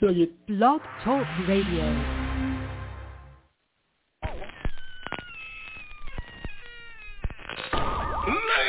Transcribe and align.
So 0.00 0.08
you 0.08 0.28
Blog 0.48 0.80
Talk 1.04 1.26
Radio. 1.46 1.84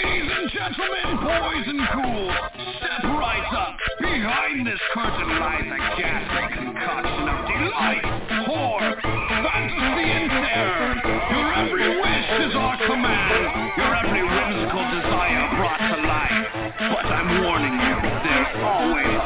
Ladies 0.03 0.27
and 0.27 0.51
gentlemen, 0.51 1.23
boys 1.23 1.67
and 1.71 1.79
ghouls, 1.95 2.35
step 2.79 3.03
right 3.15 3.47
up. 3.55 3.77
Behind 4.01 4.67
this 4.67 4.79
curtain 4.93 5.39
lies 5.39 5.71
a 5.71 5.79
ghastly 6.01 6.57
concoction 6.57 7.29
of 7.29 7.47
delight, 7.47 8.03
horror, 8.45 8.99
fantasy, 9.01 10.11
and 10.11 10.29
terror. 10.29 10.99
Your 11.31 11.53
every 11.53 11.87
wish 11.95 12.27
is 12.43 12.55
our 12.55 12.75
command. 12.85 13.71
Your 13.77 13.95
every 14.03 14.23
whimsical 14.27 14.83
desire 14.99 15.47
brought 15.55 15.79
to 15.79 15.97
life. 16.03 16.71
But 16.91 17.05
I'm 17.05 17.43
warning 17.45 17.71
you, 17.71 17.81
there's 17.81 17.90
always! 18.55 19.21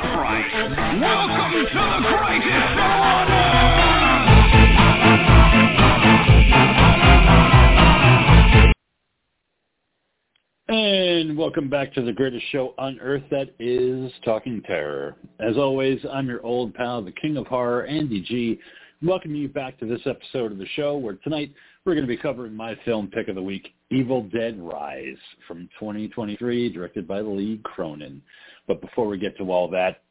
And 10.68 11.38
welcome 11.38 11.70
back 11.70 11.94
to 11.94 12.02
the 12.02 12.12
greatest 12.12 12.44
show 12.52 12.74
on 12.78 13.00
earth 13.00 13.24
that 13.32 13.54
is 13.60 14.12
Talking 14.24 14.62
Terror. 14.64 15.16
As 15.40 15.58
always, 15.58 16.00
I'm 16.12 16.28
your 16.28 16.44
old 16.46 16.74
pal, 16.74 17.02
the 17.02 17.12
King 17.12 17.38
of 17.38 17.48
Horror, 17.48 17.86
Andy 17.86 18.22
G. 18.22 18.60
Welcome 19.02 19.36
you 19.36 19.48
back 19.48 19.80
to 19.80 19.86
this 19.86 20.02
episode 20.06 20.52
of 20.52 20.58
the 20.58 20.68
show 20.76 20.98
where 20.98 21.16
tonight 21.24 21.52
we're 21.86 21.94
going 21.94 22.04
to 22.04 22.08
be 22.08 22.18
covering 22.18 22.56
my 22.56 22.76
film 22.84 23.08
pick 23.08 23.28
of 23.28 23.36
the 23.36 23.42
week, 23.42 23.76
Evil 23.92 24.24
Dead 24.24 24.60
Rise 24.60 25.18
from 25.48 25.70
2023, 25.80 26.70
directed 26.70 27.08
by 27.08 27.20
Lee 27.22 27.62
Cronin. 27.64 28.24
But 28.68 28.82
before 28.82 29.08
we 29.08 29.20
get 29.20 29.38
to 29.38 29.52
all 29.52 29.70
that, 29.70 30.02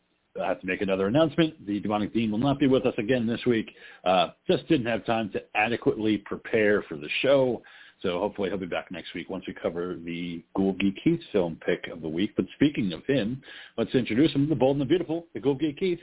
I 0.41 0.47
have 0.47 0.60
to 0.60 0.66
make 0.69 0.83
another 0.83 1.09
announcement. 1.09 1.66
The 1.66 1.80
Demonic 1.80 2.14
Dean 2.14 2.30
will 2.30 2.38
not 2.38 2.60
be 2.60 2.69
with 2.69 2.87
us 2.87 2.95
again 2.97 3.27
this 3.27 3.45
week. 3.45 3.73
Uh, 4.05 4.28
just 4.47 4.69
didn't 4.69 4.87
have 4.87 5.05
time 5.05 5.30
to 5.30 5.42
adequately 5.56 6.19
prepare 6.19 6.83
for 6.83 6.97
the 6.97 7.08
show. 7.22 7.61
So 8.03 8.20
hopefully 8.20 8.50
he'll 8.50 8.59
be 8.59 8.66
back 8.66 8.92
next 8.92 9.12
week 9.14 9.28
once 9.28 9.44
we 9.48 9.55
cover 9.55 9.97
the 9.97 10.44
Ghoul 10.55 10.75
Geek 10.75 10.97
Keith 11.03 11.20
film 11.33 11.59
pick 11.66 11.88
of 11.92 12.03
the 12.03 12.09
week. 12.09 12.34
But 12.36 12.47
speaking 12.55 12.92
of 12.92 13.05
him, 13.06 13.42
let's 13.77 13.94
introduce 13.97 14.33
him, 14.33 14.48
the 14.48 14.55
bold 14.55 14.77
and 14.77 14.83
the 14.83 14.86
beautiful, 14.86 15.27
the 15.34 15.41
Ghoul 15.41 15.56
Geek 15.56 15.78
Keith. 15.78 16.00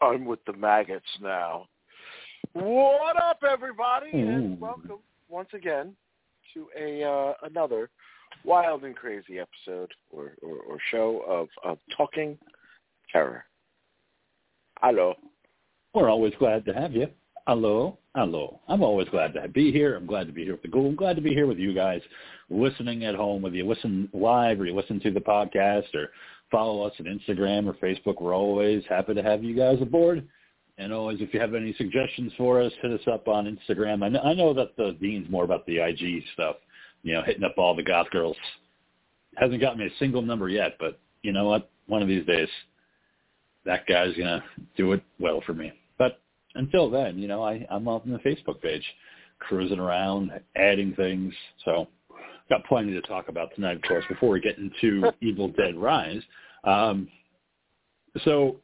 I'm 0.00 0.24
with 0.24 0.44
the 0.44 0.52
maggots 0.52 1.04
now. 1.20 1.66
What 2.52 3.16
up, 3.16 3.42
everybody, 3.48 4.10
and 4.12 4.60
welcome 4.60 4.98
once 5.28 5.50
again 5.54 5.94
to 6.52 6.66
a 6.76 7.04
uh, 7.04 7.34
another 7.44 7.90
wild 8.44 8.82
and 8.82 8.96
crazy 8.96 9.38
episode 9.38 9.92
or, 10.10 10.32
or, 10.42 10.56
or 10.56 10.78
show 10.90 11.22
of, 11.28 11.46
of 11.62 11.78
Talking 11.96 12.36
Terror. 13.12 13.44
Hello. 14.80 15.14
We're 15.94 16.10
always 16.10 16.32
glad 16.40 16.64
to 16.64 16.74
have 16.74 16.92
you. 16.92 17.06
Hello, 17.46 17.98
hello. 18.16 18.58
I'm 18.66 18.82
always 18.82 19.08
glad 19.10 19.32
to 19.34 19.46
be 19.46 19.70
here. 19.70 19.94
I'm 19.94 20.06
glad 20.06 20.26
to 20.26 20.32
be 20.32 20.42
here 20.42 20.54
with 20.54 20.62
the 20.62 20.68
Ghoul. 20.68 20.88
I'm 20.88 20.96
glad 20.96 21.14
to 21.16 21.22
be 21.22 21.34
here 21.34 21.46
with 21.46 21.58
you 21.58 21.72
guys, 21.72 22.00
listening 22.48 23.04
at 23.04 23.14
home, 23.14 23.42
whether 23.42 23.54
you 23.54 23.68
listen 23.68 24.08
live 24.12 24.60
or 24.60 24.66
you 24.66 24.74
listen 24.74 24.98
to 25.00 25.12
the 25.12 25.20
podcast 25.20 25.94
or 25.94 26.10
follow 26.50 26.82
us 26.82 26.94
on 26.98 27.06
Instagram 27.06 27.68
or 27.68 27.74
Facebook. 27.74 28.20
We're 28.20 28.34
always 28.34 28.82
happy 28.88 29.14
to 29.14 29.22
have 29.22 29.44
you 29.44 29.54
guys 29.54 29.80
aboard. 29.80 30.26
And 30.80 30.94
always, 30.94 31.20
if 31.20 31.34
you 31.34 31.40
have 31.40 31.54
any 31.54 31.74
suggestions 31.74 32.32
for 32.38 32.62
us, 32.62 32.72
hit 32.80 32.90
us 32.90 33.06
up 33.06 33.28
on 33.28 33.44
Instagram. 33.44 34.02
I 34.02 34.08
know, 34.08 34.20
I 34.20 34.32
know 34.32 34.54
that 34.54 34.74
the 34.78 34.96
Dean's 34.98 35.30
more 35.30 35.44
about 35.44 35.66
the 35.66 35.78
IG 35.78 36.22
stuff, 36.32 36.56
you 37.02 37.12
know, 37.12 37.22
hitting 37.22 37.44
up 37.44 37.58
all 37.58 37.76
the 37.76 37.82
goth 37.82 38.08
girls. 38.10 38.36
Hasn't 39.36 39.60
got 39.60 39.76
me 39.76 39.84
a 39.84 39.98
single 39.98 40.22
number 40.22 40.48
yet, 40.48 40.76
but 40.80 40.98
you 41.20 41.32
know 41.32 41.44
what? 41.44 41.70
One 41.86 42.00
of 42.00 42.08
these 42.08 42.24
days, 42.24 42.48
that 43.66 43.86
guy's 43.86 44.16
gonna 44.16 44.42
do 44.78 44.92
it 44.92 45.02
well 45.18 45.42
for 45.44 45.52
me. 45.52 45.70
But 45.98 46.18
until 46.54 46.88
then, 46.88 47.18
you 47.18 47.28
know, 47.28 47.42
I, 47.42 47.66
I'm 47.70 47.86
on 47.86 48.00
the 48.06 48.18
Facebook 48.18 48.62
page, 48.62 48.84
cruising 49.38 49.78
around, 49.78 50.32
adding 50.56 50.94
things. 50.94 51.34
So 51.66 51.88
got 52.48 52.64
plenty 52.64 52.92
to 52.92 53.02
talk 53.02 53.28
about 53.28 53.54
tonight, 53.54 53.76
of 53.76 53.82
course, 53.82 54.04
before 54.08 54.30
we 54.30 54.40
get 54.40 54.56
into 54.56 55.12
Evil 55.20 55.48
Dead 55.48 55.76
Rise. 55.76 56.22
Um, 56.64 57.06
so 58.24 58.56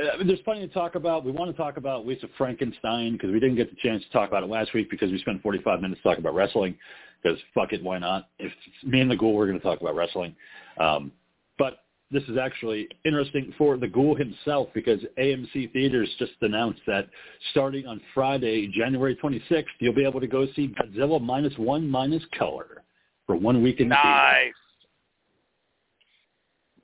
uh, 0.00 0.24
there's 0.24 0.40
plenty 0.40 0.66
to 0.66 0.72
talk 0.72 0.94
about. 0.94 1.24
We 1.24 1.32
want 1.32 1.50
to 1.50 1.56
talk 1.56 1.76
about 1.76 2.06
Lisa 2.06 2.26
Frankenstein 2.38 3.12
because 3.12 3.30
we 3.30 3.40
didn't 3.40 3.56
get 3.56 3.70
the 3.70 3.76
chance 3.82 4.02
to 4.02 4.10
talk 4.10 4.28
about 4.28 4.42
it 4.42 4.48
last 4.48 4.72
week 4.74 4.90
because 4.90 5.10
we 5.10 5.18
spent 5.18 5.42
45 5.42 5.80
minutes 5.80 6.00
talking 6.02 6.20
about 6.20 6.34
wrestling 6.34 6.76
because 7.22 7.38
fuck 7.54 7.72
it, 7.72 7.82
why 7.82 7.98
not? 7.98 8.28
If 8.38 8.52
it's 8.66 8.84
me 8.84 9.00
and 9.00 9.10
the 9.10 9.16
Ghoul, 9.16 9.34
we're 9.34 9.46
going 9.46 9.58
to 9.58 9.64
talk 9.64 9.80
about 9.80 9.94
wrestling. 9.94 10.34
Um, 10.78 11.12
but 11.58 11.84
this 12.10 12.22
is 12.24 12.38
actually 12.38 12.88
interesting 13.04 13.52
for 13.58 13.76
the 13.76 13.86
Ghoul 13.86 14.16
himself 14.16 14.68
because 14.74 15.00
AMC 15.18 15.72
Theaters 15.72 16.08
just 16.18 16.32
announced 16.40 16.80
that 16.86 17.08
starting 17.50 17.86
on 17.86 18.00
Friday, 18.14 18.68
January 18.68 19.16
26th, 19.22 19.64
you'll 19.78 19.94
be 19.94 20.04
able 20.04 20.20
to 20.20 20.26
go 20.26 20.46
see 20.56 20.74
Godzilla 20.80 21.20
minus 21.20 21.56
one 21.56 21.88
minus 21.88 22.22
color 22.36 22.82
for 23.26 23.36
one 23.36 23.62
week 23.62 23.80
in 23.80 23.90
the 23.90 23.94
theater. 23.94 24.54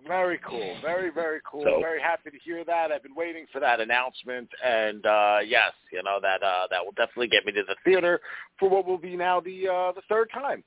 Very 0.06 0.38
cool. 0.46 0.76
Very, 0.82 1.10
very 1.10 1.40
cool. 1.50 1.64
So- 1.64 1.80
very 1.80 2.00
happy 2.00 2.30
to 2.30 2.38
hear 2.44 2.64
that. 2.64 2.92
I've 2.92 3.02
been 3.02 3.14
waiting 3.14 3.46
for 3.52 3.60
that 3.60 3.80
announcement 3.80 4.48
and 4.64 5.04
uh 5.06 5.38
yes, 5.44 5.72
you 5.92 6.02
know, 6.02 6.18
that 6.22 6.42
uh 6.42 6.66
that 6.70 6.84
will 6.84 6.92
definitely 6.92 7.28
get 7.28 7.44
me 7.44 7.52
to 7.52 7.62
the 7.66 7.76
theater 7.84 8.20
for 8.58 8.68
what 8.68 8.86
will 8.86 8.98
be 8.98 9.16
now 9.16 9.40
the 9.40 9.68
uh 9.68 9.92
the 9.92 10.02
third 10.08 10.30
time 10.32 10.62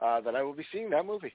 uh 0.00 0.20
that 0.20 0.34
I 0.34 0.42
will 0.42 0.54
be 0.54 0.66
seeing 0.72 0.90
that 0.90 1.06
movie. 1.06 1.32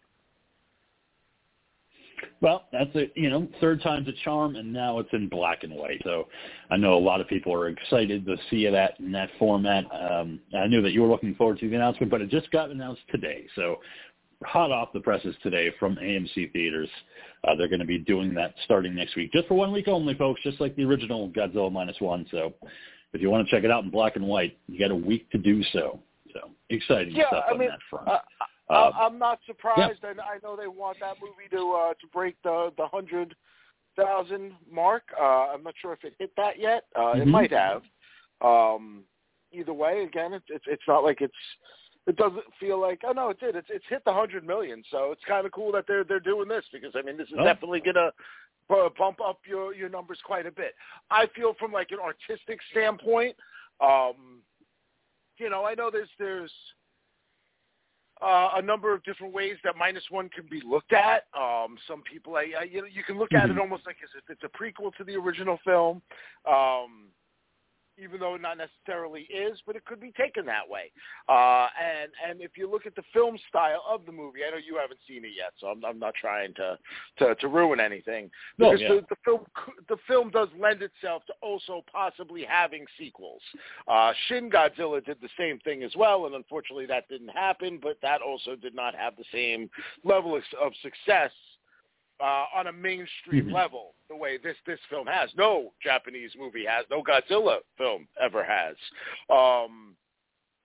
Well, 2.41 2.65
that's 2.71 2.93
a 2.95 3.11
you 3.15 3.29
know 3.29 3.47
third 3.61 3.81
time's 3.81 4.07
a 4.07 4.13
charm, 4.23 4.55
and 4.55 4.71
now 4.71 4.99
it's 4.99 5.09
in 5.13 5.27
black 5.27 5.63
and 5.63 5.73
white. 5.73 6.01
So 6.03 6.27
I 6.71 6.77
know 6.77 6.95
a 6.95 6.99
lot 6.99 7.21
of 7.21 7.27
people 7.27 7.53
are 7.53 7.67
excited 7.69 8.25
to 8.25 8.37
see 8.49 8.67
that 8.69 8.99
in 8.99 9.11
that 9.11 9.29
format. 9.37 9.85
Um, 9.91 10.39
I 10.57 10.67
knew 10.67 10.81
that 10.81 10.91
you 10.91 11.01
were 11.01 11.07
looking 11.07 11.35
forward 11.35 11.59
to 11.59 11.69
the 11.69 11.75
announcement, 11.75 12.11
but 12.11 12.21
it 12.21 12.29
just 12.29 12.49
got 12.51 12.69
announced 12.69 13.01
today. 13.09 13.45
So 13.55 13.77
hot 14.43 14.71
off 14.71 14.93
the 14.93 14.99
presses 14.99 15.35
today 15.41 15.71
from 15.79 15.95
AMC 15.95 16.51
theaters. 16.53 16.89
Uh, 17.43 17.55
they're 17.55 17.67
going 17.67 17.79
to 17.79 17.85
be 17.85 17.97
doing 17.97 18.33
that 18.35 18.53
starting 18.65 18.93
next 18.95 19.15
week, 19.15 19.31
just 19.31 19.47
for 19.47 19.55
one 19.55 19.71
week 19.71 19.87
only, 19.87 20.13
folks, 20.13 20.41
just 20.43 20.59
like 20.61 20.75
the 20.75 20.83
original 20.83 21.29
Godzilla 21.29 21.71
minus 21.71 21.99
one. 21.99 22.25
So 22.31 22.53
if 23.13 23.21
you 23.21 23.29
want 23.29 23.47
to 23.47 23.55
check 23.55 23.63
it 23.63 23.71
out 23.71 23.83
in 23.83 23.89
black 23.89 24.15
and 24.15 24.25
white, 24.25 24.57
you 24.67 24.79
got 24.79 24.91
a 24.91 24.95
week 24.95 25.29
to 25.31 25.37
do 25.37 25.63
so. 25.73 25.99
So 26.33 26.51
exciting 26.69 27.15
Yeah, 27.15 27.27
stuff 27.27 27.45
I 27.47 27.51
on 27.53 27.59
mean, 27.59 27.69
that 27.69 27.79
front. 27.89 28.07
Uh, 28.09 28.19
Uh, 28.69 28.91
I'm 28.99 29.17
not 29.17 29.39
surprised. 29.47 30.03
I, 30.03 30.09
I 30.09 30.39
know 30.43 30.57
they 30.57 30.67
want 30.67 30.99
that 30.99 31.15
movie 31.21 31.47
to 31.51 31.71
uh, 31.71 31.93
to 31.93 32.07
break 32.11 32.35
the 32.43 32.73
the 32.77 32.85
hundred 32.85 33.33
thousand 33.95 34.51
mark. 34.69 35.03
Uh, 35.17 35.47
I'm 35.53 35.63
not 35.63 35.73
sure 35.81 35.93
if 35.93 36.03
it 36.03 36.15
hit 36.19 36.31
that 36.35 36.59
yet. 36.59 36.83
Uh, 36.93 37.13
It 37.13 37.25
Mhm. 37.25 37.31
might 37.31 37.51
have. 37.51 37.83
Um, 38.41 39.05
either 39.53 39.71
way, 39.73 40.03
again, 40.03 40.33
it's 40.33 40.45
it's 40.49 40.65
it's 40.67 40.83
not 40.85 41.05
like 41.05 41.21
it's 41.21 41.33
it 42.07 42.15
doesn't 42.15 42.45
feel 42.59 42.79
like 42.79 43.01
oh 43.05 43.11
no 43.11 43.29
it 43.29 43.39
did 43.39 43.55
it's 43.55 43.67
it's 43.69 43.85
hit 43.89 44.03
the 44.05 44.13
hundred 44.13 44.45
million 44.45 44.81
so 44.89 45.11
it's 45.11 45.23
kind 45.27 45.45
of 45.45 45.51
cool 45.51 45.71
that 45.73 45.85
they're 45.87 46.03
they're 46.05 46.19
doing 46.19 46.47
this 46.47 46.65
because 46.71 46.93
I 46.95 47.01
mean 47.01 47.17
this 47.17 47.27
is 47.27 47.35
Oh. 47.37 47.43
definitely 47.43 47.81
gonna 47.81 48.11
bump 48.97 49.19
up 49.23 49.39
your 49.45 49.73
your 49.73 49.89
numbers 49.89 50.19
quite 50.25 50.45
a 50.45 50.51
bit. 50.51 50.73
I 51.11 51.27
feel 51.35 51.53
from 51.59 51.71
like 51.71 51.91
an 51.91 51.99
artistic 51.99 52.59
standpoint, 52.71 53.35
um, 53.81 54.41
you 55.37 55.49
know 55.49 55.65
I 55.65 55.75
know 55.75 55.89
there's 55.91 56.09
there's 56.17 56.51
uh, 58.21 58.51
a 58.55 58.61
number 58.61 58.93
of 58.93 59.03
different 59.03 59.33
ways 59.33 59.57
that 59.63 59.75
minus 59.77 60.03
one 60.09 60.27
can 60.29 60.45
be 60.49 60.61
looked 60.65 60.91
at. 60.93 61.25
Um, 61.37 61.77
some 61.87 62.01
people, 62.01 62.35
I, 62.35 62.51
I, 62.59 62.63
you 62.63 62.81
know, 62.81 62.87
you 62.87 63.03
can 63.03 63.17
look 63.19 63.33
at 63.33 63.49
it 63.49 63.55
Mhm. 63.55 63.59
almost 63.59 63.85
like 63.85 63.97
as 64.03 64.09
if 64.15 64.27
it's 64.29 64.43
a 64.43 64.49
prequel 64.49 64.91
to 64.95 65.03
the 65.03 65.15
original 65.15 65.57
film, 65.63 66.01
um, 66.45 67.09
even 68.01 68.19
though 68.19 68.35
it 68.35 68.41
not 68.41 68.57
necessarily 68.57 69.21
is, 69.21 69.59
but 69.65 69.75
it 69.75 69.85
could 69.85 69.99
be 69.99 70.11
taken 70.11 70.45
that 70.45 70.67
way. 70.67 70.91
Uh, 71.27 71.67
and 71.81 72.11
and 72.27 72.41
if 72.41 72.57
you 72.57 72.69
look 72.69 72.85
at 72.85 72.95
the 72.95 73.03
film 73.13 73.37
style 73.49 73.83
of 73.89 74.05
the 74.05 74.11
movie, 74.11 74.39
I 74.47 74.51
know 74.51 74.57
you 74.57 74.77
haven't 74.79 74.99
seen 75.07 75.25
it 75.25 75.31
yet, 75.35 75.53
so 75.59 75.67
I'm, 75.67 75.83
I'm 75.83 75.99
not 75.99 76.13
trying 76.15 76.53
to, 76.55 76.77
to 77.19 77.35
to 77.35 77.47
ruin 77.47 77.79
anything. 77.79 78.29
No, 78.57 78.71
Because 78.71 78.81
yeah. 78.81 78.87
the, 78.89 79.05
the 79.09 79.15
film 79.23 79.45
the 79.89 79.97
film 80.07 80.29
does 80.29 80.49
lend 80.59 80.81
itself 80.81 81.25
to 81.27 81.33
also 81.41 81.83
possibly 81.91 82.45
having 82.47 82.85
sequels. 82.99 83.41
Uh, 83.87 84.13
Shin 84.27 84.49
Godzilla 84.49 85.03
did 85.03 85.17
the 85.21 85.29
same 85.37 85.59
thing 85.59 85.83
as 85.83 85.91
well, 85.95 86.25
and 86.25 86.35
unfortunately 86.35 86.85
that 86.87 87.07
didn't 87.09 87.29
happen. 87.29 87.79
But 87.81 87.97
that 88.01 88.21
also 88.21 88.55
did 88.55 88.75
not 88.75 88.95
have 88.95 89.15
the 89.15 89.25
same 89.31 89.69
level 90.03 90.35
of, 90.35 90.43
of 90.61 90.73
success 90.81 91.31
uh, 92.19 92.45
on 92.55 92.67
a 92.67 92.71
mainstream 92.71 93.45
Mhm. 93.45 93.53
level 93.53 93.95
the 94.09 94.15
way 94.15 94.37
this 94.37 94.57
this 94.65 94.79
film 94.89 95.07
has. 95.07 95.33
No 95.35 95.73
Japanese 95.81 96.35
movie 96.35 96.65
has, 96.65 96.85
no 96.89 97.03
Godzilla 97.03 97.59
film 97.77 98.07
ever 98.19 98.43
has, 98.43 98.75
um, 99.29 99.95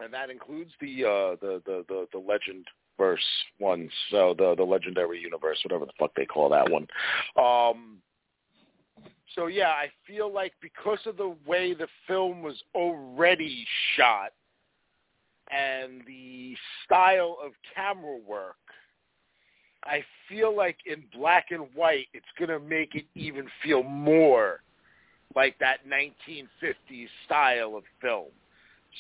and 0.01 0.13
that 0.13 0.31
includes 0.31 0.73
the 0.81 1.05
uh, 1.05 1.37
the 1.37 1.63
the 1.67 1.85
the, 1.89 2.09
the 2.13 2.19
Legend 2.19 2.67
verse 2.99 3.45
ones, 3.59 3.91
so 4.11 4.35
the 4.35 4.55
the 4.57 4.65
legendary 4.65 5.19
universe, 5.21 5.59
whatever 5.65 5.87
the 5.87 5.93
fuck 5.99 6.15
they 6.15 6.27
call 6.27 6.49
that 6.49 6.71
one. 6.71 6.87
Um, 7.37 8.03
so 9.35 9.47
yeah, 9.47 9.71
I 9.71 9.91
feel 10.07 10.33
like 10.33 10.53
because 10.61 11.07
of 11.07 11.17
the 11.17 11.35
way 11.47 11.75
the 11.75 11.89
film 12.07 12.43
was 12.43 12.63
already 12.75 13.67
shot 13.97 14.33
and 15.51 16.03
the 16.07 16.57
style 16.85 17.39
of 17.45 17.53
camera 17.75 18.19
work, 18.27 18.57
I 19.85 20.05
feel 20.29 20.57
like 20.57 20.79
in 20.87 21.03
black 21.17 21.47
and 21.51 21.67
white, 21.75 22.07
it's 22.15 22.27
going 22.39 22.51
to 22.51 22.61
make 22.61 22.95
it 22.95 23.05
even 23.15 23.47
feel 23.63 23.83
more 23.83 24.61
like 25.35 25.59
that 25.59 25.79
1950s 25.87 27.09
style 27.25 27.77
of 27.77 27.85
film. 28.01 28.29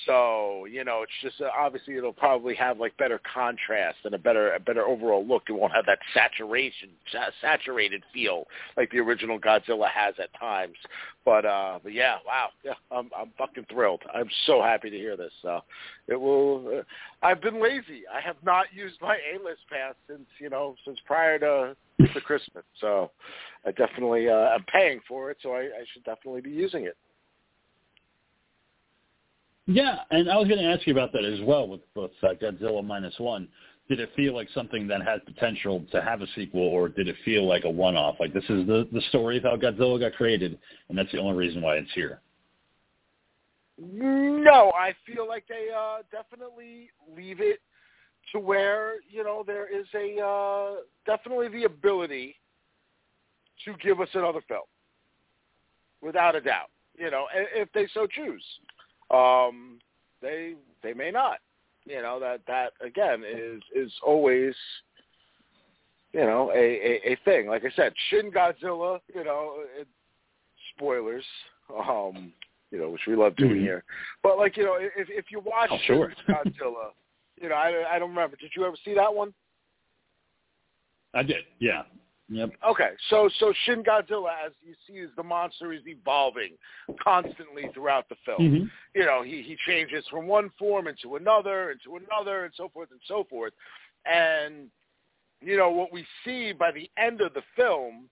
So 0.07 0.65
you 0.65 0.85
know, 0.85 1.03
it's 1.03 1.13
just 1.23 1.41
uh, 1.41 1.51
obviously 1.57 1.97
it'll 1.97 2.13
probably 2.13 2.55
have 2.55 2.79
like 2.79 2.97
better 2.97 3.21
contrast 3.33 3.99
and 4.05 4.15
a 4.15 4.19
better 4.19 4.53
a 4.53 4.61
better 4.61 4.87
overall 4.87 5.27
look. 5.27 5.45
It 5.49 5.53
won't 5.53 5.75
have 5.75 5.87
that 5.87 5.99
saturation 6.15 6.89
sa- 7.11 7.31
saturated 7.41 8.03
feel 8.13 8.47
like 8.77 8.91
the 8.91 8.99
original 8.99 9.39
Godzilla 9.39 9.89
has 9.91 10.15
at 10.19 10.31
times. 10.39 10.77
But 11.25 11.45
uh, 11.45 11.79
but 11.83 11.93
yeah, 11.93 12.17
wow, 12.27 12.49
yeah, 12.65 12.73
I'm 12.91 13.11
I'm 13.17 13.33
fucking 13.37 13.67
thrilled. 13.71 14.03
I'm 14.15 14.31
so 14.47 14.63
happy 14.63 14.89
to 14.89 14.97
hear 14.97 15.17
this. 15.17 15.33
Uh, 15.47 15.61
it 16.09 16.21
will. 16.21 16.79
Uh, 16.79 16.83
I've 17.27 17.43
been 17.43 17.63
lazy. 17.63 18.03
I 18.13 18.21
have 18.21 18.37
not 18.43 18.67
used 18.73 18.97
my 19.01 19.19
A-list 19.35 19.61
pass 19.71 19.95
since 20.09 20.27
you 20.39 20.49
know 20.49 20.75
since 20.85 20.99
prior 21.07 21.39
to 21.39 21.77
to 22.15 22.21
Christmas. 22.23 22.65
So 22.81 23.11
I 23.67 23.73
definitely 23.73 24.29
uh, 24.29 24.33
I'm 24.33 24.65
paying 24.65 25.01
for 25.07 25.31
it, 25.31 25.37
so 25.43 25.53
I, 25.53 25.61
I 25.61 25.85
should 25.93 26.05
definitely 26.05 26.41
be 26.41 26.51
using 26.51 26.87
it. 26.87 26.97
Yeah, 29.73 30.01
and 30.11 30.31
I 30.31 30.37
was 30.37 30.49
going 30.49 30.61
to 30.61 30.67
ask 30.67 30.87
you 30.87 30.93
about 30.93 31.13
that 31.13 31.25
as 31.25 31.41
well 31.41 31.67
with, 31.67 31.81
with 31.95 32.11
uh, 32.23 32.35
Godzilla 32.35 32.85
minus 32.85 33.15
one. 33.19 33.49
Did 33.89 34.01
it 34.01 34.11
feel 34.15 34.35
like 34.35 34.49
something 34.55 34.87
that 34.89 35.03
had 35.03 35.25
potential 35.25 35.85
to 35.93 36.03
have 36.03 36.21
a 36.21 36.27
sequel, 36.35 36.61
or 36.61 36.89
did 36.89 37.09
it 37.09 37.17
feel 37.25 37.49
like 37.49 37.65
a 37.65 37.71
one-off? 37.71 38.17
Like 38.21 38.35
this 38.35 38.45
is 38.45 38.67
the 38.67 38.87
the 38.93 39.01
story 39.09 39.39
of 39.39 39.45
how 39.45 39.57
Godzilla 39.57 39.99
got 39.99 40.13
created, 40.13 40.59
and 40.89 40.97
that's 40.97 41.11
the 41.11 41.19
only 41.19 41.37
reason 41.37 41.63
why 41.63 41.77
it's 41.77 41.91
here. 41.95 42.21
No, 43.79 44.73
I 44.77 44.95
feel 45.07 45.27
like 45.27 45.45
they 45.49 45.69
uh, 45.75 46.03
definitely 46.11 46.91
leave 47.17 47.41
it 47.41 47.61
to 48.33 48.39
where 48.39 48.95
you 49.11 49.25
know 49.25 49.43
there 49.47 49.67
is 49.67 49.87
a 49.95 50.23
uh, 50.23 50.75
definitely 51.07 51.49
the 51.49 51.65
ability 51.65 52.37
to 53.65 53.75
give 53.83 54.01
us 54.01 54.09
another 54.15 54.43
film, 54.47 54.67
without 56.03 56.37
a 56.37 56.41
doubt. 56.41 56.71
You 56.97 57.11
know, 57.11 57.27
if 57.33 57.73
they 57.73 57.89
so 57.95 58.07
choose. 58.07 58.45
Um, 59.13 59.79
they 60.21 60.55
they 60.83 60.95
may 60.95 61.11
not. 61.11 61.39
You 61.85 62.01
know 62.01 62.21
that 62.21 62.41
that 62.47 62.73
again 62.85 63.25
is 63.29 63.61
is 63.75 63.93
always 64.07 64.55
you 66.13 66.21
know 66.21 66.51
a, 66.55 66.59
a 66.59 67.13
a 67.13 67.17
thing. 67.25 67.49
Like 67.49 67.65
I 67.65 67.71
said, 67.75 67.93
Shin 68.09 68.31
Godzilla. 68.31 69.01
You 69.15 69.25
know, 69.25 69.55
it, 69.79 69.89
spoilers. 70.75 71.25
Um, 71.89 72.33
you 72.71 72.79
know, 72.79 72.91
which 72.91 73.03
we 73.07 73.15
love 73.15 73.37
doing 73.37 73.53
mm-hmm. 73.53 73.65
here. 73.65 73.85
But 74.23 74.39
like 74.39 74.57
you 74.57 74.65
know, 74.65 74.77
if 74.79 75.09
if 75.11 75.27
you 75.31 75.41
watch 75.41 75.71
oh, 75.73 75.79
sure. 75.87 76.13
Godzilla, 76.29 76.91
you 77.41 77.49
know, 77.49 77.55
I 77.55 77.95
I 77.95 77.99
don't 77.99 78.11
remember. 78.11 78.37
Did 78.37 78.53
you 78.57 78.65
ever 78.65 78.77
see 78.85 78.95
that 78.95 79.13
one? 79.13 79.35
I 81.15 81.23
did. 81.23 81.45
Yeah. 81.59 81.83
Yep. 82.33 82.51
Okay, 82.67 82.91
so 83.11 83.29
so 83.39 83.53
Shin 83.65 83.83
Godzilla, 83.85 84.31
as 84.47 84.53
you 84.65 84.75
see, 84.87 84.95
is 84.95 85.11
the 85.17 85.23
monster 85.23 85.73
is 85.73 85.83
evolving 85.87 86.53
constantly 87.03 87.65
throughout 87.75 88.09
the 88.09 88.17
film. 88.25 88.41
Mm-hmm. 88.41 88.65
You 88.95 89.05
know, 89.05 89.23
he 89.23 89.43
he 89.43 89.57
changes 89.67 90.03
from 90.11 90.27
one 90.27 90.51
form 90.59 90.89
into 90.89 91.17
another, 91.17 91.73
into 91.73 91.97
another, 92.03 92.45
and 92.45 92.55
so 92.57 92.71
forth 92.73 92.91
and 92.91 93.01
so 93.07 93.27
forth. 93.29 93.53
And 94.07 94.69
you 95.43 95.59
know 95.59 95.69
what 95.69 95.93
we 95.93 96.07
see 96.25 96.53
by 96.53 96.73
the 96.73 96.91
end 96.97 97.21
of 97.21 97.35
the 97.35 97.43
film, 97.55 98.09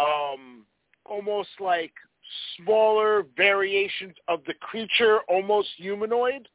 um, 0.00 0.64
almost 1.04 1.50
like 1.60 1.92
smaller 2.56 3.26
variations 3.36 4.14
of 4.28 4.40
the 4.46 4.54
creature, 4.54 5.18
almost 5.28 5.68
humanoid 5.76 6.48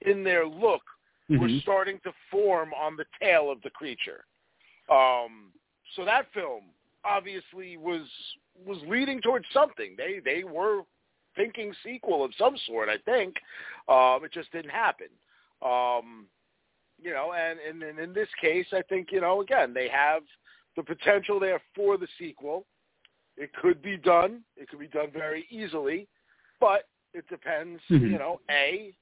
in 0.00 0.24
their 0.24 0.46
look, 0.46 0.82
mm-hmm. 1.30 1.38
were 1.38 1.50
starting 1.60 2.00
to 2.04 2.12
form 2.30 2.72
on 2.72 2.96
the 2.96 3.04
tail 3.20 3.50
of 3.50 3.60
the 3.60 3.70
creature. 3.70 4.24
Um, 4.90 5.52
so 5.96 6.04
that 6.04 6.26
film 6.32 6.62
obviously 7.04 7.76
was 7.76 8.02
was 8.64 8.78
leading 8.86 9.20
towards 9.20 9.46
something. 9.52 9.94
They 9.96 10.20
they 10.24 10.44
were 10.44 10.82
thinking 11.36 11.74
sequel 11.84 12.24
of 12.24 12.32
some 12.38 12.56
sort. 12.66 12.88
I 12.88 12.98
think 12.98 13.36
um, 13.88 14.24
it 14.24 14.32
just 14.32 14.50
didn't 14.52 14.70
happen. 14.70 15.08
Um, 15.62 16.26
you 17.02 17.10
know, 17.10 17.32
and, 17.32 17.58
and, 17.58 17.82
and 17.82 17.98
in 17.98 18.12
this 18.14 18.28
case, 18.40 18.66
I 18.72 18.82
think 18.82 19.08
you 19.10 19.20
know 19.20 19.40
again 19.40 19.74
they 19.74 19.88
have 19.88 20.22
the 20.76 20.82
potential 20.82 21.38
there 21.38 21.60
for 21.74 21.96
the 21.96 22.08
sequel. 22.18 22.66
It 23.36 23.50
could 23.60 23.82
be 23.82 23.96
done. 23.96 24.42
It 24.56 24.68
could 24.68 24.78
be 24.78 24.88
done 24.88 25.08
very 25.12 25.46
easily, 25.50 26.06
but 26.60 26.84
it 27.12 27.28
depends. 27.28 27.80
Mm-hmm. 27.90 28.06
You 28.06 28.18
know, 28.18 28.40
a 28.50 28.94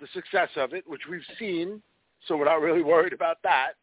the 0.00 0.08
success 0.12 0.48
of 0.56 0.72
it, 0.72 0.84
which 0.88 1.02
we've 1.08 1.20
seen, 1.38 1.80
so 2.26 2.36
we're 2.36 2.46
not 2.46 2.60
really 2.60 2.82
worried 2.82 3.12
about 3.12 3.36
that 3.44 3.74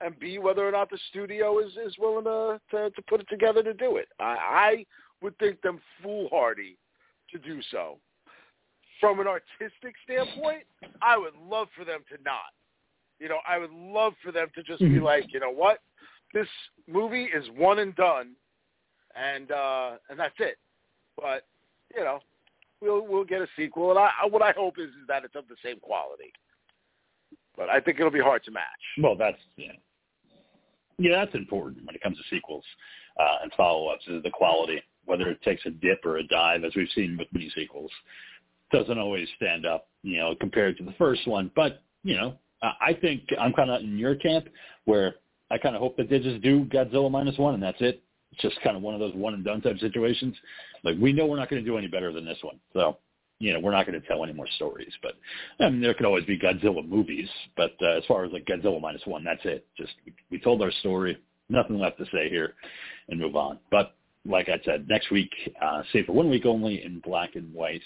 and 0.00 0.18
B 0.18 0.38
whether 0.38 0.66
or 0.66 0.72
not 0.72 0.90
the 0.90 0.98
studio 1.10 1.58
is 1.58 1.72
is 1.84 1.94
willing 1.98 2.24
to 2.24 2.60
to, 2.70 2.90
to 2.90 3.02
put 3.08 3.20
it 3.20 3.28
together 3.28 3.62
to 3.62 3.74
do 3.74 3.96
it. 3.96 4.08
I, 4.20 4.24
I 4.24 4.86
would 5.22 5.38
think 5.38 5.60
them 5.62 5.80
foolhardy 6.02 6.76
to 7.30 7.38
do 7.38 7.60
so. 7.70 7.98
From 9.00 9.20
an 9.20 9.26
artistic 9.26 9.94
standpoint, 10.04 10.62
I 11.02 11.18
would 11.18 11.34
love 11.48 11.68
for 11.76 11.84
them 11.84 12.00
to 12.10 12.22
not. 12.22 12.52
You 13.18 13.28
know, 13.28 13.38
I 13.48 13.58
would 13.58 13.72
love 13.72 14.14
for 14.22 14.32
them 14.32 14.48
to 14.54 14.62
just 14.62 14.82
mm-hmm. 14.82 14.94
be 14.94 15.00
like, 15.00 15.32
you 15.32 15.40
know 15.40 15.50
what, 15.50 15.78
this 16.34 16.48
movie 16.86 17.24
is 17.24 17.44
one 17.56 17.78
and 17.78 17.94
done, 17.96 18.32
and 19.14 19.50
uh 19.50 19.92
and 20.10 20.18
that's 20.18 20.34
it. 20.38 20.58
But 21.16 21.44
you 21.94 22.04
know, 22.04 22.20
we'll 22.80 23.06
we'll 23.06 23.24
get 23.24 23.40
a 23.40 23.48
sequel, 23.56 23.90
and 23.90 23.98
I 23.98 24.10
what 24.28 24.42
I 24.42 24.52
hope 24.52 24.78
is 24.78 24.88
is 24.88 25.06
that 25.08 25.24
it's 25.24 25.34
of 25.34 25.48
the 25.48 25.56
same 25.64 25.80
quality. 25.80 26.32
But 27.56 27.70
I 27.70 27.80
think 27.80 27.98
it'll 27.98 28.12
be 28.12 28.20
hard 28.20 28.44
to 28.44 28.50
match. 28.50 28.62
Well, 29.02 29.16
that's 29.16 29.38
yeah. 29.56 29.72
Yeah, 30.98 31.24
that's 31.24 31.34
important 31.34 31.84
when 31.86 31.94
it 31.94 32.02
comes 32.02 32.16
to 32.16 32.24
sequels 32.34 32.64
uh, 33.18 33.42
and 33.42 33.52
follow-ups 33.54 34.04
is 34.08 34.22
the 34.22 34.30
quality, 34.30 34.82
whether 35.04 35.28
it 35.28 35.42
takes 35.42 35.64
a 35.66 35.70
dip 35.70 36.04
or 36.04 36.18
a 36.18 36.26
dive, 36.26 36.64
as 36.64 36.72
we've 36.74 36.88
seen 36.94 37.16
with 37.18 37.28
many 37.32 37.50
sequels. 37.54 37.90
Doesn't 38.72 38.98
always 38.98 39.28
stand 39.36 39.66
up, 39.66 39.88
you 40.02 40.18
know, 40.18 40.34
compared 40.40 40.76
to 40.78 40.84
the 40.84 40.94
first 40.98 41.26
one. 41.28 41.50
But, 41.54 41.82
you 42.02 42.16
know, 42.16 42.36
I 42.62 42.94
think 43.00 43.22
I'm 43.38 43.52
kind 43.52 43.70
of 43.70 43.82
in 43.82 43.98
your 43.98 44.16
camp 44.16 44.46
where 44.86 45.16
I 45.50 45.58
kind 45.58 45.76
of 45.76 45.82
hope 45.82 45.96
that 45.98 46.08
they 46.10 46.18
just 46.18 46.42
do 46.42 46.64
Godzilla 46.64 47.10
minus 47.10 47.38
one 47.38 47.54
and 47.54 47.62
that's 47.62 47.80
it. 47.80 48.02
It's 48.32 48.42
just 48.42 48.60
kind 48.62 48.76
of 48.76 48.82
one 48.82 48.94
of 48.94 49.00
those 49.00 49.14
one 49.14 49.34
and 49.34 49.44
done 49.44 49.60
type 49.60 49.78
situations. 49.78 50.34
Like 50.82 50.96
we 51.00 51.12
know 51.12 51.26
we're 51.26 51.36
not 51.36 51.48
going 51.48 51.62
to 51.62 51.70
do 51.70 51.78
any 51.78 51.86
better 51.86 52.12
than 52.12 52.24
this 52.24 52.38
one. 52.42 52.58
So 52.72 52.98
you 53.38 53.52
know, 53.52 53.60
we're 53.60 53.72
not 53.72 53.86
going 53.86 54.00
to 54.00 54.06
tell 54.06 54.24
any 54.24 54.32
more 54.32 54.46
stories. 54.56 54.92
But 55.02 55.14
I 55.60 55.68
mean, 55.68 55.80
there 55.80 55.94
could 55.94 56.06
always 56.06 56.24
be 56.24 56.38
Godzilla 56.38 56.86
movies. 56.86 57.28
But 57.56 57.72
uh, 57.82 57.98
as 57.98 58.04
far 58.06 58.24
as 58.24 58.32
like 58.32 58.46
Godzilla 58.46 58.80
minus 58.80 59.02
one, 59.04 59.24
that's 59.24 59.44
it. 59.44 59.66
Just 59.76 59.92
we, 60.30 60.38
told 60.38 60.62
our 60.62 60.72
story. 60.80 61.18
Nothing 61.48 61.78
left 61.78 61.98
to 61.98 62.04
say 62.06 62.28
here, 62.28 62.54
and 63.08 63.20
move 63.20 63.36
on. 63.36 63.58
But 63.70 63.94
like 64.24 64.48
I 64.48 64.58
said, 64.64 64.88
next 64.88 65.12
week, 65.12 65.30
uh, 65.62 65.82
say 65.92 66.04
for 66.04 66.12
one 66.12 66.28
week 66.28 66.44
only 66.44 66.84
in 66.84 67.00
black 67.00 67.36
and 67.36 67.52
white. 67.54 67.82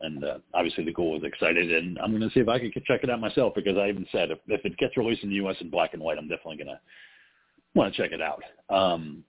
And 0.00 0.24
uh, 0.24 0.38
obviously 0.52 0.84
the 0.84 0.92
Ghoul 0.92 1.16
is 1.16 1.22
excited, 1.22 1.72
and 1.72 1.96
I'm 2.00 2.10
going 2.10 2.28
to 2.28 2.34
see 2.34 2.40
if 2.40 2.48
I 2.48 2.58
can 2.58 2.72
check 2.84 3.04
it 3.04 3.10
out 3.10 3.20
myself 3.20 3.54
because 3.54 3.78
I 3.78 3.88
even 3.88 4.04
said 4.10 4.32
if, 4.32 4.38
if 4.48 4.64
it 4.64 4.76
gets 4.76 4.96
released 4.96 5.22
in 5.22 5.28
the 5.28 5.36
U.S. 5.36 5.54
in 5.60 5.70
black 5.70 5.94
and 5.94 6.02
white, 6.02 6.18
I'm 6.18 6.28
definitely 6.28 6.56
going 6.56 6.66
to 6.66 6.80
want 7.76 7.94
to 7.94 8.02
check 8.02 8.10
it 8.10 8.20
out. 8.20 8.42
Um, 8.68 9.22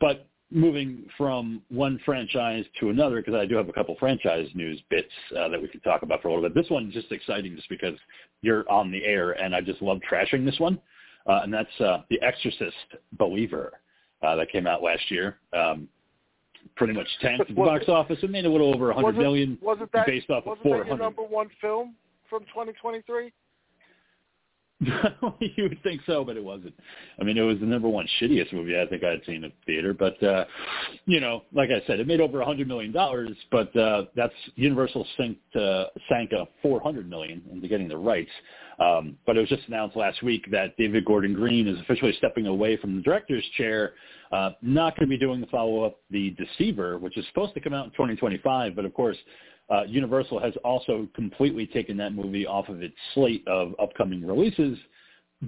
but 0.00 0.28
moving 0.54 1.06
from 1.16 1.62
one 1.68 1.98
franchise 2.04 2.64
to 2.80 2.90
another, 2.90 3.16
because 3.16 3.34
I 3.34 3.46
do 3.46 3.56
have 3.56 3.68
a 3.68 3.72
couple 3.72 3.96
franchise 3.98 4.48
news 4.54 4.80
bits 4.90 5.08
uh, 5.36 5.48
that 5.48 5.60
we 5.60 5.68
could 5.68 5.82
talk 5.82 6.02
about 6.02 6.22
for 6.22 6.28
a 6.28 6.34
little 6.34 6.48
bit. 6.48 6.54
This 6.54 6.70
one's 6.70 6.94
just 6.94 7.10
exciting 7.10 7.56
just 7.56 7.68
because 7.68 7.98
you're 8.42 8.68
on 8.70 8.90
the 8.90 9.04
air, 9.04 9.32
and 9.32 9.54
I 9.54 9.60
just 9.60 9.82
love 9.82 10.00
trashing 10.10 10.44
this 10.44 10.58
one. 10.58 10.80
Uh, 11.26 11.40
and 11.44 11.52
that's 11.52 11.80
uh, 11.80 12.02
The 12.10 12.20
Exorcist 12.20 12.74
Believer 13.18 13.72
uh, 14.22 14.36
that 14.36 14.50
came 14.50 14.66
out 14.66 14.82
last 14.82 15.10
year. 15.10 15.38
Um, 15.52 15.88
pretty 16.76 16.92
much 16.92 17.08
tanked 17.20 17.42
at 17.42 17.48
the 17.48 17.54
box 17.54 17.88
office. 17.88 18.18
It 18.22 18.30
made 18.30 18.44
a 18.44 18.50
little 18.50 18.74
over 18.74 18.90
a 18.90 18.94
hundred 18.94 19.16
million 19.16 19.58
wasn't 19.60 19.90
that, 19.92 20.06
based 20.06 20.30
off 20.30 20.46
of 20.46 20.58
400. 20.62 20.84
That 20.84 20.88
your 20.88 20.98
number 20.98 21.22
one 21.22 21.48
film 21.60 21.94
from 22.28 22.42
2023? 22.44 23.32
you 25.40 25.64
would 25.64 25.82
think 25.82 26.00
so, 26.06 26.24
but 26.24 26.36
it 26.36 26.42
wasn't. 26.42 26.74
I 27.20 27.24
mean, 27.24 27.38
it 27.38 27.42
was 27.42 27.58
the 27.60 27.66
number 27.66 27.88
one 27.88 28.06
shittiest 28.20 28.52
movie 28.52 28.78
I 28.78 28.86
think 28.86 29.04
I 29.04 29.10
had 29.10 29.20
seen 29.26 29.44
at 29.44 29.52
the 29.52 29.72
theater. 29.72 29.94
But 29.94 30.22
uh, 30.22 30.44
you 31.06 31.20
know, 31.20 31.42
like 31.52 31.70
I 31.70 31.86
said, 31.86 32.00
it 32.00 32.06
made 32.06 32.20
over 32.20 32.40
a 32.40 32.44
hundred 32.44 32.68
million 32.68 32.92
dollars, 32.92 33.30
but 33.50 33.74
uh, 33.76 34.04
that's 34.16 34.34
Universal 34.56 35.06
sank 35.16 35.38
uh, 35.54 35.84
sank 36.08 36.32
a 36.32 36.46
four 36.62 36.80
hundred 36.80 37.08
million 37.08 37.42
into 37.52 37.68
getting 37.68 37.88
the 37.88 37.96
rights. 37.96 38.30
Um, 38.78 39.16
but 39.26 39.36
it 39.36 39.40
was 39.40 39.48
just 39.48 39.68
announced 39.68 39.96
last 39.96 40.22
week 40.22 40.50
that 40.50 40.76
David 40.76 41.04
Gordon 41.04 41.34
Green 41.34 41.68
is 41.68 41.78
officially 41.80 42.14
stepping 42.18 42.46
away 42.46 42.76
from 42.76 42.96
the 42.96 43.02
director's 43.02 43.44
chair. 43.56 43.92
Uh, 44.32 44.50
not 44.62 44.96
going 44.96 45.08
to 45.08 45.10
be 45.10 45.18
doing 45.18 45.42
the 45.42 45.46
follow-up, 45.48 45.98
The 46.10 46.30
Deceiver, 46.30 46.96
which 46.96 47.18
is 47.18 47.26
supposed 47.28 47.52
to 47.52 47.60
come 47.60 47.74
out 47.74 47.84
in 47.84 47.90
2025, 47.90 48.74
but 48.74 48.86
of 48.86 48.94
course 48.94 49.16
uh, 49.72 49.84
Universal 49.84 50.38
has 50.40 50.52
also 50.64 51.08
completely 51.14 51.66
taken 51.66 51.96
that 51.96 52.12
movie 52.12 52.46
off 52.46 52.68
of 52.68 52.82
its 52.82 52.94
slate 53.14 53.46
of 53.46 53.74
upcoming 53.80 54.26
releases. 54.26 54.76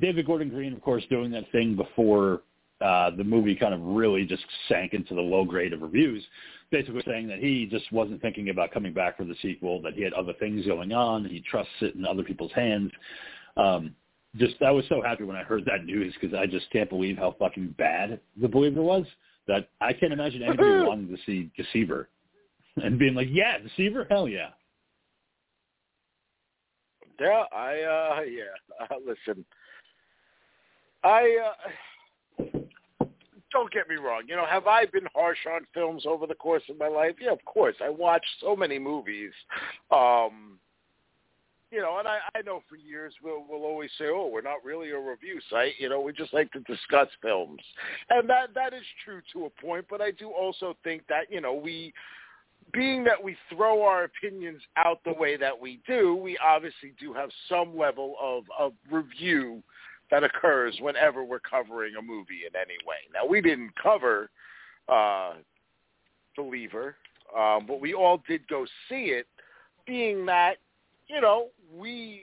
David 0.00 0.26
Gordon 0.26 0.48
Green, 0.48 0.72
of 0.72 0.80
course, 0.80 1.04
doing 1.10 1.30
that 1.32 1.50
thing 1.52 1.76
before 1.76 2.42
uh, 2.80 3.10
the 3.16 3.24
movie 3.24 3.54
kind 3.54 3.74
of 3.74 3.80
really 3.82 4.24
just 4.24 4.42
sank 4.68 4.94
into 4.94 5.14
the 5.14 5.20
low 5.20 5.44
grade 5.44 5.72
of 5.72 5.82
reviews, 5.82 6.24
basically 6.70 7.02
saying 7.06 7.28
that 7.28 7.38
he 7.38 7.66
just 7.66 7.90
wasn't 7.92 8.20
thinking 8.22 8.48
about 8.48 8.72
coming 8.72 8.94
back 8.94 9.16
for 9.16 9.24
the 9.24 9.36
sequel, 9.42 9.82
that 9.82 9.92
he 9.92 10.02
had 10.02 10.12
other 10.14 10.32
things 10.40 10.64
going 10.66 10.92
on, 10.92 11.24
he 11.26 11.42
trusts 11.48 11.72
it 11.82 11.94
in 11.94 12.06
other 12.06 12.22
people's 12.22 12.52
hands. 12.52 12.90
Um, 13.56 13.94
just 14.36 14.54
I 14.62 14.70
was 14.70 14.84
so 14.88 15.00
happy 15.00 15.24
when 15.24 15.36
I 15.36 15.44
heard 15.44 15.64
that 15.66 15.84
news 15.84 16.14
because 16.20 16.36
I 16.36 16.46
just 16.46 16.68
can't 16.70 16.88
believe 16.88 17.18
how 17.18 17.36
fucking 17.38 17.74
bad 17.78 18.20
the 18.40 18.48
Believer 18.48 18.82
was. 18.82 19.04
That 19.46 19.68
I 19.82 19.92
can't 19.92 20.12
imagine 20.12 20.42
anybody 20.42 20.86
wanting 20.86 21.08
to 21.08 21.22
see 21.26 21.50
Deceiver 21.56 22.08
and 22.82 22.98
being 22.98 23.14
like, 23.14 23.28
yeah, 23.30 23.58
Deceiver, 23.58 24.06
hell 24.10 24.28
yeah. 24.28 24.50
Yeah, 27.20 27.44
I 27.52 27.80
uh 27.80 28.20
yeah. 28.22 28.86
Uh, 28.90 28.96
listen, 29.06 29.44
I 31.04 31.38
uh 32.42 32.58
don't 33.52 33.72
get 33.72 33.88
me 33.88 33.94
wrong. 33.94 34.22
You 34.26 34.34
know, 34.34 34.46
have 34.46 34.66
I 34.66 34.86
been 34.86 35.06
harsh 35.14 35.38
on 35.48 35.60
films 35.72 36.04
over 36.06 36.26
the 36.26 36.34
course 36.34 36.64
of 36.68 36.76
my 36.78 36.88
life? 36.88 37.14
Yeah, 37.20 37.30
of 37.30 37.44
course. 37.44 37.76
I 37.80 37.88
watched 37.88 38.26
so 38.40 38.56
many 38.56 38.78
movies. 38.78 39.32
Um 39.90 40.58
you 41.74 41.80
know, 41.80 41.98
and 41.98 42.06
I, 42.06 42.18
I 42.36 42.42
know 42.42 42.62
for 42.68 42.76
years 42.76 43.12
we'll 43.20 43.44
we'll 43.48 43.64
always 43.64 43.90
say, 43.98 44.04
"Oh, 44.06 44.30
we're 44.32 44.42
not 44.42 44.64
really 44.64 44.90
a 44.90 44.98
review 44.98 45.40
site." 45.50 45.72
You 45.78 45.88
know, 45.88 46.00
we 46.00 46.12
just 46.12 46.32
like 46.32 46.52
to 46.52 46.60
discuss 46.60 47.08
films, 47.20 47.60
and 48.10 48.30
that 48.30 48.54
that 48.54 48.72
is 48.72 48.84
true 49.04 49.20
to 49.32 49.46
a 49.46 49.50
point. 49.60 49.86
But 49.90 50.00
I 50.00 50.12
do 50.12 50.30
also 50.30 50.76
think 50.84 51.02
that 51.08 51.30
you 51.30 51.40
know 51.40 51.52
we, 51.52 51.92
being 52.74 53.04
that 53.04 53.22
we 53.22 53.36
throw 53.48 53.82
our 53.82 54.04
opinions 54.04 54.60
out 54.76 54.98
the 55.04 55.12
way 55.12 55.36
that 55.36 55.58
we 55.58 55.80
do, 55.86 56.14
we 56.14 56.36
obviously 56.38 56.92
do 57.00 57.12
have 57.14 57.30
some 57.48 57.76
level 57.78 58.16
of 58.20 58.44
of 58.58 58.72
review 58.90 59.62
that 60.10 60.22
occurs 60.22 60.76
whenever 60.80 61.24
we're 61.24 61.40
covering 61.40 61.94
a 61.98 62.02
movie 62.02 62.42
in 62.46 62.54
any 62.54 62.76
way. 62.86 62.96
Now, 63.12 63.26
we 63.26 63.40
didn't 63.40 63.70
cover 63.82 64.28
uh, 64.88 65.34
Believer, 66.36 66.96
um, 67.36 67.64
but 67.66 67.80
we 67.80 67.94
all 67.94 68.22
did 68.28 68.46
go 68.48 68.66
see 68.88 69.06
it, 69.06 69.26
being 69.86 70.26
that 70.26 70.58
you 71.08 71.20
know, 71.20 71.48
we 71.76 72.22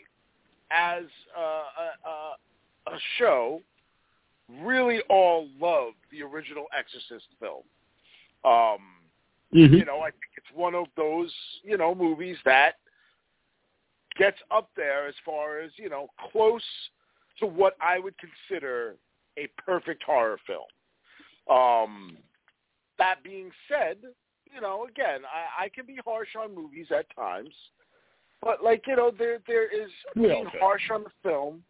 as 0.72 1.04
a, 1.38 1.42
a, 1.42 2.94
a 2.94 2.98
show 3.18 3.62
really 4.62 5.02
all 5.10 5.48
love 5.60 5.94
the 6.12 6.22
original 6.24 6.66
Exorcist 6.78 7.28
film. 7.40 7.64
Um, 8.44 8.80
mm-hmm. 9.54 9.74
You 9.76 9.86
know, 9.86 10.00
I 10.00 10.10
think 10.12 10.31
it's 10.44 10.58
one 10.58 10.76
of 10.76 10.86
those 10.96 11.32
you 11.64 11.78
know 11.78 11.94
movies 11.94 12.38
that 12.46 12.76
gets 14.18 14.38
up 14.52 14.70
there 14.76 15.08
as 15.08 15.16
far 15.26 15.60
as 15.60 15.72
you 15.78 15.90
know 15.90 16.08
close 16.32 16.64
to 17.40 17.46
what 17.46 17.76
I 17.82 18.00
would 18.00 18.16
consider 18.18 18.96
a 19.38 19.48
perfect 19.58 20.04
horror 20.04 20.38
film. 20.46 20.68
Um, 21.50 22.18
that 22.98 23.24
being 23.24 23.50
said, 23.68 23.98
you 24.54 24.62
know, 24.62 24.86
again, 24.86 25.22
I, 25.26 25.66
I 25.66 25.70
can 25.70 25.86
be 25.86 25.98
harsh 26.06 26.36
on 26.40 26.54
movies 26.54 26.88
at 26.96 27.06
times. 27.16 27.54
But 28.42 28.64
like 28.64 28.86
you 28.88 28.96
know, 28.96 29.12
there 29.18 29.40
there 29.48 29.68
is 29.68 29.92
being 30.16 30.48
okay. 30.48 30.58
harsh 30.60 30.90
on 30.92 31.04
the 31.04 31.12
film, 31.24 31.62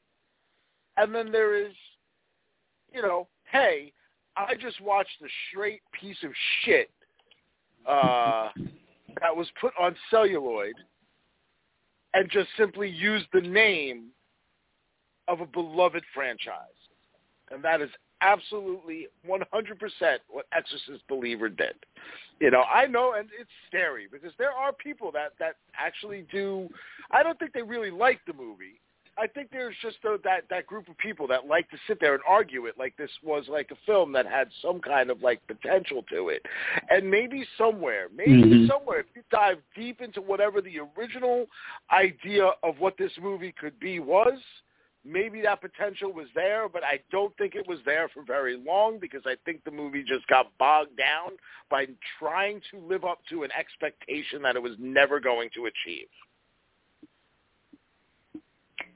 and 0.98 1.14
then 1.14 1.32
there 1.32 1.56
is, 1.56 1.74
you 2.94 3.02
know, 3.02 3.28
hey, 3.52 3.92
I 4.38 4.56
just 4.56 4.80
watched 4.82 5.22
a 5.22 5.28
straight 5.50 5.82
piece 6.00 6.24
of 6.24 6.32
shit 6.64 6.90
uh, 7.88 8.50
that 9.22 9.36
was 9.36 9.48
put 9.60 9.74
on 9.80 9.96
celluloid, 10.10 10.76
and 12.14 12.30
just 12.30 12.50
simply 12.58 12.90
used 12.90 13.26
the 13.34 13.42
name 13.42 14.08
of 15.28 15.42
a 15.42 15.46
beloved 15.46 16.04
franchise, 16.14 16.56
and 17.52 17.64
that 17.64 17.82
is 17.82 17.90
absolutely 18.22 19.08
100% 19.28 19.42
what 20.30 20.46
Exorcist 20.54 21.04
Believer 21.08 21.50
did. 21.50 21.74
You 22.40 22.52
know, 22.52 22.62
I 22.62 22.88
know, 22.88 23.14
and 23.18 23.30
it's 23.40 23.50
scary 23.68 24.08
because 24.12 24.32
there 24.38 24.52
are 24.52 24.74
people 24.74 25.12
that 25.12 25.34
that 25.40 25.56
actually 25.78 26.26
do. 26.32 26.68
I 27.12 27.22
don't 27.22 27.38
think 27.38 27.54
they 27.54 27.62
really 27.62 27.92
like 27.92 28.20
the 28.26 28.34
movie. 28.34 28.82
I 29.18 29.28
think 29.28 29.50
there's 29.52 29.76
just 29.82 29.98
a, 30.06 30.18
that 30.24 30.44
that 30.50 30.66
group 30.66 30.88
of 30.88 30.98
people 30.98 31.28
that 31.28 31.46
like 31.46 31.70
to 31.72 31.78
sit 31.88 32.00
there 32.00 32.14
and 32.14 32.24
argue 32.28 32.66
it 32.66 32.76
like 32.78 32.96
this 32.98 33.12
was 33.24 33.46
like 33.50 33.70
a 33.72 33.76
film 33.86 34.12
that 34.14 34.26
had 34.26 34.48
some 34.62 34.80
kind 34.80 35.10
of 35.10 35.22
like 35.22 35.46
potential 35.48 36.04
to 36.12 36.30
it, 36.30 36.46
and 36.90 37.10
maybe 37.10 37.46
somewhere, 37.58 38.08
maybe 38.16 38.42
Mhm. 38.42 38.68
somewhere, 38.68 39.00
if 39.00 39.08
you 39.16 39.24
dive 39.30 39.62
deep 39.76 40.02
into 40.02 40.22
whatever 40.22 40.62
the 40.62 40.80
original 40.80 41.48
idea 41.92 42.52
of 42.64 42.80
what 42.80 42.98
this 42.98 43.18
movie 43.20 43.52
could 43.52 43.78
be 43.80 44.00
was, 44.00 44.40
maybe 45.04 45.42
that 45.42 45.62
potential 45.62 46.12
was 46.12 46.28
there, 46.34 46.70
but 46.70 46.84
I 46.84 47.00
don't 47.12 47.36
think 47.38 47.56
it 47.56 47.68
was 47.68 47.80
there 47.86 48.08
for 48.10 48.24
very 48.24 48.56
long 48.58 49.00
because 49.00 49.26
I 49.26 49.36
think 49.46 49.64
the 49.64 49.72
movie 49.72 50.04
just 50.04 50.26
got 50.28 50.56
bogged 50.58 50.96
down 50.98 51.32
by 51.70 51.88
trying 52.20 52.62
to 52.72 52.78
live 52.80 53.04
up 53.04 53.20
to 53.30 53.44
an 53.44 53.52
expectation 53.58 54.42
that 54.44 54.56
it 54.56 54.62
was 54.62 54.78
never 54.80 55.20
going 55.20 55.50
to 55.56 55.66
achieve. 55.66 56.08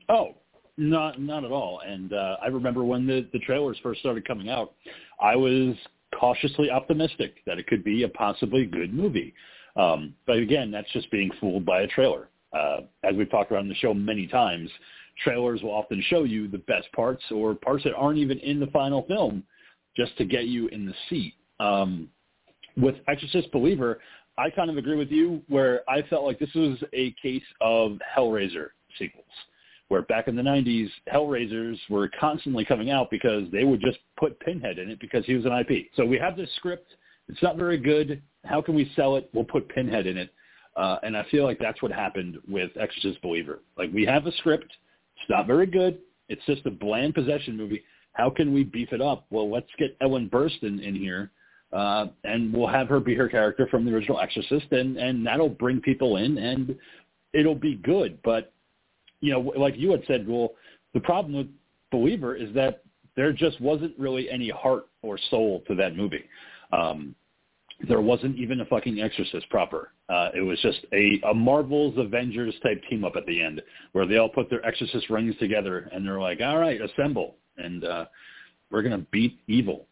Oh, 0.09 0.35
not 0.77 1.19
not 1.19 1.43
at 1.43 1.51
all. 1.51 1.81
And 1.85 2.13
uh, 2.13 2.37
I 2.43 2.47
remember 2.47 2.83
when 2.83 3.07
the 3.07 3.27
the 3.33 3.39
trailers 3.39 3.77
first 3.81 3.99
started 4.01 4.27
coming 4.27 4.49
out, 4.49 4.73
I 5.19 5.35
was 5.35 5.75
cautiously 6.19 6.69
optimistic 6.69 7.35
that 7.45 7.59
it 7.59 7.67
could 7.67 7.83
be 7.83 8.03
a 8.03 8.09
possibly 8.09 8.65
good 8.65 8.93
movie. 8.93 9.33
Um, 9.75 10.13
but 10.25 10.37
again, 10.37 10.71
that's 10.71 10.91
just 10.91 11.11
being 11.11 11.29
fooled 11.39 11.65
by 11.65 11.81
a 11.81 11.87
trailer. 11.87 12.29
Uh, 12.53 12.81
as 13.03 13.15
we've 13.15 13.29
talked 13.29 13.51
about 13.51 13.61
on 13.61 13.67
the 13.67 13.75
show 13.75 13.93
many 13.93 14.27
times, 14.27 14.69
trailers 15.23 15.61
will 15.61 15.71
often 15.71 16.01
show 16.07 16.23
you 16.23 16.47
the 16.47 16.59
best 16.59 16.89
parts 16.93 17.23
or 17.31 17.53
parts 17.53 17.83
that 17.83 17.93
aren't 17.95 18.17
even 18.17 18.39
in 18.39 18.59
the 18.59 18.67
final 18.67 19.03
film 19.07 19.43
just 19.95 20.17
to 20.17 20.25
get 20.25 20.45
you 20.45 20.67
in 20.67 20.85
the 20.85 20.93
seat. 21.09 21.33
Um, 21.59 22.09
with 22.77 22.95
Exorcist 23.07 23.51
Believer, 23.51 23.99
I 24.37 24.49
kind 24.49 24.69
of 24.69 24.77
agree 24.77 24.97
with 24.97 25.11
you 25.11 25.41
where 25.47 25.89
I 25.89 26.01
felt 26.03 26.25
like 26.25 26.39
this 26.39 26.53
was 26.53 26.77
a 26.93 27.13
case 27.21 27.43
of 27.61 27.97
Hellraiser 28.17 28.69
sequels, 28.97 29.25
where 29.87 30.01
back 30.03 30.27
in 30.27 30.35
the 30.35 30.41
90s, 30.41 30.89
Hellraisers 31.13 31.77
were 31.89 32.09
constantly 32.19 32.65
coming 32.65 32.89
out 32.89 33.09
because 33.11 33.43
they 33.51 33.63
would 33.63 33.81
just 33.81 33.99
put 34.17 34.39
Pinhead 34.39 34.79
in 34.79 34.89
it 34.89 34.99
because 34.99 35.25
he 35.25 35.35
was 35.35 35.45
an 35.45 35.51
IP. 35.53 35.87
So 35.95 36.05
we 36.05 36.17
have 36.17 36.35
this 36.35 36.49
script. 36.55 36.93
It's 37.27 37.41
not 37.43 37.57
very 37.57 37.77
good. 37.77 38.21
How 38.45 38.61
can 38.61 38.75
we 38.75 38.91
sell 38.95 39.15
it? 39.15 39.29
We'll 39.33 39.43
put 39.43 39.69
Pinhead 39.69 40.07
in 40.07 40.17
it. 40.17 40.33
Uh, 40.75 40.97
and 41.03 41.15
I 41.15 41.25
feel 41.31 41.43
like 41.43 41.59
that's 41.59 41.81
what 41.81 41.91
happened 41.91 42.37
with 42.47 42.71
Exorcist 42.79 43.21
Believer. 43.21 43.59
Like 43.77 43.91
we 43.93 44.05
have 44.05 44.25
a 44.25 44.31
script. 44.33 44.71
It's 45.17 45.29
not 45.29 45.47
very 45.47 45.67
good. 45.67 45.99
It's 46.27 46.45
just 46.45 46.65
a 46.65 46.71
bland 46.71 47.13
possession 47.13 47.55
movie. 47.55 47.83
How 48.13 48.29
can 48.29 48.53
we 48.53 48.63
beef 48.63 48.91
it 48.91 49.01
up? 49.01 49.25
Well, 49.29 49.49
let's 49.49 49.69
get 49.77 49.95
Ellen 50.01 50.29
Burstyn 50.29 50.81
in 50.81 50.95
here, 50.95 51.31
uh, 51.71 52.07
and 52.23 52.53
we'll 52.53 52.67
have 52.67 52.87
her 52.87 52.99
be 52.99 53.15
her 53.15 53.29
character 53.29 53.67
from 53.69 53.85
the 53.85 53.93
original 53.93 54.19
Exorcist, 54.19 54.71
and 54.71 54.97
and 54.97 55.25
that'll 55.25 55.49
bring 55.49 55.81
people 55.81 56.17
in, 56.17 56.37
and 56.37 56.75
it'll 57.33 57.55
be 57.55 57.75
good. 57.75 58.17
But 58.23 58.53
you 59.21 59.31
know, 59.31 59.39
like 59.57 59.75
you 59.77 59.91
had 59.91 60.03
said, 60.07 60.27
well, 60.27 60.49
the 60.93 60.99
problem 60.99 61.35
with 61.35 61.47
Believer 61.91 62.35
is 62.35 62.53
that 62.55 62.83
there 63.15 63.31
just 63.31 63.59
wasn't 63.61 63.97
really 63.97 64.29
any 64.29 64.49
heart 64.49 64.87
or 65.01 65.17
soul 65.29 65.63
to 65.67 65.75
that 65.75 65.95
movie. 65.95 66.23
Um, 66.71 67.15
there 67.87 68.01
wasn't 68.01 68.37
even 68.37 68.61
a 68.61 68.65
fucking 68.65 68.99
Exorcist 68.99 69.49
proper. 69.49 69.91
Uh, 70.07 70.29
it 70.33 70.41
was 70.41 70.59
just 70.61 70.79
a, 70.93 71.19
a 71.29 71.33
Marvel's 71.33 71.97
Avengers 71.97 72.53
type 72.63 72.81
team 72.89 73.03
up 73.03 73.15
at 73.15 73.25
the 73.25 73.41
end 73.41 73.61
where 73.91 74.05
they 74.05 74.17
all 74.17 74.29
put 74.29 74.49
their 74.49 74.65
Exorcist 74.65 75.09
rings 75.09 75.35
together 75.39 75.89
and 75.91 76.05
they're 76.05 76.19
like, 76.19 76.39
all 76.41 76.57
right, 76.57 76.79
assemble. 76.81 77.35
And 77.57 77.83
uh, 77.83 78.05
we're 78.71 78.81
going 78.81 78.97
to 78.97 79.05
beat 79.11 79.39
evil. 79.47 79.87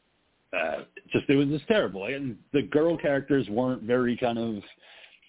Uh, 0.53 0.83
just 1.11 1.29
it 1.29 1.35
was 1.35 1.47
just 1.47 1.67
terrible. 1.67 2.05
And 2.05 2.37
the 2.53 2.61
girl 2.61 2.97
characters 2.97 3.47
weren't 3.49 3.83
very 3.83 4.15
kind 4.15 4.37
of 4.37 4.63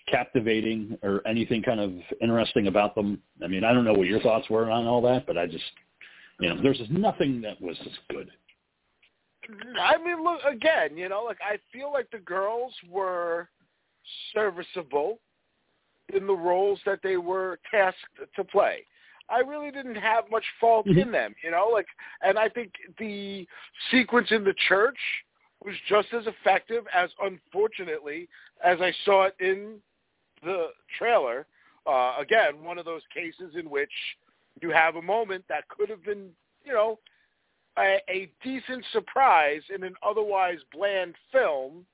captivating 0.07 0.99
or 1.03 1.23
anything 1.27 1.63
kind 1.63 1.81
of 1.81 1.93
interesting 2.21 2.67
about 2.67 2.95
them. 2.95 3.21
I 3.43 3.47
mean, 3.47 3.65
I 3.65 3.73
don't 3.73 3.85
know 3.85 3.95
what 3.95 4.07
your 4.07 4.21
thoughts 4.21 4.49
were 4.51 4.71
on 4.71 4.87
all 4.87 5.01
that, 5.03 5.27
but 5.27 5.39
I 5.39 5.47
just, 5.47 5.65
you 6.41 6.49
know, 6.49 6.61
there's 6.63 6.81
nothing 6.91 7.41
that 7.43 7.61
was 7.61 7.77
just 7.79 7.99
good. 8.11 8.31
I 9.81 9.99
mean, 9.99 10.23
look 10.23 10.41
again. 10.45 10.97
You 10.97 11.09
know, 11.09 11.23
like 11.25 11.39
I 11.43 11.59
feel 11.73 11.93
like 11.93 12.11
the 12.11 12.19
girls 12.19 12.73
were 12.91 13.49
serviceable 14.33 15.19
in 16.15 16.27
the 16.27 16.35
roles 16.35 16.81
that 16.87 17.01
they 17.03 17.17
were 17.17 17.59
tasked 17.71 17.99
to 18.37 18.45
play. 18.45 18.85
I 19.29 19.41
really 19.41 19.71
didn't 19.71 19.95
have 19.95 20.31
much 20.31 20.45
fault 20.61 20.87
Mhm. 20.87 20.99
in 20.99 21.11
them, 21.11 21.35
you 21.43 21.51
know, 21.51 21.69
like 21.69 21.89
and 22.21 22.39
I 22.39 22.49
think 22.49 22.75
the 22.99 23.47
sequence 23.91 24.31
in 24.33 24.45
the 24.45 24.55
church 24.69 24.99
was 25.65 25.75
just 25.89 26.13
as 26.13 26.27
effective 26.27 26.87
as 26.93 27.11
unfortunately 27.21 28.29
as 28.63 28.81
I 28.83 28.93
saw 29.05 29.25
it 29.25 29.37
in 29.41 29.81
the 30.45 30.69
trailer. 30.99 31.47
Uh 31.87 32.15
again, 32.21 32.63
one 32.63 32.79
of 32.79 32.85
those 32.85 33.03
cases 33.13 33.55
in 33.59 33.69
which 33.71 33.93
you 34.63 34.71
have 34.71 34.97
a 34.97 35.03
moment 35.03 35.45
that 35.49 35.69
could 35.69 35.89
have 35.89 36.05
been, 36.05 36.29
you 36.65 36.73
know, 36.73 36.99
a, 37.77 37.99
a 38.09 38.31
decent 38.43 38.85
surprise 38.93 39.63
in 39.75 39.83
an 39.83 39.95
otherwise 40.03 40.59
bland 40.73 41.15
film 41.33 41.85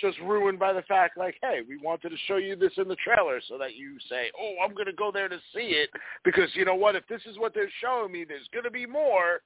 just 0.00 0.18
ruined 0.20 0.58
by 0.58 0.72
the 0.72 0.82
fact 0.82 1.18
like, 1.18 1.36
hey, 1.42 1.60
we 1.68 1.76
wanted 1.76 2.10
to 2.10 2.16
show 2.26 2.36
you 2.36 2.54
this 2.56 2.72
in 2.76 2.88
the 2.88 2.96
trailer 2.96 3.40
so 3.48 3.58
that 3.58 3.74
you 3.74 3.96
say, 4.08 4.30
oh, 4.40 4.54
I'm 4.62 4.72
going 4.72 4.86
to 4.86 4.92
go 4.92 5.10
there 5.10 5.28
to 5.28 5.38
see 5.54 5.70
it 5.70 5.90
because 6.24 6.48
you 6.54 6.64
know 6.64 6.74
what? 6.74 6.94
If 6.96 7.06
this 7.08 7.22
is 7.26 7.38
what 7.38 7.52
they're 7.54 7.70
showing 7.80 8.12
me, 8.12 8.24
there's 8.24 8.48
going 8.52 8.64
to 8.64 8.70
be 8.70 8.86
more. 8.86 9.40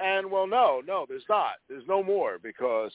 And 0.00 0.30
well, 0.30 0.46
no, 0.46 0.82
no, 0.84 1.06
there's 1.08 1.22
not. 1.28 1.54
There's 1.68 1.86
no 1.86 2.02
more 2.02 2.38
because 2.42 2.92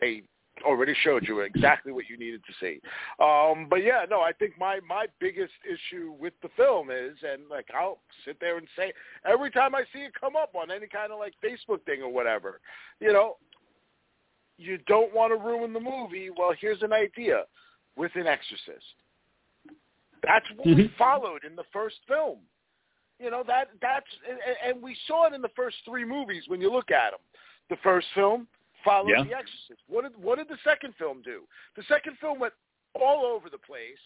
they 0.00 0.22
already 0.64 0.94
showed 1.02 1.26
you 1.26 1.40
exactly 1.40 1.92
what 1.92 2.08
you 2.08 2.16
needed 2.16 2.42
to 2.44 2.52
see. 2.60 2.80
Um, 3.22 3.66
but 3.68 3.82
yeah, 3.82 4.04
no, 4.08 4.20
I 4.20 4.32
think 4.32 4.58
my 4.58 4.80
my 4.86 5.06
biggest 5.18 5.52
issue 5.64 6.12
with 6.18 6.34
the 6.42 6.48
film 6.56 6.90
is, 6.90 7.16
and 7.22 7.42
like 7.50 7.66
I'll 7.74 8.00
sit 8.24 8.38
there 8.40 8.58
and 8.58 8.66
say 8.76 8.92
every 9.24 9.50
time 9.50 9.74
I 9.74 9.82
see 9.92 10.00
it 10.00 10.12
come 10.18 10.36
up 10.36 10.54
on 10.54 10.70
any 10.70 10.86
kind 10.86 11.12
of 11.12 11.18
like 11.18 11.34
Facebook 11.44 11.84
thing 11.84 12.02
or 12.02 12.12
whatever, 12.12 12.60
you 13.00 13.12
know, 13.12 13.36
you 14.58 14.78
don't 14.86 15.14
want 15.14 15.32
to 15.32 15.36
ruin 15.36 15.72
the 15.72 15.80
movie. 15.80 16.30
Well, 16.36 16.52
here's 16.60 16.82
an 16.82 16.92
idea 16.92 17.44
with 17.96 18.12
an 18.14 18.26
exorcist. 18.26 18.84
That's 20.22 20.46
what 20.56 20.68
mm-hmm. 20.68 20.76
we 20.76 20.92
followed 20.98 21.44
in 21.44 21.56
the 21.56 21.64
first 21.72 21.96
film. 22.06 22.38
You 23.18 23.30
know 23.30 23.42
that 23.46 23.68
that's 23.82 24.06
and, 24.28 24.74
and 24.74 24.82
we 24.82 24.96
saw 25.06 25.26
it 25.26 25.34
in 25.34 25.42
the 25.42 25.50
first 25.54 25.76
three 25.84 26.04
movies 26.04 26.44
when 26.46 26.60
you 26.60 26.72
look 26.72 26.90
at 26.90 27.10
them. 27.10 27.20
The 27.68 27.76
first 27.82 28.06
film 28.14 28.46
followed 28.84 29.10
yeah. 29.10 29.24
The 29.24 29.34
Exorcist. 29.34 29.82
What 29.88 30.02
did 30.02 30.22
what 30.22 30.38
did 30.38 30.48
the 30.48 30.58
second 30.64 30.94
film 30.98 31.22
do? 31.22 31.42
The 31.76 31.82
second 31.88 32.16
film 32.18 32.38
went 32.38 32.54
all 32.94 33.24
over 33.24 33.48
the 33.50 33.58
place, 33.58 34.00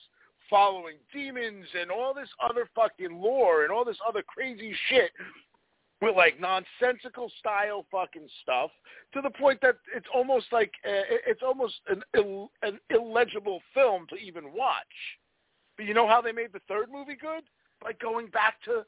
following 0.51 0.97
demons 1.13 1.67
and 1.79 1.91
all 1.91 2.15
this 2.15 2.29
other 2.43 2.69
fucking 2.75 3.21
lore 3.21 3.65
and 3.65 3.73
all 3.73 3.85
this 3.85 3.99
other 4.07 4.23
crazy 4.23 4.75
shit 4.89 5.11
with 6.01 6.17
like 6.17 6.39
nonsensical 6.41 7.31
style 7.39 7.87
fucking 7.91 8.29
stuff 8.43 8.71
to 9.13 9.21
the 9.23 9.31
point 9.31 9.61
that 9.63 9.77
it's 9.95 10.07
almost 10.15 10.47
like 10.53 10.73
uh, 10.87 11.17
it's 11.27 11.43
almost 11.43 11.75
an 11.89 12.03
Ill, 12.17 12.51
an 12.63 12.79
illegible 12.91 13.61
film 13.73 14.07
to 14.11 14.17
even 14.17 14.53
watch. 14.53 14.85
But 15.77 15.87
you 15.87 15.95
know 15.95 16.07
how 16.07 16.21
they 16.21 16.33
made 16.33 16.53
the 16.53 16.61
third 16.69 16.91
movie 16.91 17.17
good? 17.21 17.45
By 17.81 17.93
going 18.01 18.29
back 18.29 18.63
to 18.65 18.85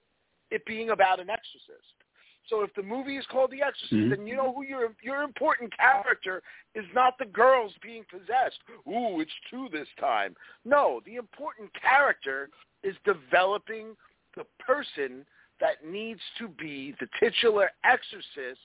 it 0.50 0.64
being 0.66 0.90
about 0.90 1.20
an 1.20 1.30
exorcist. 1.30 1.96
So 2.48 2.62
if 2.62 2.72
the 2.74 2.82
movie 2.82 3.16
is 3.16 3.26
called 3.30 3.50
The 3.50 3.62
Exorcist, 3.62 3.92
mm-hmm. 3.92 4.10
then 4.10 4.26
you 4.26 4.36
know 4.36 4.52
who 4.52 4.64
your 4.64 4.92
your 5.02 5.22
important 5.22 5.76
character 5.76 6.42
is 6.74 6.84
not 6.94 7.18
the 7.18 7.24
girls 7.24 7.72
being 7.82 8.04
possessed. 8.10 8.58
Ooh, 8.88 9.20
it's 9.20 9.32
two 9.50 9.68
this 9.72 9.88
time. 9.98 10.34
No, 10.64 11.00
the 11.04 11.16
important 11.16 11.70
character 11.80 12.48
is 12.82 12.94
developing 13.04 13.96
the 14.36 14.44
person 14.58 15.24
that 15.60 15.84
needs 15.84 16.20
to 16.38 16.48
be 16.48 16.94
the 17.00 17.08
titular 17.18 17.70
exorcist 17.84 18.60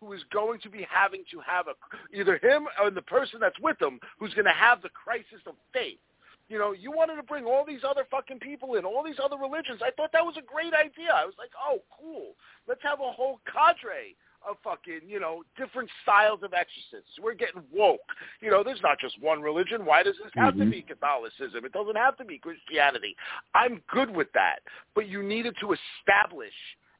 who 0.00 0.12
is 0.12 0.20
going 0.32 0.60
to 0.60 0.68
be 0.68 0.86
having 0.90 1.24
to 1.30 1.40
have 1.40 1.66
a 1.68 2.16
either 2.16 2.38
him 2.42 2.66
or 2.80 2.90
the 2.90 3.02
person 3.02 3.40
that's 3.40 3.58
with 3.60 3.80
him 3.80 3.98
who's 4.18 4.34
going 4.34 4.44
to 4.44 4.50
have 4.50 4.82
the 4.82 4.90
crisis 4.90 5.40
of 5.46 5.54
faith. 5.72 5.98
You 6.48 6.58
know, 6.58 6.72
you 6.72 6.92
wanted 6.92 7.16
to 7.16 7.24
bring 7.24 7.44
all 7.44 7.64
these 7.66 7.82
other 7.88 8.06
fucking 8.10 8.38
people 8.38 8.74
in, 8.74 8.84
all 8.84 9.02
these 9.02 9.18
other 9.22 9.36
religions. 9.36 9.80
I 9.82 9.90
thought 9.90 10.12
that 10.12 10.24
was 10.24 10.36
a 10.38 10.46
great 10.46 10.72
idea. 10.74 11.10
I 11.12 11.24
was 11.24 11.34
like, 11.38 11.50
oh, 11.58 11.82
cool. 11.90 12.34
Let's 12.68 12.82
have 12.84 13.00
a 13.00 13.10
whole 13.10 13.40
cadre 13.50 14.14
of 14.48 14.56
fucking, 14.62 15.08
you 15.08 15.18
know, 15.18 15.42
different 15.58 15.90
styles 16.02 16.40
of 16.44 16.54
exorcists. 16.54 17.18
We're 17.20 17.34
getting 17.34 17.62
woke. 17.74 17.98
You 18.40 18.50
know, 18.50 18.62
there's 18.62 18.82
not 18.82 19.00
just 19.00 19.20
one 19.20 19.42
religion. 19.42 19.84
Why 19.84 20.04
does 20.04 20.14
this 20.22 20.30
have 20.36 20.54
mm-hmm. 20.54 20.64
to 20.64 20.70
be 20.70 20.82
Catholicism? 20.82 21.64
It 21.64 21.72
doesn't 21.72 21.96
have 21.96 22.16
to 22.18 22.24
be 22.24 22.38
Christianity. 22.38 23.16
I'm 23.54 23.82
good 23.92 24.14
with 24.14 24.28
that. 24.34 24.60
But 24.94 25.08
you 25.08 25.22
needed 25.22 25.56
to 25.60 25.74
establish 25.74 26.54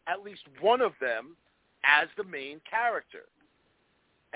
at 0.08 0.22
least 0.22 0.42
one 0.60 0.80
of 0.80 0.92
them 1.00 1.36
as 1.84 2.08
the 2.16 2.24
main 2.24 2.60
character 2.68 3.30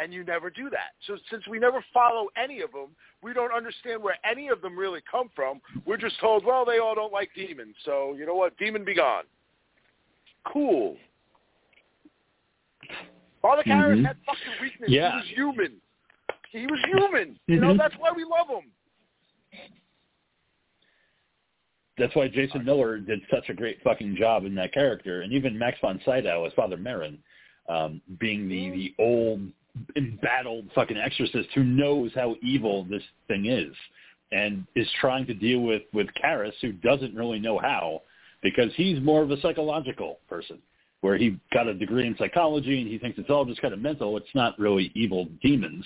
and 0.01 0.13
you 0.13 0.25
never 0.25 0.51
do 0.51 0.71
that. 0.71 0.93
So 1.07 1.17
since 1.31 1.47
we 1.47 1.59
never 1.59 1.85
follow 1.93 2.29
any 2.43 2.61
of 2.63 2.73
them, 2.73 2.89
we 3.23 3.35
don't 3.35 3.53
understand 3.53 4.03
where 4.03 4.17
any 4.29 4.49
of 4.49 4.63
them 4.63 4.79
really 4.79 5.01
come 5.11 5.31
from. 5.37 5.61
We're 5.85 5.99
just 5.99 6.19
told, 6.21 6.45
well, 6.45 6.65
they 6.65 6.79
all 6.79 6.95
don't 6.95 7.13
like 7.13 7.31
demons, 7.35 7.75
so 7.85 8.15
you 8.19 8.25
know 8.25 8.35
what? 8.35 8.57
Demon 8.57 8.85
be 8.85 8.95
gone. 8.95 9.25
Cool. 10.51 10.97
Father 13.43 13.63
mm-hmm. 13.63 13.71
Karras 13.71 14.07
had 14.07 14.17
fucking 14.25 14.63
weakness. 14.63 14.91
Yeah. 14.91 15.11
He 15.11 15.17
was 15.17 15.27
human. 15.35 15.73
He 16.51 16.67
was 16.67 16.81
human. 16.87 17.29
Mm-hmm. 17.29 17.53
You 17.53 17.61
know, 17.61 17.69
mm-hmm. 17.69 17.79
that's 17.79 17.95
why 17.99 18.13
we 18.13 18.25
love 18.25 18.49
him. 18.49 18.71
That's 21.99 22.15
why 22.17 22.29
Jason 22.29 22.65
Miller 22.65 22.99
did 22.99 23.21
such 23.31 23.51
a 23.51 23.55
great 23.55 23.79
fucking 23.85 24.17
job 24.17 24.47
in 24.47 24.55
that 24.55 24.73
character, 24.73 25.21
and 25.21 25.35
even 25.35 25.59
Max 25.59 25.77
von 25.83 26.01
Sydow 26.07 26.47
as 26.47 26.53
Father 26.55 26.79
Merrin, 26.79 27.19
um, 27.69 28.01
being 28.19 28.49
the 28.49 28.71
the 28.71 28.95
old 28.99 29.43
embattled 29.97 30.69
fucking 30.75 30.97
exorcist 30.97 31.49
who 31.55 31.65
knows 31.65 32.11
how 32.15 32.35
evil 32.43 32.85
this 32.85 33.03
thing 33.29 33.47
is 33.47 33.75
and 34.33 34.65
is 34.77 34.89
trying 35.01 35.27
to 35.27 35.35
deal 35.35 35.61
with 35.61 35.83
with 35.93 36.07
Karras 36.23 36.53
who 36.61 36.73
doesn't 36.73 37.15
really 37.15 37.39
know 37.39 37.59
how 37.59 38.03
because 38.43 38.71
he's 38.77 39.01
more 39.01 39.23
of 39.23 39.31
a 39.31 39.41
psychological 39.41 40.19
person 40.29 40.59
where 41.01 41.17
he 41.17 41.39
got 41.53 41.67
a 41.67 41.75
degree 41.75 42.07
in 42.07 42.17
psychology 42.19 42.81
and 42.81 42.91
he 42.91 42.99
thinks 42.99 43.19
it's 43.19 43.31
all 43.31 43.45
just 43.45 43.61
kind 43.61 43.73
of 43.73 43.81
mental. 43.81 44.17
It's 44.17 44.35
not 44.35 44.59
really 44.59 44.93
evil 44.95 45.29
demons. 45.43 45.85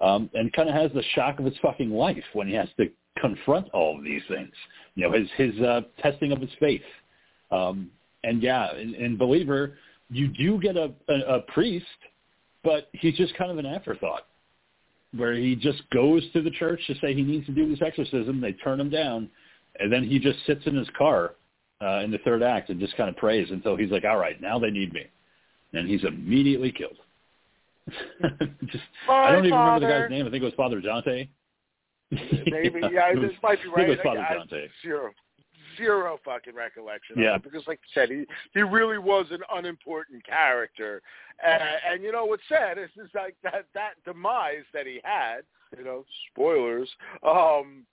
Um, 0.00 0.30
and 0.32 0.50
kind 0.54 0.68
of 0.68 0.74
has 0.74 0.90
the 0.92 1.02
shock 1.14 1.38
of 1.38 1.44
his 1.44 1.54
fucking 1.60 1.90
life 1.90 2.24
when 2.32 2.48
he 2.48 2.54
has 2.54 2.68
to 2.78 2.86
confront 3.20 3.68
all 3.70 3.98
of 3.98 4.04
these 4.04 4.22
things. 4.28 4.52
You 4.94 5.04
know, 5.04 5.12
his 5.12 5.28
his 5.36 5.60
uh, 5.60 5.82
testing 5.98 6.32
of 6.32 6.40
his 6.40 6.50
faith. 6.58 6.80
Um, 7.50 7.90
and 8.24 8.42
yeah, 8.42 8.74
in, 8.76 8.94
in 8.94 9.18
Believer, 9.18 9.76
you 10.10 10.28
do 10.28 10.58
get 10.58 10.76
a, 10.76 10.90
a, 11.08 11.36
a 11.36 11.40
priest 11.52 11.84
but 12.62 12.88
he's 12.92 13.16
just 13.16 13.34
kind 13.36 13.50
of 13.50 13.58
an 13.58 13.66
afterthought 13.66 14.26
where 15.16 15.34
he 15.34 15.56
just 15.56 15.82
goes 15.90 16.22
to 16.32 16.42
the 16.42 16.50
church 16.50 16.80
to 16.86 16.94
say 17.00 17.14
he 17.14 17.22
needs 17.22 17.46
to 17.46 17.52
do 17.52 17.68
this 17.68 17.82
exorcism. 17.84 18.40
They 18.40 18.52
turn 18.52 18.80
him 18.80 18.90
down, 18.90 19.28
and 19.78 19.92
then 19.92 20.04
he 20.04 20.18
just 20.18 20.38
sits 20.46 20.62
in 20.66 20.76
his 20.76 20.88
car 20.96 21.34
uh, 21.82 22.00
in 22.00 22.10
the 22.10 22.18
third 22.18 22.42
act 22.42 22.68
and 22.70 22.78
just 22.78 22.96
kind 22.96 23.08
of 23.08 23.16
prays 23.16 23.48
until 23.50 23.76
he's 23.76 23.90
like, 23.90 24.04
all 24.04 24.18
right, 24.18 24.40
now 24.40 24.58
they 24.58 24.70
need 24.70 24.92
me. 24.92 25.06
And 25.72 25.88
he's 25.88 26.04
immediately 26.04 26.72
killed. 26.72 26.96
just, 28.66 28.84
I 29.08 29.32
don't 29.32 29.46
even 29.46 29.50
father. 29.50 29.86
remember 29.86 30.02
the 30.02 30.02
guy's 30.02 30.10
name. 30.10 30.26
I 30.26 30.30
think 30.30 30.42
it 30.42 30.46
was 30.46 30.54
Father 30.54 30.80
Jonte. 30.80 31.28
Maybe, 32.50 32.80
yeah, 32.92 33.14
this 33.14 33.32
might 33.42 33.62
be 33.62 33.68
right. 33.68 33.84
I 33.84 33.86
think 33.86 33.88
it 33.88 33.90
was 33.90 33.98
Father 34.04 34.26
Jonte. 34.32 34.68
Zero 34.82 35.10
zero 35.80 36.18
fucking 36.24 36.54
recollection. 36.54 37.16
Yeah. 37.18 37.38
because 37.38 37.66
like 37.66 37.80
I 37.90 38.00
said, 38.00 38.10
he 38.10 38.24
he 38.54 38.60
really 38.60 38.98
was 38.98 39.26
an 39.30 39.40
unimportant 39.52 40.24
character, 40.24 41.02
and, 41.44 41.62
and 41.90 42.02
you 42.02 42.12
know 42.12 42.24
what's 42.24 42.42
sad 42.48 42.78
is 42.78 42.90
is 42.96 43.10
like 43.14 43.36
that 43.42 43.66
that 43.74 43.94
demise 44.04 44.64
that 44.72 44.86
he 44.86 45.00
had. 45.02 45.40
You 45.76 45.84
know, 45.84 46.04
spoilers. 46.32 46.90
Um, 47.22 47.86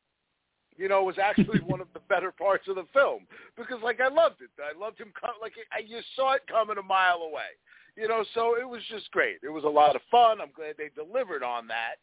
you 0.78 0.88
know, 0.88 1.04
was 1.04 1.18
actually 1.18 1.60
one 1.66 1.82
of 1.82 1.88
the 1.94 2.00
better 2.02 2.32
parts 2.32 2.68
of 2.68 2.76
the 2.76 2.86
film 2.94 3.26
because, 3.58 3.82
like, 3.84 4.00
I 4.00 4.08
loved 4.08 4.42
it. 4.42 4.50
I 4.62 4.78
loved 4.80 5.00
him. 5.00 5.12
Come, 5.20 5.32
like, 5.42 5.54
you 5.86 6.00
saw 6.16 6.34
it 6.34 6.42
coming 6.50 6.78
a 6.78 6.84
mile 6.84 7.22
away. 7.24 7.58
You 7.96 8.08
know, 8.08 8.24
so 8.36 8.56
it 8.60 8.68
was 8.68 8.82
just 8.92 9.10
great. 9.12 9.38
It 9.42 9.50
was 9.50 9.64
a 9.64 9.70
lot 9.70 9.96
of 9.96 10.02
fun. 10.12 10.40
I'm 10.40 10.52
glad 10.56 10.76
they 10.78 10.90
delivered 10.96 11.42
on 11.42 11.68
that. 11.68 11.96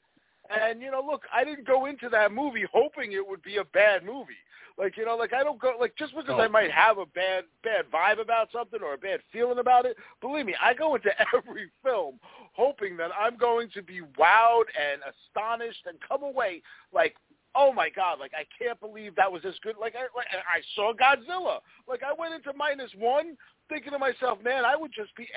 And 0.50 0.80
you 0.82 0.90
know, 0.90 1.02
look, 1.04 1.22
I 1.32 1.44
didn't 1.44 1.66
go 1.66 1.86
into 1.86 2.08
that 2.10 2.32
movie 2.32 2.64
hoping 2.72 3.12
it 3.12 3.26
would 3.26 3.42
be 3.42 3.56
a 3.56 3.64
bad 3.64 4.04
movie. 4.04 4.32
Like 4.76 4.96
you 4.96 5.04
know, 5.04 5.16
like 5.16 5.32
I 5.32 5.42
don't 5.44 5.60
go 5.60 5.74
like 5.78 5.94
just 5.96 6.14
because 6.14 6.34
oh. 6.36 6.40
I 6.40 6.48
might 6.48 6.70
have 6.70 6.98
a 6.98 7.06
bad 7.06 7.44
bad 7.62 7.84
vibe 7.92 8.20
about 8.20 8.48
something 8.52 8.80
or 8.82 8.94
a 8.94 8.98
bad 8.98 9.20
feeling 9.32 9.58
about 9.58 9.86
it. 9.86 9.96
Believe 10.20 10.46
me, 10.46 10.54
I 10.60 10.74
go 10.74 10.96
into 10.96 11.10
every 11.34 11.70
film 11.82 12.18
hoping 12.52 12.96
that 12.96 13.10
I'm 13.18 13.36
going 13.36 13.70
to 13.70 13.82
be 13.82 14.00
wowed 14.18 14.64
and 14.78 15.00
astonished 15.02 15.86
and 15.86 15.98
come 16.06 16.22
away 16.22 16.62
like 16.92 17.16
oh 17.54 17.72
my 17.72 17.88
god, 17.88 18.18
like 18.18 18.32
I 18.34 18.44
can't 18.62 18.78
believe 18.80 19.14
that 19.14 19.30
was 19.30 19.44
as 19.46 19.54
good. 19.62 19.76
Like 19.80 19.94
I, 19.94 20.02
like 20.16 20.26
I 20.32 20.60
saw 20.74 20.92
Godzilla. 20.92 21.60
Like 21.88 22.02
I 22.02 22.12
went 22.12 22.34
into 22.34 22.52
minus 22.56 22.90
one 22.98 23.36
thinking 23.68 23.92
to 23.92 23.98
myself, 23.98 24.38
man, 24.42 24.64
I 24.64 24.76
would 24.76 24.92
just 24.92 25.14
be, 25.16 25.28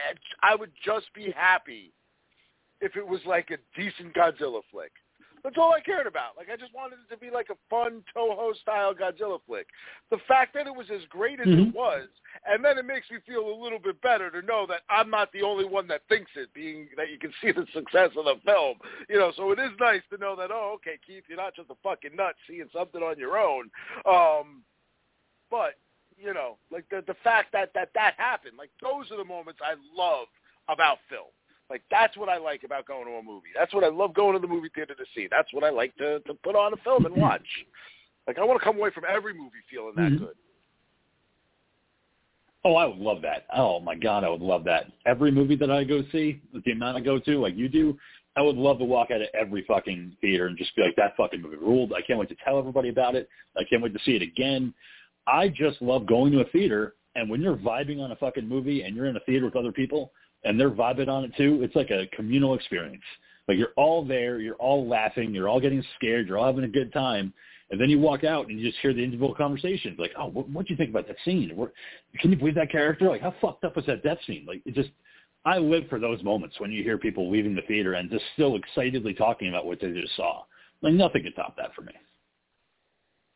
I 0.41 0.55
would 0.55 0.71
just 0.83 1.13
be 1.13 1.31
happy 1.35 1.93
if 2.81 2.95
it 2.95 3.07
was 3.07 3.21
like 3.25 3.49
a 3.51 3.57
decent 3.79 4.13
Godzilla 4.13 4.61
flick. 4.71 4.91
That's 5.43 5.57
all 5.57 5.71
I 5.71 5.79
cared 5.79 6.07
about. 6.07 6.35
Like 6.35 6.49
I 6.51 6.57
just 6.57 6.73
wanted 6.73 6.97
it 6.99 7.13
to 7.13 7.17
be 7.17 7.29
like 7.31 7.47
a 7.49 7.55
fun 7.69 8.03
Toho 8.15 8.55
style 8.57 8.93
Godzilla 8.93 9.39
flick. 9.45 9.67
The 10.09 10.17
fact 10.27 10.53
that 10.55 10.67
it 10.67 10.75
was 10.75 10.87
as 10.93 11.01
great 11.09 11.39
as 11.39 11.47
mm-hmm. 11.47 11.69
it 11.69 11.75
was, 11.75 12.07
and 12.45 12.63
then 12.63 12.77
it 12.77 12.85
makes 12.85 13.09
me 13.09 13.17
feel 13.25 13.47
a 13.47 13.63
little 13.63 13.79
bit 13.79 14.01
better 14.01 14.29
to 14.29 14.45
know 14.45 14.65
that 14.67 14.81
I'm 14.89 15.09
not 15.09 15.31
the 15.31 15.43
only 15.43 15.65
one 15.65 15.87
that 15.87 16.01
thinks 16.09 16.31
it, 16.35 16.53
being 16.53 16.89
that 16.97 17.09
you 17.09 17.19
can 17.19 17.31
see 17.41 17.51
the 17.51 17.65
success 17.73 18.09
of 18.17 18.25
the 18.25 18.35
film. 18.45 18.77
You 19.07 19.19
know, 19.19 19.31
so 19.37 19.51
it 19.51 19.59
is 19.59 19.71
nice 19.79 20.01
to 20.11 20.17
know 20.17 20.35
that 20.35 20.51
oh, 20.51 20.73
okay, 20.75 20.99
Keith, 21.05 21.23
you're 21.29 21.37
not 21.37 21.55
just 21.55 21.69
a 21.69 21.75
fucking 21.83 22.15
nut 22.15 22.35
seeing 22.47 22.67
something 22.75 23.01
on 23.01 23.17
your 23.17 23.37
own. 23.37 23.69
Um, 24.05 24.63
but 25.49 25.75
you 26.17 26.33
know, 26.33 26.57
like 26.71 26.85
the 26.89 27.03
the 27.07 27.15
fact 27.23 27.51
that 27.53 27.71
that 27.73 27.91
that 27.93 28.15
happened, 28.17 28.57
like 28.57 28.71
those 28.81 29.11
are 29.11 29.17
the 29.17 29.23
moments 29.23 29.61
I 29.63 29.75
love 29.95 30.27
about 30.67 30.97
film. 31.09 31.31
Like 31.69 31.83
that's 31.91 32.15
what 32.15 32.29
I 32.29 32.37
like 32.37 32.63
about 32.63 32.85
going 32.85 33.05
to 33.05 33.13
a 33.13 33.23
movie. 33.23 33.49
That's 33.57 33.73
what 33.73 33.83
I 33.83 33.89
love 33.89 34.13
going 34.13 34.33
to 34.33 34.39
the 34.39 34.47
movie 34.47 34.69
theater 34.73 34.95
to 34.95 35.03
see. 35.15 35.27
That's 35.29 35.51
what 35.53 35.63
I 35.63 35.69
like 35.69 35.95
to 35.97 36.19
to 36.21 36.33
put 36.35 36.55
on 36.55 36.73
a 36.73 36.77
film 36.77 37.05
and 37.05 37.15
watch. 37.15 37.47
Like 38.25 38.37
I 38.37 38.43
want 38.43 38.59
to 38.59 38.63
come 38.63 38.77
away 38.77 38.91
from 38.91 39.03
every 39.09 39.33
movie 39.33 39.51
feeling 39.69 39.93
that 39.95 40.11
mm-hmm. 40.11 40.25
good. 40.25 40.35
Oh, 42.65 42.75
I 42.75 42.85
would 42.85 42.97
love 42.97 43.21
that. 43.21 43.45
Oh 43.55 43.79
my 43.79 43.95
god, 43.95 44.23
I 44.23 44.29
would 44.29 44.41
love 44.41 44.63
that. 44.65 44.87
Every 45.05 45.31
movie 45.31 45.55
that 45.57 45.71
I 45.71 45.83
go 45.83 46.03
see, 46.11 46.41
the 46.65 46.71
amount 46.71 46.97
I 46.97 47.01
go 47.01 47.19
to, 47.19 47.39
like 47.39 47.55
you 47.55 47.69
do, 47.69 47.97
I 48.35 48.41
would 48.41 48.55
love 48.55 48.77
to 48.79 48.85
walk 48.85 49.09
out 49.09 49.21
of 49.21 49.27
every 49.33 49.63
fucking 49.67 50.15
theater 50.21 50.45
and 50.45 50.57
just 50.57 50.75
be 50.75 50.83
like, 50.83 50.95
that 50.95 51.15
fucking 51.17 51.41
movie 51.41 51.55
ruled. 51.55 51.93
I 51.93 52.01
can't 52.01 52.19
wait 52.19 52.29
to 52.29 52.35
tell 52.43 52.59
everybody 52.59 52.89
about 52.89 53.15
it. 53.15 53.29
I 53.57 53.63
can't 53.63 53.81
wait 53.81 53.93
to 53.93 53.99
see 54.05 54.15
it 54.15 54.21
again. 54.21 54.73
I 55.25 55.47
just 55.47 55.81
love 55.81 56.05
going 56.05 56.31
to 56.33 56.41
a 56.41 56.45
theater, 56.45 56.95
and 57.15 57.29
when 57.29 57.41
you're 57.41 57.57
vibing 57.57 57.99
on 57.99 58.11
a 58.11 58.15
fucking 58.15 58.47
movie 58.47 58.83
and 58.83 58.95
you're 58.95 59.07
in 59.07 59.15
a 59.17 59.21
theater 59.21 59.45
with 59.45 59.55
other 59.55 59.71
people, 59.71 60.11
and 60.47 60.59
they're 60.59 60.71
vibing 60.71 61.09
on 61.09 61.25
it 61.25 61.35
too. 61.35 61.59
It's 61.61 61.75
like 61.75 61.91
a 61.91 62.07
communal 62.15 62.55
experience. 62.55 63.03
Like 63.47 63.57
you're 63.57 63.73
all 63.75 64.05
there, 64.05 64.39
you're 64.39 64.55
all 64.55 64.87
laughing, 64.87 65.33
you're 65.33 65.49
all 65.49 65.59
getting 65.59 65.83
scared, 65.95 66.27
you're 66.27 66.37
all 66.37 66.47
having 66.47 66.63
a 66.63 66.69
good 66.69 66.91
time, 66.93 67.33
and 67.69 67.79
then 67.79 67.89
you 67.89 67.99
walk 67.99 68.23
out 68.23 68.47
and 68.47 68.59
you 68.59 68.65
just 68.65 68.79
hear 68.81 68.93
the 68.93 69.03
individual 69.03 69.35
conversations. 69.35 69.99
Like, 69.99 70.11
oh, 70.17 70.27
what 70.27 70.65
do 70.65 70.73
you 70.73 70.77
think 70.77 70.89
about 70.89 71.07
that 71.07 71.17
scene? 71.25 71.51
What, 71.55 71.71
can 72.19 72.31
you 72.31 72.37
believe 72.37 72.55
that 72.55 72.71
character? 72.71 73.09
Like, 73.09 73.21
how 73.21 73.33
fucked 73.41 73.63
up 73.63 73.75
was 73.75 73.85
that 73.87 74.03
death 74.03 74.19
scene? 74.25 74.45
Like, 74.47 74.61
it 74.65 74.73
just, 74.73 74.89
I 75.45 75.57
live 75.57 75.83
for 75.89 75.99
those 75.99 76.21
moments 76.23 76.59
when 76.59 76.71
you 76.71 76.83
hear 76.83 76.97
people 76.97 77.31
leaving 77.31 77.55
the 77.55 77.61
theater 77.63 77.93
and 77.93 78.09
just 78.09 78.23
still 78.33 78.55
excitedly 78.55 79.13
talking 79.13 79.49
about 79.49 79.65
what 79.65 79.79
they 79.81 79.91
just 79.91 80.15
saw. 80.15 80.43
Like, 80.81 80.93
nothing 80.93 81.23
can 81.23 81.33
top 81.33 81.55
that 81.57 81.73
for 81.75 81.81
me. 81.81 81.93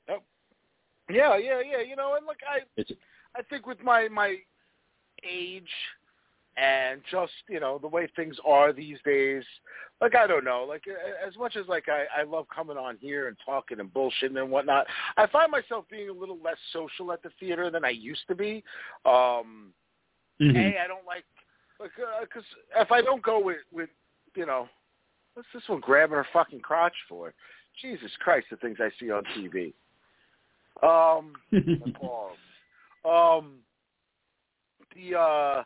Oh. 0.10 0.20
Yeah, 1.10 1.38
yeah, 1.38 1.60
yeah. 1.60 1.82
You 1.82 1.96
know, 1.96 2.16
and 2.16 2.26
look, 2.26 2.38
I, 2.50 2.60
it's, 2.78 2.92
I 3.36 3.42
think 3.44 3.66
with 3.66 3.82
my 3.84 4.08
my 4.10 4.38
age 5.30 5.70
and 6.62 7.02
just 7.10 7.34
you 7.50 7.60
know 7.60 7.80
the 7.80 7.88
way 7.88 8.08
things 8.16 8.38
are 8.46 8.72
these 8.72 8.98
days 9.04 9.44
like 10.00 10.16
i 10.16 10.28
don't 10.28 10.46
know 10.46 10.64
like 10.68 10.84
as 11.28 11.36
much 11.38 11.56
as 11.56 11.68
like 11.68 11.86
i 11.90 12.06
i 12.22 12.24
love 12.24 12.46
coming 12.56 12.78
on 12.78 12.96
here 13.02 13.28
and 13.28 13.36
talking 13.44 13.80
and 13.80 13.92
bullshitting 13.94 14.40
and 14.40 14.50
whatnot 14.50 14.86
i 15.18 15.26
find 15.28 15.52
myself 15.52 15.86
being 15.90 16.10
a 16.10 16.14
little 16.14 16.38
less 16.44 16.58
social 16.72 17.12
at 17.12 17.22
the 17.24 17.32
theater 17.40 17.72
than 17.72 17.84
i 17.84 17.90
used 17.90 18.22
to 18.28 18.36
be. 18.36 18.64
Um 19.06 19.74
mm-hmm. 20.40 20.56
a 20.56 20.78
i 20.84 20.88
don't 20.88 21.06
like 21.06 21.26
like 21.80 21.92
because 22.22 22.44
uh, 22.78 22.82
if 22.82 22.92
i 22.92 23.02
don't 23.02 23.24
go 23.24 23.44
with 23.44 23.58
with 23.72 23.90
you 24.36 24.46
know 24.46 24.70
what's 25.34 25.48
this 25.54 25.64
one 25.68 25.80
grabbing 25.80 26.16
her 26.16 26.28
fucking 26.32 26.60
crotch 26.60 26.96
for? 27.10 27.34
Jesus 27.82 28.12
christ 28.20 28.48
the 28.52 28.58
things 28.58 28.78
i 28.80 28.90
see 29.00 29.10
on 29.10 29.24
tv 29.36 29.74
um 30.84 31.34
um 33.10 33.56
the 34.96 35.18
uh 35.18 35.64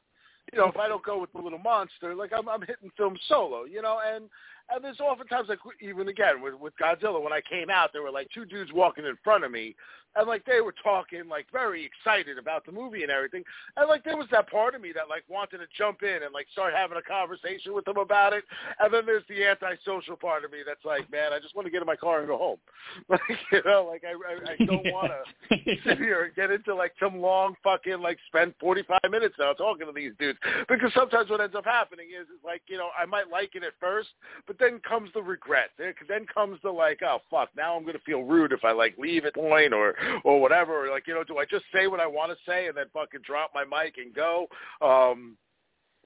you 0.56 0.62
know, 0.62 0.68
if 0.68 0.78
I 0.78 0.88
don't 0.88 1.04
go 1.04 1.20
with 1.20 1.34
the 1.34 1.40
little 1.42 1.60
monster, 1.60 2.16
like 2.16 2.32
I'm 2.36 2.48
I'm 2.48 2.62
hitting 2.62 2.90
film 2.96 3.18
solo, 3.28 3.66
you 3.66 3.82
know, 3.82 4.00
and 4.06 4.30
and 4.74 4.84
there's 4.84 5.02
oftentimes 5.02 5.50
like 5.50 5.60
even 5.82 6.08
again 6.08 6.42
with 6.42 6.54
with 6.54 6.74
Godzilla 6.82 7.22
when 7.22 7.34
I 7.34 7.42
came 7.42 7.70
out, 7.70 7.90
there 7.92 8.02
were 8.02 8.12
like 8.12 8.30
two 8.34 8.46
dudes 8.46 8.72
walking 8.74 9.06
in 9.06 9.18
front 9.22 9.44
of 9.44 9.52
me, 9.52 9.76
and 10.16 10.28
like 10.28 10.46
they 10.46 10.62
were 10.62 10.74
talking 10.84 11.28
like 11.30 11.48
very 11.52 11.86
excited 11.86 12.38
about 12.38 12.66
the 12.66 12.72
movie 12.72 13.04
and 13.04 13.12
everything, 13.12 13.44
and 13.78 13.88
like 13.88 14.04
there 14.04 14.18
was 14.18 14.28
that 14.32 14.50
part 14.50 14.76
of 14.76 14.82
me 14.82 14.92
that 14.94 15.10
like 15.10 15.24
wanted 15.28 15.60
to 15.60 15.68
jump 15.78 16.04
in 16.04 16.24
and 16.24 16.34
like 16.34 16.48
start 16.52 16.74
having 16.74 16.98
a 16.98 17.02
conversation 17.02 17.74
with 17.74 17.86
them 17.86 17.98
about 17.98 18.34
it, 18.34 18.44
and 18.80 18.94
then 18.94 19.06
there's 19.06 19.24
the 19.30 19.44
antisocial 19.44 20.16
part 20.16 20.46
of 20.46 20.52
me 20.52 20.60
that's 20.66 20.86
like, 20.86 21.10
man, 21.12 21.34
I 21.34 21.40
just 21.40 21.56
want 21.56 21.66
to 21.66 21.72
get 21.72 21.82
in 21.82 21.88
my 21.88 21.96
car 21.96 22.20
and 22.20 22.28
go 22.28 22.38
home, 22.38 22.58
like 23.10 23.22
you 23.52 23.62
know, 23.66 23.88
like 23.90 24.04
I 24.04 24.14
I, 24.14 24.54
I 24.54 24.66
don't 24.66 24.86
want 24.94 25.12
to 25.52 25.58
sit 25.86 25.98
here 25.98 26.24
and 26.24 26.36
get 26.36 26.52
into 26.52 26.74
like 26.74 26.94
some 27.00 27.20
long 27.20 27.56
fucking 27.64 28.00
like 28.00 28.18
spend 28.28 28.54
45 28.60 29.00
minutes 29.10 29.36
now 29.40 29.54
talking 29.54 29.88
to 29.88 29.94
these 29.94 30.14
dudes. 30.20 30.40
Because 30.70 30.92
sometimes 30.94 31.30
what 31.30 31.42
ends 31.42 31.56
up 31.56 31.66
happening 31.66 32.08
is 32.10 32.28
is 32.28 32.44
like 32.44 32.62
you 32.68 32.78
know 32.78 32.90
I 32.98 33.06
might 33.06 33.30
like 33.30 33.56
it 33.56 33.64
at 33.64 33.74
first, 33.80 34.10
but 34.48 34.58
then 34.60 34.80
comes 34.88 35.10
the 35.14 35.22
regret. 35.22 35.70
Then 35.78 36.26
comes 36.34 36.60
the 36.64 36.72
like, 36.72 37.02
oh 37.04 37.20
fuck, 37.30 37.50
now 37.56 37.76
I'm 37.76 37.84
going 37.84 37.94
to 37.94 38.04
feel 38.04 38.24
rude 38.24 38.52
if 38.52 38.64
I 38.64 38.72
like 38.72 38.98
leave 38.98 39.26
at 39.26 39.36
point 39.36 39.74
or 39.74 39.96
or 40.24 40.40
whatever. 40.42 40.88
Like, 40.90 41.08
you 41.08 41.14
know, 41.14 41.24
do 41.24 41.38
I 41.38 41.46
just 41.46 41.66
say 41.74 41.88
what 41.88 42.00
I 42.00 42.08
want 42.08 42.32
to 42.32 42.38
say 42.50 42.68
and 42.68 42.76
then 42.76 42.86
fucking 42.94 43.22
drop 43.24 43.52
my 43.54 43.64
mic 43.64 43.96
and 43.98 44.14
go? 44.14 44.48
Um, 44.82 45.38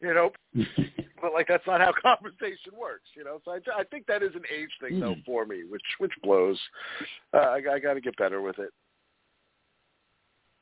you 0.01 0.13
know, 0.13 0.31
but 1.21 1.33
like 1.33 1.47
that's 1.47 1.65
not 1.67 1.81
how 1.81 1.91
conversation 2.01 2.73
works, 2.79 3.09
you 3.15 3.23
know. 3.23 3.41
So 3.43 3.51
I, 3.51 3.59
I 3.79 3.83
think 3.85 4.05
that 4.07 4.23
is 4.23 4.33
an 4.35 4.43
age 4.53 4.71
thing 4.81 4.99
though 4.99 5.15
Mm. 5.15 5.25
for 5.25 5.45
me, 5.45 5.63
which 5.67 5.81
which 5.97 6.13
blows. 6.23 6.59
Uh, 7.33 7.37
I, 7.37 7.61
I 7.73 7.79
got 7.79 7.95
to 7.95 8.01
get 8.01 8.15
better 8.17 8.41
with 8.41 8.59
it. 8.59 8.69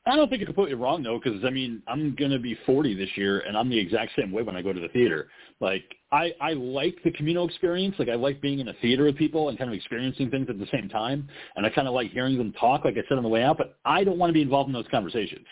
I 0.08 0.16
don't 0.16 0.28
think 0.28 0.40
you're 0.40 0.46
completely 0.46 0.74
wrong 0.74 1.02
though, 1.02 1.20
because 1.22 1.44
I 1.44 1.50
mean, 1.50 1.82
I'm 1.86 2.14
gonna 2.14 2.38
be 2.38 2.56
40 2.64 2.94
this 2.94 3.10
year, 3.16 3.40
and 3.40 3.56
I'm 3.56 3.68
the 3.68 3.78
exact 3.78 4.12
same 4.16 4.32
way 4.32 4.42
when 4.42 4.56
I 4.56 4.62
go 4.62 4.72
to 4.72 4.80
the 4.80 4.88
theater. 4.88 5.28
Like, 5.60 5.84
I 6.10 6.32
I 6.40 6.54
like 6.54 6.96
the 7.04 7.10
communal 7.10 7.46
experience. 7.46 7.94
Like, 7.98 8.08
I 8.08 8.14
like 8.14 8.40
being 8.40 8.60
in 8.60 8.68
a 8.68 8.74
theater 8.74 9.04
with 9.04 9.16
people 9.16 9.50
and 9.50 9.58
kind 9.58 9.70
of 9.70 9.76
experiencing 9.76 10.30
things 10.30 10.48
at 10.48 10.58
the 10.58 10.66
same 10.72 10.88
time, 10.88 11.28
and 11.56 11.66
I 11.66 11.70
kind 11.70 11.86
of 11.86 11.94
like 11.94 12.10
hearing 12.10 12.38
them 12.38 12.52
talk, 12.52 12.84
like 12.84 12.94
I 12.94 13.06
said 13.08 13.18
on 13.18 13.22
the 13.22 13.28
way 13.28 13.42
out. 13.42 13.58
But 13.58 13.76
I 13.84 14.02
don't 14.02 14.18
want 14.18 14.30
to 14.30 14.34
be 14.34 14.42
involved 14.42 14.68
in 14.68 14.72
those 14.72 14.88
conversations. 14.90 15.46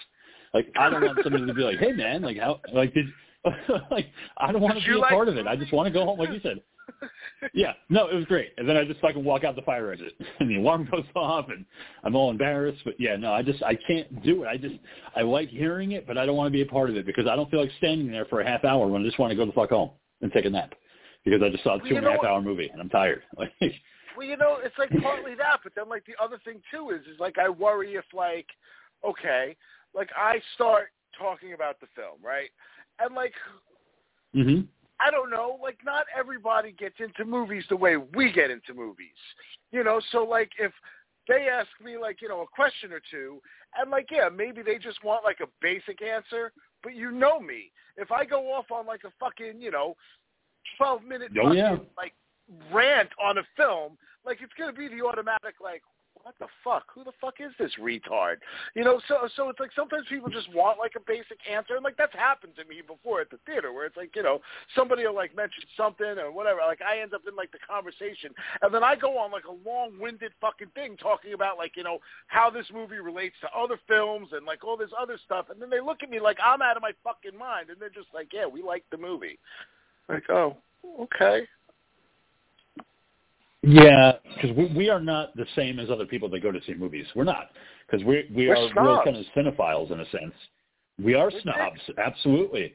Like, 0.55 0.69
I 0.79 0.89
don't 0.89 1.05
want 1.05 1.19
somebody 1.23 1.47
to 1.47 1.55
be 1.55 1.63
like, 1.63 1.79
"Hey, 1.79 1.93
man, 1.93 2.23
like 2.23 2.39
how 2.39 2.61
like 2.73 2.95
did." 2.95 3.07
like 3.91 4.07
I 4.37 4.53
don't 4.53 4.61
want 4.61 4.79
to 4.79 4.85
be 4.85 4.93
a 4.93 4.99
like 4.99 5.11
part 5.11 5.29
of 5.29 5.37
it. 5.37 5.47
I 5.47 5.57
just 5.57 5.73
want 5.73 5.87
to 5.87 5.93
go 5.93 6.05
home, 6.05 6.19
like 6.19 6.31
you 6.31 6.41
said. 6.43 6.61
yeah, 7.55 7.73
no, 7.89 8.09
it 8.09 8.15
was 8.15 8.25
great. 8.27 8.53
And 8.59 8.69
then 8.69 8.77
I 8.77 8.85
just 8.85 9.01
fucking 9.01 9.23
walk 9.23 9.45
out 9.45 9.57
the 9.57 9.63
fire 9.63 9.93
exit, 9.93 10.13
and 10.41 10.49
the 10.49 10.57
alarm 10.57 10.89
goes 10.91 11.05
off, 11.15 11.47
and 11.49 11.65
I'm 12.05 12.15
all 12.15 12.31
embarrassed. 12.31 12.83
But 12.85 12.95
yeah, 12.99 13.17
no, 13.17 13.33
I 13.33 13.43
just 13.43 13.63
I 13.63 13.77
can't 13.87 14.23
do 14.23 14.45
it. 14.45 14.47
I 14.47 14.57
just 14.57 14.77
I 15.15 15.23
like 15.23 15.49
hearing 15.49 15.93
it, 15.93 16.07
but 16.07 16.19
I 16.19 16.27
don't 16.27 16.37
want 16.37 16.49
to 16.49 16.53
be 16.53 16.63
a 16.63 16.67
part 16.67 16.91
of 16.91 16.97
it 16.97 17.07
because 17.07 17.27
I 17.27 17.37
don't 17.37 17.51
feel 17.51 17.61
like 17.61 17.71
standing 17.79 18.11
there 18.11 18.25
for 18.27 18.41
a 18.41 18.47
half 18.47 18.65
hour 18.65 18.87
when 18.87 19.03
I 19.03 19.05
just 19.05 19.19
want 19.19 19.31
to 19.31 19.37
go 19.37 19.47
the 19.47 19.53
fuck 19.53 19.71
home 19.71 19.91
and 20.23 20.33
take 20.33 20.45
a 20.45 20.51
nap 20.51 20.75
because 21.25 21.43
I 21.43 21.51
just 21.51 21.65
saw 21.65 21.77
a 21.77 21.89
two 21.89 21.97
and 21.97 22.07
a 22.07 22.13
half 22.13 22.25
hour 22.25 22.41
movie 22.41 22.69
and 22.73 22.81
I'm 22.81 22.89
tired. 22.89 23.23
Like, 23.37 23.53
Well, 24.17 24.27
you 24.27 24.37
know, 24.37 24.59
it's 24.63 24.79
like 24.79 24.91
partly 25.03 25.35
that, 25.35 25.61
but 25.63 25.75
then 25.75 25.89
like 25.89 26.05
the 26.07 26.15
other 26.23 26.39
thing 26.45 26.63
too 26.71 26.91
is 26.91 27.03
is 27.03 27.21
like 27.21 27.37
I 27.39 27.49
worry 27.49 27.95
if 27.95 28.05
like 28.15 28.47
okay, 29.05 29.57
like 29.95 30.09
I 30.17 30.41
start 30.55 30.89
talking 31.19 31.53
about 31.53 31.81
the 31.81 31.87
film, 31.95 32.19
right? 32.23 32.51
And 33.01 33.15
like 33.15 33.35
hmm 34.33 34.61
I 34.99 35.11
don't 35.11 35.31
know, 35.31 35.59
like 35.63 35.79
not 35.85 36.07
everybody 36.19 36.73
gets 36.73 36.97
into 37.01 37.25
movies 37.25 37.65
the 37.69 37.77
way 37.77 37.97
we 37.97 38.33
get 38.33 38.51
into 38.51 38.73
movies. 38.75 39.09
You 39.71 39.85
know, 39.85 40.01
so 40.11 40.25
like 40.25 40.51
if 40.59 40.73
they 41.29 41.49
ask 41.53 41.69
me 41.85 41.99
like, 41.99 42.23
you 42.23 42.29
know, 42.29 42.41
a 42.41 42.47
question 42.47 42.93
or 42.93 43.01
two 43.11 43.41
and 43.79 43.91
like 43.91 44.09
yeah, 44.11 44.29
maybe 44.29 44.63
they 44.63 44.79
just 44.79 45.03
want 45.05 45.25
like 45.25 45.41
a 45.41 45.49
basic 45.61 46.03
answer, 46.03 46.53
but 46.83 46.95
you 46.95 47.11
know 47.11 47.41
me. 47.41 47.73
If 47.97 48.13
I 48.13 48.25
go 48.25 48.53
off 48.53 48.71
on 48.71 48.87
like 48.87 49.05
a 49.05 49.13
fucking, 49.19 49.61
you 49.61 49.71
know, 49.71 49.97
12 50.79 51.03
minute 51.05 51.33
Oh, 51.39 51.45
fucking 51.45 51.57
yeah. 51.57 51.77
like 51.97 52.13
rant 52.73 53.11
on 53.23 53.39
a 53.39 53.43
film, 53.57 53.97
like 54.25 54.39
it's 54.43 54.53
going 54.59 54.73
to 54.73 54.79
be 54.79 54.89
the 54.89 55.05
automatic 55.05 55.55
like 55.63 55.83
what 56.27 56.35
the 56.41 56.51
fuck? 56.65 56.91
Who 56.93 57.05
the 57.05 57.15
fuck 57.21 57.35
is 57.39 57.53
this 57.57 57.71
retard? 57.81 58.43
You 58.75 58.83
know, 58.83 59.01
so 59.07 59.29
so 59.37 59.49
it's 59.49 59.61
like 59.61 59.71
sometimes 59.77 60.07
people 60.09 60.29
just 60.29 60.53
want 60.53 60.77
like 60.77 60.99
a 60.99 61.07
basic 61.07 61.39
answer, 61.49 61.77
and 61.77 61.85
like 61.85 61.97
that's 61.97 62.15
happened 62.15 62.55
to 62.59 62.65
me 62.65 62.83
before 62.83 63.21
at 63.21 63.31
the 63.31 63.39
theater, 63.47 63.73
where 63.73 63.87
it's 63.87 63.97
like 63.97 64.11
you 64.17 64.25
know 64.25 64.41
somebody 64.75 65.07
will 65.07 65.15
like 65.15 65.37
mention 65.37 65.63
something 65.77 66.19
or 66.19 66.33
whatever, 66.33 66.67
like 66.67 66.83
I 66.83 66.99
end 66.99 67.15
up 67.15 67.23
in 67.31 67.37
like 67.37 67.53
the 67.53 67.63
conversation, 67.63 68.35
and 68.61 68.75
then 68.75 68.83
I 68.83 68.97
go 68.97 69.17
on 69.17 69.31
like 69.31 69.47
a 69.47 69.55
long-winded 69.69 70.33
fucking 70.41 70.75
thing 70.75 70.97
talking 70.97 71.33
about 71.33 71.59
like 71.59 71.77
you 71.77 71.85
know 71.85 71.99
how 72.27 72.51
this 72.51 72.67
movie 72.75 72.99
relates 72.99 73.37
to 73.43 73.49
other 73.57 73.79
films 73.87 74.31
and 74.33 74.45
like 74.45 74.65
all 74.65 74.77
this 74.77 74.91
other 75.01 75.21
stuff, 75.25 75.47
and 75.49 75.63
then 75.63 75.71
they 75.71 75.81
look 75.81 76.03
at 76.03 76.11
me 76.11 76.19
like 76.19 76.39
I'm 76.45 76.61
out 76.61 76.77
of 76.77 76.83
my 76.83 76.93
fucking 77.05 77.39
mind, 77.39 77.71
and 77.71 77.79
they're 77.79 77.89
just 77.89 78.11
like, 78.13 78.33
yeah, 78.35 78.47
we 78.47 78.65
like 78.65 78.83
the 78.91 78.99
movie. 78.99 79.39
Like, 80.09 80.29
oh, 80.29 80.57
okay. 81.03 81.47
Yeah, 83.67 84.13
because 84.35 84.57
we, 84.57 84.73
we 84.77 84.91
are 84.91 85.01
not 85.01 85.35
the 85.37 85.47
same 85.57 85.81
as 85.81 85.91
other 85.91 86.07
people 86.07 86.29
that 86.31 86.41
go 86.41 86.53
to 86.53 86.61
see 86.67 86.75
movies. 86.75 87.07
We're 87.17 87.25
not 87.25 87.51
because 87.91 88.05
we 88.07 88.29
we 88.35 88.49
We're 88.49 88.57
are 88.57 88.85
real 88.85 89.03
kind 89.05 89.17
of 89.17 89.25
cinephiles 89.37 89.91
in 89.91 89.99
a 89.99 90.09
sense. 90.11 90.35
We 91.03 91.15
are 91.15 91.31
We're 91.33 91.41
snobs, 91.41 91.81
absolutely. 91.99 92.75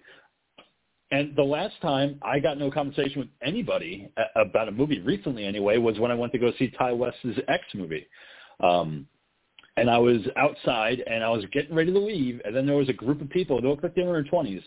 And 1.11 1.33
the 1.35 1.43
last 1.43 1.75
time 1.81 2.19
I 2.21 2.39
got 2.39 2.57
no 2.57 2.69
conversation 2.69 3.19
with 3.19 3.29
anybody 3.41 4.11
about 4.35 4.67
a 4.67 4.71
movie 4.71 4.99
recently, 4.99 5.45
anyway, 5.45 5.77
was 5.77 5.97
when 5.97 6.11
I 6.11 6.15
went 6.15 6.33
to 6.33 6.39
go 6.39 6.51
see 6.59 6.67
Ti 6.67 6.93
West's 6.93 7.39
X 7.47 7.63
movie. 7.73 8.07
Um, 8.61 9.07
and 9.77 9.89
I 9.89 9.97
was 9.97 10.19
outside 10.35 11.01
and 11.07 11.23
I 11.23 11.29
was 11.29 11.45
getting 11.53 11.73
ready 11.73 11.93
to 11.93 11.99
leave, 11.99 12.41
and 12.43 12.53
then 12.53 12.65
there 12.65 12.75
was 12.75 12.89
a 12.89 12.93
group 12.93 13.21
of 13.21 13.29
people. 13.29 13.61
They 13.61 13.67
looked 13.69 13.83
like 13.83 13.95
they 13.95 14.03
were 14.03 14.17
in 14.17 14.23
their 14.23 14.29
twenties, 14.29 14.61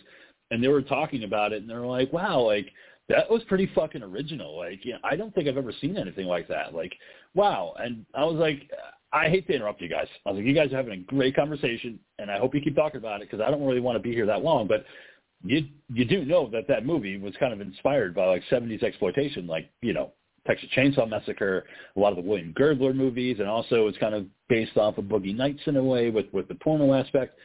and 0.50 0.64
they 0.64 0.68
were 0.68 0.80
talking 0.80 1.24
about 1.24 1.52
it, 1.52 1.60
and 1.60 1.68
they 1.68 1.74
were 1.74 1.86
like, 1.86 2.10
"Wow, 2.14 2.40
like 2.40 2.72
that 3.08 3.30
was 3.30 3.42
pretty 3.44 3.70
fucking 3.74 4.02
original. 4.02 4.56
Like, 4.56 4.84
you 4.84 4.92
know, 4.92 4.98
I 5.04 5.16
don't 5.16 5.34
think 5.34 5.48
I've 5.48 5.56
ever 5.56 5.72
seen 5.80 5.96
anything 5.96 6.26
like 6.26 6.48
that. 6.48 6.74
Like, 6.74 6.94
wow." 7.34 7.74
And 7.78 8.04
I 8.14 8.24
was 8.24 8.36
like, 8.36 8.70
"I 9.12 9.28
hate 9.28 9.46
to 9.48 9.54
interrupt 9.54 9.80
you 9.80 9.88
guys. 9.88 10.08
I 10.24 10.30
was 10.30 10.38
like, 10.38 10.46
you 10.46 10.54
guys 10.54 10.72
are 10.72 10.76
having 10.76 10.92
a 10.92 11.04
great 11.04 11.36
conversation, 11.36 11.98
and 12.18 12.30
I 12.30 12.38
hope 12.38 12.54
you 12.54 12.60
keep 12.60 12.76
talking 12.76 12.98
about 12.98 13.20
it 13.20 13.30
because 13.30 13.44
I 13.44 13.50
don't 13.50 13.64
really 13.64 13.80
want 13.80 13.96
to 13.96 14.02
be 14.02 14.12
here 14.12 14.26
that 14.26 14.42
long, 14.42 14.66
but." 14.66 14.84
You 15.46 15.66
you 15.92 16.06
do 16.06 16.24
know 16.24 16.48
that 16.52 16.66
that 16.68 16.86
movie 16.86 17.18
was 17.18 17.34
kind 17.38 17.52
of 17.52 17.60
inspired 17.60 18.14
by 18.14 18.24
like 18.24 18.42
70s 18.50 18.82
exploitation, 18.82 19.46
like 19.46 19.68
you 19.82 19.92
know 19.92 20.12
Texas 20.46 20.68
Chainsaw 20.76 21.08
Massacre, 21.08 21.64
a 21.96 22.00
lot 22.00 22.10
of 22.10 22.16
the 22.16 22.28
William 22.28 22.52
Girdler 22.52 22.92
movies, 22.92 23.38
and 23.40 23.48
also 23.48 23.86
it's 23.86 23.98
kind 23.98 24.14
of 24.14 24.26
based 24.48 24.76
off 24.76 24.98
of 24.98 25.04
Boogie 25.04 25.34
Nights 25.34 25.62
in 25.66 25.76
a 25.76 25.82
way 25.82 26.10
with 26.10 26.26
with 26.32 26.48
the 26.48 26.54
porno 26.56 26.92
aspect. 26.94 27.38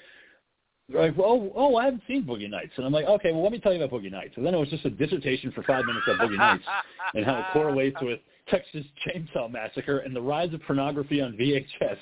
They're 0.91 1.01
like, 1.03 1.17
well, 1.17 1.27
oh, 1.29 1.53
oh, 1.55 1.75
I 1.75 1.85
haven't 1.85 2.03
seen 2.07 2.23
Boogie 2.23 2.49
Nights, 2.49 2.71
and 2.77 2.85
I'm 2.85 2.91
like, 2.91 3.05
okay, 3.05 3.31
well, 3.31 3.43
let 3.43 3.51
me 3.51 3.59
tell 3.59 3.73
you 3.73 3.81
about 3.81 3.97
Boogie 3.97 4.11
Nights. 4.11 4.33
And 4.37 4.45
then 4.45 4.55
it 4.55 4.57
was 4.57 4.69
just 4.69 4.85
a 4.85 4.89
dissertation 4.89 5.51
for 5.51 5.61
five 5.63 5.85
minutes 5.85 6.05
on 6.07 6.17
Boogie 6.17 6.37
Nights 6.37 6.63
and 7.13 7.25
how 7.25 7.39
it 7.39 7.45
correlates 7.53 7.97
with 8.01 8.19
Texas 8.49 8.85
Chainsaw 9.05 9.51
Massacre 9.51 9.99
and 9.99 10.15
the 10.15 10.21
rise 10.21 10.53
of 10.53 10.61
pornography 10.63 11.21
on 11.21 11.33
VHS 11.33 11.97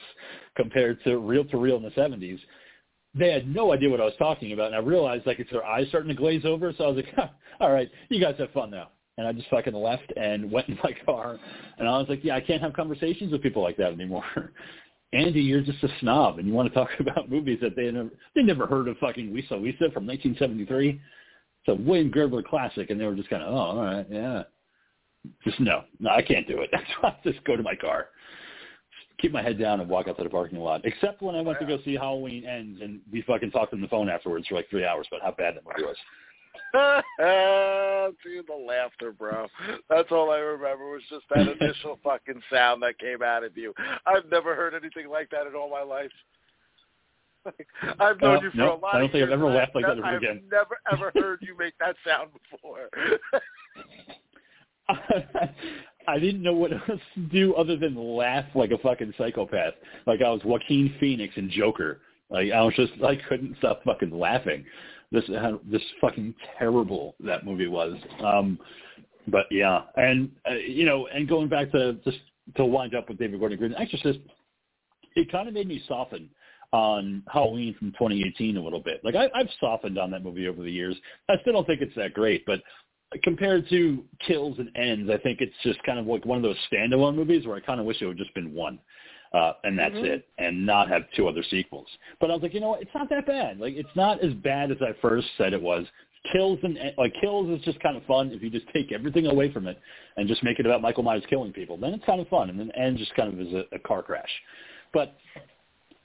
compared 0.55 1.03
to 1.03 1.17
reel 1.17 1.43
to 1.45 1.57
reel 1.57 1.75
in 1.77 1.83
the 1.83 1.89
70s. 1.91 2.39
They 3.13 3.31
had 3.31 3.53
no 3.53 3.73
idea 3.73 3.89
what 3.89 3.99
I 3.99 4.05
was 4.05 4.13
talking 4.17 4.53
about, 4.53 4.67
and 4.67 4.75
I 4.75 4.79
realized 4.79 5.25
like 5.25 5.39
it's 5.39 5.51
their 5.51 5.65
eyes 5.65 5.87
starting 5.89 6.09
to 6.09 6.15
glaze 6.15 6.45
over. 6.45 6.73
So 6.77 6.85
I 6.85 6.87
was 6.87 6.97
like, 6.97 7.13
huh, 7.15 7.27
"All 7.59 7.71
right, 7.71 7.89
you 8.09 8.21
guys 8.21 8.35
have 8.37 8.51
fun 8.51 8.69
now." 8.69 8.89
And 9.17 9.27
I 9.27 9.33
just 9.33 9.49
fucking 9.49 9.73
left 9.73 10.13
and 10.15 10.51
went 10.51 10.69
in 10.69 10.77
my 10.83 10.93
car, 11.05 11.39
and 11.77 11.87
I 11.87 11.97
was 11.97 12.07
like, 12.09 12.23
"Yeah, 12.23 12.35
I 12.35 12.41
can't 12.41 12.61
have 12.61 12.73
conversations 12.73 13.31
with 13.31 13.41
people 13.41 13.63
like 13.63 13.77
that 13.77 13.91
anymore." 13.91 14.51
Andy, 15.13 15.39
you're 15.41 15.61
just 15.61 15.83
a 15.83 15.89
snob, 15.99 16.37
and 16.37 16.47
you 16.47 16.53
want 16.53 16.67
to 16.67 16.75
talk 16.75 16.89
about 16.99 17.29
movies 17.29 17.59
that 17.61 17.75
they 17.75 17.89
never 17.91 18.09
they 18.35 18.43
never 18.43 18.67
heard 18.67 18.87
of. 18.87 18.97
Fucking 18.97 19.33
Lisa 19.33 19.55
Lisa 19.55 19.89
from 19.91 20.05
1973. 20.05 20.89
It's 20.89 20.99
a 21.67 21.75
William 21.81 22.09
Girdler 22.09 22.43
classic, 22.43 22.89
and 22.89 22.99
they 22.99 23.05
were 23.05 23.15
just 23.15 23.29
kind 23.29 23.43
of, 23.43 23.53
"Oh, 23.53 23.79
all 23.79 23.83
right, 23.83 24.05
yeah." 24.09 24.43
Just 25.43 25.59
no, 25.59 25.83
no, 25.99 26.09
I 26.09 26.21
can't 26.21 26.47
do 26.47 26.61
it. 26.61 26.69
That's 26.71 26.85
why 27.01 27.09
I 27.09 27.29
just 27.29 27.43
go 27.43 27.55
to 27.55 27.63
my 27.63 27.75
car, 27.75 28.07
keep 29.19 29.31
my 29.31 29.41
head 29.41 29.59
down, 29.59 29.81
and 29.81 29.89
walk 29.89 30.07
out 30.07 30.17
to 30.17 30.23
the 30.23 30.29
parking 30.29 30.59
lot. 30.59 30.81
Except 30.85 31.21
when 31.21 31.35
I 31.35 31.41
went 31.41 31.59
to 31.59 31.65
go 31.65 31.79
see 31.83 31.95
Halloween 31.95 32.45
Ends, 32.45 32.79
and 32.81 33.01
we 33.11 33.21
fucking 33.23 33.51
talked 33.51 33.73
on 33.73 33.81
the 33.81 33.87
phone 33.87 34.09
afterwards 34.09 34.47
for 34.47 34.55
like 34.55 34.69
three 34.69 34.85
hours 34.85 35.07
about 35.11 35.23
how 35.23 35.31
bad 35.31 35.55
that 35.55 35.63
movie 35.65 35.85
was. 35.85 35.97
See 38.23 38.41
the 38.47 38.53
laughter, 38.67 39.11
bro. 39.11 39.47
That's 39.89 40.11
all 40.11 40.31
I 40.31 40.37
remember 40.37 40.89
was 40.91 41.01
just 41.09 41.25
that 41.33 41.47
initial 41.61 41.99
fucking 42.03 42.41
sound 42.51 42.81
that 42.83 42.97
came 42.99 43.21
out 43.21 43.43
of 43.43 43.55
you. 43.57 43.73
I've 44.05 44.29
never 44.29 44.55
heard 44.55 44.73
anything 44.73 45.09
like 45.09 45.29
that 45.31 45.47
in 45.47 45.55
all 45.55 45.69
my 45.69 45.81
life. 45.81 46.11
I've 47.99 48.19
known 48.21 48.37
Uh, 48.37 48.41
you 48.41 48.51
for 48.51 48.57
no, 48.57 48.73
a 48.75 48.77
lot. 48.77 48.95
I 48.95 48.99
don't 48.99 49.11
think 49.11 49.23
I've 49.23 49.29
ever 49.31 49.49
laughed 49.49 49.73
like 49.75 49.85
that 49.85 49.97
ever 49.97 50.05
I've 50.05 50.17
again. 50.21 50.41
never 50.51 50.77
ever 50.91 51.11
heard 51.15 51.39
you 51.41 51.57
make 51.57 51.73
that 51.79 51.95
sound 52.05 52.29
before. 52.51 52.89
I 56.07 56.19
didn't 56.19 56.41
know 56.41 56.53
what 56.53 56.71
else 56.71 57.01
to 57.15 57.19
do 57.31 57.53
other 57.55 57.75
than 57.77 57.95
laugh 57.95 58.45
like 58.55 58.71
a 58.71 58.77
fucking 58.77 59.13
psychopath. 59.17 59.73
Like 60.05 60.21
I 60.21 60.29
was 60.29 60.41
Joaquin 60.43 60.93
Phoenix 60.99 61.33
in 61.37 61.49
Joker. 61.49 61.99
Like 62.29 62.51
I 62.51 62.61
was 62.61 62.73
just 62.75 62.93
I 63.03 63.15
couldn't 63.29 63.57
stop 63.57 63.83
fucking 63.83 64.11
laughing. 64.17 64.65
This 65.11 65.23
how 65.27 65.59
this 65.69 65.81
fucking 66.01 66.35
terrible 66.57 67.15
that 67.21 67.45
movie 67.45 67.67
was. 67.67 67.95
Um 68.23 68.59
but 69.27 69.45
yeah, 69.51 69.81
and 69.95 70.31
uh, 70.49 70.55
you 70.55 70.85
know, 70.85 71.07
and 71.07 71.27
going 71.27 71.49
back 71.49 71.71
to 71.71 71.93
just 72.05 72.19
to 72.55 72.65
wind 72.65 72.95
up 72.95 73.09
with 73.09 73.17
David 73.17 73.39
Gordon 73.39 73.57
Green, 73.57 73.75
Exorcist, 73.75 74.19
it 75.15 75.31
kind 75.31 75.47
of 75.47 75.53
made 75.53 75.67
me 75.67 75.83
soften 75.87 76.29
on 76.71 77.23
Halloween 77.31 77.75
from 77.77 77.91
2018 77.91 78.57
a 78.57 78.61
little 78.61 78.81
bit. 78.81 79.01
Like 79.03 79.15
I, 79.15 79.29
I've 79.35 79.49
softened 79.59 79.97
on 79.97 80.11
that 80.11 80.23
movie 80.23 80.47
over 80.47 80.63
the 80.63 80.71
years. 80.71 80.95
I 81.29 81.35
still 81.41 81.53
don't 81.53 81.67
think 81.67 81.81
it's 81.81 81.95
that 81.95 82.13
great, 82.13 82.45
but 82.45 82.61
compared 83.23 83.69
to 83.69 84.03
Kills 84.25 84.59
and 84.59 84.69
Ends, 84.75 85.09
I 85.09 85.17
think 85.17 85.39
it's 85.41 85.55
just 85.63 85.81
kind 85.83 85.99
of 85.99 86.07
like 86.07 86.25
one 86.25 86.37
of 86.37 86.43
those 86.43 86.57
standalone 86.71 87.15
movies 87.15 87.45
where 87.45 87.55
I 87.55 87.61
kind 87.61 87.79
of 87.79 87.85
wish 87.85 88.01
it 88.01 88.05
would 88.05 88.17
just 88.17 88.33
been 88.33 88.53
one. 88.53 88.79
Uh, 89.33 89.53
and 89.63 89.77
that's 89.77 89.95
Mhm. 89.95 90.05
it, 90.05 90.27
and 90.37 90.65
not 90.65 90.87
have 90.87 91.09
two 91.11 91.27
other 91.27 91.43
sequels. 91.43 91.87
But 92.19 92.31
I 92.31 92.33
was 92.33 92.41
like, 92.41 92.53
you 92.53 92.59
know 92.59 92.69
what? 92.69 92.81
It's 92.81 92.93
not 92.93 93.09
that 93.09 93.25
bad. 93.25 93.59
Like, 93.59 93.75
it's 93.75 93.95
not 93.95 94.21
as 94.21 94.33
bad 94.35 94.71
as 94.71 94.81
I 94.81 94.93
first 94.93 95.27
said 95.37 95.53
it 95.53 95.61
was. 95.61 95.85
Kills 96.31 96.59
and 96.63 96.77
like 96.97 97.13
Kills 97.21 97.49
is 97.49 97.63
just 97.63 97.79
kind 97.79 97.95
of 97.95 98.03
fun 98.05 98.31
if 98.31 98.41
you 98.41 98.49
just 98.49 98.67
take 98.69 98.91
everything 98.91 99.27
away 99.27 99.49
from 99.51 99.67
it 99.67 99.79
and 100.17 100.27
just 100.27 100.43
make 100.43 100.59
it 100.59 100.65
about 100.65 100.81
Michael 100.81 101.03
Myers 101.03 101.25
killing 101.29 101.53
people. 101.53 101.77
Then 101.77 101.93
it's 101.93 102.03
kind 102.05 102.19
of 102.19 102.27
fun, 102.27 102.49
and 102.49 102.59
then 102.59 102.71
Ends 102.71 102.99
just 102.99 103.13
kind 103.15 103.31
of 103.33 103.39
is 103.39 103.53
a, 103.53 103.63
a 103.75 103.79
car 103.79 104.01
crash. 104.01 104.29
But 104.93 105.15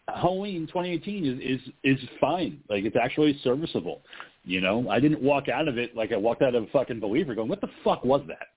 Halloween 0.09 0.67
2018 0.67 1.25
is 1.25 1.61
is 1.61 1.73
is 1.85 2.09
fine. 2.21 2.61
Like 2.69 2.85
it's 2.85 2.97
actually 2.97 3.39
serviceable. 3.43 4.03
You 4.45 4.61
know, 4.61 4.89
I 4.91 4.99
didn't 4.99 5.23
walk 5.23 5.49
out 5.49 5.69
of 5.69 5.79
it 5.79 5.97
like 5.97 6.13
I 6.13 6.17
walked 6.17 6.43
out 6.43 6.55
of 6.55 6.69
fucking 6.71 6.99
Believer 7.01 7.35
going, 7.35 7.49
what 7.49 7.61
the 7.61 7.71
fuck 7.85 8.05
was 8.05 8.23
that? 8.27 8.49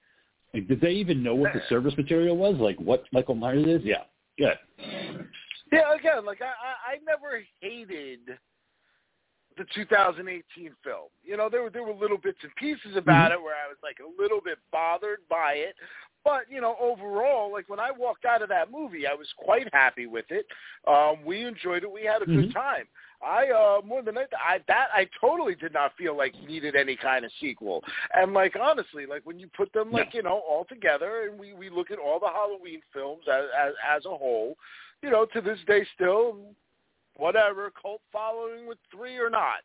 Like, 0.54 0.68
did 0.68 0.82
they 0.82 0.92
even 0.92 1.22
know 1.22 1.36
what 1.36 1.54
the 1.54 1.62
service 1.70 1.96
material 1.98 2.36
was? 2.36 2.56
Like 2.58 2.78
what 2.80 3.04
Michael 3.12 3.36
Myers 3.36 3.66
is? 3.66 3.82
Yeah, 3.84 4.04
good. 4.38 4.58
Yeah, 5.72 5.94
again, 5.96 6.26
like 6.26 6.42
I, 6.42 6.46
I, 6.46 6.94
I 6.94 6.98
never 7.06 7.44
hated 7.62 8.20
the 9.58 9.66
2018 9.74 10.72
film. 10.84 11.08
You 11.24 11.38
know, 11.38 11.50
there 11.50 11.64
were 11.64 11.70
there 11.70 11.84
were 11.84 11.94
little 11.94 12.18
bits 12.18 12.38
and 12.44 12.54
pieces 12.56 12.96
about 12.96 13.32
it 13.32 13.42
where 13.42 13.56
I 13.56 13.68
was 13.68 13.78
like 13.82 13.98
a 14.00 14.22
little 14.22 14.42
bit 14.42 14.58
bothered 14.72 15.20
by 15.30 15.54
it. 15.54 15.76
But 16.24 16.42
you 16.50 16.60
know, 16.62 16.76
overall, 16.80 17.52
like 17.52 17.70
when 17.70 17.80
I 17.80 17.92
walked 17.92 18.26
out 18.26 18.42
of 18.42 18.50
that 18.50 18.72
movie, 18.72 19.08
I 19.08 19.14
was 19.14 19.28
quite 19.38 19.68
happy 19.74 20.08
with 20.08 20.26
it. 20.30 20.46
Um, 20.88 21.24
we 21.26 21.46
enjoyed 21.46 21.84
it. 21.84 21.92
We 21.92 22.04
had 22.04 22.22
a 22.22 22.26
good 22.26 22.50
Mhm. 22.50 22.54
time. 22.54 22.88
I 23.24 23.50
uh 23.50 23.82
more 23.86 24.02
than 24.02 24.16
that, 24.16 24.30
I 24.34 24.60
that 24.68 24.88
I 24.94 25.08
totally 25.20 25.56
did 25.56 25.74
not 25.74 25.96
feel 25.98 26.16
like 26.18 26.36
needed 26.48 26.76
any 26.76 26.96
kind 26.96 27.26
of 27.26 27.32
sequel. 27.40 27.84
And 28.14 28.34
like 28.34 28.56
honestly, 28.60 29.06
like 29.06 29.22
when 29.26 29.40
you 29.40 29.50
put 29.56 29.72
them 29.74 29.92
like 29.92 30.14
you 30.14 30.24
know 30.24 30.42
all 30.48 30.66
together, 30.66 31.28
and 31.30 31.40
we 31.40 31.54
we 31.54 31.70
look 31.70 31.92
at 31.92 32.00
all 32.00 32.20
the 32.20 32.28
Halloween 32.28 32.82
films 32.94 33.24
as 33.32 33.46
as, 33.60 33.74
as 33.98 34.06
a 34.06 34.10
whole, 34.10 34.56
you 35.02 35.10
know, 35.10 35.26
to 35.34 35.42
this 35.42 35.60
day 35.68 35.86
still, 35.96 36.38
whatever 37.18 37.72
cult 37.82 38.02
following 38.12 38.68
with 38.68 38.78
three 38.92 39.18
or 39.18 39.30
not, 39.30 39.60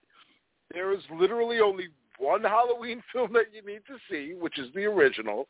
there 0.73 0.93
is 0.93 1.01
literally 1.19 1.61
only 1.61 1.89
one 2.19 2.43
Halloween 2.43 3.03
film 3.13 3.33
that 3.33 3.53
you 3.53 3.63
need 3.63 3.83
to 3.87 3.97
see, 4.11 4.35
which 4.35 4.59
is 4.59 4.69
the 4.75 4.85
original. 4.85 5.49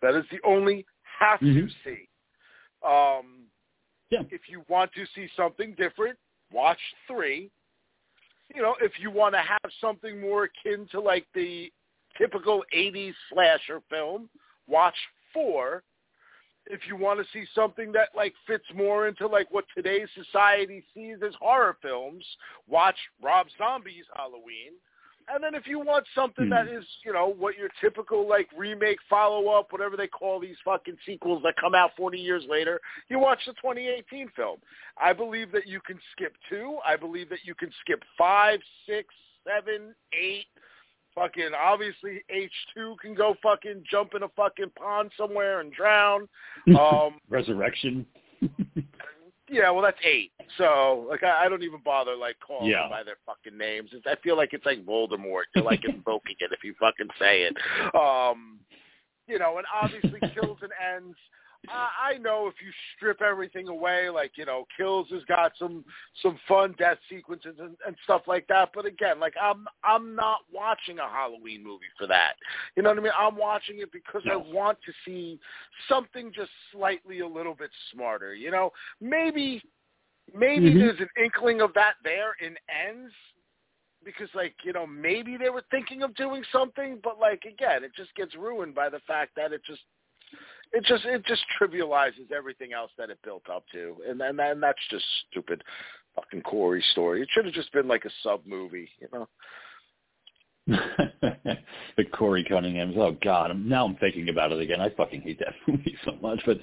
That 0.00 0.14
is 0.14 0.24
the 0.30 0.40
only 0.44 0.84
have 1.18 1.40
to 1.40 1.46
Mhm. 1.46 1.70
see. 1.84 2.08
Um, 2.82 3.48
Yeah. 4.10 4.24
if 4.30 4.48
you 4.48 4.64
want 4.68 4.92
to 4.94 5.06
see 5.06 5.28
something 5.36 5.74
different, 5.74 6.18
watch 6.52 6.78
three. 7.06 7.50
You 8.54 8.62
know, 8.62 8.74
if 8.80 8.92
you 9.00 9.10
want 9.10 9.34
to 9.34 9.40
have 9.40 9.70
something 9.80 10.20
more 10.20 10.44
akin 10.44 10.86
to 10.92 11.00
like 11.00 11.26
the 11.34 11.72
typical 12.18 12.62
80s 12.76 13.14
slasher 13.32 13.80
film, 13.88 14.28
watch 14.66 14.96
four. 15.32 15.82
If 16.66 16.80
you 16.86 16.96
want 16.96 17.18
to 17.18 17.26
see 17.32 17.44
something 17.54 17.90
that 17.92 18.10
like 18.14 18.34
fits 18.46 18.64
more 18.74 19.08
into 19.08 19.26
like 19.26 19.50
what 19.50 19.64
today's 19.74 20.08
society 20.14 20.84
sees 20.94 21.16
as 21.26 21.34
horror 21.40 21.76
films, 21.82 22.24
watch 22.68 22.96
Rob 23.22 23.46
Zombie's 23.58 24.04
Halloween. 24.14 24.74
And 25.28 25.42
then 25.42 25.54
if 25.54 25.66
you 25.66 25.78
want 25.78 26.04
something 26.14 26.48
that 26.50 26.68
is, 26.68 26.84
you 27.04 27.12
know, 27.12 27.34
what 27.38 27.56
your 27.56 27.68
typical 27.80 28.28
like 28.28 28.48
remake, 28.56 28.98
follow 29.08 29.48
up, 29.48 29.72
whatever 29.72 29.96
they 29.96 30.06
call 30.06 30.40
these 30.40 30.56
fucking 30.64 30.96
sequels 31.06 31.42
that 31.44 31.56
come 31.56 31.74
out 31.74 31.90
40 31.96 32.18
years 32.18 32.44
later, 32.48 32.80
you 33.08 33.18
watch 33.18 33.40
the 33.46 33.52
2018 33.54 34.28
film. 34.34 34.58
I 35.00 35.12
believe 35.12 35.52
that 35.52 35.66
you 35.66 35.80
can 35.86 35.98
skip 36.12 36.34
two. 36.48 36.78
I 36.86 36.96
believe 36.96 37.28
that 37.30 37.40
you 37.44 37.54
can 37.54 37.70
skip 37.80 38.02
five, 38.18 38.60
six, 38.86 39.14
seven, 39.46 39.94
eight. 40.12 40.46
Fucking 41.14 41.50
obviously 41.62 42.24
H2 42.34 42.98
can 42.98 43.14
go 43.14 43.34
fucking 43.42 43.84
jump 43.90 44.14
in 44.14 44.22
a 44.22 44.28
fucking 44.30 44.70
pond 44.78 45.10
somewhere 45.16 45.60
and 45.60 45.72
drown. 45.72 46.28
Um, 46.68 47.18
Resurrection. 47.28 48.06
Yeah, 49.52 49.70
well, 49.70 49.82
that's 49.82 49.98
eight. 50.02 50.32
So, 50.56 51.06
like, 51.08 51.22
I, 51.22 51.44
I 51.44 51.48
don't 51.48 51.62
even 51.62 51.80
bother 51.84 52.16
like 52.16 52.36
calling 52.44 52.70
Yeah. 52.70 52.82
them 52.84 52.90
by 52.90 53.02
their 53.04 53.18
fucking 53.26 53.56
names. 53.56 53.90
It's, 53.92 54.06
I 54.06 54.16
feel 54.22 54.36
like 54.36 54.52
it's 54.52 54.64
like 54.66 54.84
Voldemort. 54.84 55.42
You're 55.54 55.64
like 55.64 55.84
invoking 55.84 56.36
it 56.40 56.50
if 56.52 56.64
you 56.64 56.74
fucking 56.80 57.08
say 57.18 57.42
it. 57.42 57.56
Um, 57.94 58.58
you 59.28 59.38
know, 59.38 59.58
and 59.58 59.66
obviously 59.72 60.18
kills 60.34 60.58
and 60.62 60.72
ends. 60.96 61.16
I, 61.68 62.14
I 62.14 62.18
know 62.18 62.48
if 62.48 62.54
you 62.64 62.72
strip 62.96 63.22
everything 63.22 63.68
away, 63.68 64.08
like 64.08 64.32
you 64.36 64.44
know, 64.44 64.66
kills 64.76 65.08
has 65.10 65.22
got 65.24 65.52
some 65.58 65.84
some 66.22 66.38
fun 66.48 66.74
death 66.78 66.98
sequences 67.08 67.54
and, 67.58 67.76
and 67.86 67.96
stuff 68.04 68.22
like 68.26 68.46
that. 68.48 68.70
But 68.74 68.86
again, 68.86 69.20
like 69.20 69.34
I'm 69.40 69.66
I'm 69.84 70.14
not 70.14 70.40
watching 70.52 70.98
a 70.98 71.08
Halloween 71.08 71.62
movie 71.62 71.84
for 71.96 72.06
that. 72.08 72.34
You 72.76 72.82
know 72.82 72.90
what 72.90 72.98
I 72.98 73.02
mean? 73.02 73.12
I'm 73.18 73.36
watching 73.36 73.78
it 73.78 73.92
because 73.92 74.22
No. 74.24 74.32
I 74.32 74.52
want 74.52 74.78
to 74.86 74.92
see 75.04 75.38
something 75.88 76.32
just 76.34 76.50
slightly 76.72 77.20
a 77.20 77.28
little 77.28 77.54
bit 77.54 77.70
smarter. 77.92 78.34
You 78.34 78.50
know, 78.50 78.72
maybe 79.00 79.62
maybe 80.34 80.70
Mhm. 80.70 80.78
there's 80.80 81.00
an 81.00 81.10
inkling 81.22 81.60
of 81.60 81.72
that 81.74 81.94
there 82.02 82.34
in 82.40 82.56
ends 82.68 83.12
because 84.04 84.28
like 84.34 84.54
you 84.64 84.72
know 84.72 84.86
maybe 84.86 85.36
they 85.36 85.50
were 85.50 85.64
thinking 85.70 86.02
of 86.02 86.14
doing 86.14 86.44
something 86.50 86.98
but 87.02 87.18
like 87.18 87.44
again 87.44 87.84
it 87.84 87.92
just 87.94 88.14
gets 88.14 88.34
ruined 88.34 88.74
by 88.74 88.88
the 88.88 89.00
fact 89.00 89.34
that 89.36 89.52
it 89.52 89.62
just 89.64 89.82
it 90.72 90.84
just 90.84 91.04
it 91.04 91.24
just 91.26 91.42
trivializes 91.60 92.30
everything 92.34 92.72
else 92.72 92.90
that 92.98 93.10
it 93.10 93.18
built 93.24 93.44
up 93.52 93.64
to 93.72 93.96
and 94.08 94.20
then 94.20 94.38
and 94.40 94.62
that's 94.62 94.78
just 94.90 95.04
stupid 95.30 95.62
fucking 96.14 96.42
Corey 96.42 96.84
story 96.92 97.22
it 97.22 97.28
should 97.32 97.44
have 97.44 97.54
just 97.54 97.72
been 97.72 97.88
like 97.88 98.04
a 98.04 98.10
sub 98.22 98.40
movie 98.46 98.88
you 99.00 99.08
know 99.12 99.28
the 101.96 102.04
Corey 102.12 102.44
Cunningham. 102.44 102.94
Oh 102.96 103.16
God, 103.22 103.50
I'm, 103.50 103.68
now 103.68 103.84
I'm 103.84 103.96
thinking 103.96 104.28
about 104.28 104.52
it 104.52 104.60
again. 104.60 104.80
I 104.80 104.90
fucking 104.90 105.22
hate 105.22 105.40
that 105.40 105.54
movie 105.66 105.96
so 106.04 106.12
much. 106.22 106.40
But 106.46 106.60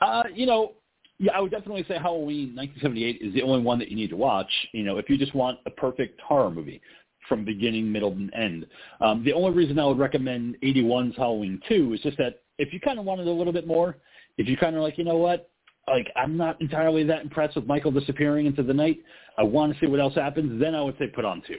uh, 0.00 0.24
you 0.32 0.46
know, 0.46 0.74
yeah, 1.18 1.32
I 1.32 1.40
would 1.40 1.50
definitely 1.50 1.84
say 1.88 1.98
Halloween 1.98 2.54
1978 2.54 3.26
is 3.26 3.34
the 3.34 3.42
only 3.42 3.62
one 3.62 3.78
that 3.80 3.88
you 3.88 3.96
need 3.96 4.10
to 4.10 4.16
watch. 4.16 4.50
You 4.72 4.84
know, 4.84 4.98
if 4.98 5.10
you 5.10 5.18
just 5.18 5.34
want 5.34 5.58
a 5.66 5.70
perfect 5.70 6.20
horror 6.20 6.50
movie 6.50 6.80
from 7.28 7.44
beginning, 7.44 7.90
middle, 7.90 8.12
and 8.12 8.32
end. 8.34 8.66
Um, 9.00 9.24
the 9.24 9.32
only 9.32 9.50
reason 9.50 9.78
I 9.78 9.86
would 9.86 9.98
recommend 9.98 10.56
81's 10.62 11.16
Halloween 11.16 11.60
2 11.68 11.94
is 11.94 12.00
just 12.00 12.18
that 12.18 12.42
if 12.58 12.72
you 12.72 12.80
kind 12.80 12.98
of 12.98 13.04
wanted 13.04 13.26
a 13.26 13.30
little 13.30 13.52
bit 13.52 13.66
more, 13.66 13.96
if 14.38 14.48
you 14.48 14.56
kind 14.56 14.76
of 14.76 14.82
like, 14.82 14.98
you 14.98 15.04
know 15.04 15.16
what, 15.16 15.50
like 15.88 16.10
I'm 16.16 16.36
not 16.36 16.60
entirely 16.60 17.04
that 17.04 17.22
impressed 17.22 17.56
with 17.56 17.66
Michael 17.66 17.90
disappearing 17.90 18.46
into 18.46 18.62
the 18.62 18.74
night. 18.74 18.98
I 19.36 19.42
want 19.42 19.72
to 19.72 19.80
see 19.80 19.86
what 19.86 20.00
else 20.00 20.14
happens. 20.14 20.60
Then 20.60 20.74
I 20.74 20.80
would 20.82 20.96
say 20.98 21.08
put 21.08 21.24
on 21.24 21.42
two. 21.46 21.58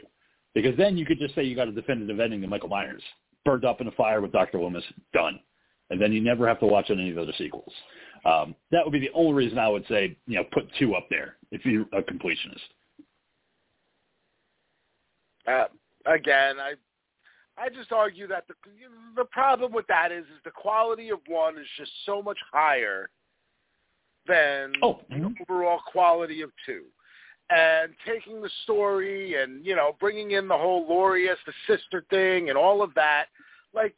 Because 0.53 0.75
then 0.77 0.97
you 0.97 1.05
could 1.05 1.19
just 1.19 1.35
say 1.35 1.43
you 1.43 1.55
got 1.55 1.67
a 1.67 1.71
definitive 1.71 2.19
ending 2.19 2.41
to 2.41 2.47
Michael 2.47 2.69
Myers. 2.69 3.03
Burned 3.43 3.65
up 3.65 3.81
in 3.81 3.87
a 3.87 3.91
fire 3.91 4.21
with 4.21 4.31
Dr. 4.31 4.59
Loomis. 4.59 4.83
Done. 5.13 5.39
And 5.89 6.01
then 6.01 6.11
you 6.11 6.21
never 6.21 6.47
have 6.47 6.59
to 6.61 6.65
watch 6.65 6.89
any 6.89 7.09
of 7.09 7.15
the 7.15 7.21
other 7.21 7.33
sequels. 7.37 7.71
Um, 8.23 8.55
that 8.71 8.83
would 8.83 8.93
be 8.93 8.99
the 8.99 9.11
only 9.13 9.33
reason 9.33 9.59
I 9.59 9.67
would 9.67 9.85
say, 9.87 10.17
you 10.25 10.37
know, 10.37 10.45
put 10.51 10.67
two 10.79 10.95
up 10.95 11.07
there 11.09 11.35
if 11.51 11.63
you're 11.65 11.85
a 11.93 12.01
completionist. 12.01 12.61
uh, 15.47 15.65
again 16.05 16.55
I 16.59 16.73
I 17.57 17.69
just 17.69 17.91
argue 17.91 18.27
that 18.27 18.45
the 18.47 18.53
the 19.15 19.25
problem 19.25 19.71
with 19.71 19.87
that 19.87 20.11
is 20.11 20.25
is 20.25 20.41
the 20.43 20.51
quality 20.51 21.09
of 21.09 21.19
one 21.27 21.57
is 21.57 21.67
just 21.77 21.91
so 22.05 22.21
much 22.21 22.37
higher 22.51 23.09
than 24.27 24.73
Oh, 24.81 24.99
the 25.09 25.15
mm-hmm. 25.15 25.33
overall 25.49 25.79
quality 25.91 26.41
of 26.41 26.51
two. 26.65 26.83
And 27.49 27.93
taking 28.07 28.41
the 28.41 28.49
story 28.63 29.41
and, 29.41 29.63
you 29.63 29.75
know, 29.75 29.95
bringing 29.99 30.31
in 30.31 30.47
the 30.47 30.57
whole 30.57 30.87
Laurie 30.87 31.29
as 31.29 31.37
the 31.45 31.53
sister 31.67 32.03
thing 32.09 32.49
and 32.49 32.57
all 32.57 32.81
of 32.81 32.91
that, 32.95 33.25
like, 33.71 33.95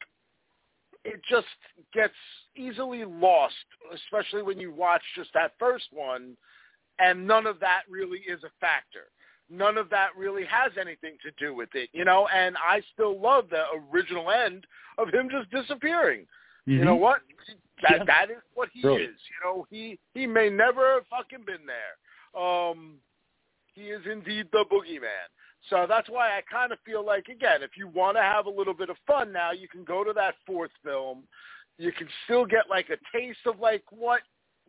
it 1.04 1.20
just 1.30 1.46
gets 1.94 2.12
easily 2.56 3.04
lost, 3.06 3.54
especially 3.94 4.42
when 4.42 4.60
you 4.60 4.70
watch 4.70 5.00
just 5.16 5.30
that 5.32 5.52
first 5.58 5.86
one, 5.92 6.36
and 6.98 7.26
none 7.26 7.46
of 7.46 7.58
that 7.60 7.82
really 7.88 8.18
is 8.18 8.44
a 8.44 8.50
factor. 8.60 9.06
None 9.50 9.78
of 9.78 9.88
that 9.90 10.10
really 10.16 10.44
has 10.44 10.72
anything 10.78 11.16
to 11.22 11.30
do 11.38 11.54
with 11.54 11.70
it, 11.74 11.88
you 11.92 12.04
know. 12.04 12.28
And 12.34 12.56
I 12.58 12.82
still 12.92 13.18
love 13.18 13.46
the 13.50 13.64
original 13.92 14.30
end 14.30 14.66
of 14.98 15.08
him 15.08 15.28
just 15.30 15.50
disappearing. 15.50 16.20
Mm-hmm. 16.68 16.72
You 16.72 16.84
know 16.84 16.92
Mm-hmm. 16.94 17.00
what? 17.02 17.20
That 17.82 17.98
Yeah. 17.98 18.04
that 18.04 18.30
is 18.30 18.42
what 18.54 18.68
he 18.72 18.82
Brilliant. 18.82 19.14
is. 19.14 19.20
You 19.30 19.36
know, 19.44 19.66
he 19.70 19.98
he 20.14 20.26
may 20.26 20.50
never 20.50 20.94
have 20.94 21.06
fucking 21.06 21.44
been 21.46 21.64
there. 21.66 22.40
Um, 22.42 22.96
he 23.74 23.84
is 23.90 24.04
indeed 24.10 24.48
the 24.52 24.64
boogeyman. 24.70 25.28
So 25.70 25.86
that's 25.88 26.08
why 26.08 26.36
I 26.36 26.42
kind 26.50 26.72
of 26.72 26.78
feel 26.84 27.04
like, 27.04 27.28
again, 27.28 27.62
if 27.62 27.76
you 27.76 27.88
want 27.88 28.16
to 28.16 28.22
have 28.22 28.46
a 28.46 28.50
little 28.50 28.74
bit 28.74 28.90
of 28.90 28.96
fun 29.06 29.32
now, 29.32 29.52
you 29.52 29.68
can 29.68 29.84
go 29.84 30.04
to 30.04 30.12
that 30.14 30.34
fourth 30.46 30.70
film. 30.84 31.24
You 31.78 31.92
can 31.92 32.08
still 32.24 32.44
get 32.44 32.68
like 32.68 32.90
a 32.90 32.96
taste 33.16 33.40
of 33.46 33.60
like 33.60 33.84
what 33.90 34.20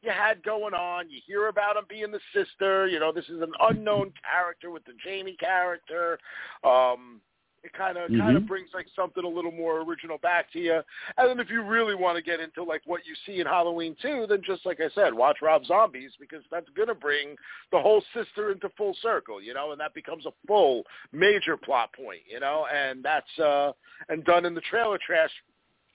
you 0.01 0.11
had 0.11 0.43
going 0.43 0.73
on. 0.73 1.09
You 1.09 1.19
hear 1.25 1.47
about 1.47 1.77
him 1.77 1.85
being 1.89 2.11
the 2.11 2.19
sister. 2.33 2.87
You 2.87 2.99
know, 2.99 3.11
this 3.11 3.25
is 3.25 3.41
an 3.41 3.53
unknown 3.61 4.13
character 4.31 4.71
with 4.71 4.85
the 4.85 4.93
Jamie 5.03 5.37
character. 5.39 6.17
Um, 6.63 7.21
it 7.63 7.73
kind 7.73 7.97
of 7.97 8.09
kind 8.17 8.37
of 8.37 8.43
Mhm. 8.43 8.47
brings 8.47 8.69
like 8.73 8.87
something 8.95 9.23
a 9.25 9.27
little 9.27 9.51
more 9.51 9.81
original 9.81 10.17
back 10.19 10.49
to 10.53 10.59
you. 10.59 10.81
And 11.17 11.29
then 11.29 11.39
if 11.41 11.49
you 11.49 11.61
really 11.61 11.95
want 11.95 12.15
to 12.15 12.21
get 12.21 12.39
into 12.39 12.63
like 12.63 12.81
what 12.85 13.05
you 13.05 13.13
see 13.25 13.41
in 13.41 13.47
Halloween 13.47 13.95
2, 14.01 14.27
then 14.27 14.41
just 14.43 14.65
like 14.65 14.79
I 14.79 14.89
said, 14.95 15.13
watch 15.13 15.41
Rob 15.41 15.65
Zombies 15.65 16.11
because 16.19 16.43
that's 16.51 16.69
going 16.69 16.87
to 16.87 16.95
bring 16.95 17.35
the 17.71 17.79
whole 17.81 18.01
sister 18.13 18.51
into 18.51 18.69
full 18.77 18.95
circle, 19.01 19.41
you 19.41 19.53
know, 19.53 19.71
and 19.71 19.79
that 19.81 19.93
becomes 19.93 20.25
a 20.25 20.31
full 20.47 20.83
major 21.11 21.57
plot 21.57 21.91
point, 21.93 22.21
you 22.31 22.39
know, 22.39 22.65
and 22.73 23.03
that's 23.03 23.39
uh 23.39 23.73
and 24.07 24.23
done 24.23 24.45
in 24.45 24.53
the 24.55 24.61
trailer 24.61 24.97
trash 25.05 25.31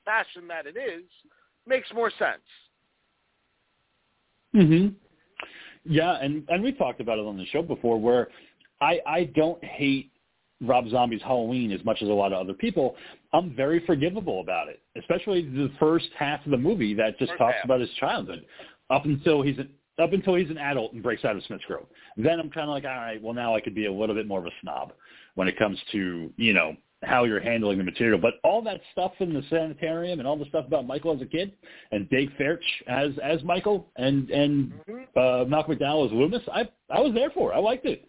fashion 0.04 0.46
that 0.48 0.66
it 0.66 0.76
is 0.76 1.04
makes 1.66 1.88
more 1.94 2.10
sense. 2.18 2.42
Hmm 4.54 4.88
Yeah, 5.84 6.18
and 6.20 6.44
and 6.48 6.62
we 6.62 6.72
talked 6.72 7.00
about 7.00 7.18
it 7.18 7.26
on 7.26 7.36
the 7.36 7.46
show 7.46 7.62
before, 7.62 8.00
where 8.00 8.28
I 8.80 9.00
I 9.06 9.24
don't 9.34 9.62
hate 9.64 10.10
Rob 10.62 10.88
Zombie's 10.88 11.22
Halloween 11.22 11.72
as 11.72 11.84
much 11.84 12.00
as 12.02 12.08
a 12.08 12.12
lot 12.12 12.32
of 12.32 12.38
other 12.38 12.54
people. 12.54 12.96
I'm 13.32 13.54
very 13.54 13.84
forgivable 13.84 14.40
about 14.40 14.68
it, 14.68 14.80
especially 14.96 15.42
the 15.42 15.70
first 15.78 16.08
half 16.16 16.44
of 16.44 16.52
the 16.52 16.56
movie 16.56 16.94
that 16.94 17.18
just 17.18 17.30
First 17.32 17.38
talks 17.38 17.56
half. 17.56 17.64
about 17.64 17.80
his 17.80 17.90
childhood, 17.98 18.44
up 18.90 19.04
until 19.04 19.42
he's 19.42 19.58
an, 19.58 19.68
up 19.98 20.12
until 20.12 20.36
he's 20.36 20.50
an 20.50 20.58
adult 20.58 20.92
and 20.92 21.02
breaks 21.02 21.24
out 21.24 21.36
of 21.36 21.42
Smith's 21.44 21.64
Grove. 21.66 21.86
Then 22.16 22.38
I'm 22.40 22.50
kind 22.50 22.68
of 22.68 22.74
like, 22.74 22.84
all 22.84 22.90
right, 22.90 23.20
well 23.20 23.34
now 23.34 23.54
I 23.54 23.60
could 23.60 23.74
be 23.74 23.86
a 23.86 23.92
little 23.92 24.14
bit 24.14 24.26
more 24.26 24.38
of 24.38 24.46
a 24.46 24.50
snob 24.62 24.92
when 25.34 25.48
it 25.48 25.58
comes 25.58 25.78
to 25.92 26.32
you 26.36 26.52
know 26.54 26.76
how 27.06 27.24
you're 27.24 27.40
handling 27.40 27.78
the 27.78 27.84
material. 27.84 28.18
But 28.18 28.34
all 28.42 28.62
that 28.62 28.80
stuff 28.92 29.12
in 29.20 29.32
the 29.32 29.42
sanitarium 29.50 30.18
and 30.18 30.28
all 30.28 30.36
the 30.36 30.46
stuff 30.46 30.66
about 30.66 30.86
Michael 30.86 31.14
as 31.14 31.22
a 31.22 31.26
kid 31.26 31.52
and 31.92 32.08
Daeg 32.10 32.30
Faerch 32.38 32.58
as 32.86 33.12
as 33.22 33.42
Michael 33.44 33.88
and 33.96 34.30
and 34.30 34.72
uh, 35.16 35.44
Malcolm 35.46 35.76
McDowell 35.76 36.06
as 36.06 36.12
Loomis, 36.12 36.42
I 36.52 36.68
I 36.90 37.00
was 37.00 37.14
there 37.14 37.30
for. 37.30 37.52
it. 37.52 37.56
I 37.56 37.58
liked 37.58 37.86
it. 37.86 38.08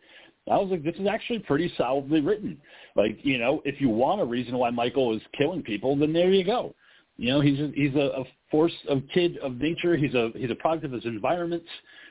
I 0.49 0.58
was 0.58 0.69
like, 0.69 0.84
this 0.84 0.95
is 0.95 1.08
actually 1.08 1.39
pretty 1.39 1.73
solidly 1.75 2.21
written. 2.21 2.58
Like, 2.95 3.17
you 3.23 3.39
know, 3.39 3.62
if 3.65 3.81
you 3.81 3.89
want 3.89 4.21
a 4.21 4.25
reason 4.25 4.55
why 4.58 4.69
Michael 4.69 5.15
is 5.15 5.21
killing 5.36 5.63
people, 5.63 5.95
then 5.95 6.13
there 6.13 6.29
you 6.29 6.43
go. 6.43 6.75
You 7.17 7.29
know, 7.29 7.41
he's 7.41 7.60
a, 7.60 7.71
he's 7.73 7.95
a, 7.95 8.21
a 8.21 8.23
force 8.51 8.73
of 8.89 9.01
kid 9.13 9.38
of 9.38 9.58
nature. 9.58 9.95
He's 9.95 10.13
a 10.13 10.31
he's 10.36 10.51
a 10.51 10.55
product 10.55 10.86
of 10.86 10.91
his 10.91 11.05
environment. 11.05 11.63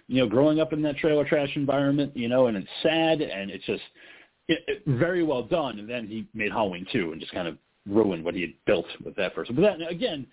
You 0.09 0.23
know, 0.23 0.29
growing 0.29 0.61
up 0.61 0.73
in 0.73 0.83
that 0.83 0.97
trailer 0.97 1.25
trash 1.25 1.51
environment. 1.55 2.17
You 2.17 2.29
know, 2.29 2.47
and 2.47 2.57
it's 2.57 2.69
sad 2.83 3.21
and 3.21 3.51
it's 3.51 3.65
just 3.67 3.83
it, 4.49 4.61
it, 4.67 4.83
very 4.87 5.23
well 5.23 5.43
done. 5.43 5.79
And 5.79 5.89
then 5.89 6.07
he 6.07 6.27
made 6.35 6.53
Halloween 6.53 6.87
too, 6.93 7.13
and 7.13 7.21
just 7.21 7.33
kind 7.33 7.49
of 7.49 7.57
ruined 7.89 8.25
what 8.25 8.35
he 8.35 8.41
had 8.43 8.53
built 8.67 8.87
with 9.05 9.15
that 9.17 9.35
first. 9.35 9.55
But 9.55 9.63
then 9.63 9.83
again, 9.83 10.27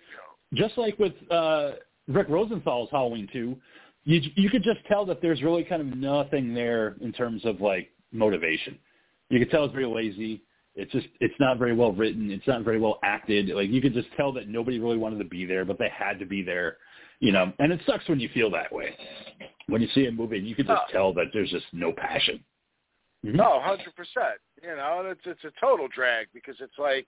just 0.53 0.77
like 0.77 0.97
with 0.99 1.13
uh, 1.31 1.71
Rick 2.07 2.27
Rosenthal's 2.29 2.89
Halloween 2.91 3.27
two, 3.31 3.55
you 4.03 4.21
you 4.35 4.49
could 4.49 4.63
just 4.63 4.79
tell 4.87 5.05
that 5.05 5.21
there's 5.21 5.41
really 5.41 5.63
kind 5.63 5.81
of 5.81 5.97
nothing 5.97 6.53
there 6.53 6.95
in 7.01 7.11
terms 7.13 7.45
of 7.45 7.61
like 7.61 7.91
motivation. 8.11 8.77
You 9.29 9.39
could 9.39 9.49
tell 9.49 9.63
it's 9.65 9.73
very 9.73 9.85
lazy. 9.85 10.41
It's 10.75 10.91
just 10.91 11.07
it's 11.19 11.33
not 11.39 11.57
very 11.57 11.75
well 11.75 11.91
written. 11.91 12.31
It's 12.31 12.47
not 12.47 12.63
very 12.63 12.79
well 12.79 12.99
acted. 13.03 13.49
Like 13.49 13.69
you 13.69 13.81
could 13.81 13.93
just 13.93 14.07
tell 14.17 14.31
that 14.33 14.47
nobody 14.47 14.79
really 14.79 14.97
wanted 14.97 15.19
to 15.19 15.25
be 15.25 15.45
there, 15.45 15.65
but 15.65 15.77
they 15.77 15.89
had 15.89 16.19
to 16.19 16.25
be 16.25 16.41
there. 16.43 16.77
You 17.19 17.31
know, 17.31 17.53
and 17.59 17.71
it 17.71 17.79
sucks 17.85 18.07
when 18.09 18.19
you 18.19 18.29
feel 18.33 18.49
that 18.51 18.73
way. 18.73 18.95
When 19.67 19.81
you 19.81 19.87
see 19.93 20.07
a 20.07 20.11
movie, 20.11 20.39
and 20.39 20.47
you 20.47 20.55
can 20.55 20.65
just 20.65 20.81
Oh. 20.89 20.91
tell 20.91 21.13
that 21.13 21.27
there's 21.33 21.51
just 21.51 21.65
no 21.71 21.91
passion. 21.91 22.43
Mhm. 23.25 23.35
No, 23.35 23.59
hundred 23.61 23.95
percent. 23.95 24.39
You 24.61 24.75
know, 24.75 24.99
and 24.99 25.09
it's 25.09 25.21
it's 25.25 25.43
a 25.43 25.51
total 25.59 25.87
drag 25.87 26.27
because 26.33 26.55
it's 26.59 26.77
like, 26.77 27.07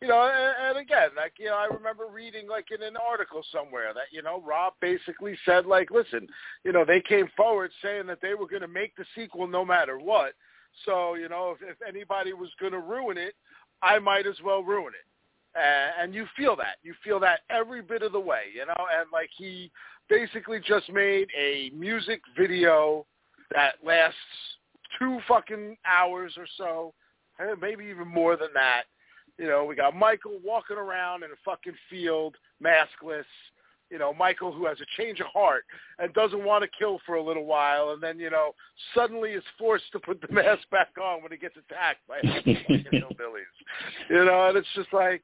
you 0.00 0.08
know, 0.08 0.22
and, 0.22 0.70
and 0.70 0.78
again, 0.78 1.10
like 1.16 1.34
you 1.38 1.46
know, 1.46 1.56
I 1.56 1.66
remember 1.66 2.06
reading 2.06 2.48
like 2.48 2.66
in 2.70 2.82
an 2.82 2.96
article 2.96 3.42
somewhere 3.52 3.92
that 3.94 4.12
you 4.12 4.22
know 4.22 4.42
Rob 4.46 4.74
basically 4.80 5.36
said 5.44 5.66
like, 5.66 5.90
listen, 5.90 6.28
you 6.64 6.72
know, 6.72 6.84
they 6.84 7.00
came 7.00 7.28
forward 7.36 7.70
saying 7.82 8.06
that 8.06 8.20
they 8.22 8.34
were 8.34 8.48
going 8.48 8.62
to 8.62 8.68
make 8.68 8.94
the 8.96 9.04
sequel 9.14 9.46
no 9.46 9.64
matter 9.64 9.98
what. 9.98 10.34
So 10.84 11.14
you 11.14 11.28
know, 11.28 11.56
if, 11.60 11.68
if 11.68 11.76
anybody 11.86 12.32
was 12.32 12.50
going 12.60 12.72
to 12.72 12.80
ruin 12.80 13.18
it, 13.18 13.34
I 13.82 13.98
might 13.98 14.26
as 14.26 14.36
well 14.44 14.62
ruin 14.62 14.94
it. 14.94 15.06
Uh, 15.56 16.02
and 16.02 16.14
you 16.14 16.26
feel 16.36 16.54
that. 16.54 16.76
You 16.82 16.94
feel 17.02 17.18
that 17.20 17.40
every 17.50 17.82
bit 17.82 18.02
of 18.02 18.12
the 18.12 18.20
way, 18.20 18.42
you 18.54 18.64
know. 18.64 18.86
And 18.96 19.08
like 19.12 19.30
he 19.36 19.72
basically 20.08 20.60
just 20.60 20.92
made 20.92 21.28
a 21.36 21.70
music 21.74 22.20
video 22.36 23.06
that 23.50 23.74
lasts 23.82 24.16
two 24.98 25.18
fucking 25.26 25.76
hours 25.86 26.34
or 26.36 26.46
so, 26.56 26.94
and 27.38 27.60
maybe 27.60 27.84
even 27.84 28.08
more 28.08 28.36
than 28.36 28.48
that. 28.54 28.84
You 29.38 29.46
know, 29.46 29.64
we 29.64 29.76
got 29.76 29.94
Michael 29.94 30.38
walking 30.44 30.76
around 30.76 31.22
in 31.22 31.30
a 31.30 31.34
fucking 31.44 31.74
field, 31.88 32.36
maskless. 32.62 33.24
You 33.90 33.98
know, 33.98 34.12
Michael 34.12 34.52
who 34.52 34.66
has 34.66 34.76
a 34.80 35.02
change 35.02 35.20
of 35.20 35.26
heart 35.28 35.64
and 35.98 36.12
doesn't 36.12 36.44
want 36.44 36.62
to 36.62 36.68
kill 36.78 37.00
for 37.06 37.14
a 37.14 37.22
little 37.22 37.46
while, 37.46 37.90
and 37.90 38.02
then 38.02 38.18
you 38.18 38.30
know 38.30 38.54
suddenly 38.94 39.30
is 39.30 39.44
forced 39.58 39.90
to 39.92 39.98
put 39.98 40.20
the 40.20 40.28
mask 40.32 40.68
back 40.70 40.88
on 41.02 41.22
when 41.22 41.32
he 41.32 41.38
gets 41.38 41.56
attacked 41.56 42.06
by 42.06 42.20
fucking 42.34 42.84
hillbillies. 42.92 44.10
You 44.10 44.24
know, 44.24 44.48
and 44.48 44.58
it's 44.58 44.68
just 44.74 44.92
like, 44.92 45.22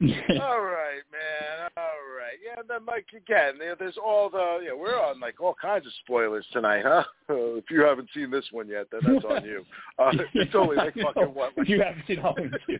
all 0.40 0.60
right, 0.60 1.02
man. 1.10 1.70
All 1.76 1.82
right. 2.16 2.38
Yeah, 2.44 2.60
and 2.60 2.68
then 2.68 2.84
like 2.86 3.06
again, 3.16 3.58
there- 3.58 3.74
there's 3.76 3.96
all 3.96 4.30
the 4.30 4.60
yeah, 4.64 4.72
we're 4.72 4.96
on 4.98 5.18
like 5.18 5.40
all 5.40 5.54
kinds 5.60 5.86
of 5.86 5.92
spoilers 6.04 6.46
tonight, 6.52 6.82
huh? 6.86 7.02
if 7.28 7.64
you 7.70 7.82
haven't 7.82 8.08
seen 8.14 8.30
this 8.30 8.44
one 8.52 8.68
yet, 8.68 8.86
then 8.92 9.00
that's 9.04 9.24
on 9.24 9.44
you. 9.44 9.64
Uh, 9.98 10.12
it's 10.34 10.54
only 10.54 10.76
like 10.76 10.94
fucking 10.94 11.34
what? 11.34 11.52
Like, 11.58 11.68
you 11.68 11.82
haven't 11.82 12.04
seen 12.06 12.18
Halloween 12.18 12.52
two. 12.64 12.78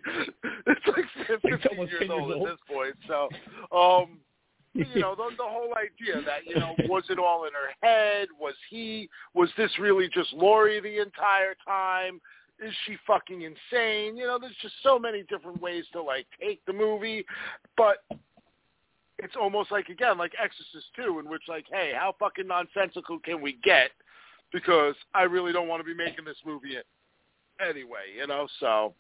it's 0.69 0.87
like 0.87 1.05
15 1.27 1.37
It's 1.43 1.45
years 1.45 1.61
10 1.69 1.89
years 1.89 2.11
old 2.13 2.31
at 2.31 2.45
this 2.45 2.59
point. 2.73 2.95
So, 3.09 3.29
um, 3.77 4.19
you 4.75 5.01
know, 5.01 5.17
the, 5.17 5.31
the 5.37 5.43
whole 5.43 5.75
idea 5.75 6.23
that 6.25 6.47
you 6.47 6.55
know, 6.55 6.77
was 6.89 7.03
it 7.11 7.19
all 7.19 7.47
in 7.47 7.51
her 7.55 7.75
head? 7.83 8.29
Was 8.41 8.55
he? 8.71 9.09
Was 9.35 9.49
this 9.57 9.71
really 9.81 10.09
just 10.09 10.33
Laurie 10.33 10.79
the 10.81 11.03
entire 11.03 11.57
time? 11.67 12.21
Is 12.61 12.75
she 12.87 12.97
fucking 13.07 13.43
insane? 13.43 14.17
You 14.17 14.27
know, 14.27 14.39
there's 14.39 14.57
just 14.61 14.75
so 14.83 14.99
many 14.99 15.23
different 15.25 15.61
ways 15.61 15.85
to 15.93 16.03
like 16.03 16.27
take 16.41 16.65
the 16.67 16.73
movie, 16.73 17.25
but 17.77 18.05
it's 19.19 19.37
almost 19.41 19.71
like 19.71 19.89
again, 19.89 20.19
like 20.19 20.33
Exorcist 20.43 20.87
two, 20.97 21.19
in 21.19 21.29
which 21.29 21.43
like, 21.49 21.67
hey, 21.71 21.93
how 21.95 22.15
fucking 22.19 22.47
nonsensical 22.47 23.19
can 23.19 23.41
we 23.41 23.59
get? 23.63 23.91
Because 24.53 24.95
I 25.15 25.23
really 25.23 25.53
don't 25.53 25.69
want 25.69 25.81
to 25.81 25.85
be 25.85 25.95
making 25.95 26.25
this 26.25 26.39
movie 26.45 26.77
anyway, 27.61 28.11
you 28.17 28.27
know. 28.27 28.49
So, 28.61 28.95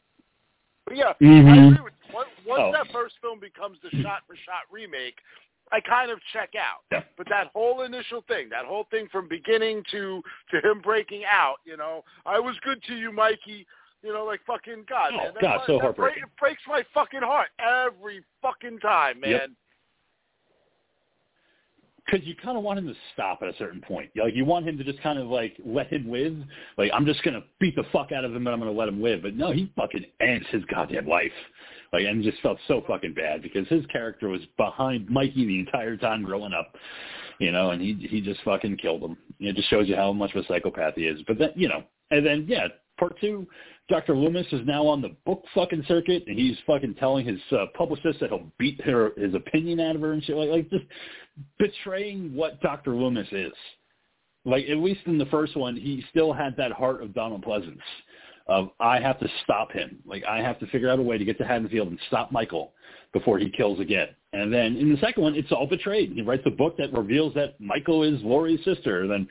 but 0.85 0.97
yeah, 0.97 1.15
I 1.21 1.25
Mhm. 1.25 1.69
agree 1.69 1.81
with 1.81 1.93
you. 1.95 2.15
Once, 2.15 2.31
once 2.45 2.63
Oh. 2.65 2.73
that 2.73 2.91
first 2.93 3.19
film 3.21 3.39
becomes 3.41 3.81
the 3.81 3.91
shot-for-shot 4.03 4.63
remake, 4.71 5.19
I 5.73 5.81
kind 5.81 6.11
of 6.11 6.19
check 6.33 6.51
out. 6.57 6.81
Yeah. 6.91 7.03
But 7.17 7.29
that 7.29 7.49
whole 7.55 7.83
initial 7.83 8.23
thing, 8.29 8.49
that 8.51 8.65
whole 8.65 8.87
thing 8.91 9.09
from 9.11 9.29
beginning 9.29 9.83
to 9.91 10.23
to 10.51 10.57
him 10.59 10.81
breaking 10.83 11.23
out, 11.31 11.57
you 11.65 11.77
know, 11.77 12.05
I 12.27 12.39
was 12.39 12.57
good 12.65 12.83
to 12.89 12.95
you, 12.95 13.13
Mikey. 13.13 13.67
You 14.03 14.13
know, 14.13 14.25
like 14.25 14.41
fucking 14.47 14.85
God, 14.89 15.11
Oh, 15.13 15.17
man. 15.17 15.33
That, 15.35 15.43
God, 15.43 15.61
so 15.67 15.73
that 15.75 15.83
heartbreaking. 15.83 16.21
Break, 16.21 16.25
it 16.25 16.39
breaks 16.39 16.63
my 16.69 16.85
fucking 16.95 17.23
heart 17.23 17.49
every 17.59 18.23
fucking 18.41 18.79
time, 18.79 19.19
man. 19.21 19.31
Yep. 19.31 19.51
because 22.07 22.27
you 22.27 22.35
kind 22.37 22.57
of 22.57 22.63
want 22.63 22.79
him 22.79 22.87
to 22.87 22.95
stop 23.13 23.41
at 23.43 23.49
a 23.49 23.57
certain 23.59 23.81
point. 23.81 24.11
Like 24.17 24.35
you 24.35 24.45
want 24.45 24.67
him 24.67 24.79
to 24.79 24.85
just 24.85 25.03
kind 25.03 25.19
of 25.19 25.27
like 25.27 25.57
let 25.65 25.89
him 25.89 26.11
live. 26.11 26.37
Like 26.77 26.91
I'm 26.95 27.05
just 27.07 27.23
gonna 27.23 27.43
beat 27.61 27.77
the 27.77 27.85
fuck 27.93 28.13
out 28.13 28.25
of 28.25 28.31
him, 28.31 28.47
and 28.47 28.49
I'm 28.49 28.61
gonna 28.61 28.71
let 28.73 28.89
him 28.89 29.03
live. 29.03 29.23
But 29.23 29.35
no, 29.35 29.53
he 29.53 29.71
fucking 29.77 30.05
ends 30.21 30.47
his 30.51 30.65
goddamn 30.67 31.07
life. 31.07 31.33
Like 31.93 32.05
and 32.05 32.23
just 32.23 32.41
felt 32.43 32.59
so 32.69 32.83
fucking 32.87 33.15
bad 33.15 33.43
because 33.43 33.67
his 33.69 33.85
character 33.87 34.29
was 34.29 34.43
behind 34.57 35.09
Mikey 35.09 35.47
the 35.47 35.59
entire 35.59 35.97
time 35.97 36.23
growing 36.23 36.53
up. 36.53 36.75
You 37.39 37.53
know, 37.53 37.71
and 37.71 37.81
he 37.81 37.95
he 38.11 38.21
just 38.21 38.41
fucking 38.43 38.79
killed 38.79 39.03
him. 39.03 39.17
It 39.39 39.57
just 39.57 39.71
shows 39.71 39.89
you 39.89 39.97
how 39.97 40.13
much 40.13 40.35
of 40.35 40.45
a 40.45 40.47
psychopath 40.47 40.95
he 40.97 41.07
is. 41.07 41.21
But 41.27 41.39
then 41.39 41.51
you 41.55 41.69
know, 41.69 41.85
and 42.11 42.27
then 42.27 42.47
yeah, 42.49 42.69
part 42.99 43.19
two. 43.21 43.47
Dr. 43.89 44.15
Loomis 44.15 44.47
is 44.53 44.61
now 44.67 44.87
on 44.87 45.01
the 45.01 45.17
book 45.25 45.43
fucking 45.55 45.83
circuit, 45.89 46.25
and 46.27 46.39
he's 46.39 46.59
fucking 46.67 46.97
telling 46.97 47.27
his 47.27 47.41
uh, 47.53 47.65
publicist 47.75 48.21
that 48.21 48.29
he'll 48.29 48.53
beat 48.59 48.79
her 48.83 49.13
his 49.17 49.35
opinion 49.35 49.81
out 49.81 49.97
of 49.97 50.03
her 50.03 50.13
and 50.13 50.23
shit. 50.23 50.37
Like, 50.37 50.51
like 50.51 50.71
just 50.71 50.85
betraying 51.59 52.35
what 52.35 52.61
Dr. 52.61 52.95
Loomis 52.95 53.29
is. 53.33 53.53
Like 54.45 54.69
at 54.69 54.77
least 54.77 55.01
in 55.07 55.17
the 55.17 55.27
first 55.27 55.57
one, 55.57 55.75
he 55.75 56.05
still 56.11 56.33
had 56.33 56.55
that 56.57 56.73
heart 56.73 57.03
of 57.03 57.15
Donald 57.15 57.45
Pleasence. 57.45 57.79
Of 58.49 58.71
I 58.81 58.99
have 59.01 59.21
to 59.21 59.29
stop 59.45 59.73
him. 59.73 59.99
Like 60.07 60.25
I 60.25 60.39
have 60.39 60.59
to 60.61 60.67
figure 60.69 60.89
out 60.89 60.99
a 60.99 61.03
way 61.03 61.19
to 61.19 61.25
get 61.25 61.37
to 61.39 61.45
Haddonfield 61.45 61.89
and 61.89 61.99
stop 62.09 62.33
Michael 62.33 62.73
before 63.13 63.39
he 63.39 63.51
kills 63.51 63.81
again. 63.81 64.09
And 64.33 64.53
then 64.53 64.77
in 64.77 64.91
the 64.91 64.99
second 64.99 65.23
one, 65.23 65.35
it's 65.35 65.53
all 65.53 65.67
betrayed. 65.67 66.13
He 66.13 66.23
writes 66.23 66.43
a 66.47 66.51
book 66.51 66.77
that 66.79 66.93
reveals 66.93 67.35
that 67.35 67.61
Michael 67.61 68.03
is 68.03 68.21
Laurie's 68.23 68.63
sister. 68.65 69.03
And 69.03 69.11
then 69.11 69.29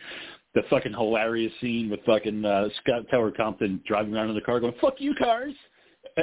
the 0.55 0.63
fucking 0.69 0.93
hilarious 0.93 1.51
scene 1.61 1.89
with 1.89 1.99
fucking 2.05 2.43
uh, 2.43 2.69
Scout 2.81 3.05
Taylor-Compton 3.11 3.83
driving 3.87 4.15
around 4.15 4.29
in 4.29 4.35
the 4.35 4.41
car 4.41 4.59
going, 4.59 4.73
fuck 4.81 4.95
you 4.99 5.13
cars. 5.15 5.53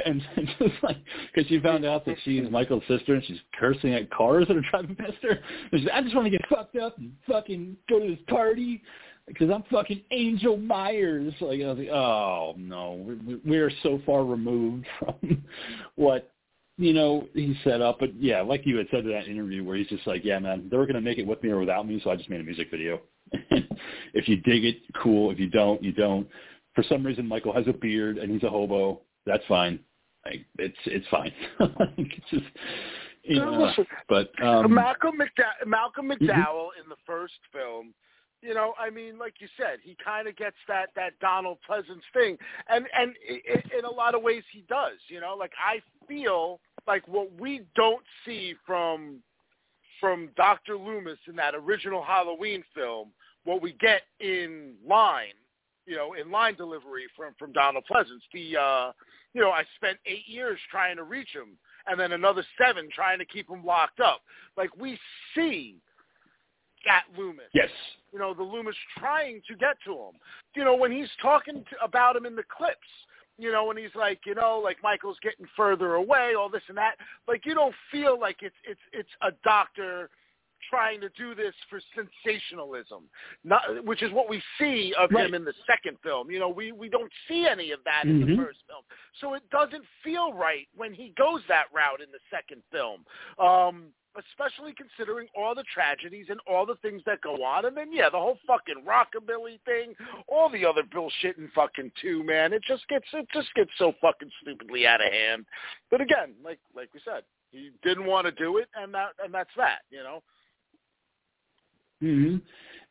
And, 0.03 0.21
and 0.35 0.47
just 0.59 0.83
like, 0.83 0.97
because 1.33 1.47
she 1.47 1.59
found 1.61 1.85
out 1.85 2.05
that 2.05 2.17
she's 2.25 2.49
Michael's 2.49 2.83
sister 2.85 3.13
and 3.13 3.23
she's 3.23 3.37
cursing 3.57 3.93
at 3.93 4.11
cars 4.11 4.45
that 4.47 4.57
are 4.57 4.63
driving 4.69 4.95
past 4.95 5.17
her. 5.21 5.39
And 5.71 5.79
she's, 5.79 5.89
I 5.93 6.01
just 6.01 6.13
want 6.13 6.25
to 6.25 6.31
get 6.31 6.41
fucked 6.49 6.75
up 6.75 6.97
and 6.97 7.13
fucking 7.25 7.77
go 7.87 7.99
to 7.99 8.07
this 8.07 8.19
party 8.27 8.81
because 9.27 9.49
I'm 9.49 9.63
fucking 9.71 10.01
Angel 10.11 10.57
Myers. 10.57 11.33
Like, 11.41 11.61
I 11.61 11.67
was 11.67 11.77
like, 11.77 11.89
oh 11.89 12.53
no, 12.57 13.17
we're, 13.25 13.39
we're 13.45 13.71
so 13.83 14.01
far 14.05 14.23
removed 14.23 14.85
from 14.99 15.43
what 15.95 16.31
you 16.77 16.93
know 16.93 17.27
he 17.33 17.57
set 17.63 17.81
up. 17.81 17.99
But 17.99 18.15
yeah, 18.21 18.41
like 18.41 18.65
you 18.65 18.77
had 18.77 18.87
said 18.91 19.05
in 19.05 19.11
that 19.11 19.27
interview, 19.27 19.63
where 19.63 19.77
he's 19.77 19.87
just 19.87 20.07
like, 20.07 20.23
yeah, 20.23 20.39
man, 20.39 20.67
they 20.69 20.77
were 20.77 20.85
gonna 20.85 21.01
make 21.01 21.17
it 21.17 21.27
with 21.27 21.41
me 21.43 21.49
or 21.49 21.59
without 21.59 21.87
me, 21.87 21.99
so 22.03 22.11
I 22.11 22.15
just 22.15 22.29
made 22.29 22.41
a 22.41 22.43
music 22.43 22.69
video. 22.69 23.01
if 24.13 24.27
you 24.27 24.37
dig 24.37 24.65
it, 24.65 24.77
cool. 25.01 25.31
If 25.31 25.39
you 25.39 25.49
don't, 25.49 25.83
you 25.83 25.91
don't. 25.91 26.27
For 26.75 26.83
some 26.83 27.05
reason, 27.05 27.27
Michael 27.27 27.53
has 27.53 27.67
a 27.67 27.73
beard 27.73 28.17
and 28.17 28.31
he's 28.31 28.43
a 28.43 28.49
hobo. 28.49 29.01
That's 29.25 29.43
fine. 29.47 29.79
Like, 30.25 30.45
it's 30.59 30.77
it's 30.85 31.07
fine. 31.09 31.31
it's 31.97 32.29
just 32.29 32.45
you 33.23 33.37
know, 33.37 33.71
but 34.07 34.29
um, 34.43 34.71
Malcolm 34.73 35.15
McDowell, 35.17 35.67
Malcolm 35.67 36.09
mm-hmm. 36.09 36.25
McDowell 36.25 36.69
in 36.81 36.87
the 36.89 36.95
first 37.07 37.33
film 37.51 37.93
you 38.45 38.53
know, 38.53 38.73
I 38.79 38.89
mean, 38.89 39.17
like 39.17 39.35
you 39.39 39.47
said, 39.57 39.79
he 39.81 39.97
kind 40.03 40.27
of 40.27 40.35
gets 40.35 40.55
that 40.67 40.89
that 40.95 41.19
Donald 41.19 41.57
Pleasence 41.67 42.03
thing, 42.13 42.37
and 42.69 42.85
and 42.97 43.13
in 43.77 43.85
a 43.85 43.89
lot 43.89 44.13
of 44.13 44.21
ways 44.21 44.43
he 44.51 44.63
does. 44.69 44.97
You 45.07 45.21
know, 45.21 45.35
like 45.37 45.51
I 45.59 45.81
feel 46.07 46.59
like 46.87 47.07
what 47.07 47.29
we 47.39 47.61
don't 47.75 48.03
see 48.25 48.53
from 48.65 49.21
from 49.99 50.29
Dr. 50.37 50.77
Loomis 50.77 51.17
in 51.27 51.35
that 51.37 51.55
original 51.55 52.03
Halloween 52.03 52.63
film, 52.75 53.09
what 53.45 53.61
we 53.61 53.73
get 53.73 54.03
in 54.19 54.73
line, 54.87 55.33
you 55.87 55.95
know, 55.95 56.13
in 56.13 56.29
line 56.29 56.55
delivery 56.55 57.05
from 57.15 57.33
from 57.39 57.51
Donald 57.51 57.85
Pleasence. 57.89 58.21
The 58.33 58.57
uh, 58.57 58.91
you 59.33 59.41
know, 59.41 59.51
I 59.51 59.63
spent 59.75 59.97
eight 60.05 60.27
years 60.27 60.59
trying 60.69 60.97
to 60.97 61.03
reach 61.03 61.29
him, 61.33 61.57
and 61.87 61.99
then 61.99 62.11
another 62.11 62.45
seven 62.61 62.89
trying 62.93 63.17
to 63.19 63.25
keep 63.25 63.49
him 63.49 63.65
locked 63.65 63.99
up. 63.99 64.21
Like 64.55 64.75
we 64.77 64.99
see 65.33 65.77
at 66.87 67.03
Loomis. 67.17 67.45
Yes. 67.53 67.69
You 68.11 68.19
know, 68.19 68.33
the 68.33 68.43
Loomis 68.43 68.75
trying 68.97 69.41
to 69.47 69.55
get 69.55 69.77
to 69.85 69.91
him. 69.91 70.13
You 70.55 70.63
know, 70.63 70.75
when 70.75 70.91
he's 70.91 71.09
talking 71.21 71.63
to, 71.69 71.83
about 71.83 72.15
him 72.15 72.25
in 72.25 72.35
the 72.35 72.43
clips, 72.55 72.79
you 73.37 73.51
know, 73.51 73.65
when 73.65 73.77
he's 73.77 73.93
like, 73.95 74.19
you 74.25 74.35
know, 74.35 74.61
like 74.63 74.77
Michael's 74.81 75.17
getting 75.21 75.45
further 75.57 75.95
away, 75.95 76.33
all 76.37 76.49
this 76.49 76.63
and 76.69 76.77
that. 76.77 76.95
Like 77.27 77.45
you 77.45 77.53
don't 77.53 77.75
feel 77.91 78.19
like 78.19 78.37
it's 78.41 78.55
it's 78.65 78.79
it's 78.93 79.09
a 79.21 79.31
doctor 79.43 80.09
trying 80.69 81.01
to 81.01 81.09
do 81.09 81.35
this 81.35 81.53
for 81.69 81.79
sensationalism, 81.93 83.03
not, 83.43 83.61
which 83.85 84.01
is 84.01 84.11
what 84.11 84.29
we 84.29 84.41
see 84.59 84.93
of 84.97 85.11
right. 85.11 85.27
him 85.27 85.33
in 85.33 85.45
the 85.45 85.53
second 85.67 85.97
film. 86.03 86.31
You 86.31 86.39
know, 86.39 86.49
we 86.49 86.71
we 86.71 86.89
don't 86.89 87.11
see 87.27 87.45
any 87.49 87.71
of 87.71 87.79
that 87.85 88.03
mm-hmm. 88.05 88.09
in 88.09 88.19
the 88.21 88.25
mm-hmm. 88.33 88.43
first 88.43 88.59
film, 88.67 88.83
so 89.21 89.33
it 89.33 89.43
doesn't 89.51 89.83
feel 90.03 90.33
right 90.33 90.67
when 90.75 90.93
he 90.93 91.13
goes 91.17 91.41
that 91.47 91.65
route 91.73 92.01
in 92.01 92.11
the 92.11 92.19
second 92.31 92.61
film. 92.71 93.05
Um, 93.37 93.87
especially 94.17 94.73
considering 94.73 95.27
all 95.35 95.55
the 95.55 95.63
tragedies 95.73 96.27
and 96.29 96.39
all 96.47 96.65
the 96.65 96.75
things 96.81 97.01
that 97.05 97.21
go 97.21 97.43
on. 97.43 97.65
And 97.65 97.75
then, 97.75 97.91
yeah, 97.91 98.09
the 98.09 98.17
whole 98.17 98.37
fucking 98.47 98.83
rockabilly 98.85 99.59
thing, 99.65 99.93
all 100.27 100.49
the 100.49 100.65
other 100.65 100.83
bullshit 100.91 101.37
and 101.37 101.51
fucking 101.53 101.91
too, 102.01 102.23
man. 102.23 102.53
It 102.53 102.63
just 102.67 102.87
gets 102.87 103.05
it 103.13 103.27
just 103.33 103.53
gets 103.55 103.71
so 103.77 103.93
fucking 104.01 104.31
stupidly 104.41 104.87
out 104.87 105.05
of 105.05 105.11
hand. 105.11 105.45
But 105.91 106.01
again, 106.01 106.33
like 106.43 106.59
like 106.75 106.89
we 106.93 107.01
said, 107.03 107.23
he 107.51 107.71
didn't 107.83 108.05
want 108.05 108.25
to 108.25 108.31
do 108.31 108.57
it, 108.57 108.67
and 108.75 108.93
that 108.93 109.09
and 109.23 109.33
that's 109.33 109.49
that, 109.57 109.79
you 109.89 110.03
know. 110.03 110.23
Hmm. 112.01 112.37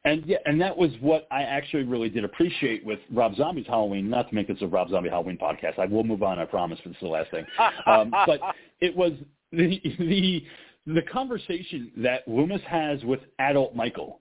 And 0.06 0.24
yeah, 0.26 0.38
and 0.44 0.60
that 0.60 0.76
was 0.76 0.90
what 1.00 1.26
I 1.30 1.42
actually 1.42 1.84
really 1.84 2.10
did 2.10 2.24
appreciate 2.24 2.84
with 2.84 2.98
Rob 3.10 3.34
Zombie's 3.36 3.66
Halloween. 3.66 4.10
Not 4.10 4.28
to 4.28 4.34
make 4.34 4.48
this 4.48 4.58
a 4.60 4.66
Rob 4.66 4.90
Zombie 4.90 5.08
Halloween 5.08 5.38
podcast. 5.38 5.78
I 5.78 5.86
will 5.86 6.04
move 6.04 6.22
on. 6.22 6.38
I 6.38 6.44
promise. 6.44 6.78
But 6.84 6.90
This 6.90 6.96
is 6.96 7.02
the 7.02 7.08
last 7.08 7.30
thing. 7.30 7.46
Um, 7.86 8.10
but 8.26 8.40
it 8.80 8.94
was 8.94 9.12
the 9.52 9.80
the 9.98 10.44
the 10.86 11.02
conversation 11.02 11.90
that 11.98 12.26
Loomis 12.28 12.62
has 12.68 13.02
with 13.04 13.20
adult 13.38 13.74
Michael 13.74 14.20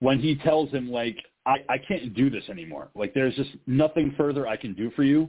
when 0.00 0.18
he 0.18 0.36
tells 0.36 0.70
him 0.70 0.90
like 0.90 1.16
I, 1.46 1.56
I 1.68 1.78
can't 1.78 2.14
do 2.14 2.30
this 2.30 2.44
anymore. 2.48 2.88
Like 2.94 3.14
there's 3.14 3.34
just 3.34 3.50
nothing 3.66 4.14
further 4.16 4.46
I 4.46 4.56
can 4.56 4.74
do 4.74 4.90
for 4.96 5.04
you. 5.04 5.28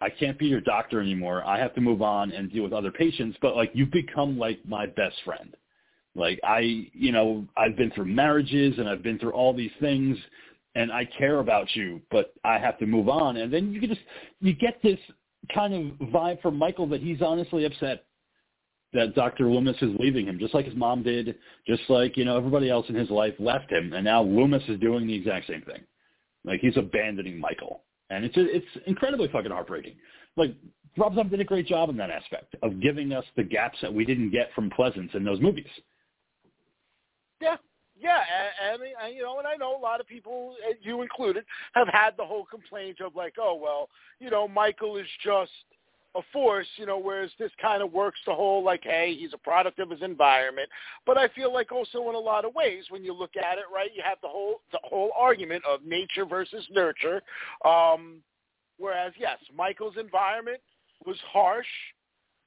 I 0.00 0.08
can't 0.08 0.38
be 0.38 0.46
your 0.46 0.62
doctor 0.62 1.00
anymore. 1.00 1.44
I 1.44 1.58
have 1.58 1.74
to 1.74 1.80
move 1.80 2.00
on 2.00 2.32
and 2.32 2.50
deal 2.50 2.62
with 2.62 2.72
other 2.72 2.90
patients, 2.90 3.36
but 3.42 3.56
like 3.56 3.70
you've 3.74 3.90
become 3.90 4.38
like 4.38 4.58
my 4.66 4.86
best 4.86 5.16
friend. 5.24 5.54
Like 6.14 6.40
I, 6.42 6.88
you 6.92 7.12
know, 7.12 7.44
I've 7.56 7.76
been 7.76 7.90
through 7.90 8.06
marriages 8.06 8.78
and 8.78 8.88
I've 8.88 9.02
been 9.02 9.18
through 9.18 9.32
all 9.32 9.52
these 9.52 9.70
things 9.80 10.16
and 10.74 10.90
I 10.90 11.04
care 11.18 11.40
about 11.40 11.74
you, 11.74 12.00
but 12.10 12.32
I 12.44 12.58
have 12.58 12.78
to 12.78 12.86
move 12.86 13.08
on. 13.08 13.36
And 13.36 13.52
then 13.52 13.72
you 13.72 13.80
can 13.80 13.90
just, 13.90 14.00
you 14.40 14.54
get 14.54 14.80
this 14.82 14.98
kind 15.54 15.74
of 15.74 16.08
vibe 16.08 16.40
from 16.40 16.56
Michael 16.56 16.86
that 16.88 17.00
he's 17.02 17.20
honestly 17.20 17.64
upset 17.64 18.04
that 18.92 19.14
Dr. 19.14 19.46
Loomis 19.48 19.76
is 19.82 19.90
leaving 19.98 20.26
him, 20.26 20.38
just 20.38 20.54
like 20.54 20.64
his 20.64 20.74
mom 20.74 21.02
did, 21.02 21.36
just 21.66 21.82
like, 21.88 22.16
you 22.16 22.24
know, 22.24 22.36
everybody 22.36 22.68
else 22.68 22.86
in 22.88 22.94
his 22.94 23.10
life 23.10 23.34
left 23.38 23.70
him. 23.70 23.92
And 23.92 24.04
now 24.04 24.22
Loomis 24.22 24.62
is 24.68 24.80
doing 24.80 25.06
the 25.06 25.14
exact 25.14 25.46
same 25.46 25.62
thing. 25.62 25.82
Like 26.44 26.60
he's 26.60 26.76
abandoning 26.76 27.38
Michael. 27.38 27.82
And 28.10 28.24
it's 28.24 28.34
it's 28.36 28.86
incredibly 28.86 29.28
fucking 29.28 29.52
heartbreaking. 29.52 29.94
Like 30.36 30.54
Rob 30.96 31.14
Zombie 31.14 31.30
did 31.30 31.40
a 31.40 31.44
great 31.44 31.66
job 31.66 31.90
in 31.90 31.96
that 31.98 32.10
aspect 32.10 32.56
of 32.62 32.80
giving 32.80 33.12
us 33.12 33.24
the 33.36 33.44
gaps 33.44 33.78
that 33.82 33.92
we 33.92 34.04
didn't 34.04 34.30
get 34.30 34.52
from 34.54 34.70
Pleasence 34.70 35.14
in 35.14 35.22
those 35.22 35.40
movies. 35.40 35.68
Yeah, 37.40 37.56
yeah, 37.98 38.20
and, 38.72 38.82
and 38.82 39.14
you 39.14 39.22
know, 39.22 39.38
and 39.38 39.46
I 39.46 39.56
know 39.56 39.76
a 39.76 39.80
lot 39.80 40.00
of 40.00 40.08
people, 40.08 40.54
you 40.82 41.02
included, 41.02 41.44
have 41.74 41.88
had 41.88 42.16
the 42.16 42.24
whole 42.24 42.44
complaint 42.44 43.00
of 43.00 43.14
like, 43.14 43.34
oh 43.38 43.54
well, 43.54 43.88
you 44.18 44.30
know, 44.30 44.48
Michael 44.48 44.96
is 44.96 45.06
just 45.22 45.52
a 46.16 46.20
force, 46.32 46.66
you 46.76 46.86
know, 46.86 46.98
whereas 46.98 47.30
this 47.38 47.52
kind 47.60 47.82
of 47.82 47.92
works 47.92 48.18
the 48.26 48.34
whole 48.34 48.64
like, 48.64 48.82
hey, 48.82 49.14
he's 49.18 49.32
a 49.32 49.38
product 49.38 49.78
of 49.78 49.90
his 49.90 50.02
environment. 50.02 50.68
But 51.06 51.16
I 51.16 51.28
feel 51.28 51.52
like 51.52 51.70
also 51.70 52.08
in 52.08 52.14
a 52.14 52.18
lot 52.18 52.44
of 52.44 52.54
ways, 52.54 52.84
when 52.88 53.04
you 53.04 53.12
look 53.12 53.36
at 53.36 53.58
it, 53.58 53.64
right, 53.72 53.90
you 53.94 54.02
have 54.04 54.18
the 54.22 54.28
whole 54.28 54.60
the 54.72 54.80
whole 54.82 55.12
argument 55.16 55.62
of 55.68 55.84
nature 55.84 56.24
versus 56.24 56.66
nurture. 56.70 57.22
Um, 57.64 58.22
whereas 58.78 59.12
yes, 59.18 59.38
Michael's 59.56 59.96
environment 59.98 60.60
was 61.06 61.16
harsh 61.32 61.66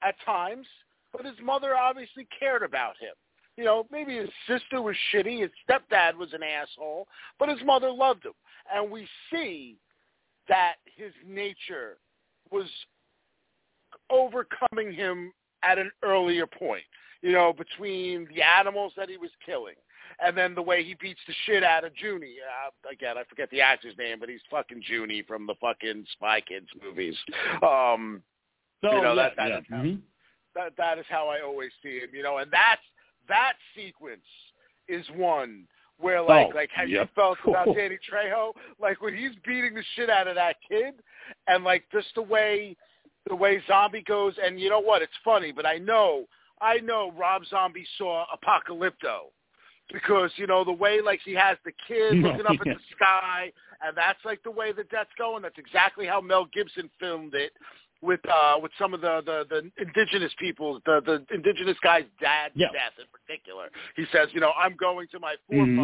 at 0.02 0.16
times, 0.26 0.68
but 1.14 1.26
his 1.26 1.36
mother 1.42 1.76
obviously 1.76 2.28
cared 2.38 2.64
about 2.64 2.98
him. 3.00 3.14
You 3.56 3.64
know, 3.64 3.88
maybe 3.92 4.18
his 4.18 4.30
sister 4.48 4.82
was 4.82 4.96
shitty, 5.14 5.42
his 5.42 5.52
stepdad 5.70 6.16
was 6.18 6.34
an 6.34 6.42
asshole, 6.44 7.08
but 7.40 7.50
his 7.50 7.60
mother 7.64 7.92
loved 7.92 8.26
him. 8.26 8.34
And 8.74 8.92
we 8.92 9.08
see 9.32 9.78
that 10.50 10.76
his 10.98 11.14
nature 11.26 11.98
was 12.52 12.66
overcoming 14.14 14.94
him 14.94 15.34
at 15.64 15.78
an 15.80 15.92
earlier 16.04 16.46
point, 16.46 16.84
you 17.22 17.32
know, 17.32 17.54
between 17.54 18.28
the 18.34 18.42
animals 18.42 18.94
that 18.96 19.10
he 19.10 19.18
was 19.18 19.32
killing 19.46 19.76
and 20.24 20.38
then 20.38 20.54
the 20.54 20.62
way 20.62 20.84
he 20.84 20.96
beats 20.96 21.20
the 21.28 21.34
shit 21.46 21.64
out 21.64 21.84
of 21.84 21.92
Juni. 21.94 22.36
Uh, 22.44 22.92
again, 22.92 23.18
I 23.18 23.24
forget 23.24 23.50
the 23.50 23.62
actor's 23.62 23.98
name, 23.98 24.20
but 24.20 24.30
he's 24.30 24.42
fucking 24.52 24.84
Juni 24.90 25.26
from 25.26 25.48
the 25.48 25.56
fucking 25.60 26.06
Spy 26.14 26.42
Kids 26.42 26.68
movies. 26.84 27.18
Um, 27.64 28.22
so, 28.84 28.92
you 28.94 29.02
know, 29.02 29.14
yeah, 29.14 29.24
that, 29.24 29.34
that, 29.38 29.50
yeah. 29.50 29.58
is 29.60 29.66
how, 29.70 29.78
mm-hmm. 29.78 30.00
that, 30.56 30.74
that 30.78 31.00
is 31.00 31.06
how 31.10 31.30
I 31.30 31.42
always 31.42 31.72
see 31.82 32.00
him, 32.00 32.10
you 32.14 32.22
know, 32.22 32.38
and 32.38 32.52
that's, 32.52 32.82
that 33.30 33.54
sequence 33.76 34.26
is 34.88 35.06
one 35.16 35.66
where 36.00 36.22
like 36.22 36.50
oh, 36.52 36.56
like 36.56 36.70
have 36.74 36.90
yep. 36.90 37.08
you 37.08 37.10
felt 37.16 37.38
about 37.48 37.74
Danny 37.76 37.98
Trejo? 38.12 38.52
Like 38.80 39.02
when 39.02 39.16
he's 39.16 39.32
beating 39.46 39.74
the 39.74 39.84
shit 39.96 40.10
out 40.10 40.28
of 40.28 40.36
that 40.36 40.58
kid 40.68 40.96
and 41.48 41.64
like 41.64 41.86
just 41.92 42.08
the 42.16 42.22
way 42.22 42.76
the 43.28 43.36
way 43.36 43.62
Zombie 43.68 44.04
goes. 44.06 44.34
And 44.44 44.60
you 44.60 44.70
know 44.70 44.80
what? 44.80 45.02
It's 45.02 45.14
funny, 45.24 45.52
but 45.52 45.66
I 45.66 45.78
know, 45.78 46.26
I 46.62 46.78
know 46.78 47.14
Rob 47.18 47.44
Zombie 47.46 47.86
saw 47.98 48.26
Apocalypto 48.34 49.32
because 49.92 50.32
you 50.38 50.48
know 50.48 50.64
the 50.64 50.72
way 50.72 51.02
like 51.02 51.20
he 51.26 51.34
has 51.34 51.58
the 51.66 51.72
kid 51.88 52.14
looking 52.18 52.46
up 52.46 52.54
at 52.60 52.66
the 52.66 52.80
sky, 52.96 53.52
and 53.86 53.96
that's 53.96 54.20
like 54.26 54.42
the 54.44 54.52
way 54.52 54.72
the 54.72 54.84
death's 54.86 55.12
going. 55.18 55.44
That's 55.44 55.58
exactly 55.58 56.06
how 56.06 56.22
Mel 56.22 56.48
Gibson 56.54 56.90
filmed 57.00 57.34
it 57.34 57.52
with 58.02 58.20
uh 58.30 58.56
with 58.62 58.72
some 58.78 58.94
of 58.94 59.02
the 59.02 59.22
the, 59.26 59.46
the 59.50 59.84
indigenous 59.84 60.34
people, 60.40 60.80
the 60.86 61.02
the 61.06 61.26
indigenous 61.34 61.78
guy's 61.84 62.06
dad's 62.22 62.54
yeah. 62.56 62.68
death 62.72 62.94
in 63.00 63.06
particular. 63.12 63.70
He 63.96 64.06
says, 64.12 64.30
you 64.34 64.40
know, 64.40 64.52
I'm 64.58 64.76
going 64.76 65.08
to 65.12 65.20
my 65.20 65.36
Mm-hmm. 65.52 65.80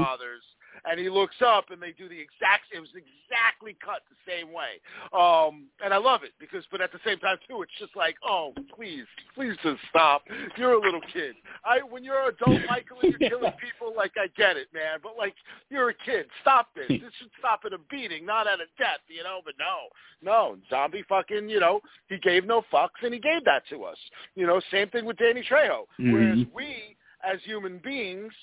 And 0.86 1.00
he 1.00 1.10
looks 1.10 1.36
up 1.46 1.72
and 1.72 1.82
they 1.82 1.92
do 1.92 2.08
the 2.08 2.20
exact. 2.20 2.72
It 2.74 2.80
was 2.80 2.90
exactly 2.94 3.78
cut 3.84 4.02
the 4.10 4.20
same 4.30 4.52
way, 4.54 4.80
um, 5.14 5.68
and 5.84 5.94
I 5.94 5.98
love 5.98 6.24
it 6.24 6.32
because. 6.40 6.64
But 6.72 6.82
at 6.82 6.92
the 6.92 7.00
same 7.06 7.20
time 7.20 7.38
too, 7.48 7.62
it's 7.62 7.72
just 7.80 7.96
like, 7.96 8.16
oh, 8.28 8.54
please, 8.76 9.06
please 9.36 9.56
just 9.64 9.82
stop. 9.90 10.24
You're 10.58 10.74
a 10.74 10.82
little 10.82 11.02
kid. 11.14 11.36
I 11.66 11.80
when 11.80 12.04
you're 12.04 12.20
an 12.20 12.36
adult, 12.36 12.62
Michael, 12.70 12.98
and 13.02 13.16
you're 13.20 13.30
killing 13.30 13.54
people, 13.60 13.94
like 13.96 14.14
I 14.18 14.28
get 14.38 14.58
it, 14.58 14.68
man. 14.74 15.00
But 15.02 15.14
like 15.18 15.34
you're 15.70 15.90
a 15.90 15.96
kid. 16.06 16.26
Stop 16.42 16.68
this. 16.76 16.88
This 16.88 17.14
should 17.20 17.32
stop 17.40 17.62
at 17.66 17.74
a 17.74 17.80
beating, 17.90 18.26
not 18.26 18.48
at 18.48 18.60
a 18.60 18.68
death, 18.78 19.02
you 19.08 19.24
know. 19.24 19.42
But 19.44 19.56
no, 19.60 19.90
no, 20.22 20.58
zombie 20.70 21.04
fucking, 21.08 21.50
you 21.50 21.60
know, 21.60 21.82
he 22.08 22.18
gave 22.18 22.46
no 22.46 22.64
fucks 22.72 23.02
and 23.04 23.14
he 23.14 23.20
gave 23.20 23.44
that 23.46 23.64
to 23.70 23.84
us. 23.84 23.98
You 24.36 24.48
know, 24.48 24.62
same 24.72 24.90
thing 24.90 25.06
with 25.06 25.18
Danny 25.18 25.42
Trejo. 25.42 25.82
Mm-hmm. 26.00 26.12
Whereas 26.12 26.40
we, 26.54 26.98
as 27.24 27.40
human 27.44 27.80
beings, 27.84 28.34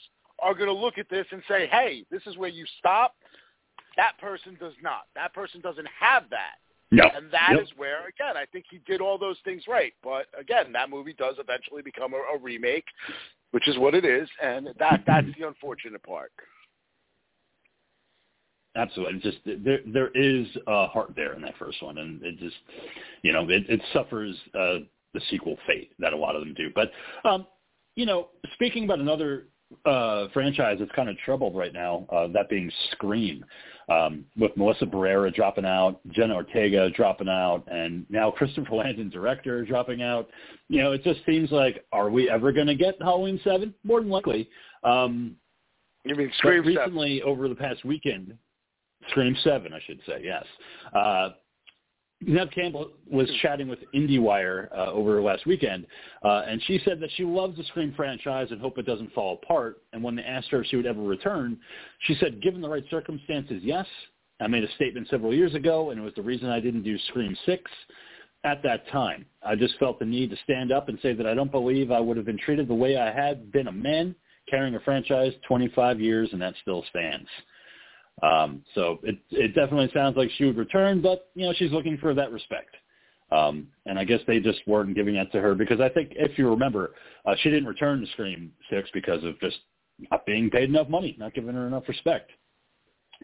are 0.41 0.55
going 0.55 0.68
to 0.68 0.72
look 0.72 0.99
at 0.99 1.09
this 1.09 1.26
and 1.30 1.43
say, 1.49 1.66
hey, 1.66 2.05
this 2.11 2.22
is 2.26 2.37
where 2.37 2.49
you 2.49 2.64
stop. 2.78 3.14
That 3.97 4.18
person 4.18 4.57
does 4.61 4.74
not. 4.82 5.07
That 5.14 5.32
person 5.32 5.61
doesn't 5.61 5.89
have 5.99 6.24
that. 6.30 6.57
No. 6.91 7.05
And 7.14 7.30
that 7.32 7.55
is 7.55 7.68
Yep. 7.70 7.78
where, 7.78 8.07
again, 8.07 8.37
I 8.37 8.45
think 8.53 8.66
he 8.70 8.78
did 8.87 9.01
all 9.01 9.18
those 9.18 9.39
things 9.45 9.64
right. 9.66 9.93
But 10.03 10.26
again, 10.39 10.72
that 10.72 10.91
movie 10.91 11.14
does 11.14 11.34
eventually 11.39 11.82
become 11.82 12.12
a, 12.14 12.18
a 12.34 12.39
remake, 12.41 12.84
which 13.51 13.66
is 13.68 13.78
what 13.78 13.95
it 13.95 14.05
is, 14.05 14.28
and 14.43 14.68
that 14.78 15.03
that's 15.07 15.26
the 15.39 15.47
unfortunate 15.47 16.03
part. 16.03 16.30
Absolutely. 18.76 19.20
Just 19.20 19.39
there 19.64 19.80
there 19.87 20.09
is 20.09 20.47
a 20.66 20.87
heart 20.87 21.14
there 21.16 21.32
in 21.32 21.41
that 21.43 21.57
first 21.59 21.82
one, 21.82 21.99
and 21.99 22.22
it 22.22 22.39
just 22.39 22.57
you 23.22 23.32
know 23.32 23.49
it, 23.49 23.64
it 23.68 23.80
suffers 23.93 24.37
uh, 24.55 24.78
the 25.14 25.20
sequel 25.30 25.57
fate 25.66 25.93
that 25.99 26.12
a 26.12 26.16
lot 26.16 26.37
of 26.37 26.43
them 26.43 26.55
do. 26.55 26.68
But 26.74 26.93
um, 27.24 27.47
you 27.95 28.05
know, 28.05 28.28
speaking 28.53 28.84
about 28.84 28.99
another 29.01 29.47
uh, 29.85 30.29
franchise 30.33 30.77
that's 30.79 30.93
kind 30.93 31.09
of 31.09 31.17
troubled 31.19 31.57
right 31.57 31.73
now, 31.73 32.07
uh, 32.12 32.29
that 32.29 32.49
being 32.49 32.71
Scream, 32.93 33.45
um, 33.89 34.25
with 34.37 34.57
Melissa 34.57 34.85
Barrera 34.85 35.33
dropping 35.35 35.64
out, 35.64 36.01
Jenna 36.09 36.35
Ortega 36.35 36.91
dropping 36.91 37.29
out, 37.29 37.64
and 37.71 38.05
now 38.09 38.31
Christopher 38.31 38.75
Landon, 38.77 39.11
director, 39.11 39.64
dropping 39.64 40.03
out. 40.03 40.29
You 40.69 40.83
know, 40.83 40.93
it 40.93 41.03
just 41.05 41.21
seems 41.25 41.51
like, 41.53 41.85
are 41.93 42.11
we 42.11 42.29
ever 42.29 42.53
going 42.53 42.67
to 42.67 42.75
get 42.75 42.97
Halloween 43.01 43.41
Seven? 43.45 43.75
More 43.85 44.01
than 44.01 44.11
likely. 44.11 44.49
Um, 44.83 45.37
You 46.05 46.14
mean 46.14 46.31
Scream 46.39 46.64
recently, 46.64 47.23
over 47.23 47.49
the 47.49 47.55
past 47.55 47.85
weekend, 47.85 48.37
Scream 49.11 49.37
Seven, 49.45 49.73
I 49.73 49.81
should 49.87 50.01
say, 50.07 50.21
yes. 50.23 50.45
Uh, 50.95 51.31
Neve 52.21 52.49
Campbell 52.55 52.93
was 53.11 53.31
chatting 53.43 53.69
with 53.69 53.79
IndieWire 53.95 54.69
uh, 54.77 54.93
over 54.93 55.21
last 55.21 55.47
weekend, 55.47 55.87
uh, 56.25 56.45
and 56.49 56.62
she 56.67 56.81
said 56.85 56.99
that 57.01 57.11
she 57.17 57.25
loves 57.25 57.57
the 57.57 57.64
Scream 57.64 57.93
franchise 57.95 58.49
and 58.51 58.61
hope 58.61 58.79
it 58.79 58.87
doesn't 58.87 59.12
fall 59.12 59.39
apart. 59.43 59.83
And 59.93 60.03
when 60.03 60.17
they 60.17 60.23
asked 60.23 60.49
her 60.51 60.62
if 60.62 60.69
she 60.69 60.77
would 60.77 60.87
ever 60.87 61.03
return, 61.03 61.59
she 62.01 62.17
said, 62.19 62.41
given 62.43 62.61
the 62.61 62.69
right 62.69 62.85
circumstances, 62.91 63.61
yes. 63.62 63.87
I 64.41 64.47
made 64.49 64.64
a 64.64 64.73
statement 64.75 65.09
several 65.09 65.33
years 65.33 65.55
ago, 65.55 65.91
and 65.91 66.01
it 66.01 66.03
was 66.03 66.12
the 66.14 66.23
reason 66.23 66.51
I 66.51 66.61
didn't 66.61 66.83
do 66.83 66.99
Scream 67.09 67.35
6 67.47 67.71
at 68.45 68.62
that 68.62 68.87
time. 68.89 69.25
I 69.43 69.55
just 69.55 69.79
felt 69.79 69.99
the 69.99 70.05
need 70.05 70.31
to 70.31 70.37
stand 70.45 70.73
up 70.73 70.89
and 70.89 70.99
say 71.01 71.14
that 71.14 71.27
I 71.27 71.35
don't 71.35 71.51
believe 71.51 71.91
I 71.91 72.01
would 72.01 72.17
have 72.17 72.27
been 72.27 72.39
treated 72.39 72.69
the 72.69 72.75
way 72.75 72.97
I 72.97 73.11
had 73.11 73.51
been 73.51 73.69
a 73.69 73.73
man 73.73 74.14
carrying 74.49 74.75
a 74.75 74.81
franchise 74.81 75.33
25 75.49 76.01
years, 76.01 76.29
and 76.33 76.41
that 76.41 76.55
still 76.62 76.85
stands. 76.91 77.29
Um, 78.23 78.62
so 78.75 78.99
it 79.03 79.19
it 79.31 79.55
definitely 79.55 79.91
sounds 79.93 80.17
like 80.17 80.31
she 80.37 80.45
would 80.45 80.57
return, 80.57 81.03
but 81.03 81.29
you 81.35 81.47
know 81.47 81.53
she's 81.57 81.73
looking 81.73 81.99
for 81.99 82.14
that 82.14 82.33
respect. 82.33 82.75
Um, 83.31 83.69
and 83.87 83.99
I 83.99 84.05
guess 84.05 84.21
they 84.27 84.39
just 84.39 84.61
weren't 84.67 84.95
giving 84.95 85.14
that 85.17 85.33
to 85.33 85.41
her 85.41 85.55
because 85.55 85.81
I 85.81 85.89
think 85.89 86.12
if 86.14 86.39
you 86.39 86.49
remember, 86.49 86.93
uh, 87.27 87.35
she 87.41 87.51
didn't 87.51 87.67
return 87.67 88.01
to 88.01 88.07
Scream 88.12 88.53
Six 88.71 88.89
because 88.95 89.23
of 89.25 89.39
just 89.41 89.59
not 90.11 90.25
being 90.25 90.49
paid 90.49 90.71
enough 90.71 90.89
money, 90.89 91.17
not 91.19 91.35
giving 91.35 91.55
her 91.55 91.67
enough 91.67 91.89
respect. 91.89 92.31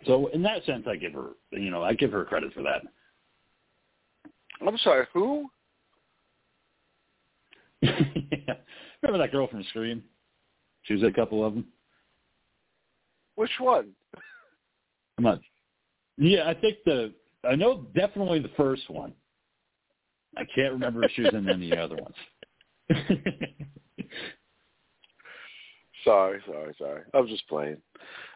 So 0.06 0.26
in 0.28 0.42
that 0.42 0.64
sense, 0.64 0.86
I 0.86 0.96
give 0.96 1.12
her 1.14 1.30
you 1.52 1.70
know 1.70 1.82
I 1.82 1.94
give 1.94 2.12
her 2.12 2.24
credit 2.24 2.52
for 2.52 2.62
that. 2.62 2.82
I'm 4.66 4.78
sorry, 4.78 5.06
who? 5.14 5.48
Remember 7.82 9.18
that 9.18 9.32
girl 9.32 9.48
from 9.48 9.64
Scream? 9.70 10.02
She 10.82 10.94
was 10.94 11.02
a 11.02 11.10
couple 11.10 11.44
of 11.44 11.54
them. 11.54 11.66
Which 13.36 13.50
one? 13.58 13.88
Not. 15.22 15.40
Yeah, 16.18 16.48
I 16.48 16.54
think 16.54 16.78
the 16.84 17.14
I 17.48 17.54
know 17.54 17.86
definitely 17.94 18.40
the 18.40 18.50
first 18.56 18.90
one. 18.90 19.12
I 20.36 20.42
can't 20.54 20.72
remember 20.72 21.04
if 21.04 21.12
she 21.12 21.22
was 21.22 21.34
in 21.34 21.48
any 21.48 21.76
other 21.76 21.96
ones. 21.96 22.14
Sorry, 26.04 26.40
sorry, 26.46 26.74
sorry. 26.78 27.02
I 27.14 27.20
was 27.20 27.30
just 27.30 27.46
playing. 27.48 27.76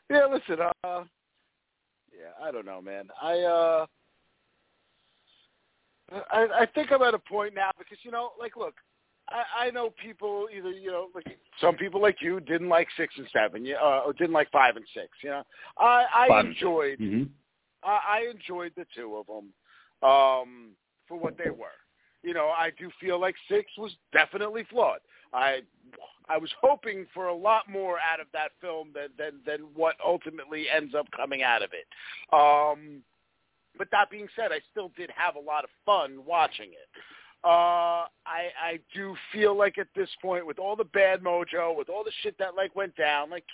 Yeah, 0.09 0.27
listen, 0.27 0.65
uh 0.85 1.03
yeah, 2.13 2.31
I 2.41 2.53
don't 2.53 2.65
know, 2.65 2.81
man. 2.81 3.09
I 3.21 3.41
uh 3.41 3.87
I 6.31 6.47
I 6.61 6.67
think 6.73 6.93
I'm 6.93 7.03
at 7.03 7.13
a 7.13 7.19
point 7.19 7.57
now 7.57 7.71
because 7.77 7.99
you 8.05 8.13
know, 8.13 8.31
like 8.39 8.57
look, 8.57 8.75
I, 9.29 9.67
I 9.67 9.71
know 9.71 9.93
people 10.03 10.49
either 10.57 10.71
you 10.71 10.91
know 10.91 11.09
like 11.15 11.27
some 11.61 11.77
people 11.77 12.01
like 12.01 12.17
you 12.21 12.41
didn't 12.41 12.69
like 12.69 12.89
six 12.97 13.15
and 13.17 13.27
seven, 13.33 13.65
yeah, 13.65 13.77
uh, 13.77 14.03
or 14.07 14.13
didn't 14.13 14.33
like 14.33 14.51
five 14.51 14.77
and 14.77 14.85
six. 14.95 15.09
You 15.23 15.31
know, 15.31 15.43
I 15.79 16.05
I 16.15 16.29
Five 16.29 16.47
enjoyed 16.47 16.99
hmm 16.99 17.23
I, 17.83 18.01
I 18.09 18.31
enjoyed 18.31 18.73
the 18.77 18.87
two 18.95 19.17
of 19.17 19.27
them 19.27 20.09
um, 20.09 20.71
for 21.07 21.19
what 21.19 21.39
they 21.39 21.51
were. 21.51 21.67
You 22.23 22.35
know, 22.35 22.49
I 22.49 22.71
do 22.79 22.91
feel 23.01 23.21
like 23.21 23.37
six 23.49 23.71
was 23.79 23.93
definitely 24.13 24.65
flawed. 24.71 24.99
I 25.33 25.61
I 26.29 26.39
was 26.39 26.51
hoping 26.61 27.07
for 27.15 27.29
a 27.29 27.35
lot 27.35 27.69
more 27.71 27.99
out 27.99 28.21
of 28.21 28.27
that 28.33 28.51
film 28.61 28.89
than 28.95 29.09
than 29.19 29.41
than 29.47 29.67
what 29.75 29.97
ultimately 30.05 30.67
ends 30.69 30.95
up 30.95 31.07
coming 31.17 31.43
out 31.43 31.63
of 31.63 31.71
it. 31.73 31.87
Um, 32.33 33.03
but 33.79 33.89
that 33.93 34.11
being 34.11 34.29
said, 34.35 34.53
I 34.53 34.61
still 34.71 34.91
did 34.97 35.11
have 35.15 35.37
a 35.37 35.41
lot 35.41 35.65
of 35.65 35.71
fun 35.85 36.25
watching 36.27 36.71
it. 36.71 36.89
Uh, 37.45 38.07
I 38.27 38.51
I 38.61 38.81
do 38.95 39.15
feel 39.33 39.57
like 39.57 39.79
at 39.79 39.89
this 39.95 40.09
point, 40.21 40.47
with 40.47 40.59
all 40.59 40.75
the 40.75 40.85
bad 40.85 41.23
mojo, 41.23 41.77
with 41.77 41.89
all 41.89 42.03
the 42.03 42.13
shit 42.23 42.37
that 42.39 42.57
like 42.57 42.75
went 42.75 42.97
down, 42.97 43.31
like 43.31 43.45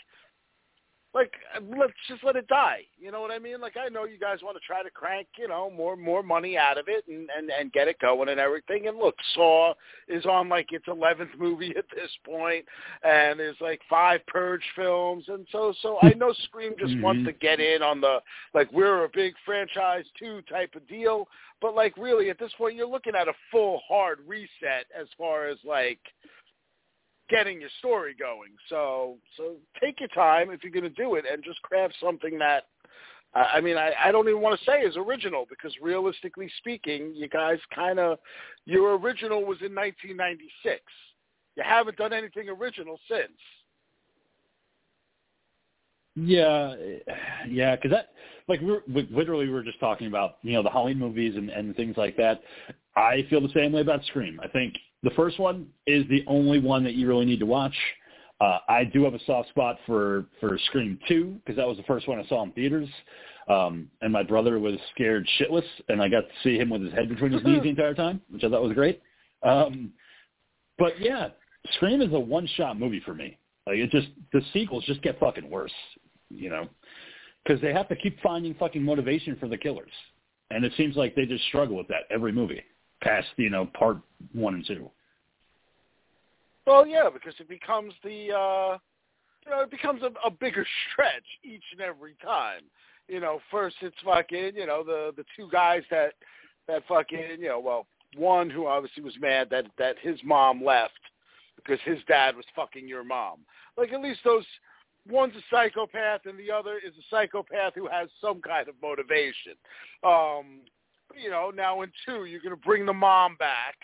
like 1.15 1.33
let's 1.77 1.93
just 2.09 2.25
let 2.25 2.37
it 2.37 2.49
die. 2.49 2.81
You 2.99 3.11
know 3.13 3.21
what 3.21 3.31
I 3.31 3.39
mean? 3.39 3.61
Like 3.61 3.77
I 3.77 3.89
know 3.89 4.05
you 4.05 4.19
guys 4.19 4.39
want 4.43 4.57
to 4.57 4.67
try 4.67 4.83
to 4.83 4.91
crank, 4.91 5.27
you 5.39 5.47
know, 5.47 5.71
more 5.71 5.97
more 5.97 6.23
money 6.23 6.57
out 6.57 6.79
of 6.79 6.87
it 6.89 7.05
and 7.07 7.29
and 7.37 7.51
and 7.51 7.73
get 7.73 7.89
it 7.89 7.99
going 7.99 8.31
and 8.31 8.41
everything. 8.41 8.89
And 8.89 8.99
look, 8.99 9.17
Saw 9.35 9.75
is 10.09 10.25
on 10.25 10.49
like 10.49 10.73
its 10.73 10.87
eleventh 10.89 11.33
movie 11.39 11.75
at 11.77 11.85
this 11.95 12.11
point, 12.25 12.65
and 13.03 13.39
there's 13.39 13.61
like 13.61 13.81
five 13.91 14.21
Purge 14.27 14.65
films, 14.75 15.25
and 15.29 15.47
so 15.53 15.75
so 15.83 15.99
I 16.03 16.15
know 16.15 16.33
Scream 16.45 16.73
just 16.79 16.99
wants 17.01 17.23
Mhm. 17.23 17.27
to 17.27 17.33
get 17.33 17.61
in 17.61 17.83
on 17.83 18.01
the 18.01 18.23
like 18.55 18.73
we're 18.73 19.05
a 19.05 19.09
big 19.09 19.35
franchise 19.45 20.07
too 20.19 20.41
type 20.43 20.75
of 20.75 20.87
deal. 20.89 21.29
But 21.61 21.75
like 21.75 21.97
really 21.97 22.31
at 22.31 22.39
this 22.39 22.53
point, 22.55 22.75
you're 22.75 22.87
looking 22.87 23.15
at 23.15 23.29
a 23.29 23.35
full 23.51 23.81
hard 23.87 24.19
reset 24.27 24.87
as 24.99 25.09
far 25.19 25.47
as 25.47 25.59
like 25.63 26.01
getting 27.33 27.61
your 27.61 27.71
story 27.79 28.15
going. 28.19 28.51
So 28.69 29.17
so 29.37 29.55
take 29.81 30.01
your 30.01 30.09
time 30.11 30.51
if 30.51 30.63
you're 30.63 30.73
going 30.73 30.83
to 30.85 30.91
do 30.91 31.15
it 31.15 31.25
and 31.31 31.43
just 31.43 31.61
craft 31.63 31.95
something 32.01 32.39
that 32.39 32.65
I 33.35 33.61
mean 33.61 33.77
I, 33.77 33.93
I 34.05 34.13
don't 34.13 34.29
even 34.29 34.43
want 34.43 34.59
to 34.59 34.65
say 34.65 34.81
is 34.81 34.97
original 34.97 35.47
because 35.49 35.75
realistically 35.81 36.51
speaking, 36.59 37.13
you 37.15 37.29
guys 37.29 37.59
kind 37.75 37.99
of 37.99 38.19
your 38.67 38.97
original 38.99 39.41
was 39.41 39.59
in 39.63 39.75
1996. 39.75 40.81
You 41.57 41.63
haven't 41.67 41.97
done 41.97 42.13
anything 42.13 42.49
original 42.49 42.99
since. 43.09 43.33
Yeah, 46.15 46.75
yeah, 47.49 47.77
because 47.77 47.91
that 47.91 48.11
like 48.47 48.61
we 48.61 48.67
were, 48.67 48.83
we, 48.93 49.09
literally 49.11 49.47
we 49.47 49.53
were 49.53 49.63
just 49.63 49.81
talking 49.81 50.09
about 50.09 50.37
you 50.43 50.53
know 50.53 50.63
the 50.63 50.71
Halloween 50.71 50.99
movies 50.99 51.37
and 51.37 51.49
and 51.49 51.75
things 51.75 51.97
like 51.97 52.17
that. 52.19 52.43
I 52.95 53.27
feel 53.31 53.41
the 53.41 53.53
same 53.55 53.73
way 53.73 53.81
about 53.81 54.05
Scream. 54.05 54.39
I 54.43 54.49
think 54.49 54.75
the 55.03 55.11
first 55.11 55.39
one 55.39 55.67
is 55.87 56.07
the 56.09 56.25
only 56.27 56.59
one 56.59 56.85
that 56.85 56.95
you 56.95 57.09
really 57.09 57.25
need 57.25 57.41
to 57.41 57.47
watch. 57.47 57.75
Uh, 58.41 58.59
I 58.69 58.85
do 58.85 59.05
have 59.05 59.15
a 59.15 59.25
soft 59.25 59.49
spot 59.51 59.79
for 59.87 60.27
for 60.41 60.59
Scream 60.67 60.99
Two 61.09 61.37
because 61.45 61.57
that 61.57 61.67
was 61.67 61.77
the 61.77 61.83
first 61.85 62.09
one 62.09 62.19
I 62.19 62.27
saw 62.27 62.43
in 62.43 62.53
theaters, 62.53 62.89
um, 63.49 63.89
and 64.01 64.13
my 64.13 64.23
brother 64.23 64.59
was 64.59 64.75
scared 64.95 65.29
shitless, 65.39 65.65
and 65.89 66.03
I 66.03 66.09
got 66.09 66.23
to 66.23 66.35
see 66.43 66.57
him 66.57 66.71
with 66.71 66.83
his 66.83 66.93
head 66.93 67.09
between 67.09 67.33
his 67.33 67.45
knees 67.45 67.63
the 67.63 67.69
entire 67.69 67.95
time, 67.95 68.21
which 68.31 68.43
I 68.43 68.51
thought 68.51 68.63
was 68.63 68.73
great. 68.73 69.01
Um, 69.43 69.93
but 70.79 71.01
yeah, 71.01 71.29
Scream 71.75 72.01
is 72.01 72.13
a 72.13 72.19
one 72.19 72.49
shot 72.57 72.79
movie 72.79 73.03
for 73.05 73.15
me. 73.15 73.39
Like 73.67 73.77
it 73.77 73.91
just 73.91 74.09
the 74.33 74.43
sequels 74.53 74.85
just 74.87 75.03
get 75.03 75.21
fucking 75.21 75.49
worse, 75.49 75.73
you 76.29 76.51
know, 76.51 76.69
because 77.45 77.61
they 77.61 77.73
have 77.73 77.89
to 77.91 77.97
keep 77.97 78.21
finding 78.23 78.55
fucking 78.55 78.83
motivation 78.83 79.37
for 79.37 79.47
the 79.47 79.59
killers, 79.59 79.93
and 80.51 80.65
it 80.65 80.73
seems 80.77 80.97
like 80.97 81.15
they 81.15 81.27
just 81.27 81.45
struggle 81.45 81.77
with 81.77 81.87
that 81.89 82.03
every 82.11 82.33
movie 82.33 82.63
past 83.03 83.29
you 83.37 83.51
know 83.51 83.67
part 83.67 83.99
one 84.33 84.55
and 84.55 84.67
two. 84.67 84.91
Well, 86.67 86.87
yeah, 86.87 87.09
because 87.13 87.35
it 87.41 87.49
becomes 87.49 87.93
the 88.03 88.33
uh 88.33 88.79
you 89.45 89.51
know, 89.51 89.63
it 89.63 89.71
becomes 89.71 90.03
a, 90.03 90.11
a 90.27 90.31
bigger 90.31 90.67
stretch 90.93 91.25
each 91.45 91.65
and 91.73 91.81
every 91.81 92.15
time. 92.25 92.63
You 93.09 93.21
know, 93.21 93.41
first 93.51 93.77
it's 93.83 93.97
fucking, 94.05 94.53
you 94.55 94.67
know, 94.67 94.83
the 94.85 95.13
the 95.17 95.25
two 95.37 95.49
guys 95.51 95.83
that 95.91 96.15
that 96.69 96.83
fucking, 96.89 97.39
you 97.41 97.49
know, 97.49 97.61
well, 97.61 97.87
one 98.17 98.49
who 98.49 98.67
obviously 98.67 99.03
was 99.03 99.15
mad 99.21 99.49
that 99.51 99.67
that 99.79 99.97
his 100.01 100.19
mom 100.25 100.65
left 100.65 100.93
because 101.57 101.79
his 101.85 101.99
dad 102.09 102.37
was 102.37 102.45
fucking 102.55 102.89
your 102.89 103.05
mom. 103.05 103.41
Like 103.77 103.93
at 103.93 104.01
least 104.01 104.21
those 104.25 104.45
one's 105.09 105.35
a 105.35 105.43
psychopath 105.51 106.23
and 106.27 106.39
the 106.39 106.51
other 106.51 106.79
is 106.79 106.93
a 106.97 107.05
psychopath 107.11 107.75
who 107.75 107.89
has 107.89 108.09
some 108.21 108.41
kind 108.41 108.69
of 108.69 108.75
motivation. 108.81 109.55
Um, 110.05 110.61
you 111.21 111.31
know, 111.31 111.51
now 111.55 111.83
in 111.83 111.91
two, 112.07 112.25
you're 112.25 112.41
going 112.41 112.55
to 112.55 112.61
bring 112.65 112.87
the 112.87 112.93
mom 112.93 113.37
back 113.37 113.75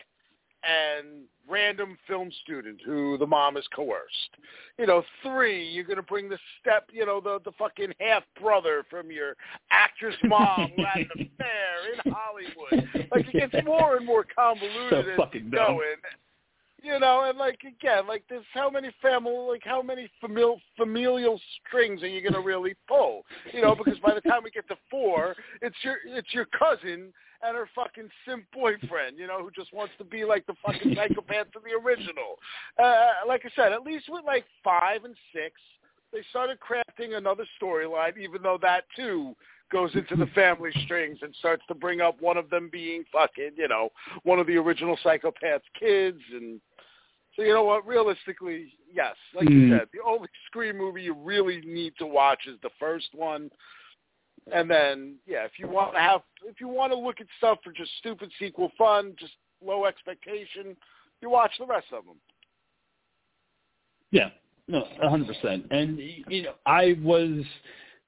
and 0.64 1.24
random 1.48 1.96
film 2.06 2.30
student 2.42 2.80
who 2.84 3.16
the 3.18 3.26
mom 3.26 3.56
is 3.56 3.64
coerced. 3.74 4.36
You 4.78 4.86
know, 4.86 5.02
three, 5.22 5.66
you're 5.68 5.84
going 5.84 5.96
to 5.96 6.02
bring 6.02 6.28
the 6.28 6.38
step, 6.60 6.88
you 6.92 7.06
know, 7.06 7.20
the 7.20 7.38
the 7.44 7.52
fucking 7.58 7.92
half 8.00 8.22
brother 8.40 8.84
from 8.90 9.10
your 9.10 9.34
actress 9.70 10.16
mom 10.24 10.70
who 10.76 10.84
had 10.84 11.06
an 11.16 11.30
affair 11.38 11.92
in 12.06 12.12
Hollywood. 12.12 13.08
Like 13.12 13.26
it 13.32 13.50
gets 13.52 13.64
more 13.66 13.96
and 13.96 14.06
more 14.06 14.24
convoluted 14.34 14.90
So 14.90 15.10
as 15.12 15.16
fucking 15.16 15.44
you 15.44 15.50
dumb. 15.50 15.76
go 15.76 15.80
in. 15.80 15.96
You 16.88 16.98
know, 16.98 17.24
and 17.28 17.36
like 17.36 17.60
again, 17.66 18.06
like 18.06 18.24
there's 18.30 18.46
how 18.54 18.70
many 18.70 18.88
family, 19.02 19.36
like 19.46 19.62
how 19.62 19.82
many 19.82 20.10
famil- 20.24 20.60
familial 20.74 21.38
strings 21.66 22.02
are 22.02 22.08
you 22.08 22.22
going 22.22 22.32
to 22.32 22.40
really 22.40 22.74
pull? 22.88 23.26
You 23.52 23.60
know, 23.60 23.74
because 23.74 23.98
by 23.98 24.14
the 24.14 24.22
time 24.22 24.40
we 24.42 24.50
get 24.50 24.66
to 24.68 24.76
four, 24.90 25.34
it's 25.60 25.76
your 25.82 25.96
it's 26.06 26.32
your 26.32 26.46
cousin 26.46 27.12
and 27.42 27.56
her 27.56 27.68
fucking 27.74 28.08
simp 28.26 28.44
boyfriend, 28.54 29.18
you 29.18 29.26
know, 29.26 29.42
who 29.42 29.50
just 29.50 29.70
wants 29.74 29.92
to 29.98 30.04
be 30.04 30.24
like 30.24 30.46
the 30.46 30.54
fucking 30.64 30.94
psychopath 30.94 31.48
of 31.54 31.62
the 31.62 31.76
original. 31.86 32.36
Uh, 32.82 33.26
like 33.26 33.42
I 33.44 33.50
said, 33.54 33.74
at 33.74 33.82
least 33.82 34.06
with 34.08 34.24
like 34.24 34.46
five 34.64 35.04
and 35.04 35.14
six, 35.34 35.60
they 36.10 36.20
started 36.30 36.56
crafting 36.58 37.18
another 37.18 37.44
storyline, 37.60 38.16
even 38.16 38.42
though 38.42 38.58
that 38.62 38.84
too 38.96 39.36
goes 39.70 39.90
into 39.94 40.16
the 40.16 40.30
family 40.32 40.70
strings 40.84 41.18
and 41.20 41.34
starts 41.38 41.62
to 41.68 41.74
bring 41.74 42.00
up 42.00 42.16
one 42.20 42.38
of 42.38 42.48
them 42.48 42.70
being 42.72 43.04
fucking, 43.12 43.50
you 43.56 43.68
know, 43.68 43.90
one 44.22 44.38
of 44.38 44.46
the 44.46 44.56
original 44.56 44.98
psychopath's 45.04 45.68
kids 45.78 46.20
and 46.32 46.60
so 47.38 47.44
you 47.44 47.54
know 47.54 47.62
what? 47.62 47.86
Realistically, 47.86 48.74
yes. 48.92 49.14
Like 49.32 49.48
Hmm. 49.48 49.60
you 49.60 49.70
said, 49.70 49.88
the 49.92 50.02
only 50.04 50.28
Scream 50.46 50.76
movie 50.76 51.02
you 51.02 51.14
really 51.14 51.60
need 51.60 51.96
to 51.98 52.06
watch 52.06 52.48
is 52.48 52.58
the 52.62 52.70
first 52.80 53.14
one. 53.14 53.48
And 54.50 54.68
then, 54.68 55.18
yeah, 55.24 55.44
if 55.44 55.52
you 55.58 55.68
want 55.68 55.94
to 55.94 56.00
have, 56.00 56.22
if 56.44 56.60
you 56.60 56.66
want 56.66 56.92
to 56.92 56.98
look 56.98 57.20
at 57.20 57.28
stuff 57.36 57.58
for 57.62 57.70
just 57.70 57.96
stupid 57.98 58.32
sequel 58.40 58.72
fun, 58.76 59.14
just 59.20 59.34
low 59.64 59.84
expectation, 59.84 60.76
you 61.20 61.30
watch 61.30 61.52
the 61.60 61.66
rest 61.66 61.86
of 61.92 62.04
them. 62.06 62.16
Yeah, 64.10 64.30
no, 64.66 64.84
a 65.00 65.08
hundred 65.08 65.28
percent. 65.28 65.66
And 65.70 65.98
you 65.98 66.42
know, 66.42 66.54
I 66.66 66.98
was 67.02 67.44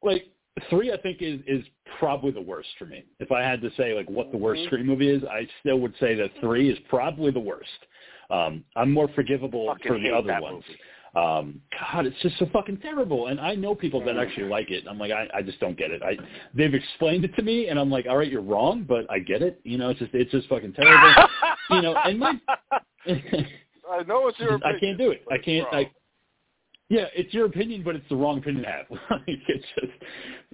like 0.03 0.27
three. 0.71 0.93
I 0.93 0.97
think 0.97 1.19
is 1.21 1.41
is 1.47 1.65
probably 1.99 2.33
the 2.33 2.41
worst 2.41 2.71
for 2.79 2.87
me. 2.87 3.05
If 3.21 3.31
I 3.31 3.43
had 3.43 3.61
to 3.61 3.71
say 3.77 3.95
like 3.95 4.09
what 4.11 4.33
the 4.33 4.39
worst 4.39 4.63
Mhm. 4.63 4.67
Scream 4.67 4.87
movie 4.87 5.11
is, 5.11 5.23
I 5.25 5.47
still 5.61 5.79
would 5.81 5.97
say 5.99 6.15
that 6.17 6.35
three 6.41 6.69
is 6.71 6.79
probably 6.89 7.31
the 7.31 7.39
worst. 7.39 7.87
Um, 8.31 8.65
I'm 8.77 8.93
more 8.93 9.09
forgivable 9.09 9.75
for 9.87 9.99
the 9.99 10.11
other 10.11 10.41
ones. 10.41 10.65
movie. 10.67 10.81
Um, 11.17 11.61
God, 11.73 12.07
it's 12.07 12.17
just 12.23 12.39
so 12.39 12.47
fucking 12.53 12.79
terrible. 12.79 13.27
And 13.27 13.41
I 13.41 13.57
know 13.57 13.75
people 13.75 14.05
that 14.05 14.17
actually 14.17 14.47
like 14.47 14.71
it. 14.71 14.85
I'm 14.89 14.99
like, 14.99 15.11
I, 15.11 15.27
I 15.35 15.43
just 15.43 15.59
don't 15.59 15.77
get 15.77 15.91
it. 15.91 16.03
I 16.03 16.17
they've 16.55 16.73
explained 16.73 17.25
it 17.25 17.35
to 17.35 17.43
me, 17.43 17.67
and 17.67 17.79
I'm 17.81 17.91
like, 17.91 18.07
all 18.09 18.17
right, 18.17 18.31
you're 18.31 18.43
wrong, 18.43 18.85
but 18.89 19.11
I 19.11 19.19
get 19.19 19.43
it. 19.43 19.61
You 19.65 19.77
know, 19.77 19.91
it's 19.91 19.99
just 19.99 20.15
it's 20.15 20.31
just 20.31 20.49
fucking 20.49 20.75
terrible. 20.75 21.13
you 21.71 21.83
know, 21.83 21.97
and 21.97 22.19
my 22.19 22.35
I 23.07 24.03
know 24.05 24.29
it's 24.29 24.39
your 24.39 24.55
Opinion, 24.55 24.63
I 24.77 24.79
can't 24.79 24.99
do 24.99 25.11
it. 25.11 25.25
I 25.31 25.39
can't. 25.39 25.67
I, 25.73 25.91
yeah, 26.89 27.07
it's 27.15 27.33
your 27.33 27.47
opinion, 27.47 27.83
but 27.85 27.95
it's 27.95 28.09
the 28.09 28.17
wrong 28.17 28.39
opinion 28.39 28.65
to 28.65 28.71
have. 28.71 28.87
like, 29.11 29.23
it's 29.27 29.65
just, 29.81 29.93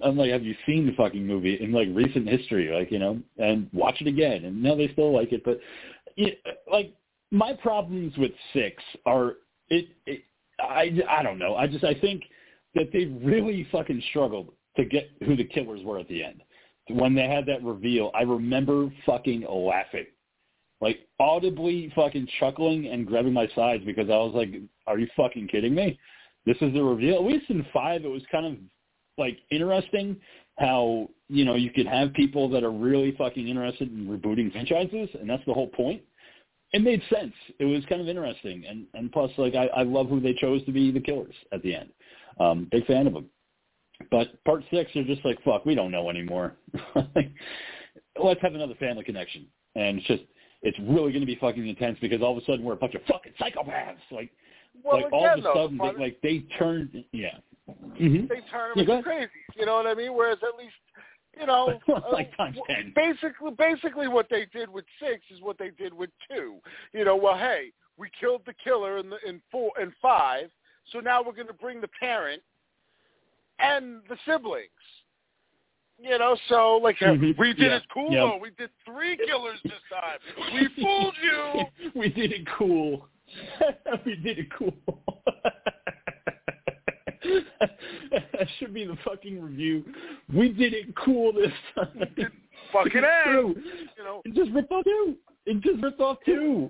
I'm 0.03 0.15
like, 0.17 0.31
have 0.31 0.43
you 0.43 0.55
seen 0.67 0.85
the 0.85 0.93
fucking 0.93 1.25
movie 1.25 1.59
in 1.59 1.71
like 1.71 1.87
recent 1.91 2.27
history? 2.27 2.69
Like, 2.71 2.91
you 2.91 2.99
know, 2.99 3.19
and 3.37 3.69
watch 3.73 3.95
it 4.01 4.07
again. 4.07 4.45
And 4.45 4.61
no, 4.61 4.77
they 4.77 4.87
still 4.89 5.11
like 5.11 5.33
it, 5.33 5.43
but 5.43 5.59
it, 6.15 6.39
like 6.71 6.93
my 7.31 7.53
problems 7.53 8.17
with 8.17 8.31
six 8.53 8.81
are 9.05 9.35
it, 9.69 9.87
it. 10.05 10.23
I 10.59 10.91
I 11.09 11.23
don't 11.23 11.39
know. 11.39 11.55
I 11.55 11.67
just 11.67 11.83
I 11.83 11.93
think 11.93 12.23
that 12.75 12.91
they 12.93 13.05
really 13.05 13.67
fucking 13.71 14.01
struggled 14.09 14.53
to 14.75 14.85
get 14.85 15.09
who 15.25 15.35
the 15.35 15.43
killers 15.43 15.83
were 15.83 15.99
at 15.99 16.07
the 16.07 16.23
end. 16.23 16.41
When 16.89 17.13
they 17.13 17.27
had 17.27 17.45
that 17.47 17.63
reveal, 17.63 18.11
I 18.15 18.21
remember 18.21 18.89
fucking 19.05 19.45
laughing 19.49 20.05
like 20.81 20.99
audibly 21.19 21.91
fucking 21.95 22.27
chuckling 22.39 22.87
and 22.87 23.07
grabbing 23.07 23.33
my 23.33 23.47
sides 23.55 23.83
because 23.85 24.09
I 24.09 24.17
was 24.17 24.33
like, 24.35 24.61
"Are 24.85 24.99
you 24.99 25.07
fucking 25.15 25.47
kidding 25.47 25.73
me? 25.73 25.99
This 26.45 26.57
is 26.61 26.73
the 26.73 26.83
reveal." 26.83 27.15
At 27.15 27.23
least 27.23 27.49
in 27.49 27.65
five, 27.73 28.05
it 28.05 28.09
was 28.09 28.23
kind 28.31 28.45
of 28.45 28.57
like 29.17 29.39
interesting 29.49 30.17
how 30.59 31.09
you 31.29 31.45
know 31.45 31.55
you 31.55 31.71
could 31.71 31.87
have 31.87 32.13
people 32.13 32.47
that 32.49 32.63
are 32.63 32.71
really 32.71 33.11
fucking 33.13 33.47
interested 33.47 33.91
in 33.91 34.07
rebooting 34.07 34.51
franchises, 34.51 35.09
and 35.19 35.29
that's 35.29 35.45
the 35.45 35.53
whole 35.53 35.67
point. 35.67 36.01
It 36.73 36.81
made 36.81 37.01
sense. 37.09 37.33
It 37.59 37.65
was 37.65 37.83
kind 37.87 38.01
of 38.01 38.09
interesting, 38.09 38.65
and 38.67 38.85
and 38.93 39.11
plus, 39.11 39.31
like 39.37 39.55
I, 39.55 39.67
I 39.67 39.83
love 39.83 40.09
who 40.09 40.19
they 40.19 40.33
chose 40.33 40.63
to 40.65 40.71
be 40.71 40.91
the 40.91 40.99
killers 40.99 41.35
at 41.51 41.61
the 41.63 41.75
end. 41.75 41.89
Um, 42.39 42.67
big 42.71 42.85
fan 42.85 43.07
of 43.07 43.13
them. 43.13 43.25
But 44.11 44.43
part 44.43 44.63
six, 44.69 44.91
they're 44.93 45.03
just 45.03 45.23
like, 45.25 45.41
"Fuck, 45.43 45.65
we 45.65 45.75
don't 45.75 45.91
know 45.91 46.09
anymore." 46.09 46.55
Like, 47.15 47.31
Let's 48.21 48.41
have 48.41 48.55
another 48.55 48.75
family 48.75 49.03
connection, 49.03 49.47
and 49.75 49.99
it's 49.99 50.07
just 50.07 50.23
it's 50.61 50.77
really 50.79 51.11
going 51.11 51.21
to 51.21 51.25
be 51.25 51.35
fucking 51.35 51.67
intense 51.67 51.97
because 52.01 52.21
all 52.21 52.35
of 52.35 52.43
a 52.43 52.45
sudden 52.45 52.63
we're 52.63 52.73
a 52.73 52.77
bunch 52.77 52.95
of 52.95 53.01
fucking 53.03 53.33
psychopaths. 53.39 53.97
Like, 54.11 54.31
well, 54.83 54.97
like 54.97 55.05
again, 55.05 55.13
all 55.13 55.33
of 55.33 55.39
a 55.39 55.41
though, 55.41 55.53
sudden, 55.53 55.77
they, 55.77 56.03
like 56.03 56.21
they 56.21 56.39
turned, 56.57 57.03
yeah, 57.11 57.37
mm-hmm. 57.69 58.27
they 58.27 58.41
turn 58.51 58.71
Yeah, 58.75 58.83
them 58.83 58.85
go 58.85 58.97
into 58.97 59.03
crazy. 59.03 59.31
You 59.55 59.65
know 59.65 59.75
what 59.75 59.87
I 59.87 59.93
mean? 59.93 60.13
Whereas 60.15 60.39
at 60.41 60.57
least, 60.57 60.75
you 61.39 61.45
know, 61.45 61.79
Like 62.11 62.31
uh, 62.39 62.43
times 62.43 62.57
10. 62.67 62.93
Basically, 62.95 63.51
basically, 63.57 64.07
what 64.07 64.27
they 64.29 64.45
did 64.53 64.69
with 64.69 64.85
six 64.99 65.21
is 65.33 65.41
what 65.41 65.57
they 65.57 65.69
did 65.71 65.93
with 65.93 66.09
two. 66.29 66.55
You 66.93 67.05
know, 67.05 67.15
well, 67.15 67.37
hey, 67.37 67.71
we 67.97 68.09
killed 68.19 68.41
the 68.45 68.53
killer 68.63 68.97
in 68.97 69.09
the, 69.09 69.17
in 69.27 69.41
four 69.51 69.71
and 69.79 69.91
five, 70.01 70.49
so 70.91 70.99
now 70.99 71.21
we're 71.23 71.33
going 71.33 71.47
to 71.47 71.53
bring 71.53 71.81
the 71.81 71.89
parent 71.99 72.41
and 73.59 74.01
the 74.09 74.17
siblings. 74.25 74.69
You 75.99 76.19
know, 76.19 76.37
so 76.47 76.77
like 76.77 76.97
Mhm. 76.99 77.35
we 77.39 77.53
did 77.53 77.71
Yeah. 77.71 77.77
it 77.77 77.83
cool. 77.91 78.11
Yeah. 78.13 78.19
though. 78.21 78.37
We 78.37 78.51
did 78.51 78.69
three 78.85 79.17
killers 79.17 79.59
this 79.63 79.73
time. 79.89 80.19
We 80.53 80.67
fooled 80.83 81.15
you. 81.23 81.91
we 81.95 82.09
did 82.09 82.31
it 82.33 82.47
cool. 82.55 83.09
we 84.05 84.15
did 84.17 84.37
it 84.39 84.47
cool. 84.51 84.73
that 88.11 88.47
should 88.59 88.73
be 88.73 88.85
the 88.85 88.97
fucking 89.05 89.41
review. 89.41 89.83
We 90.33 90.49
did 90.49 90.73
it 90.73 90.95
cool 90.95 91.33
this 91.33 91.51
time. 91.75 92.07
Fucking 92.73 92.91
It's 92.95 93.05
A. 93.05 93.23
true. 93.29 93.55
You 93.97 94.03
know, 94.03 94.21
It 94.25 94.33
just 94.33 94.51
ripped 94.51 94.71
off 94.71 94.83
two. 94.83 95.15
It 95.45 95.61
just 95.61 95.81
ripped 95.81 95.99
off 96.01 96.17
two. 96.25 96.69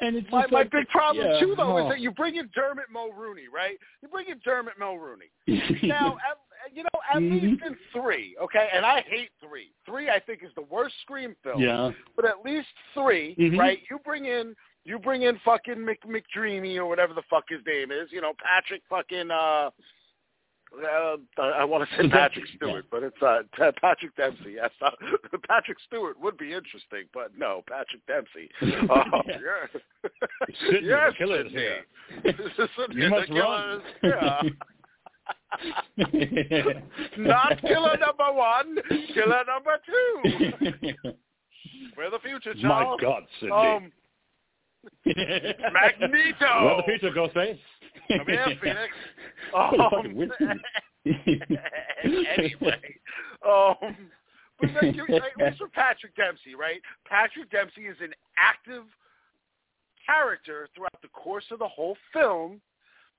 And 0.00 0.14
it's 0.16 0.30
My, 0.30 0.46
my 0.50 0.58
like, 0.60 0.70
big 0.70 0.88
problem 0.88 1.26
yeah, 1.28 1.40
too, 1.40 1.54
though, 1.56 1.76
oh. 1.76 1.84
is 1.86 1.90
that 1.90 2.00
you 2.00 2.12
bring 2.12 2.36
in 2.36 2.48
Dermot 2.54 2.84
Mulroney, 2.94 3.46
right? 3.52 3.76
You 4.00 4.08
bring 4.08 4.28
in 4.28 4.40
Dermot 4.44 4.74
Mulroney. 4.80 5.30
Now, 5.82 6.16
at, 6.30 6.38
you 6.72 6.82
know, 6.84 7.00
at 7.12 7.20
Mhm. 7.20 7.42
least 7.42 7.62
in 7.66 7.76
three, 7.92 8.36
okay, 8.40 8.68
and 8.72 8.84
I 8.86 9.00
hate 9.08 9.30
three. 9.40 9.72
Three, 9.86 10.08
I 10.08 10.20
think, 10.20 10.44
is 10.44 10.50
the 10.54 10.62
worst 10.62 10.94
Scream 11.02 11.34
film. 11.42 11.60
yeah, 11.60 11.90
But 12.14 12.26
at 12.26 12.44
least 12.44 12.68
3 12.94 13.34
Mhm. 13.36 13.58
right? 13.58 13.80
You 13.90 13.98
bring 14.04 14.26
in, 14.26 14.54
you 14.88 14.98
bring 14.98 15.22
in 15.22 15.38
fucking 15.44 15.84
Mc, 15.84 16.00
McDreamy 16.04 16.76
or 16.76 16.86
whatever 16.86 17.14
the 17.14 17.22
fuck 17.30 17.44
his 17.48 17.60
name 17.66 17.90
is. 17.92 18.08
You 18.10 18.20
know, 18.20 18.32
Patrick 18.42 18.82
fucking. 18.88 19.30
uh 19.30 19.70
uh, 20.84 21.16
I 21.42 21.64
want 21.64 21.88
to 21.88 21.96
say 21.96 22.08
Patrick. 22.10 22.44
Stewart, 22.56 22.84
but 22.90 23.02
it's 23.02 23.16
uh, 23.22 23.38
Patrick 23.80 24.14
Dempsey. 24.16 24.56
Yes, 24.56 24.68
uh, 24.84 24.90
Patrick 25.48 25.78
Stewart 25.86 26.20
would 26.20 26.36
be 26.36 26.52
interesting, 26.52 27.04
but 27.14 27.30
no, 27.38 27.62
Patrick 27.66 28.04
Dempsey. 28.06 28.50
Uh, 28.60 29.04
Yeah. 29.26 29.80
Sidney, 30.70 30.88
yes, 30.88 31.12
the 31.12 31.16
killer 31.16 31.40
is 31.46 31.52
Sidney. 31.52 32.34
Sidney, 32.76 32.96
You 32.96 33.02
the 33.04 33.08
must 33.08 33.30
run. 33.30 33.80
is- 33.80 33.82
yeah. 34.02 34.42
Not 37.18 37.60
killer 37.62 37.96
number 37.96 38.30
one, 38.32 38.76
killer 39.14 39.44
number 39.46 39.78
two. 39.86 41.14
We're 41.96 42.10
the 42.10 42.18
future, 42.22 42.54
Charles. 42.60 43.00
My 43.00 43.08
God, 43.08 43.22
Cindy. 43.40 43.52
Um, 43.54 43.92
Magneto. 45.06 46.64
Where 46.64 46.76
the 46.76 46.82
pizza 46.86 47.10
goes, 47.14 47.30
face? 47.32 47.58
Come 48.08 48.26
here, 48.26 48.46
Phoenix. 48.62 48.92
Um, 49.54 50.32
anyway, 52.36 52.80
um, 53.46 53.96
but 54.60 54.70
like, 54.82 54.94
you, 54.94 55.06
like, 55.08 55.56
for 55.56 55.68
Patrick 55.68 56.14
Dempsey, 56.16 56.54
right? 56.54 56.80
Patrick 57.08 57.50
Dempsey 57.50 57.82
is 57.82 57.96
an 58.02 58.12
active 58.36 58.84
character 60.04 60.68
throughout 60.74 61.00
the 61.02 61.08
course 61.08 61.44
of 61.50 61.58
the 61.58 61.68
whole 61.68 61.96
film 62.12 62.60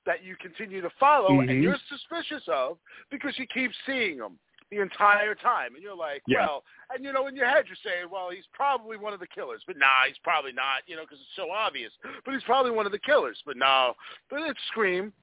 that 0.05 0.23
you 0.23 0.35
continue 0.37 0.81
to 0.81 0.89
follow 0.99 1.29
Mhm. 1.29 1.49
and 1.49 1.63
you're 1.63 1.77
suspicious 1.87 2.47
of 2.47 2.77
because 3.11 3.37
you 3.37 3.45
keep 3.47 3.71
seeing 3.85 4.17
him 4.17 4.39
the 4.71 4.81
entire 4.81 5.35
time, 5.35 5.73
and 5.75 5.83
you're 5.83 5.95
like, 5.95 6.21
Yeah. 6.27 6.45
well, 6.45 6.63
and 6.93 7.03
you 7.03 7.11
know, 7.11 7.27
in 7.27 7.35
your 7.35 7.47
head 7.47 7.65
you're 7.67 7.77
saying, 7.83 8.07
well, 8.11 8.29
he's 8.29 8.47
probably 8.53 8.97
one 8.97 9.13
of 9.13 9.19
the 9.19 9.27
killers, 9.27 9.61
but 9.65 9.77
nah, 9.77 10.05
he's 10.07 10.17
probably 10.23 10.51
not, 10.51 10.83
you 10.87 10.95
know, 10.95 11.03
because 11.03 11.19
it's 11.19 11.35
so 11.35 11.49
obvious. 11.51 11.91
But 12.25 12.33
he's 12.33 12.43
probably 12.43 12.71
one 12.71 12.85
of 12.85 12.91
the 12.91 12.99
killers, 12.99 13.41
but 13.45 13.57
no, 13.57 13.93
but 14.29 14.41
it's 14.41 14.59
Scream. 14.67 15.13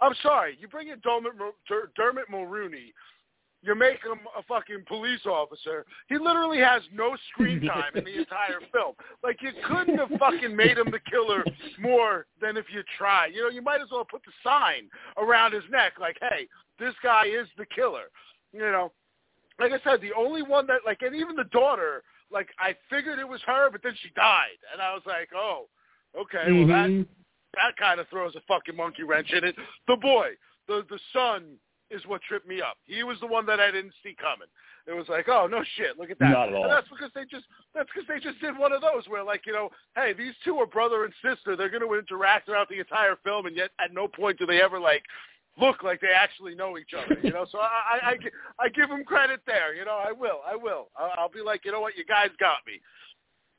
I'm 0.00 0.14
sorry, 0.22 0.56
you 0.58 0.66
bring 0.66 0.88
in 0.88 0.98
Dermot, 1.00 1.32
Dermot 1.94 2.30
Mulroney 2.30 2.92
you 3.62 3.74
make 3.74 4.02
him 4.02 4.20
a 4.36 4.42
fucking 4.44 4.84
police 4.88 5.26
officer. 5.26 5.84
He 6.08 6.18
literally 6.18 6.58
has 6.58 6.82
no 6.92 7.16
screen 7.32 7.60
time 7.66 7.92
in 7.94 8.04
the 8.04 8.18
entire 8.18 8.60
film. 8.72 8.94
Like 9.22 9.42
you 9.42 9.50
couldn't 9.68 9.98
have 9.98 10.10
fucking 10.18 10.54
made 10.54 10.78
him 10.78 10.90
the 10.90 11.00
killer 11.10 11.44
more 11.78 12.26
than 12.40 12.56
if 12.56 12.66
you 12.72 12.82
try. 12.96 13.26
You 13.26 13.42
know, 13.42 13.50
you 13.50 13.62
might 13.62 13.80
as 13.80 13.88
well 13.90 14.04
put 14.04 14.22
the 14.24 14.32
sign 14.42 14.88
around 15.18 15.52
his 15.52 15.64
neck, 15.70 15.94
like, 16.00 16.16
"Hey, 16.20 16.48
this 16.78 16.94
guy 17.02 17.26
is 17.26 17.48
the 17.58 17.66
killer." 17.66 18.10
You 18.52 18.60
know, 18.60 18.92
like 19.58 19.72
I 19.72 19.80
said, 19.84 20.00
the 20.00 20.12
only 20.16 20.42
one 20.42 20.66
that 20.66 20.80
like, 20.86 21.02
and 21.02 21.14
even 21.14 21.36
the 21.36 21.44
daughter, 21.44 22.02
like, 22.32 22.48
I 22.58 22.74
figured 22.88 23.18
it 23.18 23.28
was 23.28 23.40
her, 23.46 23.70
but 23.70 23.82
then 23.82 23.94
she 24.02 24.10
died, 24.14 24.58
and 24.72 24.80
I 24.80 24.94
was 24.94 25.02
like, 25.06 25.30
"Oh, 25.34 25.68
okay, 26.16 26.52
well 26.52 26.66
that 26.68 26.88
Mhm. 26.90 27.06
that 27.54 27.76
kind 27.76 28.00
of 28.00 28.08
throws 28.08 28.34
a 28.36 28.40
fucking 28.42 28.76
monkey 28.76 29.02
wrench 29.02 29.32
in 29.32 29.44
it." 29.44 29.56
The 29.86 29.96
boy, 29.96 30.36
the 30.66 30.82
the 30.88 30.98
son 31.12 31.58
is 31.90 32.04
what 32.06 32.22
tripped 32.22 32.46
me 32.46 32.62
up. 32.62 32.78
He 32.84 33.02
was 33.02 33.18
the 33.20 33.26
one 33.26 33.44
that 33.46 33.58
I 33.58 33.70
didn't 33.70 33.94
see 34.02 34.14
coming. 34.14 34.46
It 34.86 34.92
was 34.92 35.08
like, 35.08 35.28
oh 35.28 35.46
no 35.46 35.62
shit, 35.76 35.98
look 35.98 36.10
at 36.10 36.18
that. 36.20 36.30
Not 36.30 36.48
at 36.48 36.54
all. 36.54 36.64
And 36.64 36.72
that's 36.72 36.88
because 36.88 37.10
they 37.14 37.24
just 37.24 37.44
that's 37.74 37.88
because 37.92 38.08
they 38.08 38.20
just 38.20 38.40
did 38.40 38.56
one 38.56 38.72
of 38.72 38.80
those 38.80 39.06
where 39.08 39.22
like 39.22 39.44
you 39.44 39.52
know, 39.52 39.70
hey, 39.96 40.12
these 40.12 40.34
two 40.44 40.56
are 40.58 40.66
brother 40.66 41.04
and 41.04 41.12
sister. 41.22 41.56
They're 41.56 41.68
going 41.68 41.86
to 41.86 41.94
interact 41.94 42.46
throughout 42.46 42.68
the 42.68 42.78
entire 42.78 43.16
film, 43.24 43.46
and 43.46 43.56
yet 43.56 43.70
at 43.78 43.92
no 43.92 44.08
point 44.08 44.38
do 44.38 44.46
they 44.46 44.62
ever 44.62 44.78
like 44.80 45.04
look 45.60 45.82
like 45.82 46.00
they 46.00 46.08
actually 46.16 46.54
know 46.54 46.78
each 46.78 46.92
other. 46.96 47.18
You 47.22 47.30
know, 47.32 47.46
so 47.50 47.58
I 47.58 47.68
I, 48.02 48.10
I, 48.10 48.16
I 48.64 48.68
give 48.68 48.88
them 48.88 49.04
credit 49.04 49.40
there. 49.46 49.74
You 49.74 49.84
know, 49.84 50.00
I 50.04 50.12
will, 50.12 50.40
I 50.46 50.56
will. 50.56 50.88
I'll, 50.98 51.12
I'll 51.18 51.28
be 51.30 51.40
like, 51.42 51.64
you 51.64 51.72
know 51.72 51.80
what, 51.80 51.96
you 51.96 52.04
guys 52.04 52.28
got 52.38 52.58
me. 52.66 52.80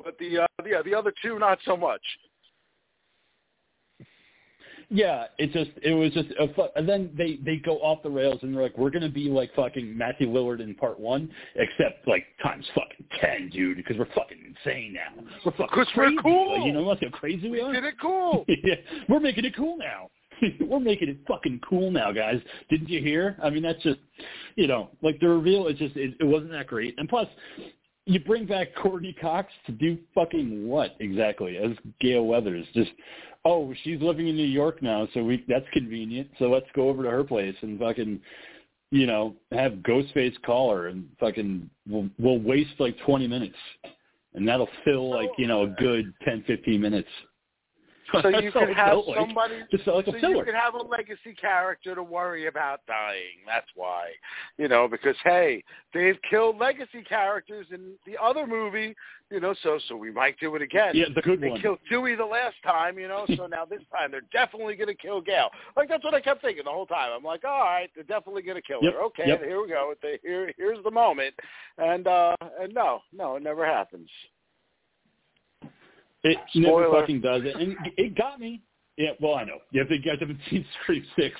But 0.03 0.17
the 0.17 0.39
uh, 0.39 0.47
yeah, 0.65 0.81
the 0.83 0.95
other 0.95 1.13
two 1.23 1.37
not 1.39 1.59
so 1.65 1.77
much. 1.77 2.01
Yeah, 4.93 5.27
it 5.37 5.53
just 5.53 5.71
it 5.81 5.93
was 5.93 6.11
just 6.11 6.27
a 6.37 6.53
fu- 6.53 6.67
and 6.75 6.87
then 6.87 7.11
they 7.17 7.39
they 7.45 7.55
go 7.55 7.77
off 7.77 8.03
the 8.03 8.09
rails 8.09 8.39
and 8.41 8.53
they're 8.53 8.63
like 8.63 8.77
we're 8.77 8.89
gonna 8.89 9.07
be 9.09 9.29
like 9.29 9.53
fucking 9.55 9.97
Matthew 9.97 10.27
Lillard 10.27 10.59
in 10.59 10.75
part 10.75 10.99
one 10.99 11.31
except 11.55 12.05
like 12.09 12.25
times 12.43 12.65
fucking 12.75 13.05
ten, 13.21 13.49
dude, 13.53 13.77
because 13.77 13.97
we're 13.97 14.13
fucking 14.13 14.37
insane 14.65 14.93
now. 14.93 15.23
We're 15.45 15.51
fucking 15.53 15.67
'Cause 15.69 15.87
we're 15.95 16.03
crazy. 16.07 16.17
cool. 16.21 16.57
Like, 16.57 16.65
you 16.65 16.73
know 16.73 16.83
what? 16.83 17.01
How 17.01 17.09
crazy 17.09 17.49
we 17.49 17.61
are. 17.61 17.71
Did 17.71 17.85
it 17.85 17.95
cool. 18.01 18.43
yeah, 18.49 18.75
we're 19.07 19.21
making 19.21 19.45
it 19.45 19.55
cool 19.55 19.77
now. 19.77 20.09
we're 20.61 20.79
making 20.79 21.09
it 21.09 21.17
fucking 21.27 21.61
cool 21.67 21.91
now, 21.91 22.11
guys. 22.11 22.41
Didn't 22.69 22.89
you 22.89 23.01
hear? 23.01 23.37
I 23.43 23.49
mean, 23.49 23.63
that's 23.63 23.81
just, 23.83 23.99
you 24.55 24.67
know, 24.67 24.89
like 25.01 25.19
the 25.19 25.27
reveal. 25.27 25.67
It 25.67 25.77
just 25.77 25.95
it, 25.95 26.15
it 26.19 26.23
wasn't 26.23 26.51
that 26.51 26.67
great. 26.67 26.95
And 26.97 27.07
plus, 27.07 27.27
you 28.05 28.19
bring 28.19 28.45
back 28.45 28.75
Courteney 28.81 29.13
Cox 29.13 29.51
to 29.65 29.71
do 29.71 29.97
fucking 30.13 30.67
what 30.67 30.95
exactly 30.99 31.57
as 31.57 31.71
Gale 31.99 32.25
Weathers? 32.25 32.65
Just 32.73 32.91
oh, 33.45 33.73
she's 33.83 34.01
living 34.01 34.27
in 34.27 34.35
New 34.35 34.43
York 34.43 34.81
now, 34.81 35.07
so 35.13 35.23
we 35.23 35.43
that's 35.47 35.65
convenient. 35.73 36.29
So 36.39 36.45
let's 36.45 36.67
go 36.75 36.89
over 36.89 37.03
to 37.03 37.09
her 37.09 37.23
place 37.23 37.55
and 37.61 37.79
fucking. 37.79 38.19
You 38.93 39.07
know, 39.07 39.35
have 39.53 39.71
Ghostface 39.87 40.33
call 40.45 40.69
her 40.73 40.87
and 40.87 41.07
fucking 41.17 41.69
we'll, 41.87 42.09
we'll 42.19 42.39
waste 42.39 42.73
like 42.77 42.97
twenty 43.05 43.25
minutes, 43.25 43.55
and 44.33 44.45
that'll 44.45 44.67
fill 44.83 45.09
like 45.09 45.29
you 45.37 45.47
know 45.47 45.61
a 45.61 45.67
oh. 45.67 45.75
good 45.79 46.13
ten 46.25 46.43
fifteen 46.45 46.81
minutes. 46.81 47.07
So 48.11 48.27
you 48.39 48.51
could 48.51 48.69
have 48.75 48.97
like. 49.07 49.17
somebody 49.17 49.55
like 49.71 49.81
so 49.85 50.29
you 50.29 50.43
could 50.43 50.53
have 50.55 50.73
a 50.75 50.81
legacy 50.81 51.33
character 51.39 51.95
to 51.95 52.03
worry 52.03 52.47
about 52.47 52.81
dying. 52.87 53.39
That's 53.45 53.67
why, 53.75 54.09
you 54.57 54.67
know, 54.67 54.87
because 54.87 55.15
hey, 55.23 55.63
they've 55.93 56.17
killed 56.29 56.57
legacy 56.57 57.03
characters 57.07 57.67
in 57.71 57.93
the 58.05 58.21
other 58.21 58.45
movie, 58.47 58.95
you 59.29 59.39
know. 59.39 59.53
So 59.63 59.79
so 59.87 59.95
we 59.95 60.11
might 60.11 60.39
do 60.39 60.55
it 60.55 60.61
again. 60.61 60.91
Yeah, 60.93 61.05
the 61.13 61.21
good 61.21 61.41
they 61.41 61.49
one. 61.49 61.61
killed 61.61 61.79
Dewey 61.89 62.15
the 62.15 62.25
last 62.25 62.55
time, 62.63 62.97
you 62.99 63.07
know. 63.07 63.25
So 63.35 63.45
now 63.51 63.65
this 63.65 63.81
time 63.91 64.11
they're 64.11 64.21
definitely 64.31 64.75
going 64.75 64.87
to 64.87 64.95
kill 64.95 65.21
Gale. 65.21 65.49
Like 65.77 65.89
that's 65.89 66.03
what 66.03 66.13
I 66.13 66.21
kept 66.21 66.41
thinking 66.41 66.63
the 66.65 66.71
whole 66.71 66.85
time. 66.87 67.11
I'm 67.15 67.23
like, 67.23 67.43
all 67.45 67.59
right, 67.63 67.89
they're 67.95 68.03
definitely 68.03 68.41
going 68.43 68.57
to 68.57 68.61
kill 68.61 68.79
Yep, 68.81 68.93
her. 68.93 69.01
Okay, 69.03 69.27
yep. 69.27 69.43
here 69.43 69.61
we 69.61 69.69
go. 69.69 69.93
They- 70.01 70.19
Here 70.23 70.51
here's 70.57 70.83
the 70.83 70.91
moment, 70.91 71.33
and 71.77 72.07
uh 72.07 72.35
and 72.59 72.73
no, 72.73 73.01
no, 73.13 73.35
it 73.35 73.43
never 73.43 73.65
happens. 73.65 74.09
It 76.23 76.37
never 76.55 76.89
fucking 76.91 77.21
does 77.21 77.41
it, 77.45 77.55
and 77.55 77.75
it 77.97 78.15
got 78.15 78.39
me. 78.39 78.61
Yeah, 78.97 79.11
well, 79.19 79.35
I 79.35 79.45
know. 79.45 79.57
Yeah, 79.71 79.83
if 79.83 79.89
you 79.89 79.99
guys 79.99 80.17
haven't 80.19 80.39
seen 80.49 80.65
Scream 80.83 81.03
Six, 81.15 81.35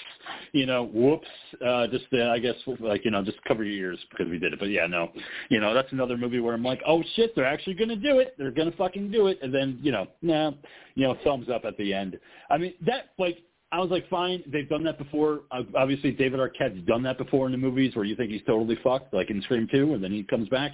you 0.54 0.66
know, 0.66 0.86
whoops. 0.86 1.28
Uh, 1.64 1.86
just 1.88 2.06
uh, 2.14 2.30
I 2.30 2.40
guess 2.40 2.56
like 2.80 3.06
you 3.06 3.12
know, 3.12 3.24
just 3.24 3.44
cover 3.44 3.64
your 3.64 3.90
ears 3.90 4.00
because 4.10 4.28
we 4.30 4.40
did 4.40 4.54
it. 4.54 4.60
But 4.60 4.70
yeah, 4.70 4.88
no, 4.88 5.12
you 5.50 5.60
know, 5.60 5.74
that's 5.74 5.92
another 5.92 6.18
movie 6.18 6.40
where 6.40 6.56
I'm 6.56 6.64
like, 6.64 6.82
oh 6.88 7.04
shit, 7.16 7.36
they're 7.36 7.46
actually 7.46 7.76
gonna 7.76 7.96
do 7.96 8.20
it. 8.20 8.36
They're 8.38 8.52
gonna 8.52 8.72
fucking 8.72 9.12
do 9.12 9.28
it, 9.28 9.38
and 9.44 9.54
then 9.54 9.78
you 9.82 9.92
know, 9.92 10.08
nah, 10.22 10.52
you 10.96 11.08
know, 11.08 11.18
thumbs 11.24 11.50
up 11.50 11.66
at 11.66 11.78
the 11.78 11.94
end. 11.94 12.20
I 12.50 12.58
mean, 12.58 12.74
that 12.86 13.10
like. 13.18 13.40
I 13.74 13.80
was 13.80 13.90
like, 13.90 14.10
fine, 14.10 14.44
they've 14.48 14.68
done 14.68 14.84
that 14.84 14.98
before. 14.98 15.44
Obviously, 15.50 16.12
David 16.12 16.42
Arquette's 16.42 16.86
done 16.86 17.02
that 17.04 17.18
before 17.18 17.46
in 17.46 17.54
the 17.54 17.58
movies 17.58 17.96
where 17.96 18.04
you 18.04 18.18
think 18.18 18.30
he's 18.30 18.42
totally 18.46 18.78
fucked, 18.84 19.14
like 19.14 19.30
in 19.30 19.42
Scream 19.44 19.66
2, 19.72 19.94
and 19.94 20.04
then 20.04 20.12
he 20.12 20.24
comes 20.24 20.50
back. 20.50 20.74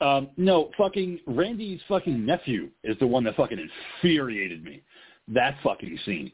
Um, 0.00 0.30
no, 0.36 0.70
fucking 0.76 1.20
Randy's 1.26 1.80
fucking 1.88 2.24
nephew 2.24 2.70
is 2.84 2.98
the 2.98 3.06
one 3.06 3.24
that 3.24 3.36
fucking 3.36 3.58
infuriated 3.58 4.62
me. 4.62 4.82
That 5.28 5.56
fucking 5.62 5.98
scene. 6.04 6.32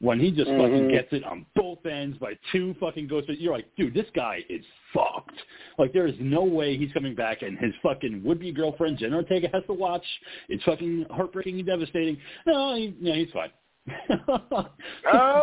When 0.00 0.18
he 0.18 0.30
just 0.30 0.48
fucking 0.48 0.88
Mhm. 0.88 0.90
gets 0.90 1.12
it 1.12 1.24
on 1.24 1.44
both 1.54 1.84
ends 1.84 2.16
by 2.16 2.38
two 2.52 2.72
fucking 2.80 3.06
ghosts, 3.08 3.28
you're 3.38 3.52
like, 3.52 3.66
dude, 3.76 3.92
this 3.92 4.08
guy 4.14 4.42
is 4.48 4.64
fucked. 4.94 5.36
Like, 5.76 5.92
there 5.92 6.06
is 6.06 6.14
no 6.18 6.42
way 6.42 6.78
he's 6.78 6.90
coming 6.92 7.14
back, 7.14 7.42
and 7.42 7.58
his 7.58 7.74
fucking 7.82 8.22
would-be 8.24 8.52
girlfriend, 8.52 8.96
Jen 8.96 9.12
Ortega, 9.12 9.50
has 9.52 9.62
to 9.66 9.74
watch. 9.74 10.04
It's 10.48 10.64
fucking 10.64 11.04
heartbreaking 11.10 11.58
and 11.58 11.66
devastating. 11.66 12.16
No, 12.46 12.76
he, 12.76 12.94
no 12.98 13.12
he's 13.12 13.30
fine. 13.32 13.50
Uh, 14.50 14.64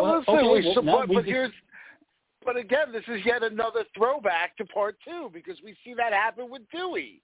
Well, 0.02 0.18
listen, 0.20 0.34
okay, 0.36 0.48
we, 0.48 0.66
well, 0.66 0.74
so, 0.74 0.82
but, 0.82 1.08
but 1.14 1.26
here's, 1.26 1.52
but 2.46 2.56
again, 2.58 2.92
this 2.92 3.04
is 3.08 3.24
yet 3.26 3.44
another 3.44 3.84
throwback 3.96 4.56
to 4.58 4.66
part 4.66 4.96
two 5.06 5.30
because 5.34 5.62
we 5.64 5.76
see 5.84 5.94
that 5.96 6.14
happen 6.14 6.50
with 6.50 6.62
Dewey. 6.72 7.22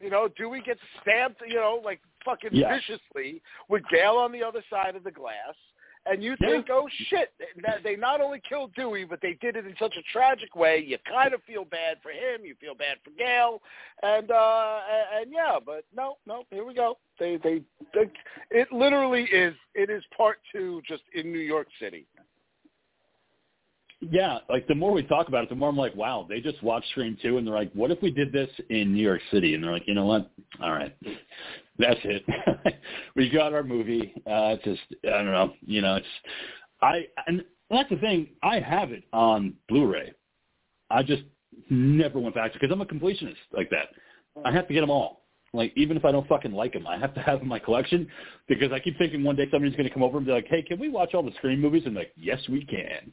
You 0.00 0.10
know, 0.10 0.28
Dewey 0.28 0.60
gets 0.64 0.80
stamped, 1.00 1.40
you 1.46 1.54
know, 1.54 1.80
like 1.84 2.00
fucking 2.24 2.50
Yeah. 2.52 2.74
viciously 2.74 3.42
with 3.68 3.82
Gale 3.88 4.16
on 4.16 4.32
the 4.32 4.42
other 4.42 4.62
side 4.70 4.96
of 4.96 5.04
the 5.04 5.10
glass. 5.10 5.54
And 6.06 6.22
you 6.22 6.36
Yeah. 6.38 6.48
think, 6.48 6.68
oh 6.68 6.86
shit, 6.88 7.32
they 7.82 7.96
not 7.96 8.20
only 8.20 8.38
killed 8.40 8.74
Dewey, 8.74 9.04
but 9.04 9.22
they 9.22 9.34
did 9.34 9.56
it 9.56 9.66
in 9.66 9.74
such 9.76 9.96
a 9.96 10.02
tragic 10.02 10.54
way. 10.54 10.78
You 10.78 10.98
kind 10.98 11.32
of 11.32 11.42
feel 11.44 11.64
bad 11.64 12.02
for 12.02 12.10
him. 12.10 12.44
You 12.44 12.54
feel 12.56 12.74
bad 12.74 12.98
for 13.02 13.10
Gale, 13.12 13.62
and 14.02 14.30
uh 14.30 14.82
and, 14.90 15.22
and 15.22 15.32
yeah, 15.32 15.58
but 15.64 15.86
no, 15.94 16.18
no, 16.26 16.44
here 16.50 16.64
we 16.64 16.74
go. 16.74 16.98
They, 17.18 17.36
they 17.38 17.62
they 17.94 18.10
it 18.50 18.70
literally 18.70 19.24
is 19.24 19.54
it 19.74 19.88
is 19.88 20.04
part 20.14 20.40
two 20.52 20.82
just 20.86 21.04
in 21.14 21.32
New 21.32 21.38
York 21.38 21.68
City. 21.80 22.06
Yeah, 24.00 24.38
like 24.50 24.66
the 24.66 24.74
more 24.74 24.92
we 24.92 25.02
talk 25.02 25.28
about 25.28 25.44
it, 25.44 25.48
the 25.48 25.54
more 25.54 25.70
I'm 25.70 25.76
like, 25.76 25.94
wow, 25.94 26.26
they 26.28 26.40
just 26.40 26.62
watched 26.62 26.88
Scream 26.90 27.16
2 27.22 27.38
and 27.38 27.46
they're 27.46 27.54
like, 27.54 27.72
what 27.72 27.90
if 27.90 28.02
we 28.02 28.10
did 28.10 28.32
this 28.32 28.50
in 28.68 28.92
New 28.92 29.02
York 29.02 29.20
City? 29.32 29.54
And 29.54 29.64
they're 29.64 29.72
like, 29.72 29.86
you 29.86 29.94
know 29.94 30.06
what? 30.06 30.30
All 30.62 30.72
right, 30.72 30.94
that's 31.78 32.00
it. 32.04 32.24
we 33.16 33.30
got 33.30 33.54
our 33.54 33.62
movie. 33.62 34.12
Uh, 34.26 34.56
it's 34.56 34.64
just, 34.64 34.82
I 35.04 35.22
don't 35.22 35.26
know, 35.26 35.52
you 35.64 35.80
know, 35.80 35.96
it's, 35.96 36.06
I, 36.82 37.06
and 37.26 37.44
that's 37.70 37.88
the 37.88 37.96
thing, 37.96 38.28
I 38.42 38.60
have 38.60 38.92
it 38.92 39.04
on 39.12 39.54
Blu-ray. 39.68 40.12
I 40.90 41.02
just 41.02 41.22
never 41.70 42.18
went 42.18 42.34
back 42.34 42.52
to 42.52 42.58
because 42.58 42.72
I'm 42.72 42.80
a 42.80 42.86
completionist 42.86 43.36
like 43.52 43.70
that. 43.70 43.88
I 44.44 44.52
have 44.52 44.66
to 44.68 44.74
get 44.74 44.80
them 44.80 44.90
all. 44.90 45.22
Like 45.52 45.72
even 45.76 45.96
if 45.96 46.04
I 46.04 46.10
don't 46.10 46.26
fucking 46.26 46.52
like 46.52 46.72
them, 46.72 46.86
I 46.86 46.98
have 46.98 47.14
to 47.14 47.20
have 47.20 47.38
them 47.38 47.42
in 47.42 47.48
my 47.48 47.60
collection 47.60 48.08
because 48.48 48.72
I 48.72 48.80
keep 48.80 48.98
thinking 48.98 49.22
one 49.22 49.36
day 49.36 49.46
somebody's 49.50 49.76
going 49.76 49.88
to 49.88 49.94
come 49.94 50.02
over 50.02 50.18
and 50.18 50.26
be 50.26 50.32
like, 50.32 50.48
"Hey, 50.48 50.62
can 50.62 50.80
we 50.80 50.88
watch 50.88 51.14
all 51.14 51.22
the 51.22 51.32
Scream 51.36 51.60
movies?" 51.60 51.84
And 51.86 51.94
like, 51.94 52.12
"Yes, 52.16 52.40
we 52.48 52.64
can," 52.64 53.12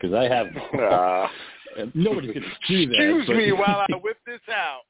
because 0.00 0.14
I 0.14 0.24
have. 0.28 0.48
Uh, 1.78 1.84
Nobody's 1.94 2.32
going 2.32 2.42
to 2.42 2.50
do 2.68 2.86
that. 2.86 2.94
excuse 2.94 3.26
but- 3.26 3.36
me 3.36 3.52
while 3.52 3.84
I 3.88 3.94
whip 4.02 4.16
this 4.26 4.40
out. 4.50 4.82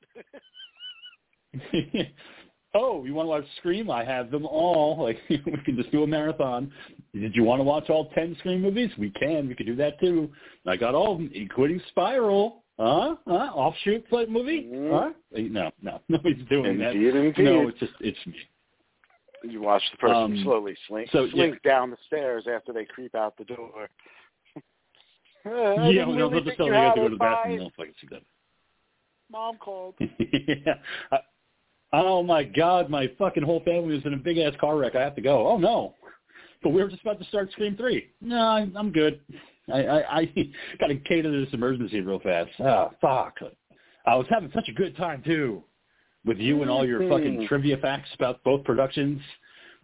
oh, 2.75 3.05
you 3.05 3.15
want 3.15 3.27
to 3.27 3.31
watch 3.31 3.45
Scream? 3.59 3.91
I 3.91 4.05
have 4.05 4.31
them 4.31 4.47
all. 4.47 5.03
Like 5.03 5.19
we 5.29 5.39
can 5.65 5.77
just 5.77 5.91
do 5.91 6.03
a 6.03 6.07
marathon. 6.07 6.71
Did 7.13 7.35
you 7.35 7.45
want 7.45 7.61
to 7.61 7.65
watch 7.65 7.91
all 7.91 8.11
ten 8.11 8.37
Scream 8.39 8.63
movies? 8.63 8.91
We 8.99 9.11
can. 9.11 9.49
We 9.49 9.55
could 9.55 9.67
do 9.67 9.77
that 9.77 9.99
too. 10.01 10.31
I 10.67 10.77
got 10.77 10.95
all 10.95 11.13
of 11.13 11.19
them, 11.19 11.31
including 11.35 11.81
Spiral. 11.89 12.63
Huh? 12.79 13.17
Huh? 13.27 13.33
Offshoot 13.55 14.07
flight 14.09 14.31
movie? 14.31 14.71
Mhm. 14.73 14.91
Huh? 14.91 15.11
No, 15.37 15.71
no, 15.83 16.01
nobody's 16.09 16.47
doing 16.49 16.79
that. 16.79 16.95
Indeed, 16.95 17.17
indeed. 17.17 17.43
No, 17.45 17.69
it's 17.69 17.79
just 17.81 17.93
it's 18.01 18.19
me. 18.27 18.37
You 19.43 19.61
watch 19.63 19.83
the 19.91 19.99
person 19.99 20.17
Um, 20.17 20.43
slowly 20.43 20.77
slink, 20.87 21.11
so, 21.11 21.25
yeah. 21.25 21.33
slink 21.33 21.63
down 21.63 21.91
the 21.91 21.97
stairs 22.07 22.45
after 22.53 22.73
they 22.73 22.85
creep 22.85 23.15
out 23.15 23.37
the 23.37 23.45
door. 23.45 23.89
Uh, 25.47 25.51
I 25.51 25.89
yeah, 25.91 26.07
when 26.07 26.21
I 26.21 26.25
was 26.25 26.33
really 26.33 26.51
to 26.51 26.57
tell 26.57 26.67
you 26.67 26.75
I 26.75 26.79
have 26.79 26.87
had 26.89 26.95
to 26.95 27.01
go 27.01 27.09
to 27.09 27.15
the 27.15 27.19
bathroom. 27.19 27.59
No, 27.59 27.71
I 27.79 27.85
can 27.85 27.95
see 28.01 28.09
that. 28.11 28.23
Mom 29.31 29.57
called. 29.59 29.95
yeah. 30.01 30.75
I- 31.13 31.19
Oh 31.91 32.23
my 32.23 32.45
God, 32.45 32.91
my 32.91 33.11
fucking 33.19 33.43
whole 33.43 33.61
family 33.61 33.95
was 33.95 34.05
in 34.05 34.13
a 34.13 34.19
big 34.19 34.37
ass 34.37 34.53
car 34.61 34.77
wreck. 34.77 34.95
I 34.95 35.01
have 35.01 35.15
to 35.17 35.23
go. 35.23 35.49
Oh 35.49 35.57
no. 35.57 35.95
But 36.63 36.71
we 36.71 36.83
were 36.83 36.89
just 36.91 37.01
about 37.01 37.19
to 37.19 37.25
start 37.27 37.51
Scream 37.53 37.77
Three. 37.77 38.11
No, 38.21 38.37
I'm, 38.37 38.77
I'm 38.77 38.93
good. 38.93 39.21
I, 39.73 39.87
I, 39.87 40.19
I 40.19 40.25
got 40.81 40.89
to 40.89 40.97
cater 40.97 41.31
to 41.33 41.45
this 41.45 41.55
emergency 41.55 42.01
real 42.03 42.21
fast. 42.21 42.51
Ah, 42.61 42.91
fuck. 43.01 43.39
I 44.07 44.17
was 44.17 44.27
having 44.29 44.51
such 44.55 44.69
a 44.69 44.73
good 44.73 44.99
time 44.99 45.23
too, 45.25 45.63
with 46.27 46.37
you 46.37 46.61
and 46.61 46.71
all 46.71 46.87
your 46.87 47.09
fucking 47.09 47.47
trivia 47.49 47.79
facts 47.79 48.11
about 48.15 48.45
both 48.45 48.65
productions. 48.65 49.23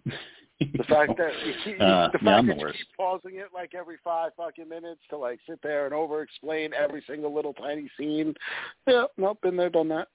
The 0.61 0.84
fact 0.84 1.16
that 1.18 1.32
you 1.46 1.52
keep, 1.64 1.80
Uh, 1.80 2.09
the 2.12 2.18
fact 2.18 2.24
that 2.24 2.42
the 2.46 2.55
you 2.55 2.61
worst. 2.61 2.78
keep 2.78 2.86
pausing 2.96 3.36
it 3.36 3.48
like 3.52 3.74
every 3.74 3.96
five 4.05 4.32
fucking 4.36 4.68
minutes 4.68 5.00
to 5.11 5.16
like 5.16 5.40
sit 5.48 5.59
there 5.62 5.84
and 5.86 5.94
over 5.94 6.22
explain 6.22 6.72
every 6.74 7.02
single 7.09 7.34
little 7.34 7.55
tiny 7.55 7.90
scene. 7.98 8.34
Yeah, 8.86 9.05
nope, 9.16 9.38
been 9.42 9.57
there, 9.57 9.70
done 9.70 9.88
that. 9.88 10.09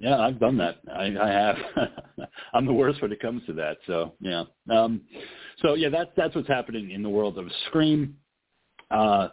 Yeah, 0.00 0.18
I've 0.18 0.38
done 0.38 0.56
that. 0.58 0.76
I, 0.94 1.06
I 1.20 1.28
have. 1.28 1.56
I'm 2.54 2.66
the 2.66 2.72
worst 2.72 3.02
when 3.02 3.10
it 3.10 3.20
comes 3.20 3.44
to 3.46 3.52
that. 3.54 3.78
So 3.86 4.14
yeah. 4.20 4.44
Um, 4.70 5.00
so 5.60 5.74
yeah, 5.74 5.88
that's 5.88 6.10
that's 6.16 6.34
what's 6.36 6.46
happening 6.46 6.92
in 6.92 7.02
the 7.02 7.08
world 7.08 7.36
of 7.38 7.46
Scream. 7.66 8.16
Uh, 8.90 9.28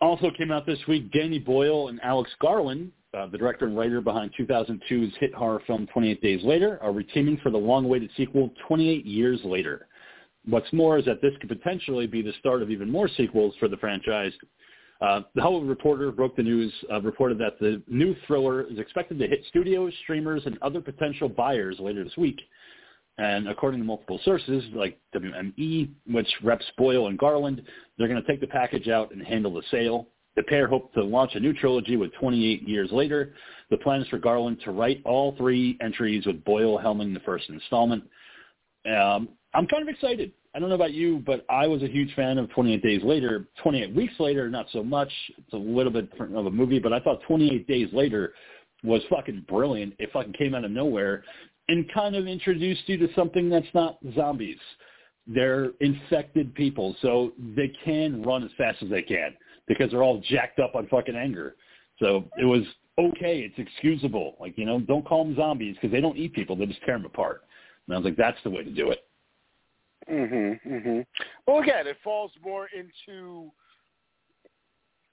also 0.00 0.30
came 0.36 0.50
out 0.50 0.64
this 0.64 0.78
week. 0.88 1.12
Danny 1.12 1.38
Boyle 1.38 1.88
and 1.88 2.00
Alex 2.02 2.30
Garland, 2.40 2.90
uh, 3.12 3.26
the 3.26 3.38
director 3.38 3.66
and 3.66 3.76
writer 3.76 4.00
behind 4.00 4.32
2002's 4.38 5.14
hit 5.18 5.34
horror 5.34 5.62
film 5.66 5.86
28 5.92 6.22
Days 6.22 6.44
Later, 6.44 6.78
are 6.82 6.92
reteaming 6.92 7.40
for 7.42 7.50
the 7.50 7.58
long-awaited 7.58 8.10
sequel 8.16 8.50
28 8.68 9.04
Years 9.04 9.40
Later. 9.44 9.88
What's 10.46 10.72
more 10.72 10.98
is 10.98 11.04
that 11.04 11.20
this 11.20 11.32
could 11.40 11.48
potentially 11.48 12.06
be 12.06 12.22
the 12.22 12.32
start 12.38 12.62
of 12.62 12.70
even 12.70 12.90
more 12.90 13.08
sequels 13.08 13.54
for 13.58 13.68
the 13.68 13.76
franchise. 13.76 14.32
Uh, 15.00 15.22
the 15.34 15.42
Hollywood 15.42 15.68
Reporter 15.68 16.12
broke 16.12 16.36
the 16.36 16.42
news, 16.42 16.72
uh, 16.92 17.00
reported 17.00 17.38
that 17.38 17.58
the 17.58 17.82
new 17.88 18.14
thriller 18.26 18.62
is 18.62 18.78
expected 18.78 19.18
to 19.18 19.26
hit 19.26 19.44
studios, 19.48 19.92
streamers, 20.02 20.42
and 20.46 20.58
other 20.62 20.80
potential 20.80 21.28
buyers 21.28 21.76
later 21.78 22.04
this 22.04 22.16
week. 22.16 22.40
And 23.18 23.48
according 23.48 23.80
to 23.80 23.86
multiple 23.86 24.20
sources, 24.24 24.64
like 24.74 24.98
WME, 25.14 25.90
which 26.06 26.28
reps 26.42 26.64
Boyle 26.78 27.08
and 27.08 27.18
Garland, 27.18 27.62
they're 27.98 28.08
going 28.08 28.22
to 28.22 28.26
take 28.26 28.40
the 28.40 28.46
package 28.46 28.88
out 28.88 29.12
and 29.12 29.22
handle 29.26 29.54
the 29.54 29.62
sale. 29.70 30.06
The 30.36 30.42
pair 30.44 30.68
hope 30.68 30.92
to 30.94 31.02
launch 31.02 31.34
a 31.34 31.40
new 31.40 31.52
trilogy 31.52 31.96
with 31.96 32.12
28 32.14 32.66
years 32.68 32.90
later. 32.92 33.34
The 33.70 33.76
plan 33.78 34.00
is 34.00 34.08
for 34.08 34.18
Garland 34.18 34.60
to 34.64 34.70
write 34.70 35.02
all 35.04 35.34
three 35.36 35.76
entries 35.80 36.24
with 36.26 36.44
Boyle 36.44 36.78
helming 36.78 37.12
the 37.12 37.20
first 37.20 37.48
installment. 37.48 38.04
Um, 38.86 39.28
I'm 39.54 39.66
kind 39.66 39.82
of 39.82 39.88
excited. 39.88 40.32
I 40.54 40.58
don't 40.58 40.68
know 40.68 40.74
about 40.74 40.92
you, 40.92 41.22
but 41.26 41.44
I 41.48 41.66
was 41.66 41.82
a 41.82 41.88
huge 41.88 42.14
fan 42.14 42.38
of 42.38 42.50
28 42.50 42.82
Days 42.82 43.02
Later. 43.02 43.48
28 43.62 43.94
Weeks 43.94 44.14
Later, 44.18 44.48
not 44.48 44.66
so 44.72 44.82
much. 44.82 45.10
It's 45.36 45.52
a 45.52 45.56
little 45.56 45.92
bit 45.92 46.10
different 46.10 46.36
of 46.36 46.46
a 46.46 46.50
movie, 46.50 46.78
but 46.78 46.92
I 46.92 47.00
thought 47.00 47.20
28 47.26 47.66
Days 47.66 47.88
Later 47.92 48.34
was 48.82 49.02
fucking 49.10 49.46
brilliant. 49.48 49.94
It 49.98 50.10
fucking 50.12 50.32
came 50.34 50.54
out 50.54 50.64
of 50.64 50.70
nowhere 50.70 51.24
and 51.68 51.92
kind 51.92 52.16
of 52.16 52.26
introduced 52.26 52.82
you 52.86 52.96
to 52.98 53.12
something 53.14 53.48
that's 53.48 53.66
not 53.74 53.98
zombies. 54.16 54.58
They're 55.26 55.70
infected 55.80 56.54
people, 56.54 56.96
so 57.02 57.32
they 57.56 57.70
can 57.84 58.22
run 58.22 58.42
as 58.42 58.50
fast 58.56 58.82
as 58.82 58.90
they 58.90 59.02
can 59.02 59.36
because 59.70 59.92
they're 59.92 60.02
all 60.02 60.20
jacked 60.28 60.58
up 60.58 60.74
on 60.74 60.88
fucking 60.88 61.14
anger. 61.14 61.54
So 62.00 62.24
it 62.36 62.44
was 62.44 62.62
okay. 62.98 63.38
It's 63.38 63.56
excusable. 63.56 64.34
Like, 64.40 64.58
you 64.58 64.64
know, 64.64 64.80
don't 64.80 65.06
call 65.06 65.24
them 65.24 65.36
zombies 65.36 65.76
because 65.76 65.92
they 65.92 66.00
don't 66.00 66.16
eat 66.16 66.32
people. 66.32 66.56
They 66.56 66.66
just 66.66 66.82
tear 66.82 66.96
them 66.96 67.06
apart. 67.06 67.44
And 67.86 67.94
I 67.94 67.98
was 67.98 68.04
like, 68.04 68.16
that's 68.16 68.36
the 68.42 68.50
way 68.50 68.64
to 68.64 68.70
do 68.70 68.90
it. 68.90 69.06
Mhm. 70.10 70.60
Mhm. 70.66 71.06
Well, 71.46 71.62
again, 71.62 71.86
it 71.86 71.98
falls 72.02 72.32
more 72.42 72.68
into 72.74 73.52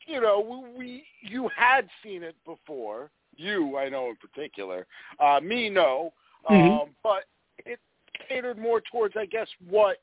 you 0.08 0.22
know 0.22 0.40
we, 0.40 0.78
we 0.78 1.08
you 1.22 1.50
had 1.56 1.88
seen 2.02 2.24
it 2.24 2.36
before. 2.44 3.12
You, 3.36 3.78
I 3.78 3.90
know 3.90 4.10
in 4.10 4.16
particular. 4.16 4.88
Uh, 5.20 5.40
me, 5.44 5.70
no. 5.70 6.14
Mhm. 6.50 6.82
Um, 6.82 6.96
but 7.04 7.26
it 7.64 7.80
catered 8.28 8.58
more 8.58 8.82
towards, 8.82 9.16
I 9.16 9.28
guess, 9.28 9.48
what 9.70 9.98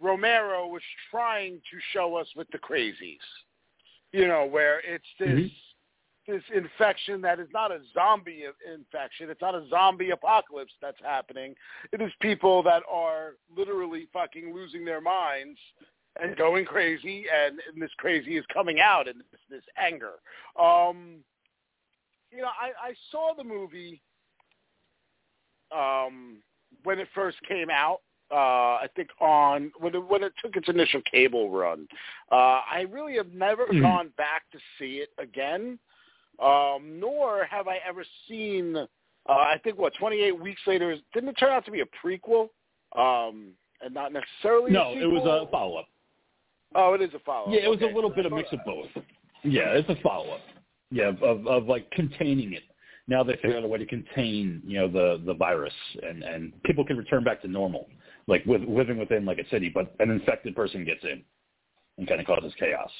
Romero 0.00 0.66
was 0.66 0.82
trying 1.08 1.60
to 1.70 1.78
show 1.92 2.16
us 2.16 2.26
with 2.34 2.50
the 2.50 2.58
crazies. 2.58 3.18
You 4.12 4.28
know, 4.28 4.44
where 4.46 4.80
it's 4.80 5.08
this 5.18 5.40
Mhm. 5.40 5.52
this 6.26 6.42
infection 6.54 7.20
that 7.22 7.40
is 7.40 7.48
not 7.52 7.72
a 7.72 7.80
zombie 7.92 8.44
infection. 8.64 9.28
It's 9.28 9.40
not 9.40 9.54
a 9.56 9.66
zombie 9.68 10.10
apocalypse 10.10 10.72
that's 10.80 11.00
happening. 11.00 11.56
It 11.92 12.00
is 12.00 12.12
people 12.20 12.62
that 12.62 12.84
are 12.88 13.36
literally 13.54 14.06
fucking 14.12 14.54
losing 14.54 14.84
their 14.84 15.00
minds 15.00 15.58
and 16.20 16.36
going 16.36 16.64
crazy, 16.64 17.24
and, 17.28 17.58
and 17.60 17.82
this 17.82 17.90
crazy 17.96 18.36
is 18.36 18.44
coming 18.52 18.78
out 18.78 19.08
in 19.08 19.18
this, 19.18 19.40
this 19.48 19.64
anger. 19.76 20.20
Um, 20.56 21.24
you 22.30 22.42
know, 22.42 22.50
I, 22.60 22.90
I 22.90 22.94
saw 23.10 23.34
the 23.34 23.44
movie 23.44 24.00
um, 25.74 26.42
when 26.84 26.98
it 26.98 27.08
first 27.14 27.38
came 27.48 27.70
out. 27.70 28.00
Uh, 28.32 28.80
I 28.80 28.86
think 28.96 29.10
on 29.20 29.70
when 29.78 29.94
it, 29.94 30.08
when 30.08 30.22
it 30.24 30.32
took 30.42 30.56
its 30.56 30.68
initial 30.68 31.02
cable 31.10 31.50
run. 31.50 31.86
Uh, 32.30 32.60
I 32.70 32.86
really 32.90 33.16
have 33.16 33.32
never 33.32 33.66
Mhm. 33.66 33.82
gone 33.82 34.08
back 34.16 34.50
to 34.52 34.58
see 34.78 34.96
it 34.98 35.10
again 35.18 35.78
um, 36.40 36.98
nor 36.98 37.44
have 37.44 37.68
I 37.68 37.78
ever 37.86 38.04
seen. 38.28 38.76
Uh, 38.76 38.86
I 39.32 39.60
think 39.62 39.78
what 39.78 39.94
28 39.94 40.32
weeks 40.40 40.60
later 40.66 40.96
didn't 41.14 41.30
it 41.30 41.34
turn 41.34 41.50
out 41.50 41.64
to 41.66 41.70
be 41.70 41.80
a 41.80 41.84
prequel, 42.04 42.48
um, 42.96 43.52
and 43.80 43.94
not 43.94 44.12
necessarily. 44.12 44.72
No, 44.72 44.92
it 44.92 45.06
was 45.06 45.22
a 45.22 45.50
follow-up. 45.50 45.86
Oh, 46.74 46.94
it 46.94 47.02
is 47.02 47.10
a 47.14 47.18
follow. 47.20 47.48
Up. 47.48 47.54
Yeah, 47.54 47.60
it 47.64 47.68
was 47.68 47.78
okay. 47.82 47.92
a 47.92 47.94
little 47.94 48.10
bit 48.10 48.26
of 48.26 48.32
mix 48.32 48.52
of 48.52 48.60
both. 48.64 48.88
Yeah, 49.44 49.70
it's 49.72 49.88
a 49.88 49.96
follow-up. 50.02 50.40
Yeah, 50.90 51.08
of, 51.08 51.22
of, 51.22 51.46
of 51.46 51.64
like 51.66 51.90
containing 51.90 52.52
it. 52.54 52.62
Now 53.08 53.22
they 53.22 53.34
figured 53.34 53.56
out 53.56 53.64
a 53.64 53.68
way 53.68 53.78
to 53.78 53.86
contain, 53.86 54.62
you 54.64 54.78
know, 54.78 54.88
the 54.88 55.22
the 55.24 55.34
virus, 55.34 55.74
and 56.02 56.22
and 56.22 56.52
people 56.64 56.84
can 56.84 56.96
return 56.96 57.24
back 57.24 57.42
to 57.42 57.48
normal, 57.48 57.88
like 58.26 58.44
with 58.46 58.62
living 58.62 58.98
within 58.98 59.24
like 59.24 59.38
a 59.38 59.48
city, 59.48 59.68
but 59.68 59.94
an 60.00 60.10
infected 60.10 60.54
person 60.54 60.84
gets 60.84 61.02
in 61.04 61.22
and 61.98 62.08
kind 62.08 62.20
of 62.20 62.26
causes 62.26 62.52
chaos. 62.58 62.90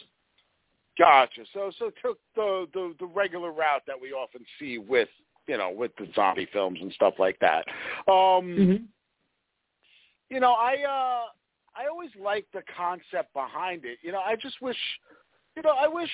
Gotcha. 0.99 1.43
So 1.53 1.71
so 1.79 1.91
took 2.03 2.19
the, 2.35 2.67
the 2.75 2.95
the 3.01 3.07
regular 3.07 3.53
route 3.53 3.83
that 3.87 4.01
we 4.01 4.13
often 4.13 4.45
see 4.59 4.79
with 4.79 5.09
you 5.47 5.57
know 5.57 5.71
with 5.71 5.93
the 5.99 6.07
zombie 6.15 6.49
films 6.53 6.79
and 6.81 6.93
stuff 6.93 7.15
like 7.19 7.39
that. 7.41 7.65
Um, 8.11 8.89
You 10.29 10.41
know, 10.41 10.53
I 10.53 10.77
uh 10.83 11.25
I 11.75 11.89
always 11.91 12.11
like 12.21 12.47
the 12.53 12.63
concept 12.77 13.33
behind 13.35 13.85
it. 13.85 13.99
You 14.03 14.13
know, 14.13 14.21
I 14.21 14.37
just 14.37 14.61
wish 14.61 14.77
you 15.57 15.63
know, 15.63 15.75
I 15.79 15.89
wish 15.89 16.11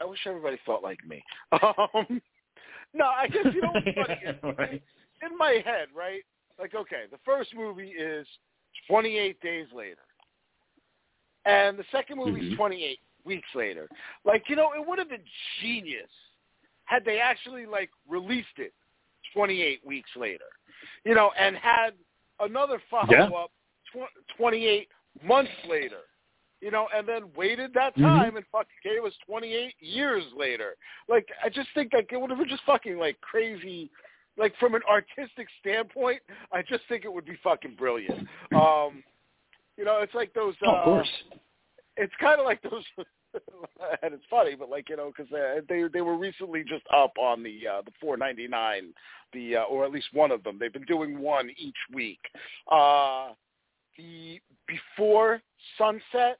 I 0.00 0.04
wish 0.04 0.20
everybody 0.26 0.58
thought 0.64 0.82
like 0.82 0.98
me. 1.06 1.22
Um 1.62 2.20
No, 2.94 3.06
I 3.06 3.26
guess 3.28 3.46
you 3.54 3.60
know 3.60 3.72
what's 3.72 3.86
funny 3.94 4.20
is 4.26 4.58
right. 4.58 4.82
in 5.22 5.36
my 5.36 5.62
head, 5.64 5.88
right? 5.94 6.22
Like, 6.58 6.74
okay, 6.74 7.04
the 7.10 7.18
first 7.24 7.54
movie 7.54 7.90
is 7.90 8.26
28 8.88 9.40
days 9.40 9.66
later, 9.74 10.02
and 11.44 11.78
the 11.78 11.84
second 11.92 12.16
movie 12.18 12.40
is 12.40 12.52
Mhm. 12.52 12.56
28 12.56 13.00
weeks 13.24 13.54
later. 13.54 13.88
Like, 14.24 14.48
you 14.48 14.56
know, 14.56 14.72
it 14.72 14.84
would 14.86 14.98
have 14.98 15.08
been 15.08 15.24
genius 15.60 16.10
had 16.84 17.04
they 17.04 17.20
actually 17.20 17.66
like 17.66 17.90
released 18.08 18.58
it 18.58 18.72
28 19.32 19.84
weeks 19.84 20.14
later, 20.16 20.46
you 21.04 21.14
know, 21.14 21.32
and 21.36 21.56
had 21.56 21.90
another 22.40 22.78
follow 22.90 23.34
up 23.34 23.50
tw- 23.92 24.36
28 24.36 24.88
months 25.22 25.52
later. 25.68 26.02
You 26.62 26.70
know, 26.70 26.88
and 26.94 27.06
then 27.06 27.30
waited 27.34 27.74
that 27.74 27.94
Mhm. 27.96 28.02
time 28.02 28.36
and 28.38 28.46
fucking 28.46 28.78
gave 28.82 29.04
us 29.04 29.14
28 29.26 29.74
years 29.78 30.24
later. 30.32 30.74
Like, 31.06 31.30
I 31.44 31.50
just 31.50 31.68
think 31.74 31.92
like 31.92 32.10
it 32.12 32.16
would 32.20 32.30
have 32.30 32.38
been 32.38 32.48
just 32.48 32.64
fucking 32.64 32.96
like 32.98 33.20
crazy 33.20 33.90
like 34.38 34.54
from 34.58 34.74
an 34.74 34.82
artistic 34.88 35.48
standpoint, 35.60 36.20
I 36.52 36.62
just 36.62 36.82
think 36.88 37.04
it 37.04 37.12
would 37.12 37.24
be 37.24 37.38
fucking 37.42 37.76
brilliant. 37.78 38.26
Um, 38.54 39.02
you 39.76 39.84
know, 39.84 40.00
it's 40.00 40.14
like 40.14 40.32
those. 40.34 40.54
Uh, 40.62 40.70
Oh, 40.70 40.76
of 40.76 40.84
course. 40.84 41.08
It's 41.98 42.12
kind 42.20 42.38
of 42.38 42.44
like 42.44 42.60
those, 42.62 42.84
and 44.02 44.12
it's 44.12 44.24
funny, 44.28 44.54
but 44.54 44.68
like 44.68 44.88
you 44.90 44.96
know, 44.96 45.10
because 45.16 45.32
uh, 45.32 45.60
they 45.68 45.84
they 45.92 46.02
were 46.02 46.16
recently 46.16 46.62
just 46.62 46.84
up 46.94 47.12
on 47.18 47.42
the 47.42 47.66
uh, 47.66 47.82
the 47.82 47.92
four 48.00 48.16
ninety 48.18 48.46
nine, 48.46 48.92
the 49.32 49.56
uh, 49.56 49.62
or 49.62 49.84
at 49.84 49.90
least 49.92 50.08
one 50.12 50.30
of 50.30 50.42
them. 50.44 50.58
They've 50.60 50.72
been 50.72 50.84
doing 50.84 51.18
one 51.18 51.50
each 51.56 51.76
week. 51.92 52.20
Uh, 52.70 53.30
the 53.96 54.40
before 54.66 55.40
sunset, 55.78 56.38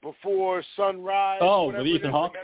before 0.00 0.62
sunrise. 0.76 1.38
Oh, 1.40 1.72
with 1.72 1.86
Ethan 1.86 2.10
Hawke? 2.12 2.34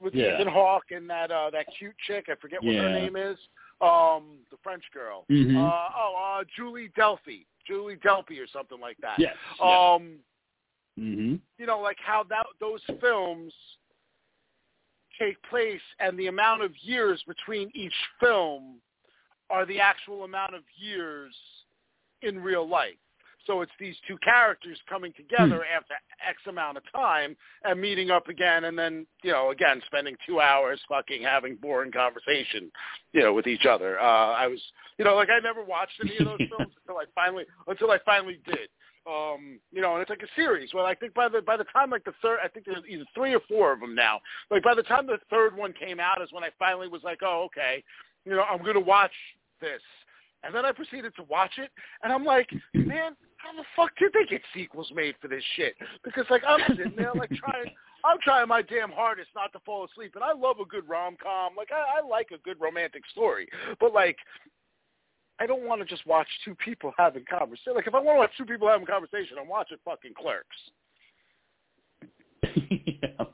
With 0.00 0.14
Yeah. 0.14 0.34
Ethan 0.34 0.48
Hawke 0.52 0.90
and 0.90 1.08
that 1.10 1.30
uh, 1.30 1.50
that 1.50 1.66
cute 1.78 1.96
chick. 2.06 2.26
I 2.28 2.34
forget 2.36 2.62
what 2.62 2.74
her 2.74 2.92
name 2.92 3.16
is. 3.16 3.38
Um, 3.80 4.38
the 4.50 4.56
French 4.62 4.84
girl. 4.92 5.26
Mhm. 5.30 5.56
Uh, 5.56 5.88
oh, 5.96 6.38
uh, 6.40 6.44
Julie 6.56 6.90
Delphi. 6.96 7.44
Julie 7.66 7.96
Delpy 7.96 8.40
or 8.40 8.46
something 8.46 8.80
like 8.80 8.96
that. 8.98 9.18
Yes. 9.18 9.36
Um, 9.60 10.18
hmm 10.96 11.36
you 11.58 11.66
know, 11.66 11.80
like 11.80 11.98
how 12.00 12.22
that 12.24 12.46
those 12.60 12.80
films 13.00 13.52
take 15.18 15.40
place 15.44 15.80
and 15.98 16.18
the 16.18 16.26
amount 16.26 16.62
of 16.62 16.72
years 16.82 17.22
between 17.26 17.70
each 17.74 17.94
film 18.20 18.80
are 19.50 19.64
the 19.66 19.80
actual 19.80 20.24
amount 20.24 20.54
of 20.54 20.62
years 20.76 21.34
in 22.22 22.38
real 22.38 22.68
life. 22.68 22.94
So 23.46 23.60
it's 23.60 23.72
these 23.78 23.96
two 24.08 24.18
characters 24.18 24.78
coming 24.88 25.12
together 25.16 25.64
after 25.64 25.94
X 26.26 26.38
amount 26.48 26.76
of 26.76 26.82
time 26.92 27.36
and 27.64 27.80
meeting 27.80 28.10
up 28.10 28.28
again 28.28 28.64
and 28.64 28.78
then, 28.78 29.06
you 29.22 29.32
know, 29.32 29.50
again, 29.50 29.80
spending 29.86 30.16
two 30.26 30.40
hours 30.40 30.80
fucking 30.88 31.22
having 31.22 31.56
boring 31.56 31.92
conversation, 31.92 32.70
you 33.12 33.22
know, 33.22 33.32
with 33.32 33.46
each 33.46 33.66
other. 33.66 34.00
Uh, 34.00 34.32
I 34.32 34.46
was, 34.46 34.60
you 34.98 35.04
know, 35.04 35.14
like 35.14 35.30
I 35.30 35.38
never 35.40 35.64
watched 35.64 36.00
any 36.02 36.16
of 36.18 36.24
those 36.24 36.48
films 36.56 36.72
until 36.86 36.98
I 37.00 37.04
finally, 37.14 37.44
until 37.66 37.90
I 37.90 37.98
finally 38.04 38.40
did. 38.46 38.68
Um, 39.06 39.60
you 39.70 39.80
know, 39.80 39.92
and 39.92 40.02
it's 40.02 40.10
like 40.10 40.22
a 40.22 40.34
series. 40.34 40.74
Well, 40.74 40.84
I 40.84 40.94
think 40.96 41.14
by 41.14 41.28
the 41.28 41.40
by 41.40 41.56
the 41.56 41.64
time 41.64 41.90
like 41.90 42.04
the 42.04 42.14
third, 42.20 42.38
I 42.42 42.48
think 42.48 42.66
there's 42.66 42.82
either 42.88 43.04
three 43.14 43.34
or 43.34 43.40
four 43.48 43.72
of 43.72 43.78
them 43.78 43.94
now. 43.94 44.20
Like 44.50 44.64
by 44.64 44.74
the 44.74 44.82
time 44.82 45.06
the 45.06 45.18
third 45.30 45.56
one 45.56 45.72
came 45.72 46.00
out 46.00 46.20
is 46.20 46.32
when 46.32 46.42
I 46.42 46.50
finally 46.58 46.88
was 46.88 47.02
like, 47.04 47.20
oh, 47.22 47.46
okay, 47.46 47.84
you 48.24 48.32
know, 48.32 48.42
I'm 48.42 48.64
gonna 48.64 48.80
watch 48.80 49.12
this. 49.60 49.80
And 50.42 50.52
then 50.52 50.64
I 50.64 50.72
proceeded 50.72 51.14
to 51.16 51.22
watch 51.24 51.52
it, 51.58 51.70
and 52.02 52.12
I'm 52.12 52.24
like, 52.24 52.50
man, 52.74 53.14
how 53.46 53.56
the 53.56 53.64
fuck 53.74 53.96
did 53.98 54.12
they 54.12 54.28
get 54.28 54.42
sequels 54.54 54.90
made 54.94 55.14
for 55.20 55.28
this 55.28 55.42
shit? 55.56 55.74
Because 56.04 56.24
like 56.30 56.42
I'm 56.46 56.60
sitting 56.68 56.94
there 56.96 57.12
like 57.14 57.30
trying, 57.44 57.70
I'm 58.04 58.18
trying 58.22 58.48
my 58.48 58.62
damn 58.62 58.90
hardest 58.90 59.28
not 59.34 59.52
to 59.52 59.60
fall 59.60 59.84
asleep, 59.84 60.12
and 60.14 60.24
I 60.24 60.32
love 60.32 60.56
a 60.60 60.64
good 60.64 60.88
rom 60.88 61.16
com. 61.22 61.54
Like 61.56 61.70
I, 61.72 62.00
I 62.00 62.06
like 62.06 62.30
a 62.34 62.38
good 62.38 62.60
romantic 62.60 63.02
story, 63.10 63.48
but 63.80 63.92
like 63.92 64.16
I 65.38 65.46
don't 65.46 65.66
want 65.66 65.80
to 65.80 65.86
just 65.86 66.06
watch 66.06 66.28
two 66.44 66.54
people 66.56 66.92
having 66.96 67.24
conversation. 67.28 67.74
Like 67.74 67.86
if 67.86 67.94
I 67.94 68.00
want 68.00 68.16
to 68.16 68.20
watch 68.20 68.32
two 68.36 68.46
people 68.46 68.68
having 68.68 68.86
conversation, 68.86 69.36
I'm 69.40 69.48
watching 69.48 69.78
fucking 69.84 70.14
Clerks. 70.18 70.46
yeah. 72.86 73.24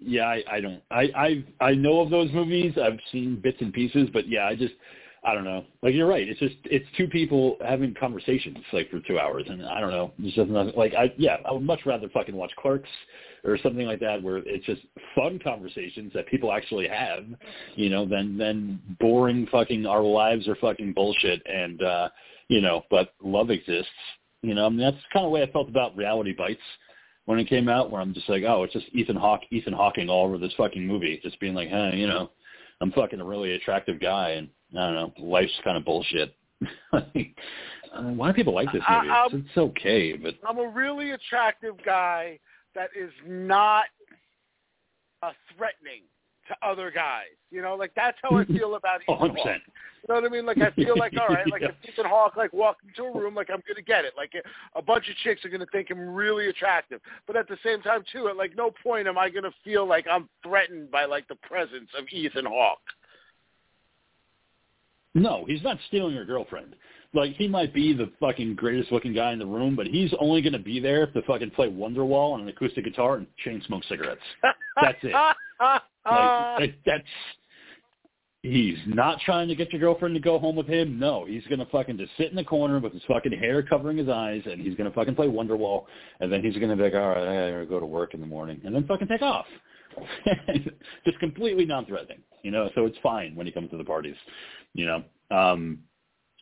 Yeah, 0.00 0.26
I, 0.26 0.44
I 0.50 0.60
don't. 0.60 0.80
I 0.92 1.10
I 1.16 1.44
I 1.60 1.72
know 1.72 2.00
of 2.00 2.10
those 2.10 2.30
movies. 2.32 2.74
I've 2.80 3.00
seen 3.10 3.40
bits 3.42 3.58
and 3.60 3.72
pieces, 3.72 4.08
but 4.12 4.28
yeah, 4.28 4.46
I 4.46 4.54
just 4.54 4.74
I 5.24 5.34
don't 5.34 5.44
know. 5.44 5.64
Like 5.82 5.94
you're 5.94 6.06
right. 6.06 6.28
It's 6.28 6.38
just 6.38 6.56
it's 6.64 6.86
two 6.96 7.08
people 7.08 7.56
having 7.64 7.94
conversations 7.94 8.58
like 8.72 8.90
for 8.90 9.00
two 9.00 9.18
hours, 9.18 9.44
and 9.48 9.64
I 9.66 9.80
don't 9.80 9.90
know. 9.90 10.12
It's 10.20 10.36
just 10.36 10.48
nothing. 10.48 10.74
Like 10.76 10.94
I 10.94 11.12
yeah, 11.18 11.38
I 11.44 11.52
would 11.52 11.62
much 11.62 11.80
rather 11.86 12.08
fucking 12.08 12.34
watch 12.34 12.52
Clerks 12.56 12.88
or 13.44 13.58
something 13.62 13.86
like 13.86 14.00
that 14.00 14.22
where 14.22 14.38
it's 14.38 14.64
just 14.66 14.82
fun 15.14 15.40
conversations 15.42 16.12
that 16.14 16.26
people 16.28 16.52
actually 16.52 16.88
have, 16.88 17.24
you 17.74 17.90
know, 17.90 18.06
than 18.06 18.38
than 18.38 18.80
boring 19.00 19.46
fucking 19.50 19.86
our 19.86 20.02
lives 20.02 20.46
are 20.48 20.56
fucking 20.56 20.92
bullshit 20.92 21.42
and 21.46 21.82
uh 21.82 22.08
you 22.48 22.60
know, 22.60 22.82
but 22.90 23.14
love 23.22 23.50
exists. 23.50 23.90
You 24.42 24.54
know, 24.54 24.66
I 24.66 24.68
mean 24.68 24.78
that's 24.78 24.96
kind 25.12 25.24
of 25.24 25.30
the 25.30 25.34
way 25.34 25.42
I 25.42 25.50
felt 25.50 25.68
about 25.68 25.96
Reality 25.96 26.32
Bites 26.32 26.60
when 27.24 27.38
it 27.38 27.48
came 27.48 27.68
out, 27.68 27.90
where 27.90 28.00
I'm 28.00 28.14
just 28.14 28.28
like, 28.28 28.44
oh, 28.44 28.62
it's 28.62 28.72
just 28.72 28.86
Ethan 28.92 29.16
Hawke, 29.16 29.42
Ethan 29.50 29.74
Hawking 29.74 30.08
all 30.08 30.24
over 30.24 30.38
this 30.38 30.54
fucking 30.56 30.86
movie, 30.86 31.20
just 31.22 31.38
being 31.40 31.54
like, 31.54 31.68
hey, 31.68 31.92
you 31.94 32.06
know, 32.06 32.30
I'm 32.80 32.92
fucking 32.92 33.20
a 33.20 33.24
really 33.24 33.52
attractive 33.52 34.00
guy, 34.00 34.30
and 34.30 34.48
I 34.76 34.80
don't 34.80 34.94
know, 34.94 35.12
life's 35.18 35.52
kind 35.64 35.76
of 35.76 35.84
bullshit. 35.84 36.34
uh, 36.92 37.00
why 38.14 38.28
do 38.28 38.34
people 38.34 38.54
like 38.54 38.72
this 38.72 38.82
movie? 38.88 39.08
I, 39.10 39.28
it's, 39.32 39.56
okay, 39.56 40.14
but 40.14 40.34
I'm 40.46 40.58
a 40.58 40.68
really 40.68 41.12
attractive 41.12 41.74
guy 41.84 42.38
that 42.74 42.90
is 42.98 43.10
not 43.26 43.84
uh, 45.22 45.32
threatening 45.56 46.02
to 46.48 46.56
other 46.66 46.90
guys. 46.90 47.26
You 47.50 47.62
know, 47.62 47.76
like 47.76 47.92
that's 47.94 48.18
how 48.22 48.36
I 48.36 48.44
feel 48.46 48.74
about 48.74 49.00
Ethan 49.02 49.14
100%. 49.14 49.36
Hawke. 49.36 49.46
You 49.46 50.14
know 50.14 50.20
what 50.20 50.24
I 50.24 50.28
mean? 50.28 50.46
Like 50.46 50.58
I 50.58 50.70
feel 50.72 50.98
like 50.98 51.12
all 51.20 51.28
right, 51.34 51.46
like 51.50 51.62
Yeah. 51.62 51.68
if 51.82 51.90
Ethan 51.90 52.06
Hawke 52.06 52.36
like 52.36 52.52
walked 52.52 52.82
into 52.84 53.04
a 53.04 53.18
room, 53.18 53.34
like 53.34 53.50
I'm 53.50 53.62
gonna 53.66 53.82
get 53.82 54.04
it. 54.04 54.14
Like 54.16 54.32
a 54.74 54.82
bunch 54.82 55.08
of 55.08 55.16
chicks 55.16 55.44
are 55.44 55.48
gonna 55.48 55.66
think 55.72 55.88
I'm 55.90 56.14
really 56.14 56.48
attractive, 56.48 57.00
but 57.26 57.36
at 57.36 57.48
the 57.48 57.58
same 57.64 57.82
time 57.82 58.02
too, 58.12 58.28
at 58.28 58.36
like 58.36 58.56
no 58.56 58.70
point 58.82 59.06
am 59.08 59.18
I 59.18 59.28
gonna 59.28 59.52
feel 59.64 59.86
like 59.86 60.06
I'm 60.10 60.28
threatened 60.42 60.90
by 60.90 61.04
like 61.04 61.28
the 61.28 61.36
presence 61.36 61.90
of 61.98 62.06
Ethan 62.10 62.46
Hawke. 62.46 62.78
No, 65.22 65.44
he's 65.46 65.62
not 65.62 65.78
stealing 65.88 66.14
your 66.14 66.24
girlfriend. 66.24 66.74
Like 67.14 67.32
he 67.36 67.48
might 67.48 67.72
be 67.72 67.92
the 67.94 68.10
fucking 68.20 68.54
greatest 68.56 68.92
looking 68.92 69.14
guy 69.14 69.32
in 69.32 69.38
the 69.38 69.46
room, 69.46 69.74
but 69.76 69.86
he's 69.86 70.12
only 70.20 70.42
going 70.42 70.52
to 70.52 70.58
be 70.58 70.78
there 70.80 71.06
to 71.06 71.22
fucking 71.22 71.50
play 71.52 71.68
Wonderwall 71.68 72.34
on 72.34 72.42
an 72.42 72.48
acoustic 72.48 72.84
guitar 72.84 73.16
and 73.16 73.26
chain 73.44 73.62
smoke 73.66 73.82
cigarettes. 73.88 74.20
That's 74.80 74.98
it. 75.02 75.12
Like 75.60 76.58
that- 76.58 76.74
that's 76.86 77.04
he's 78.42 78.78
not 78.86 79.20
trying 79.20 79.48
to 79.48 79.54
get 79.54 79.72
your 79.72 79.80
girlfriend 79.80 80.14
to 80.14 80.20
go 80.20 80.38
home 80.38 80.56
with 80.56 80.66
him. 80.68 80.98
No, 80.98 81.24
he's 81.26 81.44
going 81.48 81.58
to 81.58 81.66
fucking 81.66 81.98
just 81.98 82.12
sit 82.16 82.30
in 82.30 82.36
the 82.36 82.44
corner 82.44 82.78
with 82.78 82.92
his 82.92 83.02
fucking 83.08 83.32
hair 83.32 83.62
covering 83.62 83.96
his 83.98 84.08
eyes, 84.08 84.42
and 84.46 84.60
he's 84.60 84.76
going 84.76 84.88
to 84.88 84.94
fucking 84.94 85.16
play 85.16 85.26
Wonderwall, 85.26 85.84
and 86.20 86.32
then 86.32 86.42
he's 86.42 86.54
going 86.54 86.68
to 86.70 86.76
be 86.76 86.84
like, 86.84 86.94
all 86.94 87.08
right, 87.08 87.48
I 87.48 87.50
gotta 87.50 87.66
go 87.66 87.80
to 87.80 87.86
work 87.86 88.14
in 88.14 88.20
the 88.20 88.26
morning, 88.26 88.60
and 88.64 88.74
then 88.74 88.86
fucking 88.86 89.08
take 89.08 89.22
off. 89.22 89.46
just 91.04 91.18
completely 91.18 91.64
non-threatening, 91.64 92.18
you 92.42 92.50
know. 92.52 92.70
So 92.76 92.86
it's 92.86 92.98
fine 93.02 93.34
when 93.34 93.46
he 93.46 93.52
comes 93.52 93.70
to 93.70 93.76
the 93.76 93.84
parties, 93.84 94.14
you 94.78 94.86
know. 94.86 95.02
Um, 95.36 95.80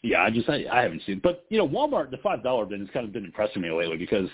yeah, 0.03 0.23
I 0.23 0.31
just 0.31 0.49
I, 0.49 0.65
I 0.71 0.83
haven't 0.83 1.03
seen, 1.07 1.21
but 1.23 1.47
you 1.49 1.59
know, 1.59 1.67
Walmart 1.67 2.11
the 2.11 2.19
five 2.19 2.43
dollar 2.43 2.67
bin 2.67 2.81
has 2.81 2.91
kind 2.93 3.07
of 3.07 3.13
been 3.13 3.25
impressing 3.25 3.63
me 3.63 3.71
lately 3.71 3.97
because 3.97 4.29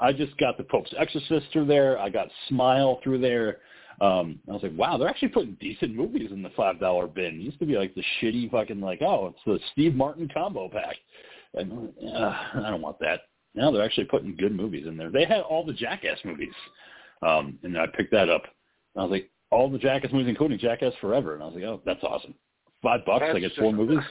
I 0.00 0.12
just 0.12 0.38
got 0.38 0.56
the 0.56 0.64
Pope's 0.64 0.94
Exorcist 0.96 1.46
through 1.52 1.66
there, 1.66 1.98
I 1.98 2.08
got 2.08 2.28
Smile 2.48 3.00
through 3.02 3.20
there. 3.20 3.58
Um, 4.00 4.38
I 4.48 4.52
was 4.52 4.62
like, 4.62 4.76
wow, 4.76 4.96
they're 4.96 5.08
actually 5.08 5.28
putting 5.28 5.56
decent 5.60 5.94
movies 5.94 6.30
in 6.30 6.40
the 6.40 6.50
five 6.50 6.78
dollar 6.78 7.08
bin. 7.08 7.34
It 7.34 7.42
used 7.42 7.58
to 7.58 7.66
be 7.66 7.76
like 7.76 7.94
the 7.94 8.04
shitty 8.22 8.50
fucking 8.50 8.80
like, 8.80 9.02
oh, 9.02 9.34
it's 9.34 9.44
the 9.44 9.58
Steve 9.72 9.94
Martin 9.94 10.30
combo 10.32 10.68
pack. 10.68 10.96
And, 11.54 11.88
uh, 12.14 12.34
I 12.54 12.70
don't 12.70 12.80
want 12.80 13.00
that. 13.00 13.22
Now 13.54 13.72
they're 13.72 13.84
actually 13.84 14.04
putting 14.04 14.36
good 14.36 14.54
movies 14.54 14.86
in 14.86 14.96
there. 14.96 15.10
They 15.10 15.24
had 15.24 15.40
all 15.40 15.66
the 15.66 15.72
Jackass 15.72 16.18
movies, 16.24 16.54
um, 17.26 17.58
and 17.64 17.76
I 17.76 17.86
picked 17.88 18.12
that 18.12 18.28
up. 18.28 18.44
I 18.96 19.02
was 19.02 19.10
like, 19.10 19.30
all 19.50 19.68
the 19.68 19.78
Jackass 19.78 20.12
movies, 20.12 20.28
including 20.28 20.58
Jackass 20.58 20.92
Forever, 21.00 21.34
and 21.34 21.42
I 21.42 21.46
was 21.46 21.54
like, 21.56 21.64
oh, 21.64 21.82
that's 21.84 22.04
awesome. 22.04 22.34
Five 22.82 23.04
bucks, 23.04 23.24
I 23.24 23.32
That's 23.32 23.40
get 23.40 23.56
four 23.56 23.72
movies. 23.72 23.98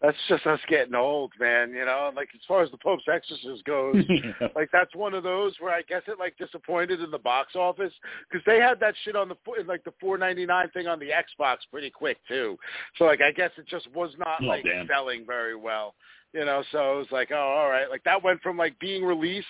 That's 0.00 0.16
just 0.28 0.46
us 0.46 0.60
getting 0.68 0.94
old, 0.94 1.32
man. 1.40 1.72
You 1.72 1.84
know, 1.84 2.12
like 2.14 2.28
as 2.32 2.40
far 2.46 2.62
as 2.62 2.70
the 2.70 2.78
Pope's 2.78 3.02
Exorcist 3.12 3.64
goes, 3.64 3.96
like 4.54 4.68
that's 4.72 4.94
one 4.94 5.12
of 5.12 5.24
those 5.24 5.54
where 5.58 5.72
I 5.74 5.82
guess 5.82 6.02
it 6.06 6.20
like 6.20 6.38
disappointed 6.38 7.00
in 7.00 7.10
the 7.10 7.18
box 7.18 7.56
office 7.56 7.92
because 8.30 8.44
they 8.46 8.60
had 8.60 8.78
that 8.78 8.94
shit 9.04 9.16
on 9.16 9.28
the 9.28 9.34
fo- 9.44 9.60
like 9.66 9.82
the 9.82 9.92
four 10.00 10.16
ninety 10.16 10.46
nine 10.46 10.70
thing 10.70 10.86
on 10.86 11.00
the 11.00 11.08
Xbox 11.08 11.56
pretty 11.72 11.90
quick 11.90 12.16
too. 12.28 12.56
So 12.96 13.06
like 13.06 13.20
I 13.20 13.32
guess 13.32 13.50
it 13.58 13.66
just 13.66 13.92
was 13.92 14.12
not 14.18 14.38
Oh, 14.40 14.46
like 14.46 14.62
damn. 14.62 14.86
selling 14.86 15.26
very 15.26 15.56
well. 15.56 15.96
You 16.32 16.44
know, 16.44 16.62
so 16.70 16.94
it 16.94 16.98
was 16.98 17.06
like, 17.10 17.32
oh, 17.32 17.36
all 17.36 17.68
right, 17.68 17.90
like 17.90 18.04
that 18.04 18.22
went 18.22 18.40
from 18.40 18.56
like 18.56 18.78
being 18.78 19.02
released, 19.04 19.46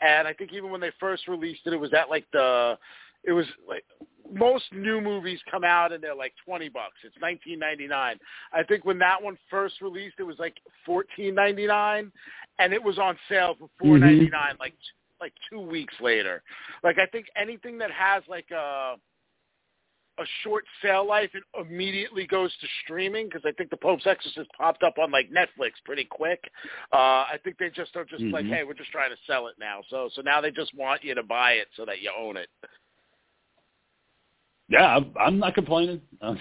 and 0.00 0.28
I 0.28 0.32
think 0.34 0.52
even 0.52 0.70
when 0.70 0.80
they 0.80 0.92
first 1.00 1.26
released 1.26 1.62
it, 1.66 1.72
it 1.72 1.80
was 1.80 1.94
at 1.94 2.08
like 2.10 2.26
the, 2.32 2.78
it 3.24 3.32
was 3.32 3.46
like 3.68 3.84
most 4.32 4.64
new 4.72 5.00
movies 5.00 5.40
come 5.50 5.64
out 5.64 5.92
and 5.92 6.02
they're 6.02 6.14
like 6.14 6.32
twenty 6.44 6.68
bucks. 6.68 6.96
It's 7.04 7.16
nineteen 7.20 7.58
ninety 7.58 7.86
nine. 7.86 8.18
I 8.52 8.62
think 8.62 8.84
when 8.84 8.98
that 9.00 9.22
one 9.22 9.36
first 9.50 9.80
released, 9.80 10.16
it 10.18 10.24
was 10.24 10.38
like 10.38 10.56
fourteen 10.86 11.34
ninety 11.34 11.66
nine, 11.66 12.12
and 12.58 12.72
it 12.72 12.82
was 12.82 12.98
on 12.98 13.16
sale 13.28 13.56
for 13.58 13.68
four 13.78 13.98
ninety 13.98 14.28
nine 14.30 14.54
like 14.60 14.74
like 15.20 15.32
two 15.50 15.60
weeks 15.60 15.94
later. 16.00 16.42
Like 16.82 16.98
I 16.98 17.06
think 17.06 17.26
anything 17.36 17.78
that 17.78 17.90
has 17.90 18.22
like 18.28 18.50
a 18.50 18.94
a 20.18 20.24
short 20.42 20.64
sale 20.82 21.06
life, 21.06 21.30
it 21.34 21.42
immediately 21.58 22.26
goes 22.26 22.52
to 22.60 22.66
streaming 22.84 23.26
because 23.26 23.42
I 23.46 23.52
think 23.52 23.70
the 23.70 23.76
Pope's 23.78 24.06
Exorcist 24.06 24.50
popped 24.56 24.82
up 24.82 24.98
on 24.98 25.10
like 25.10 25.30
Netflix 25.30 25.70
pretty 25.84 26.04
quick. 26.04 26.40
Uh, 26.92 27.24
I 27.24 27.38
think 27.42 27.56
they 27.58 27.70
just 27.70 27.96
are 27.96 28.04
just 28.04 28.24
like, 28.24 28.44
Mhm. 28.44 28.50
hey, 28.54 28.64
we're 28.64 28.74
just 28.74 28.90
trying 28.90 29.10
to 29.10 29.16
sell 29.26 29.46
it 29.46 29.56
now. 29.58 29.82
So 29.88 30.10
so 30.12 30.20
now 30.20 30.40
they 30.40 30.50
just 30.50 30.74
want 30.74 31.02
you 31.02 31.14
to 31.14 31.22
buy 31.22 31.52
it 31.52 31.68
so 31.74 31.84
that 31.86 32.02
you 32.02 32.12
own 32.16 32.36
it. 32.36 32.50
Yeah, 34.70 34.96
I'm, 34.96 35.12
I'm 35.20 35.38
not 35.38 35.54
complaining. 35.54 36.00
Um, 36.22 36.38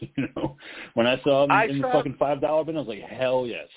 you 0.00 0.28
know, 0.34 0.56
when 0.94 1.06
I 1.06 1.20
saw 1.22 1.42
them 1.42 1.50
I 1.50 1.66
in 1.66 1.82
the 1.82 1.88
fucking 1.88 2.16
five 2.18 2.40
dollar 2.40 2.64
bin, 2.64 2.76
I 2.76 2.80
was 2.80 2.88
like, 2.88 3.02
hell 3.02 3.46
yes. 3.46 3.68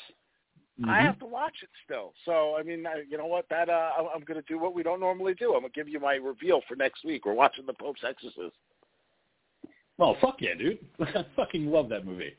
I 0.86 0.88
Mhm. 0.88 1.02
have 1.02 1.20
to 1.20 1.26
watch 1.26 1.54
it 1.62 1.70
still. 1.84 2.14
So 2.24 2.56
I 2.58 2.64
mean, 2.64 2.88
I, 2.88 3.04
you 3.10 3.18
know 3.18 3.26
what? 3.28 3.46
That 3.50 3.68
uh, 3.70 3.92
I'm- 3.98 4.08
I'm 4.16 4.22
going 4.22 4.42
to 4.42 4.48
do 4.48 4.58
what 4.58 4.74
we 4.74 4.84
don't 4.84 5.02
normally 5.02 5.34
do. 5.34 5.54
I'm 5.54 5.60
going 5.62 5.72
to 5.74 5.76
give 5.78 5.90
you 5.90 6.00
my 6.00 6.16
reveal 6.16 6.62
for 6.68 6.76
next 6.78 7.04
week. 7.04 7.26
We're 7.26 7.34
watching 7.34 7.66
the 7.66 7.74
Pope's 7.74 8.04
Exorcist. 8.08 8.56
Oh 10.00 10.16
fuck 10.22 10.38
yeah, 10.40 10.56
dude! 10.58 10.80
I 11.00 11.26
fucking 11.36 11.68
love 11.68 11.88
that 11.90 12.06
movie. 12.06 12.34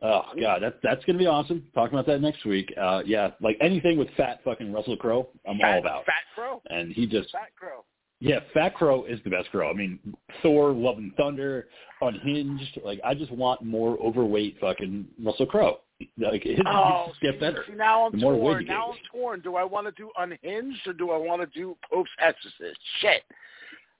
Oh 0.00 0.22
god, 0.38 0.62
that 0.62 0.78
that's 0.82 1.04
gonna 1.04 1.18
be 1.18 1.26
awesome. 1.26 1.66
Talking 1.74 1.94
about 1.98 2.06
that 2.06 2.20
next 2.20 2.44
week. 2.44 2.72
Uh, 2.80 3.02
yeah, 3.04 3.30
like 3.40 3.56
anything 3.60 3.98
with 3.98 4.08
fat 4.16 4.40
fucking 4.44 4.72
Russell 4.72 4.96
Crowe, 4.96 5.28
I'm 5.48 5.58
Fat, 5.58 5.72
all 5.74 5.80
about. 5.80 6.04
Fat 6.06 6.22
Crow. 6.34 6.62
And 6.70 6.92
he 6.92 7.06
just 7.06 7.32
Fat 7.32 7.48
Crow. 7.56 7.84
Yeah, 8.20 8.40
Fat 8.54 8.74
Crow 8.74 9.04
is 9.04 9.18
the 9.24 9.30
best 9.30 9.50
crow. 9.50 9.68
I 9.68 9.74
mean, 9.74 9.98
Thor, 10.42 10.70
Love 10.72 10.96
and 10.98 11.14
Thunder, 11.16 11.66
Unhinged. 12.00 12.80
Like, 12.84 13.00
I 13.04 13.14
just 13.14 13.30
want 13.32 13.62
more 13.62 13.98
overweight 13.98 14.56
fucking 14.60 15.06
Russell 15.22 15.46
Crowe. 15.46 15.80
Like, 16.16 16.42
his 16.42 16.58
Oh, 16.66 17.12
get 17.20 17.38
better. 17.38 17.64
see, 17.68 17.74
now 17.74 18.06
I'm 18.06 18.12
the 18.12 18.18
more 18.18 18.34
torn. 18.34 18.64
Now. 18.66 18.92
I'm 18.92 18.98
torn. 19.12 19.40
Do 19.40 19.56
I 19.56 19.64
want 19.64 19.86
to 19.86 19.92
do 19.92 20.10
Unhinged 20.16 20.86
or 20.86 20.92
do 20.92 21.10
I 21.10 21.16
want 21.18 21.42
to 21.42 21.46
do 21.58 21.76
Pope's 21.90 22.10
Exorcist? 22.18 22.78
Shit. 23.00 23.22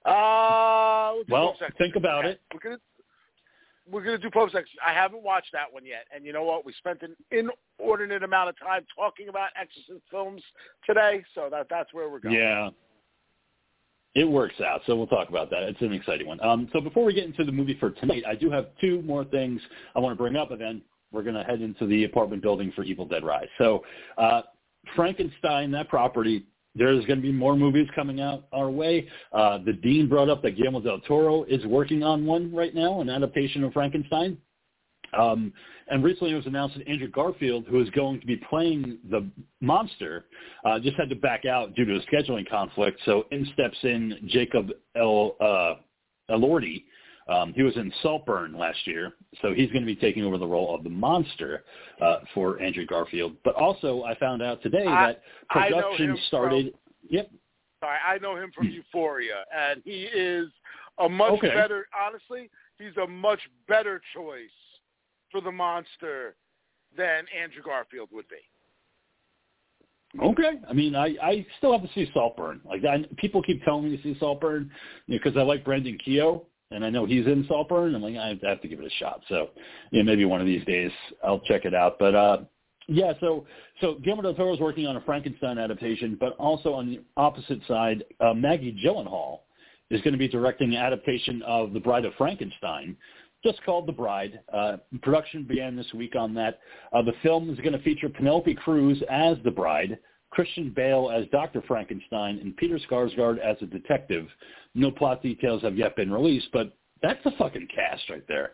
Uh, 0.04 1.14
we'll, 1.28 1.56
think 1.78 1.96
about 1.96 2.24
Okay. 2.24 2.32
it. 2.32 2.40
We're 2.52 2.60
gonna 2.60 2.80
we're 3.90 4.04
gonna 4.04 4.18
do 4.18 4.30
Pope's 4.30 4.54
Exorcist. 4.54 4.78
I 4.86 4.92
haven't 4.92 5.22
watched 5.22 5.50
that 5.52 5.72
one 5.72 5.84
yet, 5.86 6.06
and 6.14 6.24
you 6.26 6.32
know 6.32 6.44
what? 6.44 6.64
We 6.66 6.72
spent 6.74 7.02
an 7.02 7.16
inordinate 7.30 8.22
amount 8.22 8.50
of 8.50 8.58
time 8.58 8.84
talking 8.96 9.28
about 9.28 9.50
Exorcist 9.60 10.02
films 10.10 10.42
today, 10.86 11.24
so 11.34 11.48
that 11.50 11.68
that's 11.70 11.92
where 11.94 12.08
we're 12.10 12.20
going. 12.20 12.34
Yeah. 12.34 12.70
It 14.14 14.24
works 14.24 14.54
out, 14.60 14.80
so 14.86 14.94
we'll 14.94 15.08
talk 15.08 15.28
about 15.28 15.50
that. 15.50 15.64
It's 15.64 15.80
an 15.80 15.92
exciting 15.92 16.28
one. 16.28 16.40
Um, 16.40 16.68
so 16.72 16.80
before 16.80 17.04
we 17.04 17.12
get 17.14 17.24
into 17.24 17.44
the 17.44 17.50
movie 17.50 17.76
for 17.80 17.90
tonight, 17.90 18.22
I 18.28 18.36
do 18.36 18.48
have 18.50 18.68
two 18.80 19.02
more 19.02 19.24
things 19.24 19.60
I 19.96 19.98
want 19.98 20.16
to 20.16 20.22
bring 20.22 20.36
up, 20.36 20.52
and 20.52 20.60
then 20.60 20.82
we're 21.10 21.24
going 21.24 21.34
to 21.34 21.42
head 21.42 21.60
into 21.60 21.86
the 21.86 22.04
apartment 22.04 22.42
building 22.42 22.72
for 22.76 22.84
Evil 22.84 23.06
Dead 23.06 23.24
Rise. 23.24 23.48
So 23.58 23.82
uh, 24.16 24.42
Frankenstein, 24.94 25.72
that 25.72 25.88
property, 25.88 26.46
there's 26.76 27.04
going 27.06 27.18
to 27.18 27.22
be 27.22 27.32
more 27.32 27.56
movies 27.56 27.88
coming 27.94 28.20
out 28.20 28.46
our 28.52 28.70
way. 28.70 29.08
Uh, 29.32 29.58
the 29.64 29.72
dean 29.72 30.08
brought 30.08 30.28
up 30.28 30.42
that 30.42 30.52
Guillermo 30.52 30.80
del 30.80 31.00
Toro 31.00 31.44
is 31.44 31.64
working 31.66 32.02
on 32.02 32.24
one 32.24 32.54
right 32.54 32.74
now, 32.74 33.00
an 33.00 33.08
adaptation 33.08 33.64
of 33.64 33.72
Frankenstein. 33.72 34.38
Um, 35.16 35.52
and 35.88 36.02
recently 36.02 36.32
it 36.32 36.36
was 36.36 36.46
announced 36.46 36.76
that 36.76 36.88
Andrew 36.88 37.08
Garfield, 37.08 37.66
who 37.68 37.80
is 37.80 37.90
going 37.90 38.20
to 38.20 38.26
be 38.26 38.36
playing 38.36 38.98
the 39.10 39.28
monster, 39.60 40.24
uh, 40.64 40.78
just 40.78 40.96
had 40.96 41.08
to 41.10 41.16
back 41.16 41.44
out 41.44 41.74
due 41.74 41.84
to 41.84 41.96
a 41.96 42.00
scheduling 42.02 42.48
conflict. 42.48 43.00
So 43.04 43.26
in 43.30 43.46
steps 43.52 43.76
in 43.82 44.18
Jacob 44.26 44.70
El, 44.96 45.36
uh, 45.40 45.74
Elordi, 46.30 46.84
Um, 47.26 47.54
he 47.54 47.62
was 47.62 47.74
in 47.76 47.90
Saltburn 48.02 48.52
last 48.52 48.86
year, 48.86 49.14
so 49.40 49.54
he's 49.54 49.70
going 49.70 49.80
to 49.80 49.86
be 49.86 49.96
taking 49.96 50.24
over 50.24 50.36
the 50.36 50.46
role 50.46 50.74
of 50.74 50.84
the 50.84 50.90
monster 50.90 51.64
uh, 52.02 52.18
for 52.34 52.60
Andrew 52.60 52.84
Garfield. 52.84 53.32
But 53.44 53.54
also, 53.54 54.02
I 54.02 54.14
found 54.16 54.42
out 54.42 54.62
today 54.62 54.86
I- 54.86 55.06
that 55.06 55.22
production 55.48 56.18
started. 56.28 56.74
Yep. 57.08 57.30
Sorry, 57.80 57.98
I 58.06 58.18
know 58.18 58.36
him 58.36 58.50
from 58.54 58.68
Euphoria, 58.68 59.44
and 59.54 59.82
he 59.84 60.04
is 60.04 60.48
a 60.98 61.08
much 61.08 61.32
Okay. 61.32 61.48
better. 61.48 61.86
Honestly, 61.98 62.50
he's 62.78 62.96
a 62.98 63.06
much 63.06 63.40
better 63.68 64.02
choice 64.14 64.50
for 65.34 65.40
the 65.40 65.50
monster 65.50 66.36
than 66.96 67.24
Andrew 67.36 67.60
Garfield 67.64 68.08
would 68.12 68.26
be. 68.28 68.36
Okay. 70.22 70.60
I 70.68 70.72
mean, 70.72 70.94
I, 70.94 71.16
I 71.20 71.46
still 71.58 71.72
have 71.72 71.82
to 71.82 71.92
see 71.92 72.08
Saltburn. 72.14 72.60
Like 72.64 72.84
I, 72.84 73.04
people 73.16 73.42
keep 73.42 73.64
telling 73.64 73.90
me 73.90 73.96
to 73.96 74.02
see 74.04 74.16
Saltburn 74.20 74.70
because 75.08 75.36
I 75.36 75.42
like 75.42 75.64
Brendan 75.64 75.98
Keogh, 76.04 76.46
and 76.70 76.84
I 76.84 76.90
know 76.90 77.04
he's 77.04 77.26
in 77.26 77.44
Saltburn. 77.48 77.96
I'm 77.96 78.02
like, 78.02 78.14
I 78.14 78.38
have 78.48 78.62
to 78.62 78.68
give 78.68 78.78
it 78.78 78.86
a 78.86 78.96
shot. 79.00 79.22
So, 79.28 79.48
yeah, 79.90 80.04
maybe 80.04 80.24
one 80.24 80.40
of 80.40 80.46
these 80.46 80.64
days 80.66 80.92
I'll 81.24 81.40
check 81.40 81.64
it 81.64 81.74
out. 81.74 81.96
But 81.98 82.14
uh, 82.14 82.38
yeah, 82.86 83.14
so 83.18 83.44
so 83.80 83.94
Guillermo 84.04 84.22
del 84.22 84.34
Toro 84.34 84.54
is 84.54 84.60
working 84.60 84.86
on 84.86 84.96
a 84.96 85.00
Frankenstein 85.00 85.58
adaptation, 85.58 86.16
but 86.20 86.36
also 86.36 86.72
on 86.74 86.86
the 86.88 87.00
opposite 87.16 87.58
side, 87.66 88.04
uh, 88.20 88.34
Maggie 88.34 88.78
Gyllenhaal 88.84 89.40
is 89.90 90.00
going 90.02 90.12
to 90.12 90.18
be 90.18 90.28
directing 90.28 90.76
an 90.76 90.80
adaptation 90.80 91.42
of 91.42 91.72
The 91.72 91.80
Bride 91.80 92.04
of 92.04 92.14
Frankenstein, 92.14 92.96
just 93.44 93.62
called 93.64 93.86
The 93.86 93.92
Bride. 93.92 94.40
Uh, 94.52 94.78
production 95.02 95.44
began 95.44 95.76
this 95.76 95.92
week 95.94 96.16
on 96.16 96.34
that. 96.34 96.60
Uh, 96.92 97.02
the 97.02 97.12
film 97.22 97.50
is 97.50 97.58
going 97.58 97.72
to 97.72 97.82
feature 97.82 98.08
Penelope 98.08 98.54
Cruz 98.56 99.00
as 99.10 99.36
the 99.44 99.50
bride, 99.50 99.98
Christian 100.30 100.72
Bale 100.74 101.12
as 101.14 101.26
Dr. 101.30 101.62
Frankenstein, 101.68 102.38
and 102.38 102.56
Peter 102.56 102.78
Sarsgaard 102.90 103.38
as 103.38 103.56
a 103.60 103.66
detective. 103.66 104.26
No 104.74 104.90
plot 104.90 105.22
details 105.22 105.62
have 105.62 105.76
yet 105.76 105.94
been 105.94 106.12
released, 106.12 106.48
but 106.52 106.76
that's 107.02 107.24
a 107.26 107.30
fucking 107.36 107.68
cast 107.74 108.08
right 108.10 108.24
there. 108.26 108.52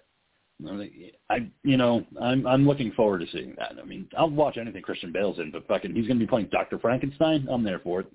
I, 1.30 1.48
you 1.62 1.78
know, 1.78 2.04
I'm 2.20 2.46
I'm 2.46 2.66
looking 2.66 2.92
forward 2.92 3.20
to 3.20 3.26
seeing 3.32 3.54
that. 3.56 3.76
I 3.80 3.86
mean, 3.86 4.06
I'll 4.18 4.28
watch 4.28 4.58
anything 4.58 4.82
Christian 4.82 5.10
Bale's 5.10 5.38
in, 5.38 5.50
but 5.50 5.66
fucking, 5.66 5.94
he's 5.94 6.06
going 6.06 6.18
to 6.18 6.24
be 6.24 6.28
playing 6.28 6.48
Dr. 6.52 6.78
Frankenstein. 6.78 7.48
I'm 7.50 7.64
there 7.64 7.78
for 7.78 8.00
it. 8.00 8.12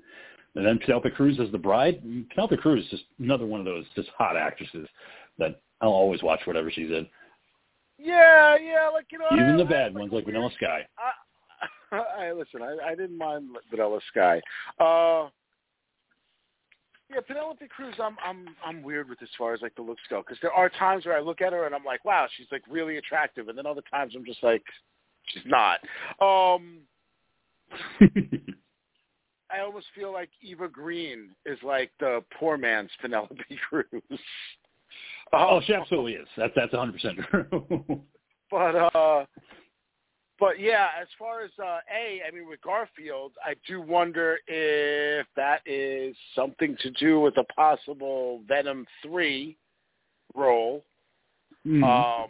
And 0.53 0.65
then 0.65 0.77
Penelope 0.79 1.09
Cruz 1.11 1.39
as 1.39 1.51
the 1.51 1.57
bride. 1.57 2.01
Penelope 2.29 2.57
Cruz 2.57 2.83
is 2.83 2.91
just 2.91 3.03
another 3.19 3.47
one 3.47 3.59
of 3.59 3.65
those 3.65 3.85
just 3.95 4.09
hot 4.17 4.37
actresses 4.37 4.87
that 5.39 5.61
I'll 5.85 5.91
always 5.91 6.23
watch 6.23 6.41
whatever 6.45 6.69
she's 6.71 6.89
in. 6.89 7.07
Yeah, 7.97 8.57
yeah, 8.57 8.89
like 8.93 9.05
you 9.11 9.19
know, 9.19 9.27
Even 9.31 9.53
I- 9.53 9.57
the 9.57 9.65
bad 9.65 9.93
like 9.93 10.01
ones 10.01 10.13
like 10.13 10.25
Vanilla 10.25 10.49
Sky. 10.55 10.85
I, 11.91 11.97
I 12.27 12.31
listen. 12.33 12.61
I, 12.61 12.77
I 12.91 12.95
didn't 12.95 13.17
mind 13.17 13.49
Vanilla 13.71 13.99
Sky. 14.09 14.41
Uh, 14.79 15.29
yeah, 17.09 17.21
Penelope 17.25 17.65
Cruz. 17.73 17.95
I'm 18.01 18.17
I'm 18.25 18.47
I'm 18.65 18.83
weird 18.83 19.07
with 19.09 19.21
as 19.21 19.29
far 19.37 19.53
as 19.53 19.61
like 19.61 19.75
the 19.75 19.81
looks 19.81 20.01
go 20.09 20.21
because 20.21 20.37
there 20.41 20.51
are 20.51 20.69
times 20.69 21.05
where 21.05 21.15
I 21.15 21.21
look 21.21 21.41
at 21.41 21.53
her 21.53 21.65
and 21.65 21.75
I'm 21.75 21.85
like, 21.85 22.03
wow, 22.03 22.27
she's 22.35 22.47
like 22.51 22.63
really 22.69 22.97
attractive, 22.97 23.47
and 23.47 23.57
then 23.57 23.65
other 23.65 23.83
times 23.91 24.13
I'm 24.15 24.25
just 24.25 24.43
like, 24.43 24.63
she's 25.27 25.43
not. 25.45 25.79
Um, 26.19 26.79
I 29.51 29.59
almost 29.61 29.85
feel 29.95 30.11
like 30.11 30.29
Eva 30.41 30.67
Green 30.67 31.29
is 31.45 31.59
like 31.63 31.91
the 31.99 32.23
poor 32.37 32.57
man's 32.57 32.91
Penelope 33.01 33.35
Cruz. 33.69 33.85
Oh, 35.35 35.61
she 35.65 35.73
absolutely 35.73 36.13
is. 36.13 36.27
That's 36.37 36.53
that's 36.55 36.73
100 36.73 36.93
percent 36.93 37.19
true. 37.29 38.01
but 38.51 38.75
uh 38.75 39.25
but 40.39 40.59
yeah, 40.59 40.89
as 41.01 41.07
far 41.17 41.41
as 41.43 41.51
uh 41.59 41.79
A, 41.93 42.21
I 42.27 42.31
mean 42.33 42.47
with 42.47 42.61
Garfield, 42.61 43.33
I 43.43 43.53
do 43.67 43.81
wonder 43.81 44.37
if 44.47 45.25
that 45.35 45.61
is 45.65 46.15
something 46.35 46.75
to 46.81 46.91
do 46.91 47.19
with 47.19 47.37
a 47.37 47.43
possible 47.53 48.41
Venom 48.47 48.85
three 49.03 49.57
role. 50.35 50.83
Mhm. 51.65 51.83
Um 51.83 52.29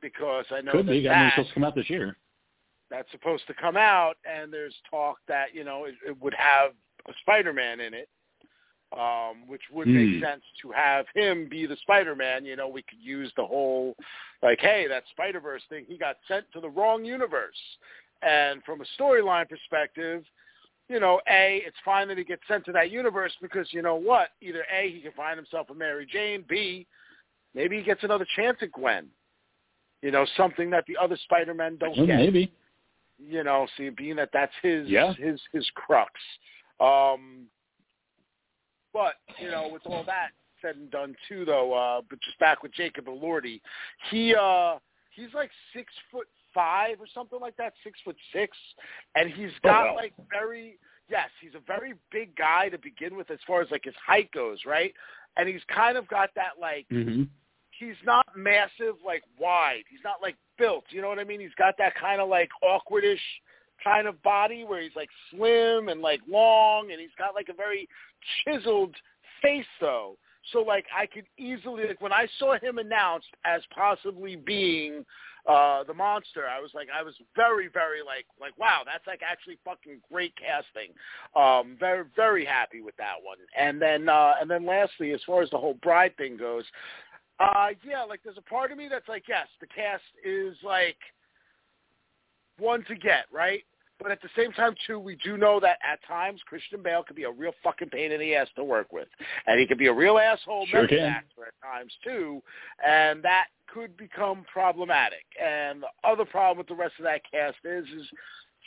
because 0.00 0.44
I 0.50 0.60
know 0.60 0.72
Could 0.72 0.86
that, 0.86 0.90
be. 0.92 1.08
I 1.08 1.12
mean, 1.12 1.24
that 1.28 1.32
supposed 1.34 1.48
to 1.48 1.54
come 1.54 1.64
out 1.64 1.74
this 1.76 1.88
year. 1.90 2.16
that's 2.90 3.10
supposed 3.12 3.46
to 3.46 3.54
come 3.54 3.76
out 3.76 4.14
and 4.28 4.52
there's 4.52 4.74
talk 4.90 5.16
that, 5.28 5.54
you 5.54 5.64
know, 5.64 5.84
it, 5.84 5.94
it 6.06 6.20
would 6.20 6.34
have 6.34 6.72
a 7.08 7.12
Spider 7.22 7.52
Man 7.52 7.80
in 7.80 7.94
it. 7.94 8.08
Um, 8.92 9.46
which 9.46 9.62
would 9.70 9.88
Hmm. 9.88 9.94
make 9.94 10.22
sense 10.22 10.44
to 10.60 10.70
have 10.70 11.06
him 11.14 11.46
be 11.48 11.64
the 11.64 11.76
Spider-Man. 11.76 12.44
You 12.44 12.56
know, 12.56 12.68
we 12.68 12.82
could 12.82 12.98
use 13.00 13.32
the 13.36 13.46
whole, 13.46 13.96
like, 14.42 14.60
hey, 14.60 14.86
that 14.86 15.04
Spider-Verse 15.12 15.64
thing, 15.70 15.86
he 15.86 15.96
got 15.96 16.18
sent 16.28 16.44
to 16.52 16.60
the 16.60 16.68
wrong 16.68 17.02
universe. 17.02 17.58
And 18.20 18.62
from 18.64 18.82
a 18.82 18.84
storyline 19.00 19.48
perspective, 19.48 20.24
you 20.90 21.00
know, 21.00 21.22
A, 21.26 21.62
it's 21.64 21.78
fine 21.86 22.06
that 22.08 22.18
he 22.18 22.24
gets 22.24 22.46
sent 22.46 22.66
to 22.66 22.72
that 22.72 22.90
universe 22.90 23.34
because, 23.40 23.72
you 23.72 23.80
know 23.80 23.94
what, 23.94 24.32
either 24.42 24.66
A, 24.70 24.90
he 24.90 25.00
can 25.00 25.12
find 25.12 25.38
himself 25.38 25.70
a 25.70 25.74
Mary 25.74 26.04
Jane, 26.04 26.44
B, 26.46 26.86
maybe 27.54 27.78
he 27.78 27.82
gets 27.82 28.04
another 28.04 28.26
chance 28.36 28.58
at 28.60 28.72
Gwen. 28.72 29.08
You 30.02 30.10
know, 30.10 30.26
something 30.36 30.68
that 30.70 30.84
the 30.86 30.98
other 30.98 31.16
Spider-Men 31.16 31.78
don't 31.78 31.96
Well, 31.96 32.06
get 32.06 32.18
maybe. 32.18 32.52
you 33.18 33.42
know, 33.42 33.66
see, 33.78 33.88
being 33.88 34.16
that 34.16 34.30
that's 34.32 34.54
his 34.62 34.86
Yeah. 34.88 35.14
his 35.14 35.40
his 35.52 35.68
crux. 35.70 36.12
Um, 36.78 37.48
but 38.92 39.14
you 39.40 39.50
know, 39.50 39.68
with 39.72 39.82
all 39.86 40.04
that 40.04 40.30
said 40.60 40.76
and 40.76 40.90
done 40.90 41.14
too, 41.28 41.44
though, 41.44 41.72
uh, 41.72 42.00
but 42.08 42.20
just 42.22 42.38
back 42.38 42.62
with 42.62 42.72
Jacob 42.72 43.06
Elordi, 43.06 43.60
he 44.10 44.34
uh, 44.34 44.78
he's 45.10 45.32
like 45.34 45.50
six 45.74 45.92
foot 46.10 46.26
five 46.54 47.00
or 47.00 47.06
something 47.12 47.40
like 47.40 47.56
that, 47.56 47.72
six 47.82 47.98
foot 48.04 48.16
six, 48.32 48.56
and 49.14 49.30
he's 49.30 49.50
Oh, 49.64 49.68
got 49.68 49.82
wow. 49.86 49.94
like 49.96 50.12
very 50.30 50.78
yes, 51.10 51.28
he's 51.40 51.54
a 51.54 51.60
very 51.66 51.94
big 52.10 52.34
guy 52.36 52.68
to 52.68 52.78
begin 52.78 53.16
with 53.16 53.30
as 53.30 53.38
far 53.46 53.60
as 53.60 53.70
like 53.70 53.84
his 53.84 53.94
height 54.04 54.30
goes, 54.32 54.58
right? 54.66 54.94
And 55.36 55.48
he's 55.48 55.62
kind 55.74 55.96
of 55.96 56.06
got 56.08 56.30
that 56.34 56.52
like 56.60 56.86
hmm 56.90 57.22
he's 57.78 57.96
not 58.04 58.26
massive 58.36 58.96
like 59.04 59.22
wide. 59.38 59.82
He's 59.90 60.04
not 60.04 60.22
like 60.22 60.36
built. 60.58 60.84
You 60.90 61.02
know 61.02 61.08
what 61.08 61.18
I 61.18 61.24
mean? 61.24 61.40
He's 61.40 61.54
got 61.58 61.74
that 61.78 61.94
kind 61.94 62.20
of 62.20 62.28
like 62.28 62.50
awkwardish 62.62 63.16
kind 63.82 64.06
of 64.06 64.22
body 64.22 64.64
where 64.64 64.80
he's 64.80 64.96
like 64.96 65.10
slim 65.30 65.88
and 65.88 66.00
like 66.00 66.20
long 66.28 66.90
and 66.90 67.00
he's 67.00 67.10
got 67.18 67.34
like 67.34 67.48
a 67.48 67.54
very 67.54 67.88
chiseled 68.44 68.94
face 69.42 69.66
though. 69.80 70.16
So 70.52 70.60
like 70.60 70.86
I 70.96 71.06
could 71.06 71.26
easily 71.38 71.86
like 71.86 72.00
when 72.00 72.12
I 72.12 72.26
saw 72.38 72.58
him 72.58 72.78
announced 72.78 73.28
as 73.44 73.62
possibly 73.74 74.36
being 74.36 75.04
uh 75.48 75.82
the 75.84 75.94
monster, 75.94 76.46
I 76.48 76.60
was 76.60 76.70
like 76.74 76.88
I 76.94 77.02
was 77.02 77.14
very, 77.36 77.68
very 77.68 78.02
like 78.04 78.26
like 78.40 78.56
wow, 78.58 78.82
that's 78.84 79.06
like 79.06 79.20
actually 79.28 79.58
fucking 79.64 80.00
great 80.12 80.34
casting. 80.36 80.92
Um 81.36 81.76
very 81.78 82.04
very 82.16 82.44
happy 82.44 82.80
with 82.80 82.96
that 82.96 83.16
one. 83.22 83.38
And 83.58 83.80
then 83.80 84.08
uh 84.08 84.34
and 84.40 84.50
then 84.50 84.66
lastly, 84.66 85.12
as 85.12 85.20
far 85.26 85.42
as 85.42 85.50
the 85.50 85.58
whole 85.58 85.78
bride 85.82 86.16
thing 86.16 86.36
goes, 86.36 86.64
uh, 87.40 87.68
yeah, 87.88 88.02
like 88.02 88.20
there's 88.22 88.38
a 88.38 88.42
part 88.42 88.70
of 88.72 88.78
me 88.78 88.88
that's 88.88 89.08
like, 89.08 89.24
yes, 89.28 89.48
the 89.60 89.66
cast 89.66 90.02
is 90.24 90.56
like 90.62 90.98
one 92.58 92.84
to 92.84 92.94
get, 92.94 93.24
right? 93.32 93.64
But 94.02 94.12
at 94.12 94.20
the 94.20 94.28
same 94.36 94.52
time, 94.52 94.74
too, 94.86 94.98
we 94.98 95.16
do 95.16 95.36
know 95.36 95.60
that 95.60 95.78
at 95.88 96.00
times 96.06 96.40
Christian 96.46 96.82
Bale 96.82 97.04
could 97.04 97.16
be 97.16 97.24
a 97.24 97.30
real 97.30 97.52
fucking 97.62 97.90
pain 97.90 98.12
in 98.12 98.20
the 98.20 98.34
ass 98.34 98.48
to 98.56 98.64
work 98.64 98.92
with, 98.92 99.08
and 99.46 99.60
he 99.60 99.66
could 99.66 99.78
be 99.78 99.86
a 99.86 99.92
real 99.92 100.18
asshole 100.18 100.66
Sure 100.66 100.82
actor 100.82 101.46
at 101.46 101.54
times 101.62 101.92
too, 102.04 102.42
and 102.86 103.22
that 103.22 103.46
could 103.72 103.96
become 103.96 104.44
problematic. 104.52 105.24
And 105.42 105.82
the 105.82 106.08
other 106.08 106.24
problem 106.24 106.58
with 106.58 106.68
the 106.68 106.74
rest 106.74 106.94
of 106.98 107.04
that 107.04 107.22
cast 107.30 107.58
is, 107.64 107.84
is 107.88 108.06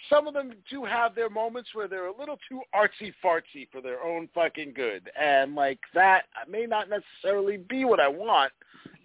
some 0.10 0.28
of 0.28 0.34
them 0.34 0.54
do 0.70 0.86
have 0.86 1.16
their 1.16 1.30
moments 1.30 1.70
where 1.74 1.88
they're 1.88 2.08
a 2.08 2.18
little 2.18 2.38
too 2.50 2.62
artsy 2.74 3.14
fartsy 3.24 3.68
for 3.72 3.82
their 3.82 4.02
own 4.02 4.30
fucking 4.34 4.74
good, 4.74 5.10
and 5.20 5.56
like 5.56 5.80
that 5.94 6.24
may 6.50 6.66
not 6.66 6.88
necessarily 6.90 7.58
be 7.58 7.86
what 7.86 8.00
I 8.00 8.08
want 8.08 8.52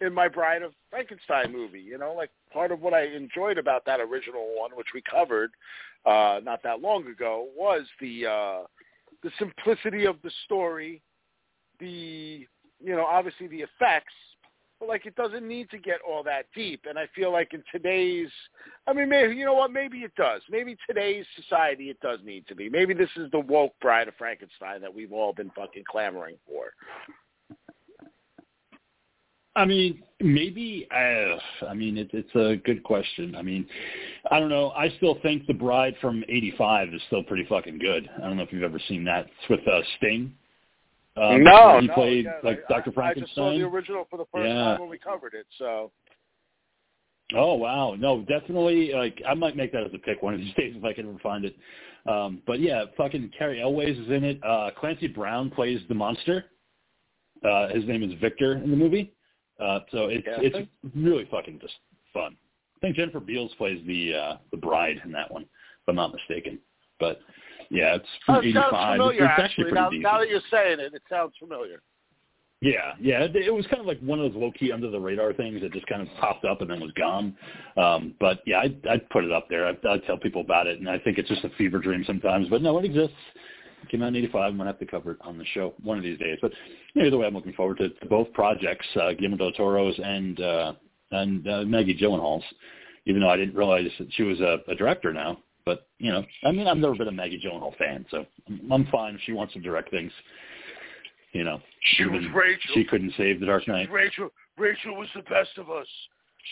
in 0.00 0.14
my 0.14 0.28
Bride 0.28 0.62
of 0.62 0.72
Frankenstein 0.90 1.52
movie. 1.52 1.80
You 1.80 1.98
know, 1.98 2.14
like 2.14 2.30
part 2.52 2.72
of 2.72 2.80
what 2.80 2.94
I 2.94 3.04
enjoyed 3.04 3.58
about 3.58 3.84
that 3.86 4.00
original 4.00 4.54
one, 4.58 4.70
which 4.74 4.88
we 4.94 5.02
covered 5.02 5.50
uh, 6.06 6.40
not 6.42 6.62
that 6.62 6.80
long 6.80 7.06
ago, 7.06 7.48
was 7.56 7.82
the 8.00 8.26
uh, 8.26 8.60
the 9.22 9.30
simplicity 9.38 10.06
of 10.06 10.16
the 10.22 10.30
story, 10.44 11.02
the 11.78 12.46
you 12.80 12.96
know 12.96 13.04
obviously 13.04 13.46
the 13.48 13.60
effects, 13.60 14.14
but 14.78 14.88
like 14.88 15.04
it 15.04 15.14
doesn't 15.14 15.46
need 15.46 15.68
to 15.70 15.78
get 15.78 15.98
all 16.08 16.22
that 16.22 16.46
deep. 16.54 16.86
And 16.88 16.98
I 16.98 17.06
feel 17.14 17.30
like 17.30 17.52
in 17.52 17.62
today's, 17.70 18.30
I 18.86 18.94
mean, 18.94 19.08
maybe 19.08 19.36
you 19.36 19.44
know 19.44 19.54
what, 19.54 19.72
maybe 19.72 19.98
it 19.98 20.14
does. 20.16 20.40
Maybe 20.50 20.76
today's 20.88 21.26
society 21.36 21.90
it 21.90 22.00
does 22.00 22.18
need 22.24 22.46
to 22.48 22.54
be. 22.54 22.70
Maybe 22.70 22.94
this 22.94 23.10
is 23.16 23.30
the 23.30 23.40
woke 23.40 23.74
Bride 23.80 24.08
of 24.08 24.14
Frankenstein 24.16 24.80
that 24.80 24.94
we've 24.94 25.12
all 25.12 25.34
been 25.34 25.50
fucking 25.50 25.84
clamoring 25.90 26.36
for. 26.46 26.72
I 29.60 29.64
mean, 29.66 30.02
maybe. 30.20 30.88
Uh, 30.90 31.66
I 31.66 31.74
mean, 31.74 31.98
it, 31.98 32.10
it's 32.12 32.34
a 32.34 32.56
good 32.64 32.82
question. 32.82 33.34
I 33.36 33.42
mean, 33.42 33.66
I 34.30 34.40
don't 34.40 34.48
know. 34.48 34.70
I 34.70 34.90
still 34.96 35.18
think 35.22 35.46
the 35.46 35.54
Bride 35.54 35.94
from 36.00 36.24
'85 36.28 36.94
is 36.94 37.00
still 37.06 37.22
pretty 37.24 37.44
fucking 37.48 37.78
good. 37.78 38.08
I 38.18 38.22
don't 38.26 38.36
know 38.36 38.42
if 38.42 38.52
you've 38.52 38.62
ever 38.62 38.80
seen 38.88 39.04
that. 39.04 39.26
It's 39.26 39.48
with 39.50 39.60
uh, 39.68 39.80
Sting. 39.98 40.34
Um, 41.16 41.42
no, 41.44 41.80
he 41.80 41.88
no, 41.88 41.94
played 41.94 42.24
yeah, 42.24 42.32
like 42.42 42.60
I- 42.68 42.72
Dr. 42.80 43.00
I 43.00 43.14
just 43.14 43.34
saw 43.34 43.50
the 43.50 43.58
Frankenstein. 43.58 43.62
original 43.62 44.06
for 44.10 44.16
the 44.16 44.24
first 44.32 44.48
Yeah. 44.48 44.54
time 44.64 44.80
when 44.80 44.88
we 44.88 44.98
covered 44.98 45.34
it. 45.34 45.46
So 45.58 45.90
Oh 47.34 47.54
wow, 47.54 47.94
no, 47.98 48.22
definitely. 48.22 48.92
Like 48.92 49.20
I 49.28 49.34
might 49.34 49.56
make 49.56 49.72
that 49.72 49.84
as 49.84 49.92
a 49.94 49.98
pick 49.98 50.22
one 50.22 50.34
of 50.34 50.40
these 50.40 50.54
days 50.56 50.74
if 50.76 50.84
I 50.84 50.92
can 50.92 51.08
ever 51.08 51.18
find 51.22 51.44
it. 51.44 51.56
Um, 52.06 52.42
but 52.46 52.60
yeah, 52.60 52.84
fucking 52.96 53.30
Cary 53.36 53.60
Elwes 53.60 53.96
is 53.98 54.08
in 54.08 54.24
it. 54.24 54.40
Uh, 54.44 54.70
Clancy 54.78 55.06
Brown 55.06 55.50
plays 55.50 55.80
the 55.88 55.94
monster. 55.94 56.46
Uh, 57.44 57.68
his 57.68 57.86
name 57.86 58.02
is 58.02 58.18
Victor 58.20 58.54
in 58.54 58.70
the 58.70 58.76
movie. 58.76 59.12
Uh, 59.60 59.80
so 59.90 60.06
it's 60.06 60.26
Yeah. 60.26 60.38
it's 60.40 60.68
really 60.94 61.26
fucking 61.30 61.58
just 61.60 61.74
fun. 62.12 62.36
I 62.76 62.80
think 62.80 62.96
Jennifer 62.96 63.20
Beals 63.20 63.52
plays 63.58 63.84
the 63.86 64.14
uh, 64.14 64.36
the 64.50 64.56
bride 64.56 65.00
in 65.04 65.12
that 65.12 65.30
one, 65.30 65.42
if 65.42 65.88
I'm 65.88 65.96
not 65.96 66.12
mistaken. 66.14 66.58
But 66.98 67.20
yeah, 67.70 67.96
it's 67.96 68.06
from 68.24 68.36
Oh, 68.36 68.38
it 68.40 68.54
sounds 68.54 68.66
'85. 68.68 68.92
familiar, 68.96 69.12
it's, 69.12 69.20
it's 69.22 69.30
actually. 69.30 69.44
actually 69.44 69.64
pretty 69.64 69.74
Now, 69.74 69.90
decent. 69.90 70.02
now 70.02 70.18
that 70.18 70.28
you're 70.28 70.40
saying 70.50 70.80
it, 70.80 70.94
it 70.94 71.02
sounds 71.08 71.34
familiar. 71.38 71.82
Yeah, 72.62 72.92
yeah. 73.00 73.20
It, 73.22 73.36
it 73.36 73.54
was 73.54 73.66
kind 73.68 73.80
of 73.80 73.86
like 73.86 73.98
one 74.00 74.20
of 74.20 74.30
those 74.32 74.38
low 74.40 74.52
key 74.52 74.70
under 74.70 74.90
the 74.90 75.00
radar 75.00 75.32
things 75.32 75.62
that 75.62 75.72
just 75.72 75.86
kind 75.86 76.02
of 76.02 76.08
popped 76.20 76.44
up 76.44 76.60
and 76.60 76.68
then 76.70 76.78
was 76.80 76.92
gone. 76.92 77.34
Um, 77.78 78.14
but 78.20 78.40
yeah, 78.46 78.58
I'd, 78.60 78.86
I'd 78.86 79.08
put 79.08 79.24
it 79.24 79.32
up 79.32 79.48
there. 79.48 79.66
I'd, 79.66 79.78
I'd 79.86 80.04
tell 80.04 80.18
people 80.18 80.42
about 80.42 80.66
it, 80.66 80.78
and 80.78 80.86
I 80.88 80.98
think 80.98 81.16
it's 81.16 81.28
just 81.28 81.42
a 81.44 81.48
fever 81.56 81.78
dream 81.78 82.04
sometimes. 82.06 82.48
But 82.50 82.60
no, 82.60 82.78
it 82.78 82.84
exists. 82.84 83.14
Came 83.88 84.02
out 84.02 84.08
in 84.08 84.16
'85. 84.16 84.52
I'm 84.52 84.56
gonna 84.56 84.70
have 84.70 84.78
to 84.78 84.86
cover 84.86 85.12
it 85.12 85.18
on 85.22 85.38
the 85.38 85.44
show 85.46 85.74
one 85.82 85.96
of 85.98 86.04
these 86.04 86.18
days. 86.18 86.38
But 86.40 86.52
you 86.94 87.02
know, 87.02 87.08
either 87.08 87.18
way, 87.18 87.26
I'm 87.26 87.34
looking 87.34 87.52
forward 87.54 87.78
to, 87.78 87.88
to 87.88 88.06
both 88.06 88.32
projects, 88.32 88.86
uh, 88.96 89.12
Guillermo 89.14 89.36
del 89.36 89.52
Toro's 89.52 89.98
and 90.02 90.40
uh, 90.40 90.72
and 91.10 91.48
uh, 91.48 91.62
Maggie 91.62 91.98
Gyllenhaal's. 91.98 92.44
Even 93.06 93.22
though 93.22 93.30
I 93.30 93.36
didn't 93.36 93.56
realize 93.56 93.90
that 93.98 94.12
she 94.12 94.22
was 94.22 94.40
a, 94.40 94.58
a 94.68 94.74
director 94.74 95.12
now. 95.12 95.38
But 95.64 95.88
you 95.98 96.10
know, 96.12 96.24
I 96.44 96.52
mean, 96.52 96.66
I've 96.66 96.76
never 96.76 96.94
been 96.94 97.08
a 97.08 97.12
Maggie 97.12 97.40
Gyllenhaal 97.44 97.76
fan, 97.76 98.04
so 98.10 98.26
I'm, 98.48 98.72
I'm 98.72 98.86
fine 98.86 99.14
if 99.14 99.20
she 99.22 99.32
wants 99.32 99.54
to 99.54 99.60
direct 99.60 99.90
things. 99.90 100.12
You 101.32 101.44
know, 101.44 101.60
She 101.96 102.04
was 102.04 102.22
Rachel. 102.34 102.70
She 102.74 102.84
couldn't 102.84 103.12
save 103.16 103.38
the 103.38 103.46
Dark 103.46 103.68
Knight. 103.68 103.90
Rachel, 103.90 104.30
Rachel 104.58 104.96
was 104.96 105.08
the 105.14 105.22
best 105.22 105.56
of 105.58 105.70
us. 105.70 105.86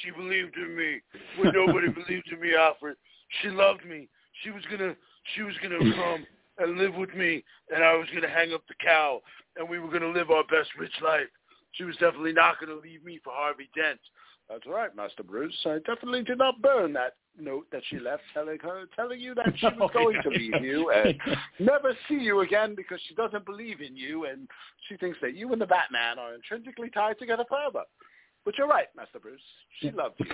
She 0.03 0.11
believed 0.13 0.57
in 0.57 0.77
me 0.77 1.01
when 1.39 1.53
nobody 1.67 1.89
believed 1.89 2.29
in 2.31 2.41
me, 2.41 2.55
Alfred. 2.55 2.97
She 3.43 3.49
loved 3.49 3.85
me. 3.85 4.09
She 4.45 4.51
was 4.51 4.63
gonna, 4.71 4.95
she 5.35 5.43
was 5.43 5.55
gonna 5.63 5.79
come 5.97 6.27
and 6.59 6.79
live 6.79 6.95
with 6.95 7.15
me, 7.15 7.45
and 7.75 7.85
I 7.85 7.95
was 7.95 8.09
gonna 8.15 8.29
hang 8.29 8.53
up 8.53 8.63
the 8.69 8.75
cow, 8.83 9.21
and 9.57 9.69
we 9.69 9.79
were 9.79 9.91
gonna 9.91 10.13
live 10.13 10.31
our 10.31 10.45
best 10.45 10.71
rich 10.79 10.95
life. 11.03 11.29
She 11.73 11.85
was 11.85 11.97
definitely 11.97 12.33
not 12.33 12.61
gonna 12.61 12.81
leave 12.81 13.05
me 13.05 13.21
for 13.23 13.33
Harvey 13.33 13.69
Dent. 13.75 14.01
That's 14.49 14.67
right, 14.67 14.95
Master 14.97 15.23
Bruce. 15.23 15.55
I 15.67 15.79
definitely 15.87 16.23
did 16.23 16.39
not 16.39 16.63
burn 16.63 16.95
that 16.95 17.15
note 17.39 17.67
that 17.71 17.83
she 17.89 17.99
left, 17.99 18.23
telling 18.33 18.59
her, 18.63 18.85
telling 18.97 19.21
you 19.21 19.35
that 19.35 19.53
she 19.57 19.67
was 19.67 19.91
going 19.93 20.23
to 20.23 20.29
leave 20.31 20.63
you 20.63 20.91
and 20.91 21.15
oh, 21.27 21.35
never 21.59 21.97
see 22.09 22.15
you 22.15 22.41
again 22.41 22.75
because 22.75 22.99
she 23.07 23.15
doesn't 23.15 23.45
believe 23.45 23.81
in 23.81 23.97
you 23.97 24.25
and 24.25 24.49
she 24.89 24.97
thinks 24.97 25.19
that 25.21 25.37
you 25.37 25.53
and 25.53 25.61
the 25.61 25.67
Batman 25.67 26.19
are 26.19 26.35
intrinsically 26.35 26.89
tied 26.91 27.19
together 27.19 27.45
forever. 27.49 27.83
But 28.45 28.57
you're 28.57 28.69
right, 28.69 28.87
Master 28.97 29.19
Bruce. 29.19 29.41
She 29.81 29.91
loved 29.91 30.15
you. 30.21 30.27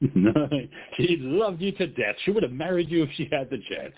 she 0.96 1.16
loved 1.20 1.60
you 1.60 1.72
to 1.72 1.86
death. 1.86 2.16
She 2.24 2.30
would 2.30 2.42
have 2.42 2.52
married 2.52 2.90
you 2.90 3.02
if 3.04 3.10
she 3.16 3.28
had 3.32 3.48
the 3.50 3.58
chance. 3.70 3.94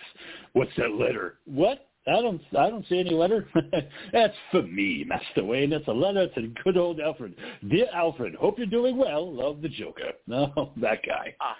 What's 0.52 0.70
that 0.76 0.92
letter? 0.92 1.38
What? 1.44 1.88
I 2.06 2.22
don't. 2.22 2.40
I 2.58 2.70
don't 2.70 2.86
see 2.88 3.00
any 3.00 3.10
letter. 3.10 3.46
That's 4.12 4.34
for 4.50 4.62
me, 4.62 5.04
Master 5.06 5.44
Wayne. 5.44 5.70
That's 5.70 5.86
a 5.88 5.92
letter 5.92 6.28
to 6.28 6.52
good 6.64 6.76
old 6.78 7.00
Alfred. 7.00 7.34
Dear 7.68 7.86
Alfred, 7.94 8.34
hope 8.34 8.56
you're 8.56 8.66
doing 8.66 8.96
well. 8.96 9.30
Love 9.32 9.60
the 9.62 9.68
Joker. 9.68 10.12
No, 10.26 10.72
that 10.80 11.00
guy. 11.06 11.34
Ah, 11.40 11.56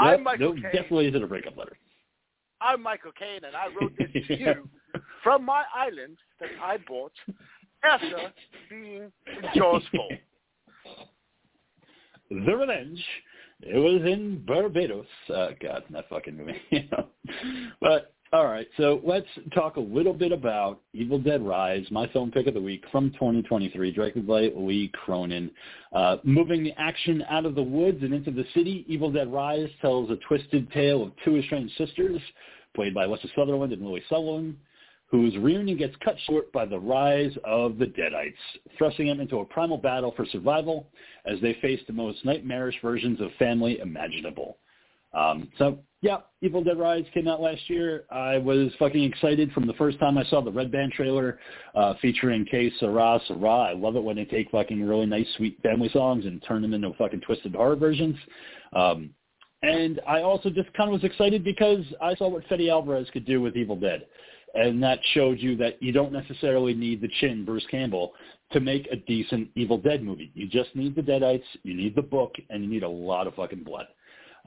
Nope, 0.00 0.14
I'm 0.14 0.22
Michael 0.24 0.54
no, 0.54 0.54
Caine. 0.54 0.72
definitely 0.72 1.06
isn't 1.08 1.22
a 1.22 1.26
breakup 1.26 1.56
letter. 1.56 1.76
I'm 2.60 2.82
Michael 2.82 3.12
Caine, 3.18 3.44
and 3.44 3.54
I 3.56 3.66
wrote 3.78 3.92
this 3.98 4.26
to 4.28 4.38
you 4.38 4.68
from 5.22 5.44
my 5.44 5.64
island 5.74 6.16
that 6.40 6.50
I 6.62 6.78
bought 6.88 7.12
after 7.84 8.32
being 8.70 9.12
in 9.26 9.42
Jaws. 9.54 9.82
The 12.30 12.56
Revenge. 12.56 13.04
It 13.66 13.78
was 13.78 14.02
in 14.02 14.44
Barbados. 14.46 15.06
Uh, 15.28 15.48
God, 15.60 15.84
that 15.90 16.08
fucking 16.08 16.36
movie. 16.36 16.60
you. 16.70 16.82
But 17.80 18.12
all 18.32 18.46
right, 18.46 18.66
so 18.76 19.00
let's 19.04 19.28
talk 19.54 19.76
a 19.76 19.80
little 19.80 20.12
bit 20.12 20.32
about 20.32 20.80
Evil 20.92 21.20
Dead 21.20 21.40
Rise, 21.40 21.86
my 21.90 22.08
film 22.08 22.32
pick 22.32 22.48
of 22.48 22.54
the 22.54 22.60
week 22.60 22.84
from 22.90 23.12
2023, 23.12 23.92
directed 23.92 24.26
by 24.26 24.50
Lee 24.56 24.90
Cronin. 24.92 25.50
Uh, 25.92 26.16
moving 26.24 26.64
the 26.64 26.72
action 26.76 27.22
out 27.30 27.46
of 27.46 27.54
the 27.54 27.62
woods 27.62 28.02
and 28.02 28.12
into 28.12 28.32
the 28.32 28.44
city, 28.52 28.84
Evil 28.88 29.12
Dead 29.12 29.32
Rise 29.32 29.68
tells 29.80 30.10
a 30.10 30.16
twisted 30.26 30.70
tale 30.72 31.04
of 31.04 31.12
two 31.24 31.36
estranged 31.36 31.76
sisters, 31.78 32.20
played 32.74 32.92
by 32.92 33.06
Alyssa 33.06 33.28
Sutherland 33.36 33.72
and 33.72 33.82
Lily 33.82 34.02
Sullivan, 34.08 34.56
whose 35.14 35.36
reunion 35.36 35.78
gets 35.78 35.94
cut 36.04 36.16
short 36.26 36.50
by 36.50 36.66
the 36.66 36.76
rise 36.76 37.30
of 37.44 37.78
the 37.78 37.84
Deadites, 37.84 38.34
thrusting 38.76 39.06
them 39.06 39.20
into 39.20 39.38
a 39.38 39.44
primal 39.44 39.78
battle 39.78 40.12
for 40.16 40.26
survival 40.26 40.88
as 41.24 41.40
they 41.40 41.56
face 41.62 41.78
the 41.86 41.92
most 41.92 42.24
nightmarish 42.24 42.74
versions 42.82 43.20
of 43.20 43.28
family 43.38 43.78
imaginable. 43.78 44.58
Um, 45.12 45.52
so, 45.56 45.78
yeah, 46.00 46.16
Evil 46.42 46.64
Dead 46.64 46.80
Rise 46.80 47.04
came 47.14 47.28
out 47.28 47.40
last 47.40 47.60
year. 47.70 48.06
I 48.10 48.38
was 48.38 48.72
fucking 48.76 49.04
excited 49.04 49.52
from 49.52 49.68
the 49.68 49.72
first 49.74 50.00
time 50.00 50.18
I 50.18 50.24
saw 50.24 50.40
the 50.40 50.50
Red 50.50 50.72
Band 50.72 50.90
trailer 50.90 51.38
uh, 51.76 51.94
featuring 52.02 52.44
Que 52.44 52.72
Sera 52.80 53.20
Sera. 53.28 53.48
I 53.48 53.72
love 53.72 53.94
it 53.94 54.02
when 54.02 54.16
they 54.16 54.24
take 54.24 54.50
fucking 54.50 54.82
really 54.82 55.06
nice, 55.06 55.28
sweet 55.36 55.62
family 55.62 55.90
songs 55.90 56.26
and 56.26 56.42
turn 56.42 56.60
them 56.60 56.74
into 56.74 56.92
fucking 56.94 57.20
twisted 57.20 57.54
horror 57.54 57.76
versions. 57.76 58.16
Um, 58.72 59.10
and 59.62 60.00
I 60.08 60.22
also 60.22 60.50
just 60.50 60.72
kind 60.72 60.92
of 60.92 61.00
was 61.00 61.04
excited 61.04 61.44
because 61.44 61.84
I 62.02 62.16
saw 62.16 62.26
what 62.26 62.42
Fede 62.48 62.68
Alvarez 62.68 63.08
could 63.12 63.24
do 63.24 63.40
with 63.40 63.56
Evil 63.56 63.76
Dead. 63.76 64.06
And 64.54 64.82
that 64.82 65.00
showed 65.14 65.40
you 65.40 65.56
that 65.56 65.82
you 65.82 65.90
don't 65.92 66.12
necessarily 66.12 66.74
need 66.74 67.00
the 67.00 67.10
chin, 67.20 67.44
Bruce 67.44 67.66
Campbell, 67.70 68.12
to 68.52 68.60
make 68.60 68.86
a 68.92 68.96
decent 68.96 69.48
Evil 69.56 69.78
Dead 69.78 70.02
movie. 70.02 70.30
You 70.34 70.46
just 70.46 70.74
need 70.76 70.94
the 70.94 71.02
Deadites, 71.02 71.42
you 71.64 71.74
need 71.74 71.96
the 71.96 72.02
book, 72.02 72.34
and 72.50 72.62
you 72.62 72.70
need 72.70 72.84
a 72.84 72.88
lot 72.88 73.26
of 73.26 73.34
fucking 73.34 73.64
blood. 73.64 73.86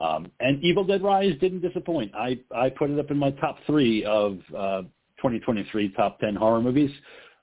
Um, 0.00 0.30
and 0.40 0.62
Evil 0.62 0.84
Dead 0.84 1.02
Rise 1.02 1.34
didn't 1.40 1.60
disappoint. 1.60 2.14
I, 2.14 2.38
I 2.54 2.70
put 2.70 2.90
it 2.90 2.98
up 2.98 3.10
in 3.10 3.18
my 3.18 3.32
top 3.32 3.58
three 3.66 4.04
of 4.04 4.38
uh, 4.56 4.82
2023 5.18 5.90
top 5.90 6.20
10 6.20 6.36
horror 6.36 6.62
movies. 6.62 6.90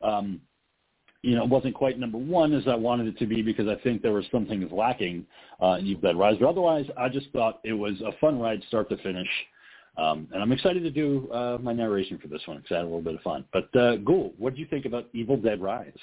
Um, 0.02 0.42
you 1.22 1.36
know, 1.36 1.44
it 1.44 1.50
wasn't 1.50 1.76
quite 1.76 2.00
number 2.00 2.18
one 2.18 2.54
as 2.54 2.68
I 2.68 2.76
wanted 2.76 3.08
it 3.08 3.18
to 3.18 3.26
be 3.26 3.42
because 3.42 3.68
I 3.68 3.76
think 3.84 4.02
there 4.02 4.12
were 4.12 4.24
some 4.32 4.46
things 4.46 4.72
lacking 4.72 5.26
uh, 5.62 5.78
in 5.80 5.88
Evil 5.88 6.02
Dead 6.02 6.18
Rise. 6.18 6.38
But 6.40 6.50
otherwise, 6.50 6.86
I 6.98 7.10
just 7.10 7.30
thought 7.32 7.60
it 7.64 7.74
was 7.74 8.00
a 8.02 8.12
fun 8.20 8.40
ride 8.40 8.64
start 8.68 8.90
to 8.90 8.98
finish. 8.98 9.28
Um, 9.98 10.28
and 10.34 10.42
I'm 10.42 10.52
excited 10.52 10.84
to 10.84 10.92
do 10.92 11.30
uh, 11.32 11.58
my 11.62 11.74
narration 11.74 12.18
for 12.18 12.28
this 12.28 12.42
one 12.46 12.58
because 12.58 12.72
I 12.72 12.78
had 12.78 12.84
a 12.84 12.88
little 12.88 13.02
bit 13.02 13.16
of 13.16 13.22
fun. 13.22 13.46
But 13.54 13.76
uh, 13.76 13.98
Ghoul, 13.98 14.34
what 14.38 14.52
did 14.52 14.60
you 14.60 14.66
think 14.66 14.86
about 14.86 15.08
Evil 15.14 15.38
Dead 15.38 15.62
Rise? 15.62 15.94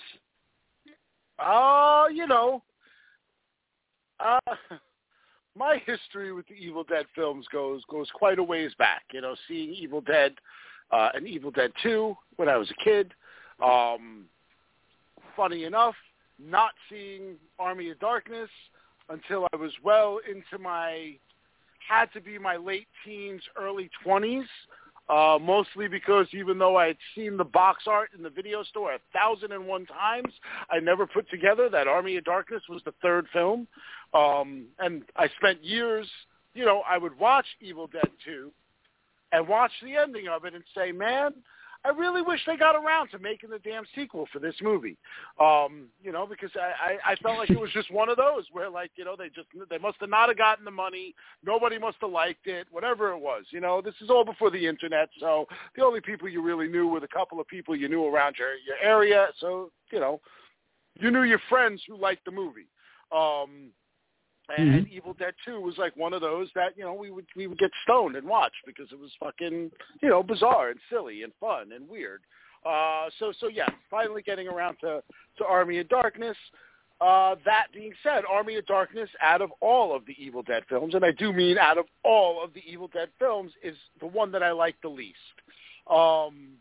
Uh, 1.38 2.06
you 2.12 2.26
know, 2.26 2.62
uh, 4.20 4.38
my 5.56 5.82
history 5.84 6.32
with 6.32 6.46
the 6.48 6.54
Evil 6.54 6.84
Dead 6.84 7.06
films 7.14 7.46
goes 7.52 7.82
goes 7.90 8.08
quite 8.14 8.38
a 8.38 8.42
ways 8.42 8.72
back. 8.78 9.02
You 9.12 9.20
know, 9.20 9.34
seeing 9.48 9.70
Evil 9.70 10.00
Dead 10.00 10.34
uh, 10.90 11.10
and 11.14 11.26
Evil 11.26 11.50
Dead 11.50 11.72
2 11.82 12.16
when 12.36 12.48
I 12.48 12.56
was 12.56 12.70
a 12.70 12.84
kid. 12.84 13.12
Um, 13.62 14.24
funny 15.36 15.64
enough, 15.64 15.94
not 16.38 16.72
seeing 16.88 17.36
Army 17.58 17.90
of 17.90 17.98
Darkness 17.98 18.50
until 19.08 19.46
I 19.52 19.56
was 19.56 19.72
well 19.82 20.18
into 20.28 20.62
my 20.62 21.16
had 21.88 22.12
to 22.12 22.20
be 22.20 22.38
my 22.38 22.56
late 22.56 22.88
teens, 23.04 23.42
early 23.60 23.90
20s. 24.04 24.44
Uh, 25.08 25.36
mostly 25.38 25.88
because 25.88 26.26
even 26.32 26.58
though 26.58 26.76
I 26.76 26.86
had 26.86 26.96
seen 27.14 27.36
the 27.36 27.44
box 27.44 27.84
art 27.86 28.10
in 28.16 28.22
the 28.22 28.30
video 28.30 28.62
store 28.62 28.94
a 28.94 28.98
thousand 29.12 29.52
and 29.52 29.66
one 29.66 29.84
times, 29.84 30.32
I 30.70 30.78
never 30.78 31.06
put 31.06 31.28
together 31.28 31.68
that 31.68 31.88
Army 31.88 32.16
of 32.16 32.24
Darkness 32.24 32.62
was 32.68 32.82
the 32.84 32.94
third 33.02 33.26
film. 33.32 33.66
Um, 34.14 34.66
and 34.78 35.02
I 35.16 35.28
spent 35.36 35.62
years, 35.62 36.08
you 36.54 36.64
know, 36.64 36.82
I 36.88 36.98
would 36.98 37.18
watch 37.18 37.46
Evil 37.60 37.88
Dead 37.88 38.08
2 38.24 38.52
and 39.32 39.48
watch 39.48 39.72
the 39.82 39.96
ending 39.96 40.28
of 40.28 40.44
it 40.44 40.54
and 40.54 40.64
say, 40.74 40.92
man, 40.92 41.32
I 41.84 41.88
really 41.88 42.22
wish 42.22 42.40
they 42.46 42.56
got 42.56 42.76
around 42.76 43.08
to 43.08 43.18
making 43.18 43.50
the 43.50 43.58
damn 43.58 43.84
sequel 43.94 44.28
for 44.32 44.38
this 44.38 44.54
movie. 44.62 44.96
Um, 45.40 45.88
you 46.02 46.12
know, 46.12 46.26
because 46.26 46.50
I, 46.54 46.92
I, 46.92 47.12
I 47.12 47.16
felt 47.16 47.38
like 47.38 47.50
it 47.50 47.58
was 47.58 47.70
just 47.72 47.90
one 47.90 48.08
of 48.08 48.16
those 48.16 48.44
where 48.52 48.70
like, 48.70 48.92
you 48.96 49.04
know, 49.04 49.16
they 49.16 49.28
just 49.28 49.48
they 49.68 49.78
must 49.78 49.96
have 50.00 50.10
not 50.10 50.28
have 50.28 50.38
gotten 50.38 50.64
the 50.64 50.70
money, 50.70 51.14
nobody 51.44 51.78
must 51.78 51.96
have 52.00 52.10
liked 52.10 52.46
it, 52.46 52.68
whatever 52.70 53.10
it 53.10 53.18
was. 53.18 53.44
You 53.50 53.60
know, 53.60 53.82
this 53.82 53.94
is 54.00 54.10
all 54.10 54.24
before 54.24 54.50
the 54.50 54.64
internet, 54.64 55.08
so 55.18 55.46
the 55.76 55.84
only 55.84 56.00
people 56.00 56.28
you 56.28 56.40
really 56.42 56.68
knew 56.68 56.86
were 56.86 57.00
the 57.00 57.08
couple 57.08 57.40
of 57.40 57.48
people 57.48 57.74
you 57.74 57.88
knew 57.88 58.06
around 58.06 58.36
your 58.38 58.54
your 58.66 58.76
area. 58.82 59.28
So, 59.40 59.70
you 59.90 59.98
know, 59.98 60.20
you 61.00 61.10
knew 61.10 61.22
your 61.22 61.40
friends 61.48 61.82
who 61.88 61.96
liked 61.96 62.24
the 62.24 62.30
movie. 62.30 62.68
Um 63.10 63.72
and 64.56 64.88
Evil 64.88 65.14
Dead 65.14 65.34
2 65.44 65.60
was 65.60 65.76
like 65.78 65.96
one 65.96 66.12
of 66.12 66.20
those 66.20 66.48
that 66.54 66.76
you 66.76 66.84
know 66.84 66.94
we 66.94 67.10
would 67.10 67.26
we 67.36 67.46
would 67.46 67.58
get 67.58 67.70
stoned 67.84 68.16
and 68.16 68.26
watch 68.26 68.52
because 68.66 68.86
it 68.92 68.98
was 68.98 69.10
fucking 69.20 69.70
you 70.02 70.08
know 70.08 70.22
bizarre 70.22 70.70
and 70.70 70.80
silly 70.90 71.22
and 71.22 71.32
fun 71.40 71.72
and 71.72 71.88
weird. 71.88 72.20
Uh, 72.64 73.08
so 73.18 73.32
so 73.40 73.48
yeah, 73.48 73.68
finally 73.90 74.22
getting 74.22 74.48
around 74.48 74.76
to 74.80 75.02
to 75.38 75.44
Army 75.44 75.78
of 75.78 75.88
Darkness. 75.88 76.36
Uh, 77.00 77.34
that 77.44 77.66
being 77.74 77.92
said, 78.04 78.22
Army 78.30 78.54
of 78.56 78.66
Darkness, 78.66 79.08
out 79.20 79.42
of 79.42 79.50
all 79.60 79.94
of 79.94 80.06
the 80.06 80.14
Evil 80.22 80.42
Dead 80.42 80.62
films, 80.68 80.94
and 80.94 81.04
I 81.04 81.10
do 81.10 81.32
mean 81.32 81.58
out 81.58 81.76
of 81.76 81.86
all 82.04 82.44
of 82.44 82.54
the 82.54 82.62
Evil 82.64 82.86
Dead 82.86 83.08
films, 83.18 83.50
is 83.64 83.76
the 83.98 84.06
one 84.06 84.30
that 84.30 84.42
I 84.44 84.52
like 84.52 84.76
the 84.82 84.88
least. 84.88 85.16
Um, 85.90 86.52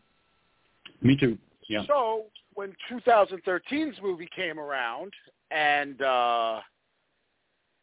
Me 1.00 1.16
too. 1.16 1.38
Yeah. 1.68 1.84
so 1.86 2.24
when 2.54 2.74
2013's 2.90 3.98
movie 4.02 4.28
came 4.34 4.58
around, 4.58 5.12
and 5.52 6.02
uh, 6.02 6.60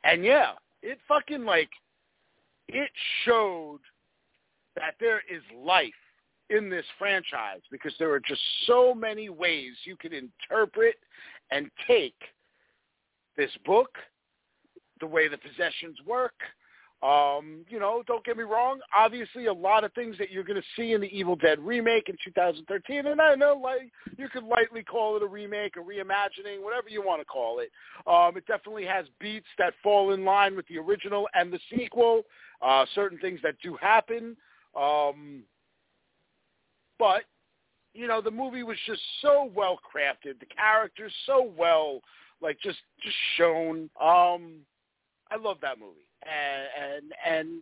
and 0.03 0.23
yeah, 0.23 0.51
it 0.81 0.99
fucking 1.07 1.43
like 1.43 1.69
it 2.67 2.89
showed 3.25 3.79
that 4.75 4.95
there 4.99 5.21
is 5.29 5.41
life 5.55 5.91
in 6.49 6.69
this 6.69 6.85
franchise 6.97 7.61
because 7.71 7.93
there 7.99 8.11
are 8.11 8.19
just 8.19 8.41
so 8.65 8.93
many 8.93 9.29
ways 9.29 9.73
you 9.83 9.95
can 9.95 10.13
interpret 10.13 10.95
and 11.51 11.69
take 11.87 12.15
this 13.37 13.51
book, 13.65 13.97
the 14.99 15.07
way 15.07 15.27
the 15.27 15.37
possessions 15.37 15.97
work, 16.05 16.33
um, 17.01 17.65
you 17.69 17.79
know, 17.79 18.03
don't 18.07 18.25
get 18.25 18.35
me 18.35 18.43
wrong. 18.43 18.81
Obviously, 18.97 19.45
a 19.45 19.53
lot 19.53 19.85
of 19.85 19.93
things 19.93 20.17
that 20.17 20.31
you're 20.31 20.43
going 20.43 20.61
to 20.61 20.67
see 20.75 20.91
in 20.91 20.99
the 20.99 21.07
Evil 21.17 21.37
Dead 21.37 21.57
remake 21.59 22.09
in 22.09 22.17
2013, 22.23 23.07
and 23.07 23.21
I 23.21 23.35
know, 23.35 23.53
like, 23.53 23.89
you 24.17 24.27
could 24.27 24.43
lightly 24.43 24.83
call 24.83 25.15
it 25.15 25.23
a 25.23 25.25
remake, 25.25 25.77
a 25.77 25.79
reimagining, 25.79 26.61
whatever 26.61 26.89
you 26.89 27.01
want 27.01 27.21
to 27.21 27.25
call 27.25 27.59
it. 27.59 27.71
Um, 28.05 28.35
it 28.35 28.45
definitely 28.47 28.85
has 28.85 29.05
beats 29.17 29.47
that 29.57 29.73
fall 29.81 30.11
in 30.11 30.25
line 30.25 30.57
with 30.57 30.67
the 30.67 30.77
original 30.77 31.29
and 31.33 31.53
the 31.53 31.59
sequel. 31.73 32.23
Uh, 32.61 32.85
certain 32.93 33.17
things 33.19 33.39
that 33.43 33.55
do 33.63 33.77
happen, 33.79 34.35
um, 34.77 35.43
but 36.97 37.23
you 37.93 38.07
know, 38.07 38.21
the 38.21 38.29
movie 38.29 38.63
was 38.63 38.77
just 38.85 39.01
so 39.21 39.49
well 39.55 39.79
crafted. 39.79 40.37
The 40.41 40.45
characters 40.45 41.13
so 41.25 41.49
well, 41.57 42.01
like, 42.41 42.59
just 42.61 42.79
just 43.01 43.15
shown. 43.37 43.89
Um, 44.01 44.57
I 45.31 45.37
love 45.39 45.57
that 45.61 45.79
movie 45.79 46.08
and 46.23 46.93
and, 46.95 47.13
and 47.25 47.61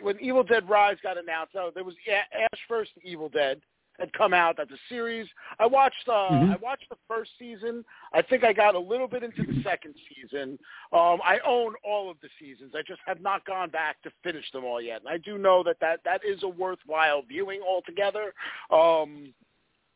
when 0.00 0.18
Evil 0.20 0.44
Dead 0.44 0.68
Rise 0.68 0.96
got 1.02 1.18
announced, 1.18 1.54
oh, 1.56 1.70
there 1.74 1.84
was 1.84 1.94
Ash 2.08 2.60
first 2.68 2.92
Evil 3.02 3.28
Dead 3.28 3.60
had 3.98 4.12
come 4.12 4.32
out. 4.32 4.56
That's 4.56 4.70
a 4.70 4.78
series. 4.88 5.26
I 5.58 5.66
watched. 5.66 6.06
Uh, 6.06 6.12
mm-hmm. 6.12 6.52
I 6.52 6.56
watched 6.62 6.88
the 6.88 6.96
first 7.08 7.30
season. 7.38 7.84
I 8.12 8.22
think 8.22 8.44
I 8.44 8.52
got 8.52 8.74
a 8.74 8.78
little 8.78 9.08
bit 9.08 9.22
into 9.22 9.42
the 9.42 9.62
second 9.62 9.94
season. 10.14 10.58
Um, 10.92 11.18
I 11.24 11.38
own 11.46 11.74
all 11.84 12.10
of 12.10 12.16
the 12.22 12.28
seasons. 12.40 12.72
I 12.76 12.82
just 12.86 13.00
have 13.06 13.20
not 13.20 13.44
gone 13.44 13.70
back 13.70 14.00
to 14.02 14.10
finish 14.22 14.50
them 14.52 14.64
all 14.64 14.80
yet. 14.80 15.00
And 15.00 15.08
I 15.08 15.18
do 15.18 15.38
know 15.38 15.62
that 15.64 15.78
that 15.80 16.00
that 16.04 16.20
is 16.24 16.42
a 16.42 16.48
worthwhile 16.48 17.22
viewing 17.22 17.60
altogether. 17.66 18.32
Um, 18.70 19.34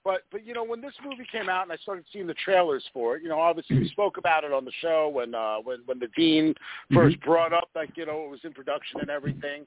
but 0.04 0.22
but 0.30 0.46
you 0.46 0.54
know 0.54 0.64
when 0.64 0.80
this 0.80 0.94
movie 1.04 1.26
came 1.30 1.48
out 1.48 1.62
and 1.62 1.72
I 1.72 1.76
started 1.76 2.04
seeing 2.12 2.26
the 2.26 2.34
trailers 2.34 2.84
for 2.92 3.16
it, 3.16 3.22
you 3.22 3.28
know 3.28 3.38
obviously 3.38 3.78
we 3.78 3.88
spoke 3.88 4.18
about 4.18 4.44
it 4.44 4.52
on 4.52 4.64
the 4.64 4.72
show 4.80 5.08
when 5.08 5.34
uh, 5.34 5.56
when 5.56 5.80
when 5.86 5.98
the 5.98 6.08
dean 6.16 6.54
1st 6.92 6.96
mm-hmm. 6.96 7.30
brought 7.30 7.52
up 7.52 7.68
like 7.74 7.90
you 7.96 8.06
know 8.06 8.24
it 8.24 8.30
was 8.30 8.40
in 8.44 8.52
production 8.52 9.00
and 9.00 9.10
everything. 9.10 9.64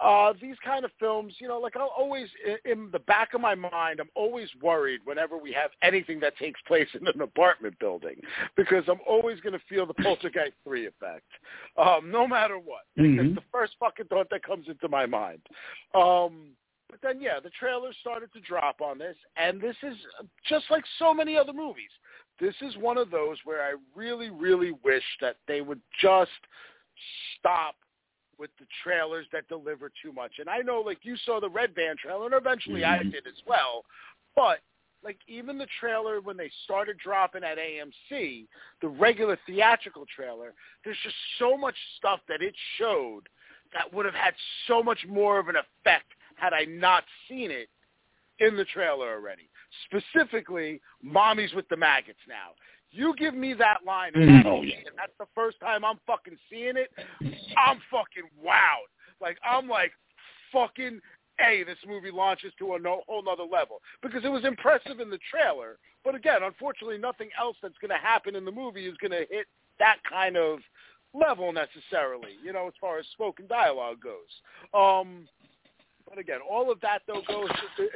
Uh, 0.00 0.32
these 0.40 0.56
kind 0.64 0.84
of 0.84 0.90
films, 0.98 1.34
you 1.38 1.46
know, 1.46 1.58
like 1.60 1.76
I'll 1.76 1.92
always, 1.96 2.26
in 2.64 2.88
the 2.92 2.98
back 3.00 3.34
of 3.34 3.42
my 3.42 3.54
mind, 3.54 4.00
I'm 4.00 4.08
always 4.14 4.48
worried 4.62 5.00
whenever 5.04 5.36
we 5.36 5.52
have 5.52 5.70
anything 5.82 6.18
that 6.20 6.36
takes 6.38 6.60
place 6.66 6.88
in 6.98 7.06
an 7.06 7.20
apartment 7.20 7.78
building 7.78 8.16
because 8.56 8.84
I'm 8.88 9.00
always 9.06 9.38
going 9.40 9.52
to 9.52 9.60
feel 9.68 9.84
the 9.84 9.94
Poltergeist 9.94 10.54
3 10.64 10.86
effect, 10.86 11.26
um, 11.76 12.10
no 12.10 12.26
matter 12.26 12.56
what. 12.56 12.84
Mm-hmm. 12.98 13.26
It's 13.26 13.34
the 13.34 13.44
first 13.52 13.74
fucking 13.78 14.06
thought 14.06 14.28
that 14.30 14.42
comes 14.42 14.66
into 14.66 14.88
my 14.88 15.04
mind. 15.04 15.40
Um, 15.94 16.52
but 16.92 17.00
then, 17.02 17.22
yeah, 17.22 17.40
the 17.42 17.50
trailers 17.58 17.96
started 18.02 18.30
to 18.34 18.40
drop 18.40 18.82
on 18.82 18.98
this, 18.98 19.16
and 19.38 19.58
this 19.58 19.76
is 19.82 19.96
just 20.46 20.66
like 20.70 20.84
so 20.98 21.14
many 21.14 21.38
other 21.38 21.54
movies. 21.54 21.88
This 22.38 22.54
is 22.60 22.76
one 22.76 22.98
of 22.98 23.10
those 23.10 23.38
where 23.44 23.62
I 23.62 23.74
really, 23.96 24.28
really 24.28 24.72
wish 24.84 25.02
that 25.22 25.36
they 25.48 25.62
would 25.62 25.80
just 26.02 26.30
stop 27.38 27.76
with 28.38 28.50
the 28.58 28.66
trailers 28.84 29.26
that 29.32 29.48
deliver 29.48 29.90
too 30.02 30.12
much. 30.12 30.32
And 30.38 30.50
I 30.50 30.58
know, 30.58 30.82
like, 30.82 30.98
you 31.00 31.16
saw 31.24 31.40
the 31.40 31.48
Red 31.48 31.74
Band 31.74 31.98
trailer, 31.98 32.26
and 32.26 32.34
eventually 32.34 32.82
mm-hmm. 32.82 33.08
I 33.08 33.10
did 33.10 33.26
as 33.26 33.40
well. 33.46 33.84
But 34.36 34.58
like 35.02 35.18
even 35.26 35.58
the 35.58 35.66
trailer 35.80 36.20
when 36.20 36.36
they 36.36 36.50
started 36.64 36.96
dropping 36.98 37.42
at 37.42 37.58
AMC, 37.58 38.46
the 38.80 38.88
regular 38.88 39.36
theatrical 39.46 40.06
trailer, 40.14 40.54
there's 40.84 40.96
just 41.02 41.16
so 41.38 41.56
much 41.56 41.74
stuff 41.96 42.20
that 42.28 42.40
it 42.40 42.54
showed 42.78 43.22
that 43.72 43.92
would 43.92 44.04
have 44.04 44.14
had 44.14 44.34
so 44.68 44.80
much 44.80 45.04
more 45.08 45.40
of 45.40 45.48
an 45.48 45.56
effect 45.56 46.06
had 46.42 46.52
I 46.52 46.64
not 46.64 47.04
seen 47.28 47.52
it 47.52 47.68
in 48.40 48.56
the 48.56 48.64
trailer 48.64 49.12
already. 49.14 49.48
Specifically, 49.86 50.80
Mommy's 51.00 51.54
with 51.54 51.68
the 51.68 51.76
maggots 51.76 52.18
now. 52.28 52.50
You 52.90 53.14
give 53.16 53.34
me 53.34 53.54
that 53.54 53.78
line, 53.86 54.12
and, 54.14 54.46
oh, 54.46 54.60
yeah. 54.62 54.76
and 54.78 54.96
that's 54.96 55.12
the 55.18 55.26
first 55.34 55.58
time 55.60 55.84
I'm 55.84 55.98
fucking 56.06 56.36
seeing 56.50 56.76
it. 56.76 56.90
I'm 57.56 57.78
fucking 57.90 58.28
wowed. 58.44 58.90
Like 59.20 59.38
I'm 59.48 59.68
like 59.68 59.92
fucking 60.52 61.00
a. 61.40 61.62
This 61.64 61.78
movie 61.86 62.10
launches 62.10 62.52
to 62.58 62.74
a 62.74 62.78
no, 62.78 63.02
whole 63.06 63.22
nother 63.22 63.44
level 63.44 63.80
because 64.02 64.24
it 64.24 64.28
was 64.28 64.44
impressive 64.44 65.00
in 65.00 65.08
the 65.08 65.18
trailer, 65.30 65.78
but 66.04 66.14
again, 66.14 66.42
unfortunately, 66.42 66.98
nothing 66.98 67.30
else 67.40 67.56
that's 67.62 67.78
going 67.80 67.90
to 67.90 68.04
happen 68.04 68.36
in 68.36 68.44
the 68.44 68.52
movie 68.52 68.86
is 68.86 68.96
going 68.98 69.12
to 69.12 69.26
hit 69.30 69.46
that 69.78 69.96
kind 70.10 70.36
of 70.36 70.58
level 71.14 71.50
necessarily. 71.52 72.32
You 72.44 72.52
know, 72.52 72.66
as 72.66 72.74
far 72.78 72.98
as 72.98 73.06
spoken 73.12 73.46
dialogue 73.46 73.98
goes. 74.02 74.32
Um, 74.74 75.28
but 76.12 76.20
again, 76.20 76.40
all 76.48 76.70
of 76.70 76.78
that 76.82 76.98
though 77.06 77.22
goes 77.26 77.48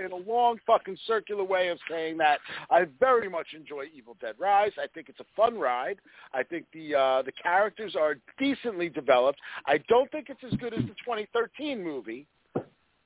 in 0.02 0.10
a 0.10 0.16
long 0.16 0.58
fucking 0.66 0.96
circular 1.06 1.44
way 1.44 1.68
of 1.68 1.78
saying 1.90 2.16
that 2.16 2.38
I 2.70 2.86
very 2.98 3.28
much 3.28 3.48
enjoy 3.54 3.84
Evil 3.94 4.16
Dead 4.22 4.36
Rise. 4.38 4.72
I 4.78 4.86
think 4.94 5.10
it's 5.10 5.20
a 5.20 5.26
fun 5.36 5.58
ride. 5.58 5.98
I 6.32 6.42
think 6.42 6.64
the 6.72 6.94
uh, 6.94 7.22
the 7.22 7.32
characters 7.32 7.94
are 7.94 8.16
decently 8.38 8.88
developed. 8.88 9.38
I 9.66 9.78
don't 9.88 10.10
think 10.10 10.30
it's 10.30 10.40
as 10.50 10.58
good 10.58 10.72
as 10.72 10.80
the 10.80 10.94
2013 11.04 11.84
movie, 11.84 12.26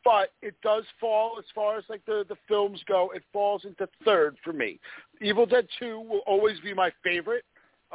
but 0.05 0.33
it 0.43 0.55
does 0.63 0.85
fall 1.01 1.35
as 1.41 1.45
far 1.57 1.77
as 1.77 1.85
like 1.89 2.07
the 2.07 2.25
the 2.29 2.37
films 2.47 2.81
go. 2.87 3.11
It 3.13 3.25
falls 3.33 3.65
into 3.65 3.89
third 4.05 4.37
for 4.45 4.53
me. 4.53 4.79
Evil 5.21 5.45
Dead 5.45 5.67
2 5.81 5.99
will 5.99 6.23
always 6.25 6.61
be 6.61 6.73
my 6.73 6.93
favorite. 7.03 7.45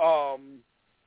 Um, 0.01 0.59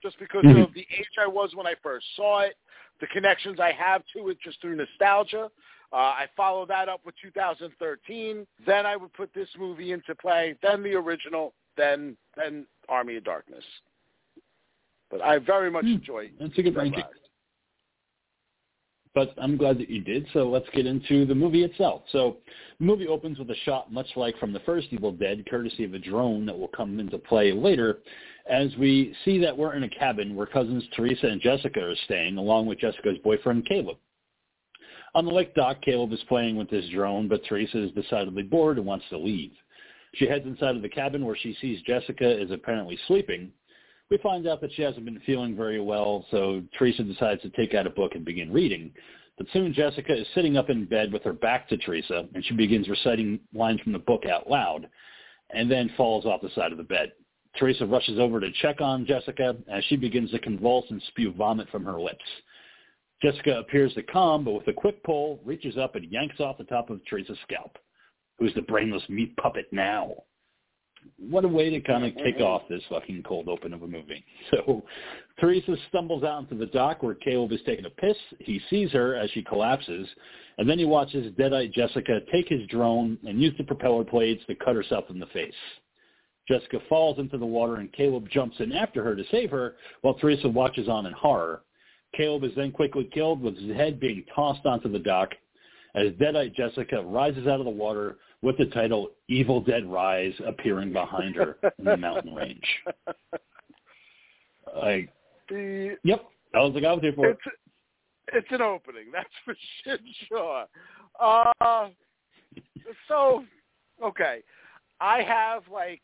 just 0.02 0.18
because 0.18 0.44
mm-hmm. 0.44 0.62
of 0.62 0.72
the 0.72 0.86
age 0.96 1.08
I 1.20 1.26
was 1.26 1.50
when 1.54 1.66
I 1.66 1.74
first 1.82 2.06
saw 2.16 2.40
it, 2.40 2.54
the 3.00 3.08
connections 3.08 3.60
I 3.60 3.72
have 3.72 4.02
to 4.16 4.28
it 4.30 4.38
just 4.42 4.60
through 4.60 4.76
nostalgia. 4.76 5.50
Uh, 5.92 5.96
I 5.96 6.26
follow 6.36 6.66
that 6.66 6.88
up 6.88 7.00
with 7.04 7.14
2013. 7.22 8.46
Then 8.66 8.86
I 8.86 8.96
would 8.96 9.12
put 9.14 9.32
this 9.34 9.48
movie 9.58 9.92
into 9.92 10.14
play. 10.14 10.56
Then 10.62 10.82
the 10.82 10.94
original. 10.94 11.54
Then 11.76 12.16
then 12.36 12.66
Army 12.88 13.16
of 13.16 13.24
Darkness. 13.24 13.64
But 15.10 15.22
I 15.22 15.38
very 15.38 15.70
much 15.70 15.84
hmm. 15.84 15.92
enjoy. 15.92 16.30
That's 16.38 16.58
a 16.58 16.62
good 16.62 16.76
ranking. 16.76 17.04
But 19.14 19.34
I'm 19.38 19.56
glad 19.56 19.78
that 19.78 19.88
you 19.88 20.00
did. 20.00 20.26
So 20.32 20.48
let's 20.48 20.68
get 20.72 20.86
into 20.86 21.24
the 21.24 21.34
movie 21.34 21.64
itself. 21.64 22.02
So 22.12 22.36
the 22.78 22.84
movie 22.84 23.08
opens 23.08 23.38
with 23.38 23.50
a 23.50 23.56
shot 23.64 23.90
much 23.90 24.06
like 24.16 24.38
from 24.38 24.52
the 24.52 24.60
first 24.60 24.88
Evil 24.90 25.12
Dead, 25.12 25.44
courtesy 25.48 25.84
of 25.84 25.94
a 25.94 25.98
drone 25.98 26.44
that 26.46 26.56
will 26.56 26.68
come 26.68 27.00
into 27.00 27.18
play 27.18 27.52
later, 27.52 27.98
as 28.48 28.68
we 28.78 29.14
see 29.24 29.38
that 29.38 29.56
we're 29.56 29.74
in 29.74 29.84
a 29.84 29.88
cabin 29.88 30.36
where 30.36 30.46
cousins 30.46 30.84
Teresa 30.94 31.26
and 31.26 31.40
Jessica 31.40 31.80
are 31.80 31.96
staying, 32.04 32.36
along 32.36 32.66
with 32.66 32.78
Jessica's 32.78 33.18
boyfriend 33.24 33.66
Caleb. 33.66 33.96
On 35.14 35.24
the 35.24 35.32
lake 35.32 35.54
dock, 35.54 35.80
Caleb 35.82 36.12
is 36.12 36.22
playing 36.28 36.56
with 36.56 36.68
his 36.68 36.88
drone, 36.90 37.28
but 37.28 37.44
Teresa 37.44 37.82
is 37.82 37.92
decidedly 37.92 38.42
bored 38.42 38.78
and 38.78 38.86
wants 38.86 39.06
to 39.10 39.18
leave. 39.18 39.52
She 40.14 40.26
heads 40.26 40.46
inside 40.46 40.76
of 40.76 40.82
the 40.82 40.88
cabin 40.88 41.24
where 41.24 41.36
she 41.36 41.56
sees 41.60 41.82
Jessica 41.82 42.40
is 42.40 42.50
apparently 42.50 42.98
sleeping. 43.06 43.52
We 44.10 44.18
find 44.18 44.46
out 44.46 44.60
that 44.62 44.72
she 44.74 44.82
hasn't 44.82 45.04
been 45.04 45.20
feeling 45.26 45.54
very 45.54 45.80
well, 45.80 46.24
so 46.30 46.62
Teresa 46.78 47.02
decides 47.02 47.42
to 47.42 47.50
take 47.50 47.74
out 47.74 47.86
a 47.86 47.90
book 47.90 48.14
and 48.14 48.24
begin 48.24 48.52
reading. 48.52 48.92
But 49.36 49.46
soon 49.52 49.72
Jessica 49.72 50.14
is 50.14 50.26
sitting 50.34 50.56
up 50.56 50.70
in 50.70 50.86
bed 50.86 51.12
with 51.12 51.22
her 51.24 51.32
back 51.32 51.68
to 51.68 51.76
Teresa, 51.76 52.26
and 52.34 52.44
she 52.44 52.54
begins 52.54 52.88
reciting 52.88 53.38
lines 53.54 53.80
from 53.80 53.92
the 53.92 53.98
book 53.98 54.24
out 54.26 54.48
loud, 54.48 54.88
and 55.50 55.70
then 55.70 55.90
falls 55.96 56.24
off 56.24 56.40
the 56.40 56.50
side 56.50 56.72
of 56.72 56.78
the 56.78 56.84
bed. 56.84 57.12
Teresa 57.56 57.86
rushes 57.86 58.18
over 58.18 58.40
to 58.40 58.50
check 58.62 58.80
on 58.80 59.06
Jessica 59.06 59.56
as 59.70 59.84
she 59.84 59.96
begins 59.96 60.30
to 60.30 60.38
convulse 60.38 60.86
and 60.90 61.02
spew 61.08 61.32
vomit 61.32 61.68
from 61.70 61.84
her 61.84 62.00
lips. 62.00 62.24
Jessica 63.22 63.58
appears 63.58 63.92
to 63.94 64.02
calm, 64.04 64.44
but 64.44 64.52
with 64.52 64.68
a 64.68 64.72
quick 64.72 65.02
pull, 65.02 65.40
reaches 65.44 65.76
up 65.76 65.96
and 65.96 66.10
yanks 66.10 66.40
off 66.40 66.58
the 66.58 66.64
top 66.64 66.90
of 66.90 67.00
Teresa's 67.06 67.38
scalp. 67.42 67.76
Who's 68.38 68.54
the 68.54 68.62
brainless 68.62 69.02
meat 69.08 69.36
puppet 69.36 69.66
now? 69.72 70.14
What 71.18 71.44
a 71.44 71.48
way 71.48 71.70
to 71.70 71.80
kind 71.80 72.04
of 72.04 72.14
kick 72.16 72.40
off 72.40 72.62
this 72.68 72.82
fucking 72.88 73.22
cold 73.22 73.48
open 73.48 73.72
of 73.72 73.82
a 73.82 73.86
movie. 73.86 74.24
So 74.50 74.82
Teresa 75.38 75.76
stumbles 75.88 76.24
out 76.24 76.42
into 76.42 76.54
the 76.54 76.70
dock 76.72 77.02
where 77.02 77.14
Caleb 77.14 77.52
is 77.52 77.60
taking 77.66 77.84
a 77.84 77.90
piss. 77.90 78.16
He 78.40 78.60
sees 78.70 78.90
her 78.92 79.14
as 79.14 79.30
she 79.30 79.42
collapses, 79.42 80.08
and 80.58 80.68
then 80.68 80.78
he 80.78 80.84
watches 80.84 81.32
Deadite 81.34 81.72
Jessica 81.72 82.20
take 82.32 82.48
his 82.48 82.66
drone 82.68 83.18
and 83.26 83.40
use 83.40 83.54
the 83.58 83.64
propeller 83.64 84.04
blades 84.04 84.44
to 84.46 84.54
cut 84.54 84.74
herself 84.74 85.04
in 85.10 85.18
the 85.18 85.26
face. 85.26 85.52
Jessica 86.48 86.78
falls 86.88 87.18
into 87.18 87.36
the 87.36 87.46
water 87.46 87.76
and 87.76 87.92
Caleb 87.92 88.28
jumps 88.30 88.56
in 88.58 88.72
after 88.72 89.04
her 89.04 89.14
to 89.14 89.24
save 89.30 89.50
her 89.50 89.76
while 90.00 90.14
Teresa 90.14 90.48
watches 90.48 90.88
on 90.88 91.06
in 91.06 91.12
horror. 91.12 91.62
Caleb 92.16 92.44
is 92.44 92.52
then 92.56 92.72
quickly 92.72 93.08
killed 93.12 93.42
with 93.42 93.56
his 93.56 93.76
head 93.76 94.00
being 94.00 94.24
tossed 94.34 94.66
onto 94.66 94.90
the 94.90 94.98
dock 94.98 95.30
as 95.94 96.12
Deadite 96.12 96.54
Jessica 96.54 97.02
rises 97.02 97.46
out 97.46 97.60
of 97.60 97.64
the 97.64 97.70
water 97.70 98.18
with 98.42 98.56
the 98.56 98.66
title 98.66 99.10
Evil 99.28 99.60
Dead 99.60 99.90
Rise 99.90 100.34
appearing 100.46 100.92
behind 100.92 101.34
her 101.36 101.58
in 101.78 101.84
the 101.84 101.96
mountain 101.96 102.34
range. 102.34 102.66
I, 104.74 105.08
the, 105.48 105.96
yep, 106.04 106.24
that 106.52 106.60
was 106.60 106.74
the 106.74 106.80
guy 106.80 106.92
with 106.92 107.04
you 107.04 107.12
for. 107.12 107.30
It's, 107.30 107.40
it's 108.32 108.48
an 108.50 108.62
opening, 108.62 109.06
that's 109.12 109.28
for 109.44 109.54
shit 109.84 110.00
sure. 110.28 110.66
Uh, 111.18 111.88
so, 113.08 113.44
okay, 114.04 114.42
I 115.00 115.22
have 115.22 115.62
like 115.72 116.02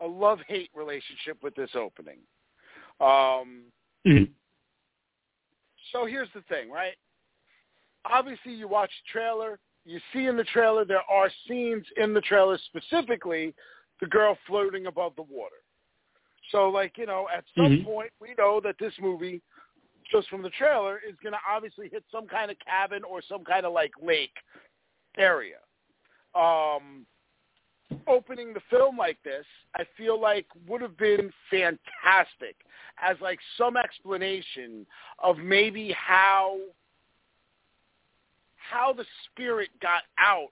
a 0.00 0.06
love-hate 0.06 0.70
relationship 0.74 1.38
with 1.42 1.54
this 1.54 1.70
opening. 1.74 2.18
Um, 3.00 3.62
Mm-hmm. 4.06 4.32
So 5.92 6.06
here's 6.06 6.28
the 6.34 6.42
thing, 6.42 6.70
right? 6.70 6.94
Obviously, 8.04 8.52
you 8.52 8.66
watch 8.66 8.90
the 9.04 9.12
trailer, 9.12 9.58
you 9.84 10.00
see 10.12 10.26
in 10.26 10.36
the 10.36 10.44
trailer 10.44 10.84
there 10.84 11.02
are 11.10 11.30
scenes 11.46 11.84
in 11.96 12.14
the 12.14 12.20
trailer 12.20 12.58
specifically 12.66 13.54
the 14.00 14.06
girl 14.06 14.36
floating 14.46 14.86
above 14.86 15.14
the 15.16 15.22
water. 15.22 15.56
So 16.50 16.68
like, 16.68 16.98
you 16.98 17.06
know, 17.06 17.28
at 17.34 17.44
some 17.56 17.78
Mhm. 17.78 17.84
point 17.84 18.12
we 18.20 18.34
know 18.34 18.60
that 18.60 18.78
this 18.78 18.98
movie 18.98 19.42
just 20.10 20.28
from 20.28 20.42
the 20.42 20.50
trailer 20.50 20.98
is 20.98 21.16
going 21.20 21.32
to 21.32 21.40
obviously 21.48 21.88
hit 21.88 22.04
some 22.10 22.26
kind 22.26 22.50
of 22.50 22.58
cabin 22.58 23.04
or 23.04 23.22
some 23.22 23.44
kind 23.44 23.64
of 23.64 23.72
like 23.72 23.92
lake 24.00 24.36
area. 25.16 25.60
Um 26.34 27.06
opening 28.06 28.52
the 28.52 28.60
film 28.70 28.96
like 28.96 29.18
this, 29.22 29.44
I 29.74 29.84
feel 29.96 30.20
like 30.20 30.46
would 30.68 30.80
have 30.80 30.96
been 30.96 31.32
fantastic 31.50 32.56
as 33.00 33.16
like 33.20 33.38
some 33.56 33.76
explanation 33.76 34.86
of 35.18 35.38
maybe 35.38 35.92
how 35.92 36.58
how 38.56 38.92
the 38.92 39.04
spirit 39.26 39.68
got 39.80 40.02
out 40.18 40.48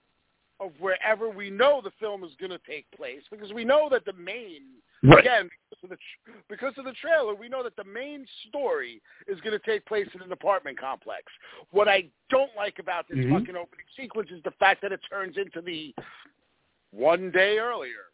of 0.59 0.71
wherever 0.79 1.29
we 1.29 1.49
know 1.49 1.81
the 1.83 1.91
film 1.99 2.23
is 2.23 2.31
going 2.39 2.51
to 2.51 2.59
take 2.69 2.85
place 2.91 3.21
because 3.31 3.51
we 3.51 3.65
know 3.65 3.89
that 3.89 4.05
the 4.05 4.13
main 4.13 4.61
Right. 5.03 5.25
again 5.25 5.49
because 5.69 5.83
of 5.83 5.89
the 5.89 5.97
because 6.47 6.73
of 6.77 6.85
the 6.85 6.93
trailer 6.93 7.33
we 7.33 7.49
know 7.49 7.63
that 7.63 7.75
the 7.75 7.83
main 7.83 8.23
story 8.47 9.01
is 9.27 9.39
going 9.41 9.57
to 9.57 9.65
take 9.65 9.83
place 9.87 10.07
in 10.13 10.21
an 10.21 10.31
apartment 10.31 10.77
complex. 10.77 11.23
What 11.71 11.87
I 11.87 12.07
don't 12.29 12.55
like 12.55 12.77
about 12.77 13.07
this 13.07 13.17
Mhm. 13.17 13.31
fucking 13.31 13.55
opening 13.55 13.85
sequence 13.95 14.29
is 14.29 14.43
the 14.43 14.51
fact 14.51 14.81
that 14.83 14.91
it 14.91 15.01
turns 15.09 15.37
into 15.37 15.59
the 15.59 15.95
one 16.91 17.31
day 17.31 17.57
earlier 17.57 18.11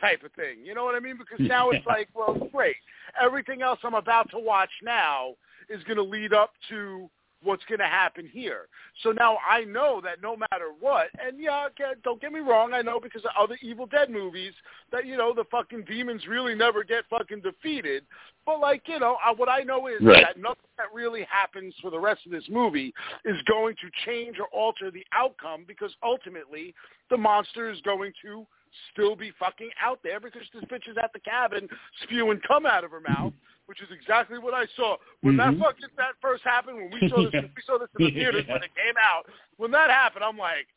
type 0.00 0.22
of 0.24 0.32
thing. 0.32 0.64
You 0.64 0.74
know 0.74 0.84
what 0.84 0.94
I 0.94 1.00
mean? 1.00 1.18
Because 1.18 1.46
now 1.46 1.70
it's 1.70 1.86
like, 1.86 2.08
well, 2.14 2.48
great. 2.52 2.76
Everything 3.20 3.62
else 3.62 3.78
I'm 3.84 3.94
about 3.94 4.30
to 4.30 4.38
watch 4.38 4.70
now 4.82 5.34
is 5.68 5.82
going 5.84 5.96
to 5.98 6.02
lead 6.02 6.32
up 6.32 6.52
to 6.70 7.10
what's 7.42 7.64
going 7.64 7.78
to 7.78 7.86
happen 7.86 8.28
here. 8.30 8.66
So 9.02 9.12
now 9.12 9.38
I 9.48 9.64
know 9.64 10.00
that 10.02 10.22
no 10.22 10.36
matter 10.36 10.68
what, 10.78 11.06
and 11.24 11.40
yeah, 11.40 11.68
don't 12.04 12.20
get 12.20 12.32
me 12.32 12.40
wrong, 12.40 12.72
I 12.74 12.82
know 12.82 13.00
because 13.00 13.24
of 13.24 13.30
other 13.38 13.56
Evil 13.62 13.86
Dead 13.86 14.10
movies 14.10 14.52
that, 14.92 15.06
you 15.06 15.16
know, 15.16 15.32
the 15.34 15.44
fucking 15.50 15.84
demons 15.84 16.26
really 16.26 16.54
never 16.54 16.84
get 16.84 17.04
fucking 17.08 17.40
defeated. 17.40 18.04
But 18.44 18.60
like, 18.60 18.82
you 18.86 18.98
know, 18.98 19.16
I, 19.24 19.32
what 19.32 19.48
I 19.48 19.60
know 19.60 19.86
is 19.86 20.00
Right. 20.00 20.24
that 20.24 20.38
nothing 20.38 20.56
that 20.78 20.86
really 20.94 21.26
happens 21.30 21.74
for 21.80 21.90
the 21.90 21.98
rest 21.98 22.24
of 22.26 22.32
this 22.32 22.48
movie 22.48 22.92
is 23.24 23.36
going 23.46 23.76
to 23.76 23.90
change 24.04 24.38
or 24.38 24.46
alter 24.46 24.90
the 24.90 25.04
outcome 25.12 25.64
because 25.66 25.94
ultimately 26.02 26.74
the 27.10 27.16
monster 27.16 27.70
is 27.70 27.80
going 27.82 28.12
to 28.22 28.46
still 28.92 29.16
be 29.16 29.32
fucking 29.38 29.70
out 29.82 30.00
there 30.02 30.20
because 30.20 30.42
this 30.54 30.64
bitch 30.64 30.88
is 30.88 30.96
at 31.02 31.12
the 31.12 31.20
cabin 31.20 31.68
spewing 32.02 32.40
cum 32.46 32.66
out 32.66 32.84
of 32.84 32.90
her 32.90 33.00
mouth, 33.00 33.32
which 33.66 33.80
is 33.82 33.88
exactly 33.90 34.38
what 34.38 34.54
I 34.54 34.66
saw 34.76 34.96
when 35.22 35.34
Mhm. 35.36 35.58
that 35.58 35.64
fucking 35.64 35.88
that 35.96 36.14
first 36.20 36.42
happened. 36.44 36.76
When 36.78 36.90
we 37.00 37.08
saw 37.08 37.22
this, 37.24 37.32
Yeah. 37.34 37.40
we 37.54 37.62
saw 37.62 37.78
this 37.78 37.88
in 37.98 38.04
the 38.06 38.10
theaters 38.12 38.46
when 38.46 38.62
it 38.62 38.74
came 38.74 38.94
out. 38.98 39.26
When 39.56 39.70
that 39.72 39.90
happened, 39.90 40.24
I'm 40.24 40.36
like, 40.38 40.68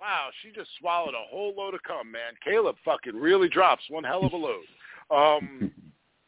wow, 0.00 0.30
she 0.42 0.50
just 0.50 0.70
swallowed 0.78 1.14
a 1.14 1.24
whole 1.30 1.54
load 1.56 1.74
of 1.74 1.82
cum, 1.82 2.10
man. 2.10 2.34
Caleb 2.42 2.76
fucking 2.84 3.16
really 3.18 3.48
drops 3.48 3.88
one 3.88 4.04
hell 4.04 4.24
of 4.24 4.32
a 4.32 4.36
load. 4.36 4.64
Um, 5.10 5.72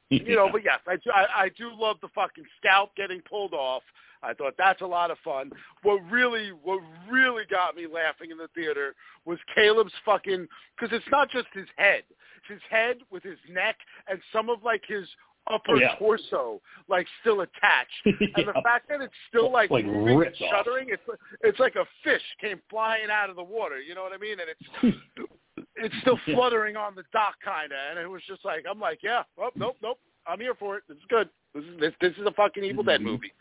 you 0.10 0.36
know, 0.36 0.48
but 0.50 0.62
yes, 0.64 0.80
I 0.86 0.96
do, 0.96 1.10
I, 1.12 1.44
I 1.44 1.48
do 1.50 1.70
love 1.76 1.96
the 2.00 2.08
fucking 2.14 2.44
scalp 2.58 2.94
getting 2.96 3.20
pulled 3.28 3.52
off. 3.52 3.82
I 4.22 4.34
thought 4.34 4.54
that's 4.56 4.80
a 4.80 4.86
lot 4.86 5.10
of 5.10 5.18
fun. 5.24 5.50
What 5.82 6.00
really, 6.10 6.50
what 6.62 6.80
really 7.10 7.44
got 7.50 7.76
me 7.76 7.86
laughing 7.92 8.30
in 8.30 8.38
the 8.38 8.48
theater 8.54 8.94
was 9.24 9.38
Caleb's 9.54 9.92
fucking, 10.04 10.46
because 10.78 10.96
it's 10.96 11.06
not 11.10 11.30
just 11.30 11.46
his 11.52 11.66
head. 11.76 12.02
It's 12.38 12.48
his 12.48 12.62
head 12.70 12.98
with 13.10 13.22
his 13.22 13.38
neck 13.50 13.76
and 14.08 14.20
some 14.32 14.48
of 14.48 14.62
like 14.62 14.82
his 14.86 15.06
upper 15.48 15.76
yeah. 15.76 15.94
torso 15.96 16.60
like 16.88 17.06
still 17.20 17.42
attached. 17.42 17.90
And 18.36 18.48
the 18.48 18.60
fact 18.62 18.88
that 18.88 19.00
it's 19.00 19.14
still 19.28 19.52
like, 19.52 19.70
Like 19.70 19.84
moving 19.84 20.08
and 20.08 20.18
ripped 20.18 20.40
off. 20.42 20.50
shuddering, 20.50 20.88
it's 20.90 21.02
it's 21.42 21.58
like 21.58 21.76
a 21.76 21.84
fish 22.02 22.22
came 22.40 22.60
flying 22.70 23.10
out 23.10 23.30
of 23.30 23.36
the 23.36 23.42
water. 23.42 23.80
You 23.80 23.94
know 23.94 24.02
what 24.02 24.12
I 24.12 24.18
mean? 24.18 24.36
And 24.40 24.48
it's 24.50 24.96
it's 25.76 25.94
still 26.00 26.18
fluttering 26.24 26.76
on 26.76 26.94
the 26.94 27.04
dock 27.12 27.34
kind 27.44 27.72
of, 27.72 27.78
and 27.90 27.98
it 27.98 28.06
was 28.08 28.22
just 28.26 28.44
like 28.44 28.64
I'm 28.68 28.80
like, 28.80 29.00
yeah, 29.02 29.22
oh, 29.38 29.50
nope, 29.54 29.76
nope, 29.82 29.98
I'm 30.26 30.40
here 30.40 30.54
for 30.54 30.76
it. 30.76 30.84
This 30.88 30.96
is 30.98 31.04
good. 31.08 31.28
This 31.54 31.64
is 31.64 31.80
this 31.80 31.92
this 32.00 32.12
is 32.18 32.26
a 32.26 32.32
fucking 32.32 32.64
Evil 32.64 32.82
Dead 32.84 33.00
Mhm. 33.00 33.04
movie. 33.04 33.32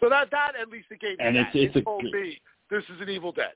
So 0.00 0.08
that 0.08 0.30
that 0.30 0.52
at 0.60 0.68
least 0.68 0.86
it 0.90 1.00
gave 1.00 1.18
me 1.18 1.24
And 1.24 1.36
that. 1.36 1.54
it's- 1.54 1.68
it's 1.68 1.76
it 1.76 1.80
a 1.80 1.82
told 1.82 2.04
me 2.04 2.40
this 2.70 2.84
is 2.90 3.00
an 3.00 3.08
Evil 3.08 3.32
Dead. 3.32 3.54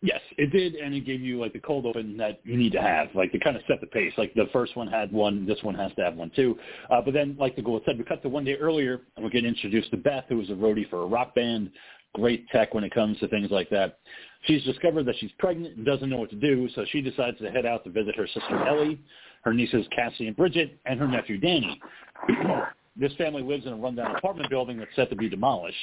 Yes, 0.00 0.20
it 0.36 0.52
did, 0.52 0.76
and 0.76 0.94
it 0.94 1.00
gave 1.00 1.20
you 1.20 1.40
like 1.40 1.52
the 1.52 1.58
cold 1.58 1.84
open 1.84 2.16
that 2.18 2.38
you 2.44 2.56
need 2.56 2.70
to 2.70 2.80
have, 2.80 3.08
like 3.16 3.32
to 3.32 3.38
kind 3.40 3.56
of 3.56 3.62
set 3.66 3.80
the 3.80 3.86
pace. 3.88 4.12
Like 4.16 4.32
the 4.34 4.46
first 4.52 4.76
one 4.76 4.86
had 4.86 5.10
one, 5.10 5.44
this 5.44 5.60
one 5.64 5.74
has 5.74 5.92
to 5.96 6.04
have 6.04 6.14
one 6.14 6.30
too. 6.30 6.56
Uh, 6.88 7.00
but 7.02 7.14
then, 7.14 7.34
like 7.36 7.56
the 7.56 7.62
goal 7.62 7.80
said, 7.84 7.98
we 7.98 8.04
cut 8.04 8.22
to 8.22 8.28
one 8.28 8.44
day 8.44 8.54
earlier, 8.54 9.00
and 9.16 9.24
we 9.24 9.30
get 9.30 9.44
introduced 9.44 9.90
to 9.90 9.96
Beth, 9.96 10.24
who 10.28 10.40
is 10.40 10.50
a 10.50 10.52
roadie 10.52 10.88
for 10.88 11.02
a 11.02 11.06
rock 11.06 11.34
band. 11.34 11.72
Great 12.14 12.48
tech 12.48 12.74
when 12.74 12.84
it 12.84 12.94
comes 12.94 13.18
to 13.18 13.28
things 13.28 13.50
like 13.50 13.70
that. 13.70 13.98
She's 14.44 14.62
discovered 14.64 15.04
that 15.04 15.16
she's 15.18 15.30
pregnant 15.38 15.76
and 15.76 15.84
doesn't 15.84 16.08
know 16.08 16.16
what 16.16 16.30
to 16.30 16.36
do, 16.36 16.68
so 16.74 16.84
she 16.90 17.00
decides 17.00 17.38
to 17.38 17.50
head 17.50 17.66
out 17.66 17.84
to 17.84 17.90
visit 17.90 18.16
her 18.16 18.26
sister 18.26 18.66
Ellie, 18.66 19.00
her 19.42 19.52
nieces 19.52 19.86
Cassie 19.94 20.26
and 20.26 20.36
Bridget, 20.36 20.78
and 20.86 20.98
her 20.98 21.08
nephew 21.08 21.38
Danny. 21.38 21.80
this 22.96 23.12
family 23.14 23.42
lives 23.42 23.66
in 23.66 23.72
a 23.72 23.76
rundown 23.76 24.16
apartment 24.16 24.50
building 24.50 24.78
that's 24.78 24.94
set 24.96 25.10
to 25.10 25.16
be 25.16 25.28
demolished. 25.28 25.76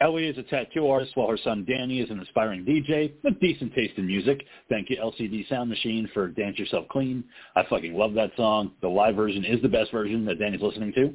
Ellie 0.00 0.26
is 0.26 0.36
a 0.36 0.42
tattoo 0.42 0.88
artist, 0.88 1.16
while 1.16 1.28
her 1.28 1.38
son 1.38 1.64
Danny 1.66 2.00
is 2.00 2.10
an 2.10 2.20
aspiring 2.20 2.64
DJ 2.66 3.14
with 3.24 3.40
decent 3.40 3.74
taste 3.74 3.94
in 3.96 4.06
music. 4.06 4.44
Thank 4.68 4.90
you, 4.90 4.98
LCD 4.98 5.48
Sound 5.48 5.70
Machine, 5.70 6.08
for 6.12 6.28
Dance 6.28 6.58
Yourself 6.58 6.86
Clean. 6.88 7.24
I 7.54 7.62
fucking 7.70 7.94
love 7.94 8.12
that 8.14 8.32
song. 8.36 8.72
The 8.82 8.88
live 8.88 9.16
version 9.16 9.44
is 9.44 9.62
the 9.62 9.68
best 9.68 9.90
version 9.92 10.26
that 10.26 10.38
Danny's 10.38 10.60
listening 10.60 10.92
to. 10.92 11.14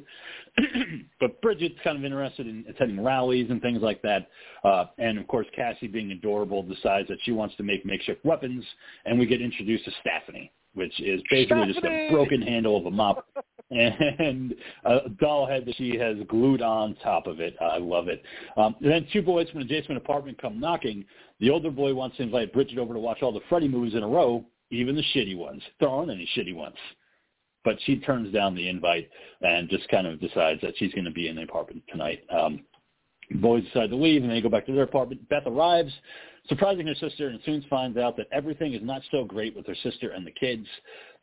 but 1.20 1.40
Bridget's 1.42 1.78
kind 1.84 1.96
of 1.96 2.04
interested 2.04 2.48
in 2.48 2.64
attending 2.68 3.02
rallies 3.02 3.48
and 3.50 3.62
things 3.62 3.82
like 3.82 4.02
that. 4.02 4.26
Uh, 4.64 4.86
and, 4.98 5.16
of 5.16 5.28
course, 5.28 5.46
Cassie, 5.54 5.86
being 5.86 6.10
adorable, 6.10 6.64
decides 6.64 7.06
that 7.06 7.18
she 7.22 7.30
wants 7.30 7.54
to 7.56 7.62
make 7.62 7.86
makeshift 7.86 8.24
weapons, 8.24 8.64
and 9.04 9.16
we 9.16 9.26
get 9.26 9.40
introduced 9.40 9.84
to 9.84 9.92
Stephanie, 10.00 10.50
which 10.74 10.98
is 11.00 11.20
basically 11.30 11.72
just 11.72 11.84
a 11.84 12.08
broken 12.10 12.40
handle 12.40 12.76
of 12.76 12.86
a 12.86 12.90
mop 12.90 13.26
and 13.70 14.54
a 14.84 15.08
doll 15.20 15.46
head 15.46 15.64
that 15.66 15.76
she 15.76 15.96
has 15.96 16.16
glued 16.28 16.62
on 16.62 16.94
top 17.02 17.26
of 17.26 17.40
it. 17.40 17.54
I 17.60 17.78
love 17.78 18.08
it. 18.08 18.22
Um, 18.56 18.74
then 18.80 19.06
two 19.12 19.22
boys 19.22 19.48
from 19.50 19.60
an 19.60 19.66
adjacent 19.66 19.96
apartment 19.96 20.40
come 20.40 20.60
knocking. 20.60 21.04
The 21.40 21.50
older 21.50 21.70
boy 21.70 21.94
wants 21.94 22.16
to 22.18 22.22
invite 22.22 22.52
Bridget 22.52 22.78
over 22.78 22.94
to 22.94 23.00
watch 23.00 23.22
all 23.22 23.32
the 23.32 23.40
Freddy 23.48 23.68
movies 23.68 23.94
in 23.94 24.02
a 24.02 24.08
row, 24.08 24.44
even 24.70 24.94
the 24.94 25.04
shitty 25.14 25.36
ones. 25.36 25.62
There 25.80 25.88
aren't 25.88 26.10
any 26.10 26.28
shitty 26.36 26.54
ones. 26.54 26.76
But 27.64 27.76
she 27.84 28.00
turns 28.00 28.32
down 28.32 28.56
the 28.56 28.68
invite 28.68 29.08
and 29.40 29.68
just 29.68 29.88
kind 29.88 30.06
of 30.06 30.20
decides 30.20 30.60
that 30.62 30.74
she's 30.78 30.92
going 30.92 31.04
to 31.04 31.12
be 31.12 31.28
in 31.28 31.36
the 31.36 31.42
apartment 31.42 31.82
tonight. 31.88 32.24
Um, 32.30 32.64
boys 33.36 33.64
decide 33.64 33.90
to 33.90 33.96
leave, 33.96 34.22
and 34.22 34.30
they 34.30 34.40
go 34.40 34.48
back 34.48 34.66
to 34.66 34.72
their 34.72 34.82
apartment. 34.82 35.28
Beth 35.28 35.46
arrives, 35.46 35.92
surprising 36.48 36.86
her 36.86 36.94
sister, 36.94 37.28
and 37.28 37.40
soon 37.44 37.64
finds 37.70 37.96
out 37.96 38.16
that 38.16 38.26
everything 38.32 38.74
is 38.74 38.82
not 38.82 39.02
so 39.10 39.24
great 39.24 39.54
with 39.54 39.66
her 39.66 39.76
sister 39.82 40.10
and 40.10 40.26
the 40.26 40.32
kids. 40.32 40.66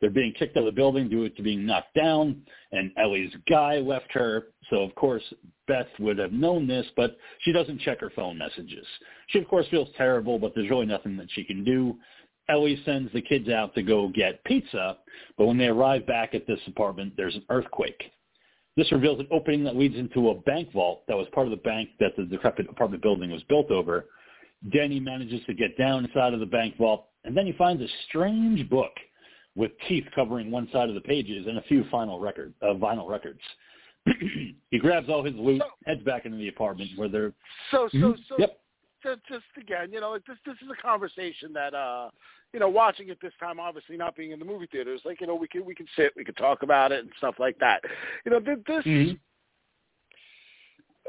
They're 0.00 0.10
being 0.10 0.32
kicked 0.38 0.56
out 0.56 0.66
of 0.66 0.66
the 0.66 0.72
building 0.72 1.08
due 1.08 1.28
to 1.28 1.42
being 1.42 1.66
knocked 1.66 1.94
down, 1.94 2.42
and 2.72 2.90
Ellie's 2.96 3.32
guy 3.48 3.78
left 3.78 4.10
her. 4.12 4.48
So, 4.70 4.82
of 4.82 4.94
course, 4.94 5.22
Beth 5.66 5.88
would 5.98 6.18
have 6.18 6.32
known 6.32 6.66
this, 6.66 6.86
but 6.96 7.16
she 7.40 7.52
doesn't 7.52 7.80
check 7.80 8.00
her 8.00 8.10
phone 8.10 8.38
messages. 8.38 8.86
She, 9.28 9.38
of 9.38 9.48
course, 9.48 9.66
feels 9.70 9.88
terrible, 9.96 10.38
but 10.38 10.52
there's 10.54 10.70
really 10.70 10.86
nothing 10.86 11.16
that 11.18 11.28
she 11.32 11.44
can 11.44 11.64
do. 11.64 11.96
Ellie 12.48 12.82
sends 12.84 13.12
the 13.12 13.22
kids 13.22 13.48
out 13.48 13.74
to 13.74 13.82
go 13.82 14.08
get 14.08 14.42
pizza, 14.44 14.98
but 15.38 15.46
when 15.46 15.58
they 15.58 15.68
arrive 15.68 16.06
back 16.06 16.34
at 16.34 16.46
this 16.46 16.58
apartment, 16.66 17.12
there's 17.16 17.36
an 17.36 17.44
earthquake. 17.48 18.02
This 18.76 18.90
reveals 18.92 19.20
an 19.20 19.28
opening 19.30 19.62
that 19.64 19.76
leads 19.76 19.96
into 19.96 20.30
a 20.30 20.34
bank 20.34 20.72
vault 20.72 21.02
that 21.06 21.16
was 21.16 21.26
part 21.32 21.46
of 21.46 21.50
the 21.50 21.56
bank 21.58 21.90
that 22.00 22.16
the 22.16 22.24
decrepit 22.24 22.68
apartment 22.68 23.02
building 23.02 23.30
was 23.30 23.42
built 23.44 23.70
over. 23.70 24.06
Danny 24.68 25.00
manages 25.00 25.40
to 25.46 25.54
get 25.54 25.76
down 25.78 26.04
inside 26.04 26.34
of 26.34 26.40
the 26.40 26.46
bank 26.46 26.76
vault, 26.76 27.06
and 27.24 27.36
then 27.36 27.46
he 27.46 27.52
finds 27.52 27.82
a 27.82 27.88
strange 28.08 28.68
book 28.68 28.92
with 29.54 29.72
teeth 29.88 30.04
covering 30.14 30.50
one 30.50 30.68
side 30.72 30.88
of 30.88 30.94
the 30.94 31.00
pages 31.00 31.46
and 31.46 31.58
a 31.58 31.62
few 31.62 31.84
final 31.90 32.20
record, 32.20 32.52
uh, 32.62 32.66
vinyl 32.74 33.08
records. 33.08 33.40
he 34.70 34.78
grabs 34.78 35.08
all 35.08 35.22
his 35.22 35.34
loot, 35.34 35.62
heads 35.86 36.02
back 36.02 36.24
into 36.24 36.36
the 36.38 36.48
apartment 36.48 36.90
where 36.96 37.08
they're. 37.08 37.32
So 37.70 37.88
so 37.88 37.96
Mhm. 37.96 38.26
so 38.28 38.38
Yep. 38.38 38.60
just, 39.02 39.26
just 39.26 39.44
again, 39.56 39.92
you 39.92 40.00
know, 40.00 40.10
like 40.10 40.24
this 40.26 40.38
this 40.44 40.56
is 40.62 40.68
a 40.70 40.82
conversation 40.82 41.52
that 41.52 41.74
uh 41.74 42.10
you 42.52 42.58
know, 42.58 42.68
watching 42.68 43.08
it 43.10 43.18
this 43.20 43.32
time, 43.38 43.60
obviously 43.60 43.96
not 43.96 44.16
being 44.16 44.32
in 44.32 44.38
the 44.38 44.44
movie 44.44 44.66
theaters, 44.66 45.00
like 45.04 45.20
you 45.20 45.26
know, 45.26 45.34
we 45.34 45.48
can 45.48 45.64
we 45.64 45.74
can 45.74 45.86
sit, 45.96 46.12
we 46.16 46.24
can 46.24 46.34
talk 46.34 46.62
about 46.62 46.92
it 46.92 47.00
and 47.00 47.10
stuff 47.18 47.34
like 47.38 47.58
that. 47.58 47.82
You 48.24 48.32
know, 48.32 48.40
th- 48.40 48.58
this. 48.66 48.84
Mhm. 48.84 49.18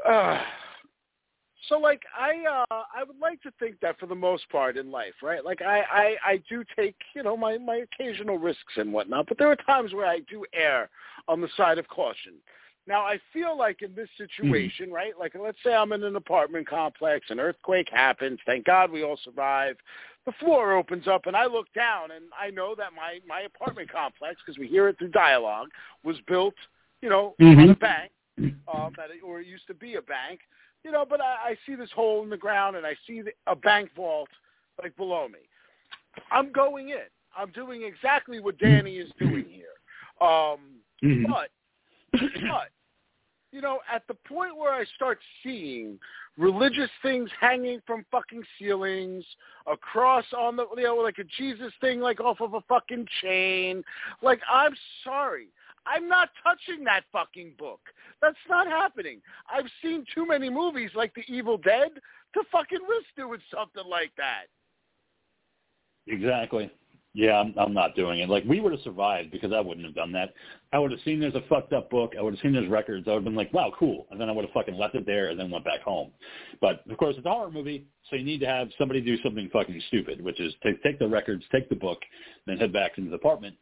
Uh, 0.06 0.44
so 1.68 1.78
like 1.78 2.02
I 2.18 2.44
uh 2.48 2.82
I 2.94 3.04
would 3.04 3.18
like 3.20 3.40
to 3.42 3.52
think 3.58 3.78
that 3.80 3.98
for 3.98 4.06
the 4.06 4.14
most 4.14 4.48
part 4.50 4.76
in 4.76 4.90
life, 4.90 5.14
right? 5.22 5.44
Like 5.44 5.62
I 5.62 5.82
I 5.90 6.16
I 6.32 6.42
do 6.48 6.64
take 6.76 6.96
you 7.14 7.22
know 7.22 7.36
my 7.36 7.58
my 7.58 7.84
occasional 7.92 8.38
risks 8.38 8.74
and 8.76 8.92
whatnot, 8.92 9.26
but 9.28 9.38
there 9.38 9.50
are 9.50 9.56
times 9.56 9.92
where 9.92 10.06
I 10.06 10.20
do 10.20 10.44
err 10.52 10.90
on 11.28 11.40
the 11.40 11.48
side 11.56 11.78
of 11.78 11.88
caution. 11.88 12.34
Now 12.86 13.02
I 13.02 13.20
feel 13.32 13.56
like 13.56 13.82
in 13.82 13.94
this 13.94 14.08
situation, 14.16 14.90
right? 14.90 15.12
Like 15.18 15.34
let's 15.40 15.58
say 15.64 15.72
I'm 15.74 15.92
in 15.92 16.02
an 16.02 16.16
apartment 16.16 16.68
complex, 16.68 17.26
an 17.30 17.38
earthquake 17.38 17.88
happens. 17.90 18.40
Thank 18.44 18.64
God 18.64 18.90
we 18.90 19.04
all 19.04 19.18
survive. 19.22 19.76
The 20.26 20.32
floor 20.32 20.72
opens 20.76 21.06
up 21.06 21.26
and 21.26 21.36
I 21.36 21.46
look 21.46 21.72
down 21.74 22.10
and 22.10 22.24
I 22.38 22.50
know 22.50 22.74
that 22.76 22.92
my 22.94 23.20
my 23.26 23.42
apartment 23.42 23.90
complex, 23.90 24.40
because 24.44 24.58
we 24.58 24.66
hear 24.66 24.88
it 24.88 24.98
through 24.98 25.08
dialogue, 25.08 25.68
was 26.02 26.16
built, 26.26 26.54
you 27.02 27.08
know, 27.08 27.34
on 27.40 27.70
a 27.70 27.74
bank 27.76 28.10
um, 28.38 28.92
that 28.96 29.10
it, 29.10 29.22
or 29.24 29.40
it 29.40 29.46
used 29.46 29.66
to 29.68 29.74
be 29.74 29.94
a 29.94 30.02
bank 30.02 30.40
you 30.84 30.90
know, 30.90 31.04
but 31.08 31.20
I, 31.20 31.50
I 31.50 31.56
see 31.66 31.74
this 31.74 31.90
hole 31.94 32.22
in 32.22 32.30
the 32.30 32.36
ground 32.36 32.76
and 32.76 32.86
I 32.86 32.94
see 33.06 33.22
the, 33.22 33.32
a 33.46 33.56
bank 33.56 33.90
vault 33.94 34.28
like 34.82 34.96
below 34.96 35.28
me. 35.28 35.38
I'm 36.30 36.52
going 36.52 36.90
in. 36.90 36.98
I'm 37.36 37.50
doing 37.52 37.82
exactly 37.82 38.40
what 38.40 38.58
Danny 38.58 38.96
is 38.96 39.10
doing 39.18 39.46
here. 39.48 40.26
Um, 40.26 40.80
Mhm. 41.02 41.26
but, 41.28 41.50
but, 42.12 42.68
you 43.52 43.60
know, 43.60 43.80
at 43.92 44.06
the 44.06 44.14
point 44.14 44.56
where 44.56 44.72
I 44.72 44.84
start 44.96 45.18
seeing 45.42 45.98
religious 46.36 46.90
things 47.02 47.30
hanging 47.40 47.80
from 47.86 48.04
fucking 48.10 48.42
ceilings, 48.58 49.24
a 49.66 49.76
cross 49.76 50.24
on 50.36 50.56
the, 50.56 50.66
you 50.76 50.84
know, 50.84 50.96
like 50.96 51.18
a 51.18 51.24
Jesus 51.24 51.72
thing, 51.80 52.00
like 52.00 52.20
off 52.20 52.40
of 52.40 52.54
a 52.54 52.60
fucking 52.62 53.06
chain, 53.20 53.82
like 54.22 54.40
I'm 54.50 54.74
sorry. 55.04 55.48
I'm 55.86 56.08
not 56.08 56.30
touching 56.42 56.84
that 56.84 57.04
fucking 57.12 57.54
book. 57.58 57.80
That's 58.20 58.36
not 58.48 58.66
happening. 58.66 59.20
I've 59.52 59.68
seen 59.82 60.04
too 60.14 60.26
many 60.26 60.48
movies 60.48 60.90
like 60.94 61.14
The 61.14 61.24
Evil 61.28 61.58
Dead 61.58 61.90
to 62.34 62.42
fucking 62.50 62.78
risk 62.88 63.06
doing 63.16 63.40
something 63.52 63.88
like 63.88 64.12
that. 64.16 64.46
Exactly. 66.06 66.70
Yeah, 67.14 67.38
I'm, 67.38 67.54
I'm 67.58 67.74
not 67.74 67.94
doing 67.94 68.20
it. 68.20 68.28
Like 68.30 68.44
we 68.44 68.60
would 68.60 68.72
have 68.72 68.80
survived 68.80 69.30
because 69.30 69.52
I 69.52 69.60
wouldn't 69.60 69.84
have 69.84 69.94
done 69.94 70.12
that. 70.12 70.32
I 70.72 70.78
would 70.78 70.90
have 70.90 71.00
seen 71.04 71.20
there's 71.20 71.34
a 71.34 71.42
fucked 71.48 71.74
up 71.74 71.90
book. 71.90 72.14
I 72.18 72.22
would 72.22 72.32
have 72.32 72.40
seen 72.40 72.54
there's 72.54 72.70
records. 72.70 73.06
I 73.06 73.10
would 73.10 73.16
have 73.16 73.24
been 73.24 73.34
like, 73.34 73.52
wow, 73.52 73.70
cool, 73.78 74.06
and 74.10 74.18
then 74.18 74.30
I 74.30 74.32
would 74.32 74.46
have 74.46 74.54
fucking 74.54 74.78
left 74.78 74.94
it 74.94 75.04
there 75.04 75.28
and 75.28 75.38
then 75.38 75.50
went 75.50 75.64
back 75.64 75.82
home. 75.82 76.10
But 76.62 76.80
of 76.90 76.96
course, 76.96 77.16
it's 77.18 77.26
a 77.26 77.30
horror 77.30 77.50
movie, 77.50 77.86
so 78.08 78.16
you 78.16 78.24
need 78.24 78.40
to 78.40 78.46
have 78.46 78.68
somebody 78.78 79.02
do 79.02 79.20
something 79.22 79.50
fucking 79.52 79.82
stupid, 79.88 80.22
which 80.22 80.40
is 80.40 80.54
take 80.62 80.82
take 80.82 80.98
the 80.98 81.06
records, 81.06 81.44
take 81.52 81.68
the 81.68 81.76
book, 81.76 81.98
then 82.46 82.56
head 82.56 82.72
back 82.72 82.92
into 82.96 83.10
the 83.10 83.16
apartment. 83.16 83.56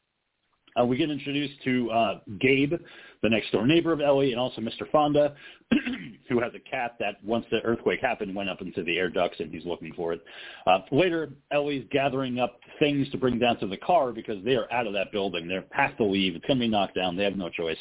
Uh, 0.79 0.85
we 0.85 0.97
get 0.97 1.11
introduced 1.11 1.55
to 1.65 1.91
uh, 1.91 2.21
Gabe, 2.41 2.75
the 3.23 3.29
next 3.29 3.51
door 3.51 3.67
neighbor 3.67 3.93
of 3.93 4.01
Ellie, 4.01 4.33
and 4.33 4.41
also 4.41 4.61
Mr. 4.61 4.91
Fonda, 4.91 5.35
who 6.29 6.41
has 6.41 6.53
a 6.55 6.71
cat 6.71 6.97
that 7.01 7.23
once 7.25 7.45
the 7.51 7.59
earthquake 7.65 8.01
happened 8.01 8.35
went 8.35 8.49
up 8.49 8.61
into 8.61 8.83
the 8.83 8.97
air 8.97 9.11
ducts 9.11 9.37
and 9.41 9.53
he's 9.53 9.65
looking 9.65 9.93
for 9.95 10.13
it. 10.13 10.23
Uh, 10.67 10.79
later, 10.93 11.31
Ellie's 11.53 11.85
gathering 11.91 12.39
up 12.39 12.61
things 12.79 13.11
to 13.11 13.19
bring 13.19 13.39
down 13.39 13.59
to 13.59 13.67
the 13.67 13.77
car 13.77 14.13
because 14.13 14.43
they 14.45 14.55
are 14.55 14.73
out 14.73 14.87
of 14.87 14.93
that 14.93 15.13
building. 15.13 15.49
They 15.49 15.59
have 15.73 15.97
to 15.99 16.05
leave. 16.05 16.37
It's 16.37 16.47
going 16.47 16.59
to 16.59 16.65
be 16.65 16.69
knocked 16.69 16.95
down. 16.95 17.17
They 17.17 17.25
have 17.25 17.37
no 17.37 17.51
choice. 17.51 17.79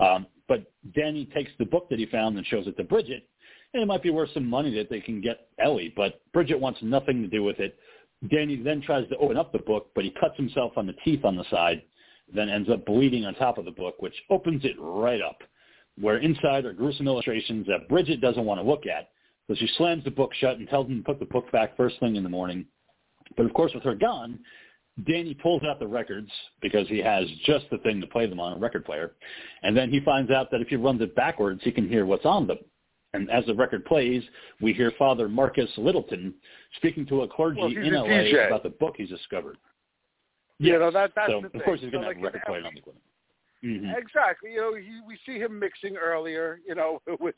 Um, 0.00 0.26
but 0.48 0.70
Danny 0.94 1.26
takes 1.34 1.50
the 1.58 1.64
book 1.64 1.88
that 1.88 1.98
he 1.98 2.06
found 2.06 2.36
and 2.36 2.46
shows 2.46 2.66
it 2.66 2.76
to 2.76 2.84
Bridget, 2.84 3.28
and 3.72 3.82
it 3.82 3.86
might 3.86 4.02
be 4.02 4.10
worth 4.10 4.30
some 4.34 4.46
money 4.46 4.74
that 4.76 4.90
they 4.90 5.00
can 5.00 5.20
get 5.20 5.48
Ellie, 5.58 5.92
but 5.96 6.20
Bridget 6.32 6.60
wants 6.60 6.80
nothing 6.82 7.22
to 7.22 7.28
do 7.28 7.42
with 7.42 7.58
it. 7.58 7.78
Danny 8.30 8.62
then 8.62 8.82
tries 8.82 9.08
to 9.08 9.16
open 9.16 9.36
up 9.36 9.52
the 9.52 9.58
book, 9.60 9.90
but 9.94 10.04
he 10.04 10.10
cuts 10.10 10.36
himself 10.36 10.72
on 10.76 10.86
the 10.86 10.92
teeth 11.04 11.24
on 11.24 11.36
the 11.36 11.44
side 11.50 11.82
then 12.34 12.48
ends 12.48 12.70
up 12.70 12.84
bleeding 12.86 13.24
on 13.24 13.34
top 13.34 13.58
of 13.58 13.64
the 13.64 13.70
book, 13.70 13.96
which 14.00 14.14
opens 14.30 14.64
it 14.64 14.76
right 14.78 15.20
up, 15.20 15.38
where 16.00 16.18
inside 16.18 16.64
are 16.64 16.72
gruesome 16.72 17.06
illustrations 17.06 17.66
that 17.66 17.88
Bridget 17.88 18.20
doesn't 18.20 18.44
want 18.44 18.60
to 18.60 18.66
look 18.66 18.86
at. 18.86 19.10
So 19.48 19.54
she 19.54 19.68
slams 19.76 20.04
the 20.04 20.10
book 20.10 20.32
shut 20.34 20.58
and 20.58 20.68
tells 20.68 20.86
him 20.86 20.98
to 20.98 21.04
put 21.04 21.18
the 21.18 21.26
book 21.26 21.50
back 21.52 21.76
first 21.76 21.98
thing 22.00 22.16
in 22.16 22.22
the 22.22 22.28
morning. 22.28 22.64
But 23.36 23.46
of 23.46 23.52
course, 23.54 23.72
with 23.74 23.82
her 23.84 23.94
gone, 23.94 24.38
Danny 25.06 25.34
pulls 25.34 25.62
out 25.64 25.78
the 25.78 25.86
records 25.86 26.30
because 26.60 26.86
he 26.88 26.98
has 26.98 27.26
just 27.44 27.64
the 27.70 27.78
thing 27.78 28.00
to 28.00 28.06
play 28.06 28.26
them 28.26 28.40
on, 28.40 28.52
a 28.52 28.58
record 28.58 28.84
player. 28.84 29.12
And 29.62 29.76
then 29.76 29.90
he 29.90 30.00
finds 30.00 30.30
out 30.30 30.50
that 30.50 30.60
if 30.60 30.68
he 30.68 30.76
runs 30.76 31.00
it 31.00 31.14
backwards, 31.14 31.60
he 31.64 31.72
can 31.72 31.88
hear 31.88 32.06
what's 32.06 32.26
on 32.26 32.46
them. 32.46 32.58
And 33.14 33.30
as 33.30 33.44
the 33.46 33.54
record 33.54 33.84
plays, 33.84 34.22
we 34.60 34.72
hear 34.72 34.92
Father 34.98 35.28
Marcus 35.28 35.70
Littleton 35.76 36.34
speaking 36.76 37.06
to 37.06 37.22
a 37.22 37.28
clergy 37.28 37.60
Well, 37.60 37.70
in 37.70 37.94
LA 37.94 38.06
DJ. 38.06 38.46
about 38.46 38.62
the 38.62 38.70
book 38.70 38.94
he's 38.96 39.10
discovered. 39.10 39.56
You 40.66 40.78
know, 40.78 40.90
that, 40.90 41.12
that's 41.14 41.30
so 41.30 41.40
the 41.40 41.46
of 41.46 41.52
thing. 41.52 41.60
course 41.62 41.80
he's 41.80 41.90
going 41.90 42.02
to 42.02 42.08
like, 42.08 42.16
have 42.16 42.22
a 42.22 42.26
record 42.26 42.36
in 42.36 42.52
player 42.52 42.66
on 42.66 42.74
the 42.74 42.78
equipment. 42.78 43.04
Mhm. 43.64 43.96
Exactly. 43.96 44.52
You 44.52 44.60
know, 44.60 44.74
he, 44.74 45.00
we 45.06 45.18
see 45.24 45.38
him 45.38 45.58
mixing 45.58 45.96
earlier, 45.96 46.60
you 46.66 46.74
know, 46.74 47.00
which 47.20 47.36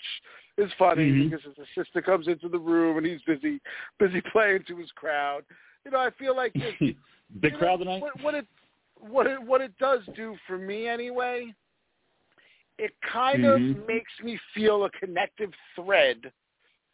is 0.57 0.71
funny 0.79 1.11
Mhm. 1.11 1.31
because 1.31 1.45
his 1.45 1.67
assistant 1.77 2.05
comes 2.05 2.29
into 2.29 2.49
the 2.49 2.59
room 2.59 2.97
and 2.97 3.07
he's 3.07 3.23
busy 3.23 3.61
busy 3.99 4.21
playing 4.33 4.65
to 4.69 4.77
his 4.79 4.91
crowd. 4.93 5.45
You 5.85 5.91
know, 5.91 5.99
I 5.99 6.11
feel 6.13 6.35
like 6.35 6.53
this, 6.55 6.75
Big 7.41 7.55
crowd 7.55 7.81
know, 7.81 7.85
tonight. 7.85 8.03
What, 8.03 8.23
what 8.23 8.35
it 8.35 8.47
what 8.99 9.27
it 9.27 9.43
what 9.43 9.61
it 9.61 9.77
does 9.79 10.01
do 10.15 10.37
for 10.47 10.57
me 10.57 10.87
anyway, 10.89 11.53
it 12.79 12.93
kind 13.13 13.45
Mhm. 13.45 13.71
of 13.81 13.87
makes 13.87 14.13
me 14.23 14.39
feel 14.55 14.85
a 14.85 14.91
connective 14.91 15.53
thread 15.75 16.33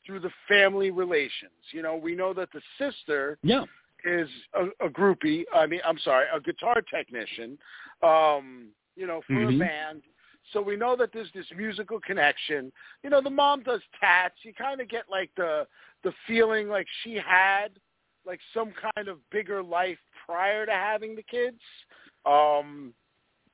through 0.04 0.20
the 0.20 0.32
family 0.48 0.90
relations. 0.90 1.52
You 1.72 1.82
know, 1.82 1.94
we 1.94 2.16
know 2.16 2.32
that 2.34 2.50
the 2.52 2.62
sister 2.78 3.38
Yeah. 3.42 3.64
Is 4.04 4.28
a, 4.54 4.86
a 4.86 4.88
groupie. 4.88 5.44
I 5.54 5.66
mean, 5.66 5.80
I'm 5.84 5.98
sorry, 5.98 6.26
a 6.34 6.40
guitar 6.40 6.82
technician. 6.82 7.58
Um, 8.02 8.68
you 8.96 9.06
know, 9.06 9.22
for 9.26 9.34
Mhm. 9.34 9.56
a 9.56 9.58
band. 9.58 10.02
So 10.52 10.60
we 10.60 10.76
know 10.76 10.96
that 10.96 11.12
there's 11.12 11.30
this 11.32 11.46
musical 11.56 12.00
connection. 12.00 12.72
You 13.02 13.10
know, 13.10 13.20
the 13.20 13.30
mom 13.30 13.62
does 13.62 13.82
tats. 14.00 14.34
You 14.42 14.52
kind 14.54 14.80
of 14.80 14.88
get 14.88 15.08
like 15.10 15.30
the 15.36 15.66
the 16.02 16.12
feeling 16.26 16.68
like 16.68 16.86
she 17.02 17.14
had 17.14 17.78
like 18.26 18.40
some 18.52 18.72
kind 18.94 19.08
of 19.08 19.18
bigger 19.30 19.62
life 19.62 19.98
prior 20.26 20.66
to 20.66 20.72
having 20.72 21.14
the 21.14 21.22
kids. 21.22 21.60
Um, 22.26 22.94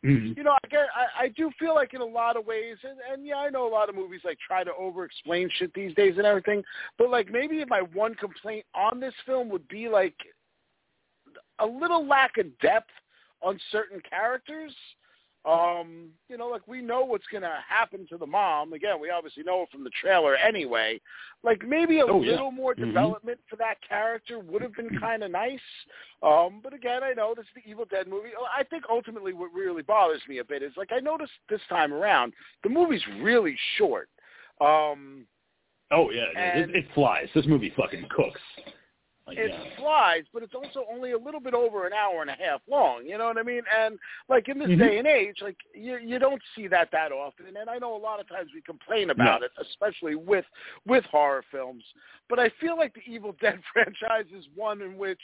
Mhm. 0.04 0.36
you 0.36 0.42
know, 0.44 0.52
I 0.52 0.68
get, 0.68 0.86
I, 0.94 1.24
I 1.24 1.28
do 1.28 1.50
feel 1.58 1.74
like 1.74 1.94
in 1.94 2.00
a 2.00 2.04
lot 2.04 2.36
of 2.36 2.46
ways, 2.46 2.76
and, 2.84 2.98
and 3.12 3.26
yeah, 3.26 3.38
I 3.38 3.50
know 3.50 3.66
a 3.66 3.72
lot 3.72 3.88
of 3.88 3.94
movies 3.94 4.20
like 4.24 4.38
try 4.38 4.62
to 4.62 4.74
over-explain 4.74 5.50
shit 5.50 5.72
these 5.74 5.94
days 5.94 6.14
and 6.16 6.26
everything, 6.26 6.62
but 6.98 7.10
like 7.10 7.28
maybe 7.30 7.64
my 7.64 7.80
one 7.80 8.14
complaint 8.14 8.64
on 8.74 9.00
this 9.00 9.14
film 9.24 9.48
would 9.48 9.66
be 9.68 9.88
like 9.88 10.14
a 11.58 11.66
little 11.66 12.06
lack 12.06 12.38
of 12.38 12.46
depth 12.60 12.90
on 13.42 13.58
certain 13.70 14.00
characters. 14.08 14.72
Um, 15.44 16.08
you 16.28 16.36
know, 16.36 16.48
like 16.48 16.66
we 16.66 16.82
know 16.82 17.04
what's 17.04 17.26
going 17.30 17.42
to 17.44 17.58
happen 17.68 18.04
to 18.08 18.18
the 18.18 18.26
mom. 18.26 18.72
Again, 18.72 18.98
we 19.00 19.10
obviously 19.10 19.44
know 19.44 19.62
it 19.62 19.68
from 19.70 19.84
the 19.84 19.90
trailer 20.00 20.34
anyway. 20.34 21.00
Like 21.44 21.64
maybe 21.64 22.00
a 22.00 22.04
Oh, 22.06 22.20
yeah. 22.20 22.32
little 22.32 22.50
more 22.50 22.74
Mhm. 22.74 22.86
development 22.86 23.38
for 23.48 23.54
that 23.56 23.80
character 23.80 24.40
would 24.40 24.60
have 24.60 24.74
been 24.74 24.98
kind 24.98 25.22
of 25.22 25.30
nice. 25.30 25.60
Um, 26.20 26.58
but 26.64 26.74
again, 26.74 27.04
I 27.04 27.12
know 27.12 27.32
this 27.32 27.46
is 27.46 27.62
the 27.62 27.70
Evil 27.70 27.84
Dead 27.84 28.08
movie. 28.08 28.30
I 28.52 28.64
think 28.64 28.86
ultimately 28.90 29.34
what 29.34 29.52
really 29.52 29.82
bothers 29.82 30.26
me 30.26 30.38
a 30.38 30.44
bit 30.44 30.64
is 30.64 30.72
like 30.76 30.90
I 30.90 30.98
noticed 30.98 31.34
this 31.48 31.60
time 31.68 31.94
around 31.94 32.32
the 32.64 32.68
movie's 32.68 33.06
really 33.20 33.56
short. 33.76 34.08
Um, 34.60 35.28
Oh 35.92 36.10
yeah, 36.10 36.24
And- 36.34 36.70
it, 36.74 36.84
it 36.84 36.90
flies. 36.92 37.28
This 37.32 37.46
movie 37.46 37.70
fucking 37.76 38.08
cooks. 38.10 38.40
It 39.28 39.50
yeah. 39.50 39.76
flies, 39.76 40.22
but 40.32 40.44
it's 40.44 40.54
also 40.54 40.84
only 40.92 41.10
a 41.10 41.18
little 41.18 41.40
bit 41.40 41.52
over 41.52 41.84
an 41.86 41.92
hour 41.92 42.20
and 42.20 42.30
a 42.30 42.34
half 42.34 42.60
long. 42.68 43.04
You 43.04 43.18
know 43.18 43.26
what 43.26 43.38
I 43.38 43.42
mean? 43.42 43.62
And 43.76 43.98
like 44.28 44.48
in 44.48 44.58
this 44.58 44.68
Mhm. 44.68 44.78
day 44.78 44.98
and 44.98 45.06
age, 45.06 45.42
like 45.42 45.56
you 45.74 45.96
you 45.98 46.20
don't 46.20 46.42
see 46.54 46.68
that 46.68 46.90
that 46.92 47.10
often. 47.10 47.56
And 47.56 47.68
I 47.68 47.78
know 47.78 47.96
a 47.96 47.98
lot 47.98 48.20
of 48.20 48.28
times 48.28 48.52
we 48.54 48.62
complain 48.62 49.10
about 49.10 49.40
No. 49.40 49.46
it, 49.46 49.52
especially 49.58 50.14
with 50.14 50.46
with 50.84 51.04
horror 51.06 51.42
films. 51.50 51.84
But 52.28 52.38
I 52.38 52.50
feel 52.50 52.76
like 52.76 52.94
the 52.94 53.02
Evil 53.04 53.32
Dead 53.40 53.60
franchise 53.72 54.26
is 54.32 54.46
one 54.54 54.80
in 54.80 54.96
which 54.96 55.22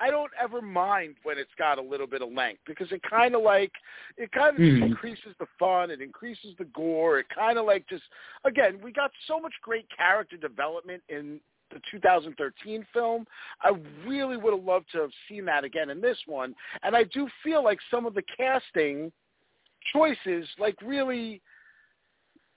I 0.00 0.10
don't 0.10 0.32
ever 0.40 0.62
mind 0.62 1.16
when 1.22 1.38
it's 1.38 1.54
got 1.58 1.78
a 1.78 1.82
little 1.82 2.06
bit 2.06 2.22
of 2.22 2.32
length 2.32 2.62
because 2.66 2.90
it 2.92 3.02
kind 3.02 3.34
of 3.34 3.42
like 3.42 3.72
it 4.16 4.32
kind 4.32 4.56
of 4.56 4.62
just 4.62 4.82
Mhm. 4.82 4.86
increases 4.86 5.36
the 5.38 5.46
fun, 5.58 5.90
it 5.90 6.00
increases 6.00 6.56
the 6.56 6.64
gore, 6.66 7.18
it 7.18 7.28
kind 7.28 7.58
of 7.58 7.66
like 7.66 7.86
just 7.88 8.04
again 8.44 8.80
we 8.82 8.90
got 8.90 9.12
so 9.26 9.38
much 9.38 9.54
great 9.60 9.86
character 9.90 10.38
development 10.38 11.02
in 11.10 11.40
the 11.70 11.80
2013 11.90 12.86
film. 12.92 13.26
I 13.62 13.72
really 14.06 14.36
would 14.36 14.54
have 14.54 14.64
loved 14.64 14.86
to 14.92 15.00
have 15.00 15.10
seen 15.28 15.44
that 15.46 15.64
again 15.64 15.90
in 15.90 16.00
this 16.00 16.18
one, 16.26 16.54
and 16.82 16.96
I 16.96 17.04
do 17.04 17.28
feel 17.42 17.62
like 17.62 17.78
some 17.90 18.06
of 18.06 18.14
the 18.14 18.22
casting 18.36 19.12
choices 19.92 20.48
like 20.58 20.76
really 20.82 21.42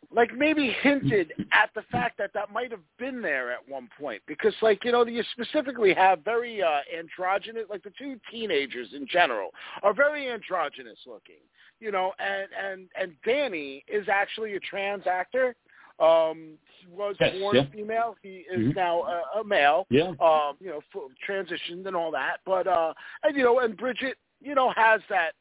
like 0.10 0.34
maybe 0.34 0.74
hinted 0.82 1.34
at 1.52 1.70
the 1.76 1.82
fact 1.92 2.18
that 2.18 2.32
that 2.34 2.52
might 2.52 2.72
have 2.72 2.82
been 2.98 3.22
there 3.22 3.52
at 3.52 3.68
one 3.68 3.90
point 4.00 4.22
because 4.26 4.54
like 4.62 4.84
you 4.86 4.92
know 4.92 5.06
you 5.06 5.24
specifically 5.34 5.94
have 5.94 6.24
very 6.24 6.62
uh 6.64 6.80
androgynous 6.98 7.66
like 7.70 7.84
the 7.84 7.92
two 7.98 8.18
teenagers 8.32 8.88
in 8.96 9.06
general 9.06 9.50
are 9.84 9.94
very 9.94 10.30
androgynous 10.30 11.00
looking 11.06 11.42
you 11.80 11.92
know 11.92 12.14
and 12.20 12.48
and 12.58 12.88
and 13.00 13.12
Danny 13.26 13.84
is 13.88 14.08
actually 14.08 14.56
a 14.56 14.60
trans 14.62 15.06
actor 15.08 15.56
um 16.00 16.58
he 16.80 16.88
was 16.88 17.16
Yes, 17.20 17.36
born 17.40 17.56
yeah. 17.56 17.64
female 17.72 18.16
he 18.22 18.46
is 18.52 18.60
Mhm. 18.60 18.76
now 18.76 19.02
a, 19.04 19.40
a 19.40 19.44
male 19.44 19.86
Yeah. 19.90 20.14
um, 20.20 20.56
you 20.60 20.70
know, 20.70 20.82
full 20.92 21.10
transitioned 21.28 21.86
and 21.88 21.96
all 21.96 22.12
that. 22.12 22.38
But 22.46 22.68
uh 22.68 22.94
and 23.24 23.36
you 23.36 23.44
know, 23.44 23.60
and 23.60 23.76
Bridget, 23.76 24.18
you 24.42 24.56
know, 24.56 24.72
has 24.76 25.02
that 25.10 25.34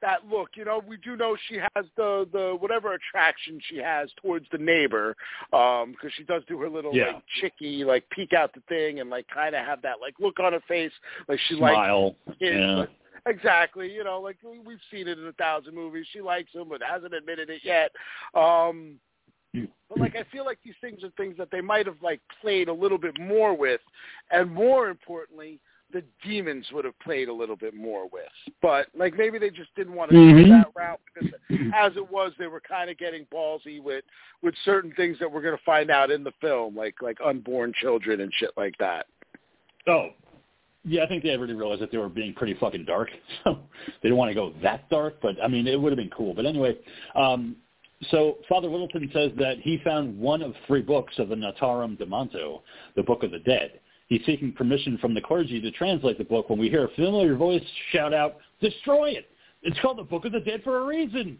that 0.00 0.26
look. 0.28 0.50
You 0.56 0.64
know, 0.64 0.82
we 0.86 0.96
do 0.96 1.16
know 1.16 1.36
she 1.48 1.58
has 1.58 1.86
the 1.96 2.28
the 2.32 2.56
whatever 2.58 2.94
attraction 2.94 3.60
she 3.70 3.76
has 3.78 4.10
towards 4.20 4.46
the 4.50 4.58
neighbor, 4.58 5.14
um, 5.52 5.92
because 5.92 6.12
she 6.16 6.24
does 6.24 6.42
do 6.48 6.58
her 6.58 6.68
little 6.68 6.92
Yeah. 6.94 7.12
like 7.12 7.22
chicky, 7.40 7.84
like 7.84 8.08
peek 8.10 8.32
out 8.32 8.52
the 8.52 8.62
thing 8.62 8.98
and 9.00 9.08
like 9.10 9.26
kind 9.28 9.54
of 9.54 9.64
have 9.64 9.80
that 9.82 10.00
like 10.00 10.14
look 10.18 10.40
on 10.40 10.54
her 10.54 10.60
face, 10.66 10.92
like 11.28 11.38
she 11.46 11.54
likes 11.54 12.16
kids. 12.40 12.56
yeah. 12.58 12.86
Exactly, 13.24 13.88
you 13.92 14.02
know, 14.02 14.20
like 14.20 14.36
we've 14.42 14.80
seen 14.90 15.06
it 15.06 15.16
in 15.16 15.26
a 15.28 15.32
thousand 15.34 15.76
movies. 15.76 16.04
She 16.12 16.20
likes 16.20 16.52
him, 16.52 16.68
but 16.68 16.82
hasn't 16.82 17.14
admitted 17.14 17.50
it 17.50 17.60
yet. 17.64 17.92
Um, 18.34 18.98
but 19.88 20.00
like 20.00 20.16
I 20.16 20.24
feel 20.32 20.44
like 20.44 20.58
these 20.64 20.74
things 20.80 21.04
are 21.04 21.10
things 21.16 21.36
that 21.38 21.50
they 21.50 21.60
might 21.60 21.86
have 21.86 22.00
like 22.02 22.20
played 22.40 22.68
a 22.68 22.72
little 22.72 22.98
bit 22.98 23.18
more 23.20 23.56
with, 23.56 23.80
and 24.30 24.50
more 24.50 24.88
importantly, 24.88 25.60
the 25.92 26.02
demons 26.24 26.66
would 26.72 26.84
have 26.86 26.98
played 27.00 27.28
a 27.28 27.32
little 27.32 27.56
bit 27.56 27.74
more 27.74 28.08
with. 28.08 28.22
But 28.62 28.86
like 28.96 29.14
maybe 29.16 29.38
they 29.38 29.50
just 29.50 29.74
didn't 29.76 29.94
want 29.94 30.10
to 30.10 30.16
Mhm. 30.16 30.44
go 30.44 30.48
that 30.48 30.68
route 30.74 31.00
because 31.14 31.30
as 31.74 31.96
it 31.96 32.10
was, 32.10 32.32
they 32.38 32.46
were 32.46 32.60
kind 32.60 32.88
of 32.88 32.96
getting 32.96 33.26
ballsy 33.26 33.82
with 33.82 34.04
with 34.40 34.54
certain 34.64 34.92
things 34.94 35.18
that 35.18 35.30
we're 35.30 35.42
going 35.42 35.56
to 35.56 35.64
find 35.64 35.90
out 35.90 36.10
in 36.10 36.24
the 36.24 36.32
film, 36.40 36.74
like 36.74 37.02
like 37.02 37.18
unborn 37.22 37.72
children 37.74 38.22
and 38.22 38.32
shit 38.34 38.50
like 38.56 38.76
that. 38.78 39.06
Oh, 39.86 40.10
yeah, 40.84 41.04
I 41.04 41.08
think 41.08 41.22
they 41.22 41.36
already 41.36 41.54
realized 41.54 41.82
that 41.82 41.90
they 41.90 41.98
were 41.98 42.08
being 42.08 42.32
pretty 42.32 42.54
fucking 42.54 42.84
dark, 42.86 43.10
so 43.44 43.58
they 43.86 44.08
didn't 44.08 44.16
want 44.16 44.30
to 44.30 44.34
go 44.34 44.54
that 44.62 44.88
dark. 44.88 45.20
But 45.20 45.36
I 45.42 45.48
mean, 45.48 45.66
it 45.66 45.78
would 45.78 45.92
have 45.92 45.98
been 45.98 46.10
cool. 46.10 46.32
But 46.32 46.46
anyway, 46.46 46.78
um, 47.14 47.56
so 48.10 48.38
Father 48.48 48.68
Littleton 48.68 49.10
says 49.12 49.30
that 49.38 49.58
he 49.60 49.78
found 49.84 50.18
one 50.18 50.42
of 50.42 50.54
three 50.66 50.82
books 50.82 51.18
of 51.18 51.28
the 51.28 51.34
Naturom 51.34 51.96
Demonto, 51.98 52.62
the 52.96 53.02
Book 53.02 53.22
of 53.22 53.30
the 53.30 53.38
Dead. 53.38 53.80
He's 54.08 54.24
seeking 54.26 54.52
permission 54.52 54.98
from 54.98 55.14
the 55.14 55.20
clergy 55.20 55.60
to 55.60 55.70
translate 55.70 56.18
the 56.18 56.24
book. 56.24 56.50
When 56.50 56.58
we 56.58 56.68
hear 56.68 56.84
a 56.84 56.94
familiar 56.94 57.34
voice 57.34 57.62
shout 57.92 58.12
out, 58.12 58.38
"Destroy 58.60 59.10
it! 59.10 59.30
It's 59.62 59.78
called 59.80 59.98
the 59.98 60.02
Book 60.02 60.24
of 60.24 60.32
the 60.32 60.40
Dead 60.40 60.62
for 60.62 60.80
a 60.80 60.86
reason." 60.86 61.38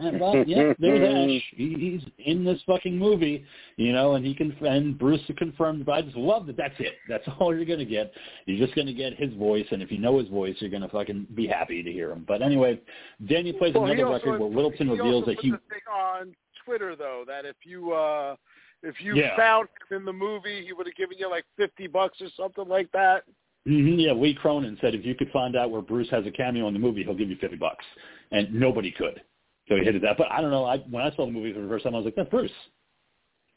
And, 0.00 0.18
well, 0.18 0.42
yeah, 0.46 0.72
there's 0.78 1.02
Ash. 1.02 1.42
He, 1.54 1.74
he's 2.00 2.26
in 2.26 2.42
this 2.44 2.58
fucking 2.66 2.96
movie, 2.98 3.44
you 3.76 3.92
know, 3.92 4.14
and 4.14 4.24
he 4.24 4.34
can 4.34 4.52
and 4.64 4.98
Bruce 4.98 5.20
confirmed. 5.36 5.84
But 5.84 5.92
I 5.92 6.02
just 6.02 6.16
love 6.16 6.46
that. 6.46 6.56
That's 6.56 6.74
it. 6.78 6.94
That's 7.08 7.24
all 7.38 7.54
you're 7.54 7.66
gonna 7.66 7.84
get. 7.84 8.12
You're 8.46 8.64
just 8.64 8.76
gonna 8.76 8.94
get 8.94 9.14
his 9.14 9.34
voice, 9.34 9.66
and 9.70 9.82
if 9.82 9.92
you 9.92 9.98
know 9.98 10.18
his 10.18 10.28
voice, 10.28 10.56
you're 10.60 10.70
gonna 10.70 10.88
fucking 10.88 11.26
be 11.34 11.46
happy 11.46 11.82
to 11.82 11.92
hear 11.92 12.10
him. 12.12 12.24
But 12.26 12.40
anyway, 12.40 12.80
Daniel 13.28 13.56
plays 13.58 13.74
Well, 13.74 13.84
another 13.84 14.08
record 14.10 14.40
where 14.40 14.48
Littleton 14.48 14.88
reveals 14.90 15.26
that 15.26 15.38
he. 15.40 15.50
put 15.50 15.60
the 15.68 15.74
thing 15.74 15.82
on 15.92 16.34
Twitter 16.64 16.96
though 16.96 17.24
that 17.26 17.44
if 17.44 17.56
you 17.64 17.92
uh 17.92 18.36
if 18.82 19.00
you 19.02 19.16
Yeah. 19.16 19.36
found 19.36 19.68
him 19.90 19.98
in 19.98 20.04
the 20.06 20.12
movie, 20.12 20.64
he 20.64 20.72
would 20.72 20.86
have 20.86 20.96
given 20.96 21.18
you 21.18 21.28
like 21.28 21.44
fifty 21.58 21.86
bucks 21.88 22.20
or 22.22 22.28
something 22.36 22.68
like 22.68 22.90
that. 22.92 23.24
Mhm, 23.68 24.02
yeah, 24.02 24.12
Lee 24.12 24.34
Cronin 24.34 24.78
said 24.80 24.94
if 24.94 25.04
you 25.04 25.14
could 25.14 25.30
find 25.30 25.56
out 25.56 25.70
where 25.70 25.82
Bruce 25.82 26.08
has 26.10 26.26
a 26.26 26.30
cameo 26.30 26.68
in 26.68 26.74
the 26.74 26.80
movie, 26.80 27.02
he'll 27.02 27.14
give 27.14 27.28
you 27.30 27.36
fifty 27.36 27.56
bucks, 27.56 27.84
and 28.30 28.52
nobody 28.54 28.90
could. 28.90 29.22
So 29.68 29.76
he 29.76 29.84
hit 29.84 30.00
that. 30.02 30.18
But 30.18 30.30
I 30.30 30.40
don't 30.40 30.50
know. 30.50 30.64
I 30.64 30.78
when 30.78 31.02
I 31.02 31.14
saw 31.14 31.26
the 31.26 31.32
movie 31.32 31.52
for 31.52 31.60
the 31.60 31.68
first 31.68 31.84
time, 31.84 31.94
I 31.94 31.98
was 31.98 32.04
like, 32.04 32.16
that's 32.16 32.30
Bruce. 32.30 32.50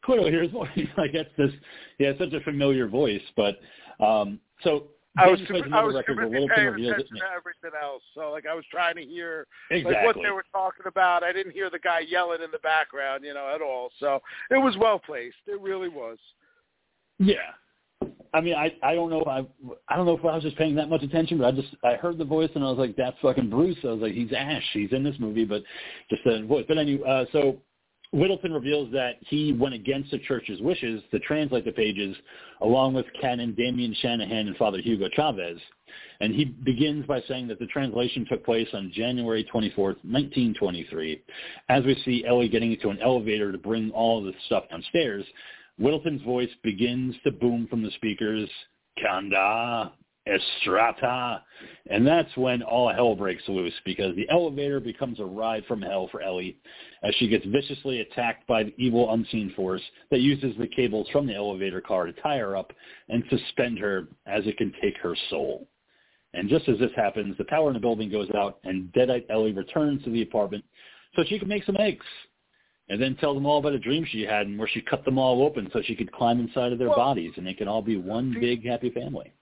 Hear 0.06 0.44
his 0.44 0.52
voice. 0.52 0.70
like 0.98 1.12
that's 1.14 1.30
this. 1.38 1.52
Yeah, 2.00 2.10
it's 2.10 2.20
such 2.20 2.32
a 2.32 2.40
familiar 2.42 2.88
voice. 2.88 3.22
But 3.36 3.60
um, 4.00 4.40
so 4.64 4.88
I 5.18 5.28
was 5.28 5.40
plays 5.48 5.64
I 5.74 5.84
was 5.84 5.96
record 5.96 6.32
busy 6.32 6.48
paying 6.56 6.68
attention 6.68 7.18
to 7.18 7.24
everything 7.36 7.72
else. 7.82 8.04
So 8.14 8.32
like 8.32 8.46
I 8.46 8.54
was 8.54 8.64
trying 8.72 8.96
to 8.96 9.04
hear 9.04 9.48
like 9.70 9.82
Exactly. 9.82 10.06
what 10.06 10.16
they 10.24 10.32
were 10.32 10.46
talking 10.52 10.86
about. 10.86 11.24
I 11.24 11.34
didn't 11.34 11.54
hear 11.54 11.70
the 11.70 11.80
guy 11.80 12.02
yelling 12.08 12.42
in 12.42 12.52
the 12.52 12.60
background, 12.60 13.24
you 13.24 13.34
know, 13.34 13.52
at 13.54 13.62
all. 13.62 13.90
So 14.00 14.22
it 14.52 14.58
was 14.58 14.78
well 14.78 15.00
placed. 15.00 15.38
It 15.48 15.60
really 15.60 15.90
was. 15.90 16.18
Yeah. 17.20 17.36
I 18.34 18.41
mean, 18.41 18.53
I 18.53 18.72
I 18.84 18.94
don't 18.94 19.10
know 19.10 19.22
if 19.22 19.28
I 19.28 19.40
I 19.90 19.95
don't 19.95 20.06
know 20.06 20.18
if 20.18 20.24
I 20.24 20.36
was 20.36 20.44
just 20.44 20.57
paying 20.57 20.76
that 20.76 20.90
much 20.90 21.03
attention, 21.03 21.38
but 21.38 21.45
I 21.48 21.52
just 21.52 21.69
I 21.84 21.94
heard 21.94 22.18
the 22.18 22.26
voice 22.26 22.49
and 22.56 22.64
I 22.64 22.69
was 22.69 22.78
like, 22.78 22.95
that's 22.95 23.18
fucking 23.22 23.49
Bruce. 23.49 23.78
I 23.84 23.88
was 23.88 24.02
like, 24.02 24.14
he's 24.14 24.32
Ash. 24.32 24.64
He's 24.74 24.91
in 24.91 25.03
this 25.03 25.15
movie, 25.19 25.45
but 25.45 25.64
just 26.10 26.24
the 26.24 26.45
voice. 26.48 26.65
But 26.68 26.78
anyway, 26.78 27.03
uh, 27.07 27.26
so 27.32 27.57
Littleton 28.14 28.53
reveals 28.53 28.91
that 28.94 29.15
he 29.22 29.53
went 29.53 29.76
against 29.76 30.11
the 30.11 30.19
church's 30.19 30.61
wishes 30.61 31.02
to 31.11 31.19
translate 31.19 31.65
the 31.65 31.72
pages, 31.72 32.15
along 32.61 32.94
with 32.94 33.06
Canon 33.19 33.53
Damien 33.56 33.94
Shanahan 34.02 34.48
and 34.48 34.57
Father 34.57 34.80
Hugo 34.80 35.10
Chavez. 35.14 35.57
And 36.22 36.34
he 36.34 36.45
begins 36.45 37.06
by 37.06 37.22
saying 37.28 37.48
that 37.48 37.60
the 37.60 37.68
translation 37.68 38.26
took 38.30 38.45
place 38.45 38.68
on 38.74 38.91
January 38.94 39.44
24th, 39.53 39.98
1923. 40.03 41.22
As 41.69 41.84
we 41.84 42.02
see 42.06 42.26
Ellie 42.26 42.49
getting 42.49 42.74
into 42.74 42.90
an 42.90 42.99
elevator 43.02 43.52
to 43.52 43.57
bring 43.57 43.91
all 43.91 44.24
the 44.24 44.34
stuff 44.45 44.65
downstairs, 44.69 45.26
Littleton's 45.80 46.24
voice 46.24 46.49
begins 46.64 47.16
to 47.24 47.32
boom 47.32 47.68
from 47.70 47.84
the 47.84 47.91
speakers, 47.91 48.49
Kanda, 49.02 49.94
Estrata, 50.28 51.41
and 51.90 52.06
that's 52.06 52.36
when 52.36 52.62
all 52.62 52.91
hell 52.91 53.16
breaks 53.16 53.44
loose 53.48 53.74
because 53.86 54.16
the 54.16 54.28
elevator 54.30 54.80
becomes 54.80 55.20
a 55.20 55.26
ride 55.26 55.66
from 55.66 55.82
hell 55.82 56.10
for 56.12 56.22
Ellie 56.22 56.58
as 57.04 57.14
she 57.16 57.28
gets 57.28 57.45
viciously 57.45 58.02
attacked 58.02 58.45
by 58.48 58.64
the 58.64 58.74
evil 58.78 59.14
unseen 59.14 59.54
force 59.56 59.82
that 60.12 60.20
uses 60.20 60.56
the 60.58 60.68
cables 60.68 61.08
from 61.12 61.28
the 61.28 61.36
elevator 61.36 61.80
car 61.80 62.06
to 62.06 62.14
tie 62.14 62.38
her 62.38 62.58
up 62.58 62.74
and 63.10 63.24
suspend 63.30 63.80
her 63.80 64.08
as 64.26 64.45
it 64.48 64.58
can 64.58 64.74
take 64.82 64.98
her 64.98 65.16
soul. 65.30 65.68
And 66.34 66.49
just 66.49 66.68
as 66.68 66.78
this 66.78 66.91
happens, 66.95 67.38
the 67.38 67.45
power 67.45 67.70
in 67.70 67.74
the 67.74 67.80
building 67.80 68.12
goes 68.12 68.30
out 68.36 68.60
and 68.64 68.91
Deadite 68.94 69.26
Ellie 69.30 69.54
returns 69.54 70.04
to 70.04 70.10
the 70.10 70.24
apartment 70.24 70.64
so 71.16 71.24
she 71.24 71.40
can 71.40 71.48
make 71.48 71.64
some 71.64 71.78
eggs 71.80 72.06
and 72.90 73.02
then 73.02 73.16
tell 73.16 73.34
them 73.34 73.46
all 73.46 73.60
about 73.60 73.74
a 73.74 73.80
dream 73.80 74.06
she 74.10 74.22
had 74.24 74.48
and 74.48 74.58
where 74.58 74.68
she 74.68 74.82
cut 74.82 75.04
them 75.06 75.18
all 75.18 75.44
open 75.44 75.70
so 75.74 75.82
she 75.84 75.96
could 75.96 76.12
climb 76.12 76.40
inside 76.40 76.72
of 76.72 76.80
their 76.80 76.88
Well, 76.90 76.98
bodies 76.98 77.34
and 77.38 77.46
they 77.46 77.54
can 77.54 77.68
all 77.68 77.82
be 77.82 77.98
one 77.98 78.34
big 78.40 78.66
happy 78.66 78.90
family. 78.92 79.34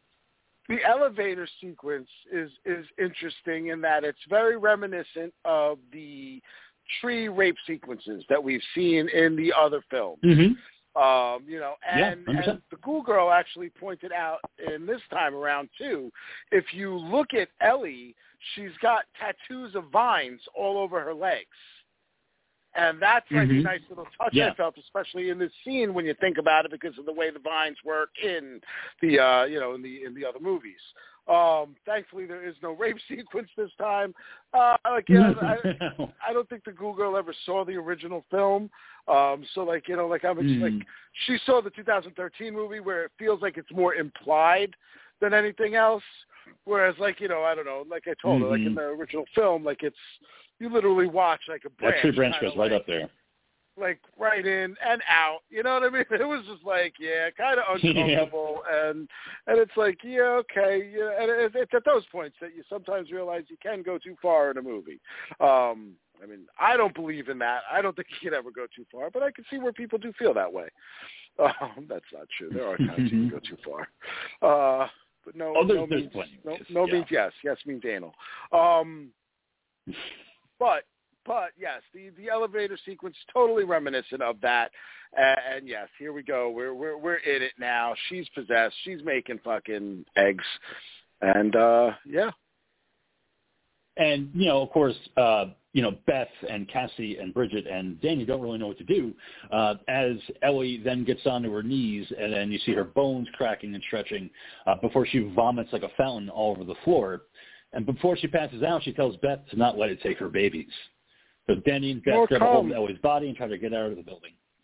the 0.67 0.83
elevator 0.83 1.47
sequence 1.61 2.09
is 2.31 2.49
is 2.65 2.85
interesting 2.97 3.67
in 3.67 3.81
that 3.81 4.03
it's 4.03 4.17
very 4.29 4.57
reminiscent 4.57 5.33
of 5.45 5.77
the 5.91 6.41
tree 7.01 7.27
rape 7.27 7.57
sequences 7.67 8.23
that 8.29 8.43
we've 8.43 8.63
seen 8.73 9.07
in 9.09 9.35
the 9.35 9.51
other 9.53 9.81
films. 9.89 10.19
Mm-hmm. 10.23 10.53
Um, 11.01 11.43
you 11.45 11.59
know, 11.59 11.73
and, 11.91 12.25
100%. 12.25 12.49
and 12.49 12.61
the 12.71 12.77
Ghoul 12.77 13.01
Girl 13.03 13.29
actually 13.29 13.69
pointed 13.69 14.13
out 14.13 14.39
in 14.73 14.85
this 14.85 15.01
time 15.11 15.35
around 15.35 15.67
too. 15.77 16.09
If 16.51 16.65
you 16.73 16.95
look 16.97 17.33
at 17.33 17.49
Ellie, 17.59 18.15
she's 18.53 18.71
got 18.81 19.03
tattoos 19.19 19.75
of 19.75 19.85
vines 19.91 20.39
all 20.55 20.77
over 20.77 21.01
her 21.01 21.13
legs. 21.13 21.47
And 22.75 23.01
that's 23.01 23.29
like 23.31 23.47
Mhm. 23.47 23.59
a 23.59 23.63
nice 23.63 23.81
little 23.89 24.07
touch 24.17 24.33
Yeah. 24.33 24.51
I 24.51 24.53
felt, 24.55 24.77
especially 24.77 25.29
in 25.29 25.37
this 25.37 25.53
scene 25.63 25.93
when 25.93 26.05
you 26.05 26.13
think 26.15 26.37
about 26.37 26.65
it, 26.65 26.71
because 26.71 26.97
of 26.97 27.05
the 27.05 27.13
way 27.13 27.29
the 27.29 27.39
vines 27.39 27.77
work 27.85 28.09
in 28.21 28.61
the 29.01 29.19
uh, 29.19 29.43
you 29.45 29.59
know 29.59 29.73
in 29.75 29.81
the 29.81 30.03
in 30.03 30.13
the 30.13 30.25
other 30.25 30.39
movies. 30.39 30.81
Um, 31.27 31.75
thankfully, 31.85 32.25
there 32.25 32.43
is 32.47 32.55
no 32.61 32.73
rape 32.73 32.97
sequence 33.07 33.49
this 33.57 33.71
time. 33.79 34.13
Uh, 34.53 34.77
like, 34.85 35.09
yeah, 35.09 35.33
I, 35.41 35.57
I 36.27 36.33
don't 36.33 36.47
think 36.49 36.63
the 36.65 36.71
Ghoul 36.71 36.93
Girl 36.93 37.17
ever 37.17 37.33
saw 37.45 37.65
the 37.65 37.75
original 37.75 38.25
film. 38.29 38.69
Um, 39.07 39.43
so 39.53 39.63
like, 39.63 39.87
you 39.87 39.95
know, 39.95 40.07
like 40.07 40.23
I'm 40.25 40.37
Mm. 40.37 40.61
like 40.61 40.87
she 41.25 41.37
saw 41.45 41.61
the 41.61 41.69
2013 41.71 42.53
movie 42.53 42.79
where 42.81 43.05
it 43.05 43.11
feels 43.17 43.41
like 43.41 43.57
it's 43.57 43.71
more 43.71 43.95
implied 43.95 44.75
than 45.21 45.33
anything 45.33 45.75
else. 45.75 46.03
Whereas 46.65 46.95
like, 46.99 47.19
you 47.19 47.27
know, 47.27 47.43
I 47.43 47.55
don't 47.55 47.65
know, 47.65 47.85
like 47.89 48.03
I 48.07 48.13
told 48.21 48.41
her, 48.41 48.47
like 48.47 48.59
in 48.61 48.73
Mhm. 48.73 48.75
the 48.75 48.81
original 48.81 49.25
film, 49.33 49.63
like 49.63 49.81
it's 49.81 49.97
you 50.59 50.69
literally 50.69 51.07
watch 51.07 51.41
like 51.47 51.63
a 51.65 51.69
branch. 51.69 51.95
that 51.97 52.01
tree 52.01 52.11
branch 52.11 52.35
goes 52.41 52.51
right 52.55 52.71
like, 52.71 52.81
up 52.81 52.87
there. 52.87 53.09
like 53.77 53.99
right 54.17 54.45
in 54.45 54.75
and 54.85 55.01
out. 55.09 55.39
You 55.49 55.63
know 55.63 55.73
what 55.73 55.83
I 55.83 55.89
mean? 55.89 56.05
It 56.11 56.27
was 56.27 56.45
just 56.49 56.63
like, 56.65 56.93
yeah, 56.99 57.29
kind 57.37 57.59
of 57.59 57.65
uncomfortable, 57.83 58.63
and 58.71 59.07
and 59.47 59.59
it's 59.59 59.75
like, 59.75 59.97
yeah, 60.03 60.39
okay, 60.43 60.89
yeah. 60.95 61.11
And 61.21 61.29
it, 61.31 61.51
it's 61.55 61.73
at 61.73 61.83
those 61.85 62.05
points 62.11 62.37
that 62.41 62.55
you 62.55 62.63
sometimes 62.69 63.11
realize 63.11 63.43
you 63.49 63.57
can 63.61 63.83
go 63.83 63.97
too 63.97 64.15
far 64.21 64.51
in 64.51 64.57
a 64.57 64.61
movie. 64.61 64.99
Um, 65.39 65.93
I 66.23 66.25
mean, 66.27 66.45
I 66.57 66.77
don't 66.77 66.95
believe 66.95 67.27
in 67.27 67.37
that. 67.39 67.61
I 67.69 67.81
don't 67.81 67.93
think 67.95 68.07
you 68.21 68.29
can 68.29 68.37
ever 68.37 68.49
go 68.51 68.65
too 68.73 68.85
far, 68.91 69.09
but 69.11 69.23
I 69.23 69.31
can 69.31 69.43
see 69.49 69.57
where 69.57 69.73
people 69.73 69.99
do 69.99 70.13
feel 70.17 70.33
that 70.33 70.51
way. 70.51 70.67
Um, 71.37 71.85
that's 71.89 72.05
not 72.13 72.27
true. 72.37 72.49
There 72.53 72.65
are 72.65 72.77
times 72.77 73.11
you 73.11 73.27
can 73.27 73.29
go 73.29 73.39
too 73.39 73.57
far. 73.65 73.89
Uh, 74.41 74.87
but 75.25 75.35
no, 75.35 75.53
Oh, 75.57 75.67
there's- 75.67 75.81
no 75.81 75.87
there's 75.89 76.13
means 76.13 76.27
no, 76.45 76.57
no 76.69 76.87
yeah. 76.87 76.93
means 76.93 77.05
yes. 77.11 77.31
Yes 77.43 77.57
means 77.65 77.83
anal. 77.85 78.13
Um, 78.53 79.09
but 80.59 80.83
but 81.25 81.51
yes, 81.57 81.81
the 81.93 82.09
the 82.17 82.29
elevator 82.29 82.77
sequence 82.85 83.15
totally 83.33 83.63
reminiscent 83.63 84.21
of 84.21 84.39
that. 84.41 84.71
And, 85.17 85.39
and 85.55 85.67
yes, 85.67 85.87
here 85.97 86.13
we 86.13 86.23
go. 86.23 86.49
We're 86.49 86.73
we're 86.73 86.97
we're 86.97 87.15
in 87.15 87.41
it 87.41 87.53
now. 87.59 87.93
She's 88.09 88.27
possessed. 88.29 88.75
She's 88.83 89.03
making 89.03 89.39
fucking 89.43 90.05
eggs, 90.17 90.45
and 91.21 91.55
uh 91.55 91.91
yeah, 92.05 92.31
And, 93.97 94.29
you 94.33 94.47
know, 94.47 94.61
of 94.61 94.71
course, 94.71 94.95
uh, 95.15 95.45
you 95.73 95.81
know, 95.81 95.91
Beth 96.05 96.27
and 96.49 96.67
Cassie 96.67 97.17
and 97.17 97.33
Bridget 97.33 97.65
and 97.67 97.99
Danny 98.01 98.25
don't 98.25 98.41
really 98.41 98.57
know 98.57 98.67
what 98.67 98.77
to 98.77 98.83
do. 98.83 99.13
Uh, 99.51 99.75
as 99.87 100.15
Ellie 100.41 100.81
then 100.83 101.03
gets 101.03 101.25
onto 101.25 101.51
her 101.51 101.63
knees 101.63 102.05
and 102.17 102.33
then 102.33 102.51
you 102.51 102.59
see 102.65 102.73
her 102.73 102.83
bones 102.83 103.27
cracking 103.33 103.73
and 103.73 103.83
stretching 103.87 104.29
uh, 104.67 104.75
before 104.81 105.05
she 105.05 105.19
vomits 105.35 105.71
like 105.73 105.83
a 105.83 105.91
fountain 105.97 106.29
all 106.29 106.51
over 106.51 106.63
the 106.63 106.75
floor. 106.83 107.23
And 107.75 107.85
before 107.85 108.17
she 108.17 108.27
passes 108.27 108.63
out, 108.63 108.83
she 108.83 108.93
tells 108.93 109.17
Beth 109.17 109.39
to 109.51 109.57
not 109.57 109.77
let 109.77 109.89
it 109.89 110.01
take 110.01 110.17
her 110.17 110.29
babies. 110.29 110.71
So 111.47 111.55
Danny 111.65 111.91
and 111.91 112.03
Beth 112.03 112.27
grab 112.29 112.41
a 112.41 112.45
hold 112.45 112.71
of 112.71 112.71
Ellie's 112.71 112.97
body 112.99 113.27
and 113.27 113.37
try 113.37 113.47
to 113.47 113.57
get 113.57 113.73
out 113.73 113.91
of 113.91 113.97
the 113.97 114.03
building. 114.03 114.31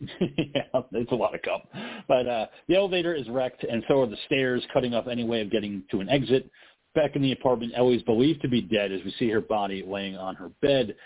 yeah, 0.54 0.80
it's 0.92 1.12
a 1.12 1.14
lot 1.14 1.34
of 1.34 1.42
cum. 1.42 1.60
But 2.08 2.26
uh, 2.26 2.46
the 2.68 2.74
elevator 2.74 3.14
is 3.14 3.28
wrecked, 3.28 3.64
and 3.64 3.84
so 3.86 4.00
are 4.02 4.06
the 4.06 4.16
stairs, 4.26 4.64
cutting 4.72 4.94
off 4.94 5.06
any 5.06 5.24
way 5.24 5.42
of 5.42 5.50
getting 5.50 5.84
to 5.90 6.00
an 6.00 6.08
exit. 6.08 6.50
Back 6.94 7.14
in 7.14 7.22
the 7.22 7.32
apartment, 7.32 7.72
Ellie's 7.76 8.02
believed 8.02 8.42
to 8.42 8.48
be 8.48 8.60
dead 8.60 8.90
as 8.90 9.00
we 9.04 9.14
see 9.18 9.28
her 9.30 9.40
body 9.40 9.84
laying 9.86 10.16
on 10.16 10.34
her 10.34 10.50
bed. 10.60 10.96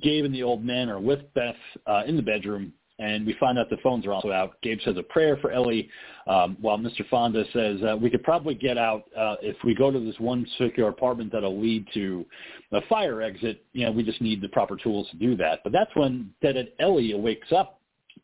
Gabe 0.00 0.24
and 0.24 0.34
the 0.34 0.42
old 0.42 0.64
man 0.64 0.88
are 0.88 1.00
with 1.00 1.20
Beth 1.34 1.56
uh, 1.86 2.02
in 2.06 2.16
the 2.16 2.22
bedroom, 2.22 2.72
and 2.98 3.26
we 3.26 3.34
find 3.38 3.58
out 3.58 3.68
the 3.68 3.76
phones 3.82 4.06
are 4.06 4.12
also 4.12 4.30
out. 4.30 4.60
Gabe 4.62 4.78
says 4.84 4.96
a 4.96 5.02
prayer 5.02 5.36
for 5.36 5.50
Ellie, 5.50 5.88
um, 6.26 6.56
while 6.60 6.78
Mr. 6.78 7.06
Fonda 7.10 7.44
says 7.52 7.80
uh, 7.82 7.96
we 7.96 8.08
could 8.08 8.22
probably 8.22 8.54
get 8.54 8.78
out 8.78 9.04
uh, 9.16 9.36
if 9.42 9.56
we 9.64 9.74
go 9.74 9.90
to 9.90 10.00
this 10.00 10.18
one 10.18 10.46
circular 10.56 10.88
apartment 10.88 11.30
that'll 11.32 11.60
lead 11.60 11.86
to 11.94 12.24
a 12.72 12.80
fire 12.88 13.20
exit. 13.20 13.64
You 13.72 13.86
know, 13.86 13.92
we 13.92 14.02
just 14.02 14.20
need 14.20 14.40
the 14.40 14.48
proper 14.48 14.76
tools 14.76 15.08
to 15.10 15.16
do 15.16 15.36
that. 15.36 15.60
But 15.62 15.72
that's 15.72 15.94
when 15.94 16.30
Deadite 16.42 16.72
Ellie 16.80 17.12
wakes 17.14 17.52
up, 17.52 17.80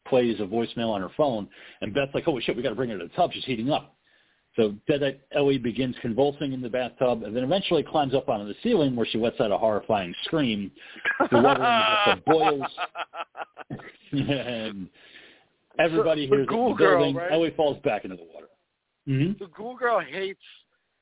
plays 0.06 0.40
a 0.40 0.44
voicemail 0.44 0.90
on 0.90 1.02
her 1.02 1.10
phone, 1.16 1.48
and 1.82 1.92
Beth's 1.92 2.14
like, 2.14 2.24
"Holy 2.24 2.42
shit, 2.42 2.56
we 2.56 2.62
got 2.62 2.70
to 2.70 2.74
bring 2.74 2.90
her 2.90 2.98
to 2.98 3.04
the 3.04 3.14
tub. 3.14 3.32
She's 3.32 3.44
heating 3.44 3.70
up." 3.70 3.94
So 4.56 4.74
Deadite 4.88 5.20
Ellie 5.34 5.56
begins 5.58 5.96
convulsing 6.02 6.52
in 6.52 6.60
the 6.60 6.68
bathtub 6.68 7.22
and 7.22 7.34
then 7.34 7.42
eventually 7.42 7.82
climbs 7.82 8.14
up 8.14 8.28
onto 8.28 8.46
the 8.46 8.54
ceiling 8.62 8.94
where 8.94 9.06
she 9.06 9.16
lets 9.18 9.40
out 9.40 9.50
a 9.50 9.56
horrifying 9.56 10.14
scream. 10.24 10.70
The 11.30 11.40
water 11.40 11.62
in 11.62 11.78
the 11.78 11.84
bathtub 11.84 12.24
boils. 12.26 12.66
and 14.12 14.88
everybody 15.78 16.26
The- 16.26 16.36
the 16.36 16.36
hears 16.36 16.48
it 16.48 16.50
the 16.50 16.74
Girl, 16.74 16.98
building. 16.98 17.16
right? 17.16 17.32
Ellie 17.32 17.54
falls 17.56 17.78
back 17.82 18.04
into 18.04 18.16
the 18.16 18.24
water. 18.24 18.48
hmm 19.06 19.32
the 19.38 19.46
Ghoul 19.56 19.76
Girl 19.76 20.00
hates 20.00 20.40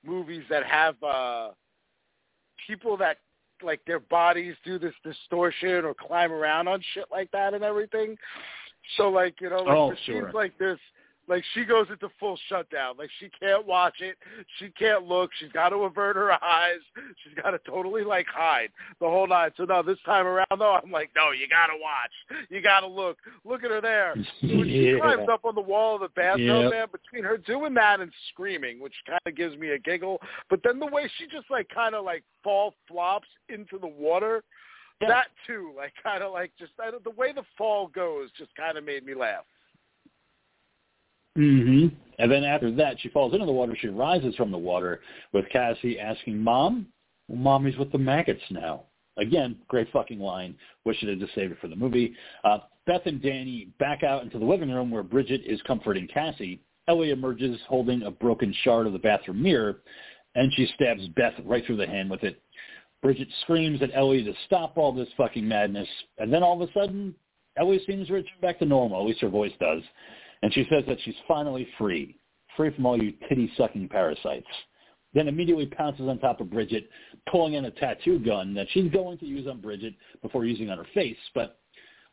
movies 0.05 0.45
that 0.49 0.65
have 0.65 0.95
uh 1.03 1.51
people 2.67 2.97
that 2.99 3.19
like 3.63 3.81
their 3.87 4.01
bodies 4.01 4.55
do 4.65 4.79
this 4.79 4.95
distortion 5.05 5.85
or 5.85 5.93
climb 5.95 6.33
around 6.33 6.69
on 6.69 6.81
shit 6.95 7.05
like 7.11 7.31
that 7.33 7.53
and 7.53 7.63
everything. 7.65 8.17
So 8.97 9.09
like 9.11 9.41
you 9.41 9.51
know, 9.51 9.63
like 9.65 9.77
Oh, 9.77 9.91
for 9.91 9.97
sure. 10.07 10.23
scenes 10.23 10.35
like 10.35 10.57
this, 10.59 10.79
like 11.31 11.44
she 11.55 11.65
goes 11.65 11.86
into 11.90 12.09
full 12.19 12.36
shutdown. 12.48 12.97
Like 12.98 13.09
she 13.20 13.31
can't 13.40 13.65
watch 13.65 14.01
it, 14.01 14.16
she 14.59 14.69
can't 14.70 15.05
look. 15.05 15.31
She's 15.39 15.52
got 15.52 15.69
to 15.70 15.77
avert 15.77 16.16
her 16.16 16.32
eyes. 16.44 16.81
She's 17.23 17.32
got 17.40 17.52
to 17.52 17.59
totally 17.61 18.02
like 18.02 18.27
hide 18.27 18.70
the 19.01 19.07
whole 19.07 19.28
night. 19.28 19.52
So 19.57 19.65
no, 19.65 19.82
this 19.82 19.98
time 20.05 20.27
around 20.27 20.47
though, 20.59 20.78
I'm 20.82 20.90
like, 20.90 21.11
no, 21.15 21.31
you 21.31 21.48
got 21.48 21.69
to 21.69 21.78
watch. 21.81 22.44
You 22.51 22.61
got 22.61 22.81
to 22.81 22.89
look. 22.89 23.19
Look 23.44 23.65
at 23.65 23.70
her 23.70 23.81
there. 23.81 24.16
So 24.40 24.57
when 24.57 24.69
she 24.69 24.90
Yeah. 24.90 24.98
climbs 24.98 25.28
up 25.31 25.44
on 25.44 25.55
the 25.55 25.61
wall 25.61 25.94
of 25.94 26.01
the 26.01 26.09
bathtub, 26.09 26.40
Yep. 26.47 26.70
man, 26.70 26.86
between 26.90 27.23
her 27.24 27.36
doing 27.39 27.74
that 27.74 28.01
and 28.01 28.11
screaming, 28.32 28.81
which 28.81 28.94
kind 29.07 29.20
of 29.27 29.36
gives 29.36 29.57
me 29.57 29.70
a 29.70 29.78
giggle, 29.78 30.20
but 30.48 30.61
then 30.65 30.78
the 30.81 30.86
way 30.86 31.09
she 31.19 31.27
just 31.27 31.48
like 31.51 31.69
kind 31.69 31.94
of 31.94 32.05
like 32.05 32.24
fall 32.43 32.74
flops 32.89 33.28
into 33.48 33.78
the 33.78 33.86
water, 33.86 34.43
Yeah. 35.01 35.09
that 35.09 35.27
too, 35.47 35.73
like 35.77 35.93
kind 36.02 36.23
of 36.24 36.32
like 36.32 36.52
just 36.59 36.73
I 36.81 36.90
the 36.90 37.11
way 37.11 37.32
the 37.32 37.44
fall 37.57 37.86
goes, 37.89 38.31
just 38.36 38.55
kind 38.57 38.77
of 38.77 38.85
made 38.85 39.05
me 39.05 39.15
laugh. 39.15 39.44
Hmm 41.36 41.89
And 42.19 42.31
then 42.31 42.44
after 42.44 42.70
that, 42.73 43.01
she 43.01 43.09
falls 43.09 43.32
into 43.32 43.47
the 43.47 43.52
water. 43.52 43.77
She 43.81 43.89
rises 43.89 44.35
from 44.36 44.51
the 44.51 44.59
water 44.59 45.01
with 45.32 45.48
Cassie 45.51 45.98
asking, 45.98 46.39
"Mom, 46.39 46.86
well, 47.28 47.39
mommy's 47.39 47.77
with 47.77 47.93
the 47.93 47.98
maggots 47.98 48.43
now." 48.51 48.85
Again, 49.16 49.57
great 49.69 49.90
fucking 49.93 50.19
line. 50.19 50.57
Wish 50.85 51.02
it 51.02 51.09
had 51.09 51.20
just 51.20 51.35
saved 51.35 51.52
it 51.52 51.59
for 51.61 51.69
the 51.69 51.77
movie. 51.77 52.15
Uh, 52.43 52.59
Beth 52.86 53.02
and 53.05 53.20
Danny 53.20 53.69
back 53.78 54.02
out 54.02 54.23
into 54.23 54.39
the 54.39 54.44
living 54.44 54.70
room 54.70 54.90
where 54.90 55.02
Bridget 55.02 55.43
is 55.44 55.61
comforting 55.62 56.09
Cassie. 56.09 56.61
Ellie 56.89 57.11
emerges 57.11 57.61
holding 57.69 58.02
a 58.02 58.11
broken 58.11 58.52
shard 58.65 58.86
of 58.86 58.93
the 58.93 58.98
bathroom 58.98 59.43
mirror, 59.43 59.82
and 60.35 60.52
she 60.55 60.66
stabs 60.74 61.07
Beth 61.09 61.35
right 61.44 61.65
through 61.65 61.77
the 61.77 61.86
hand 61.86 62.11
with 62.11 62.24
it. 62.24 62.43
Bridget 63.02 63.28
screams 63.43 63.81
at 63.82 63.94
Ellie 63.94 64.24
to 64.24 64.32
stop 64.47 64.77
all 64.77 64.93
this 64.93 65.09
fucking 65.16 65.47
madness, 65.47 65.89
and 66.19 66.32
then 66.32 66.43
all 66.43 66.61
of 66.61 66.69
a 66.69 66.73
sudden, 66.73 67.15
Ellie 67.57 67.82
seems 67.86 68.09
to 68.09 68.15
return 68.15 68.40
back 68.40 68.59
to 68.59 68.65
normal. 68.65 69.01
At 69.01 69.07
least 69.07 69.20
her 69.20 69.28
voice 69.28 69.52
does. 69.61 69.82
And 70.43 70.53
she 70.55 70.67
says 70.71 70.85
that 70.89 70.99
she's 71.05 71.15
finally 71.29 71.69
free, 71.77 72.17
free 72.57 72.75
from 72.75 72.87
all 72.87 73.03
you 73.03 73.12
titty-sucking 73.29 73.89
parasites. 73.89 74.47
Then 75.12 75.29
immediately 75.29 75.67
pounces 75.67 76.09
on 76.09 76.19
top 76.19 76.41
of 76.41 76.51
Bridget, 76.51 76.89
pulling 77.31 77.55
in 77.55 77.65
a 77.65 77.71
tattoo 77.71 78.19
gun 78.19 78.55
that 78.55 78.69
she's 78.71 78.91
going 78.93 79.19
to 79.19 79.27
use 79.27 79.49
on 79.49 79.61
Bridget 79.61 79.95
before 80.23 80.45
using 80.45 80.71
on 80.71 80.79
her 80.79 80.87
face. 80.95 81.17
But 81.35 81.59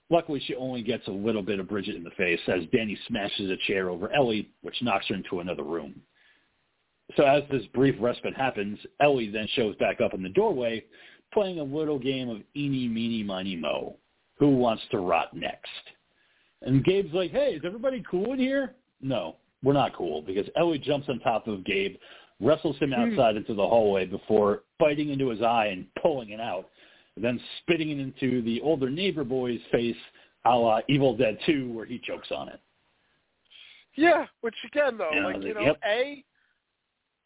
luckily 0.09 0.41
she 0.45 0.55
only 0.55 0.81
gets 0.81 1.07
a 1.07 1.11
little 1.11 1.43
bit 1.43 1.59
of 1.59 1.69
Bridget 1.69 1.95
in 1.95 2.03
the 2.03 2.09
face 2.11 2.39
as 2.47 2.63
Danny 2.73 2.97
smashes 3.07 3.51
a 3.51 3.57
chair 3.67 3.89
over 3.89 4.11
Ellie, 4.11 4.49
which 4.61 4.81
knocks 4.81 5.07
her 5.09 5.15
into 5.15 5.39
another 5.39 5.63
room. 5.63 6.01
So 7.15 7.23
as 7.23 7.43
this 7.49 7.65
brief 7.73 7.95
respite 7.99 8.35
happens, 8.35 8.79
Ellie 8.99 9.29
then 9.29 9.47
shows 9.53 9.75
back 9.77 10.01
up 10.01 10.13
in 10.13 10.23
the 10.23 10.29
doorway, 10.29 10.83
playing 11.33 11.59
a 11.59 11.63
little 11.63 11.99
game 11.99 12.29
of 12.29 12.41
eeny, 12.55 12.87
meeny, 12.87 13.23
miny, 13.23 13.55
mo. 13.55 13.97
Who 14.39 14.55
wants 14.55 14.83
to 14.91 14.97
rot 14.97 15.33
next? 15.33 15.67
And 16.61 16.83
Gabe's 16.83 17.13
like, 17.13 17.31
hey, 17.31 17.53
is 17.53 17.61
everybody 17.65 18.03
cool 18.09 18.33
in 18.33 18.39
here? 18.39 18.73
No, 19.01 19.35
we're 19.63 19.73
not 19.73 19.95
cool 19.95 20.21
because 20.21 20.47
Ellie 20.55 20.79
jumps 20.79 21.07
on 21.09 21.19
top 21.19 21.47
of 21.47 21.63
Gabe, 21.65 21.95
wrestles 22.39 22.77
him 22.77 22.91
hmm. 22.91 23.01
outside 23.01 23.35
into 23.35 23.53
the 23.53 23.67
hallway 23.67 24.05
before 24.05 24.63
biting 24.79 25.09
into 25.09 25.29
his 25.29 25.41
eye 25.41 25.67
and 25.67 25.85
pulling 26.01 26.29
it 26.29 26.39
out, 26.39 26.69
then 27.15 27.39
spitting 27.61 27.91
it 27.91 27.99
into 27.99 28.41
the 28.43 28.61
older 28.61 28.89
neighbor 28.89 29.23
boy's 29.23 29.59
face 29.71 29.95
a 30.45 30.55
la 30.55 30.79
Evil 30.87 31.15
Dead 31.15 31.37
2 31.45 31.71
where 31.71 31.85
he 31.85 31.99
chokes 31.99 32.29
on 32.31 32.49
it. 32.49 32.59
Yeah, 33.95 34.25
which 34.41 34.55
again 34.65 34.97
though, 34.97 35.09
Yeah, 35.11 35.25
like 35.25 35.43
you 35.43 35.53
know, 35.53 35.61
yep. 35.61 35.79
a, 35.85 36.23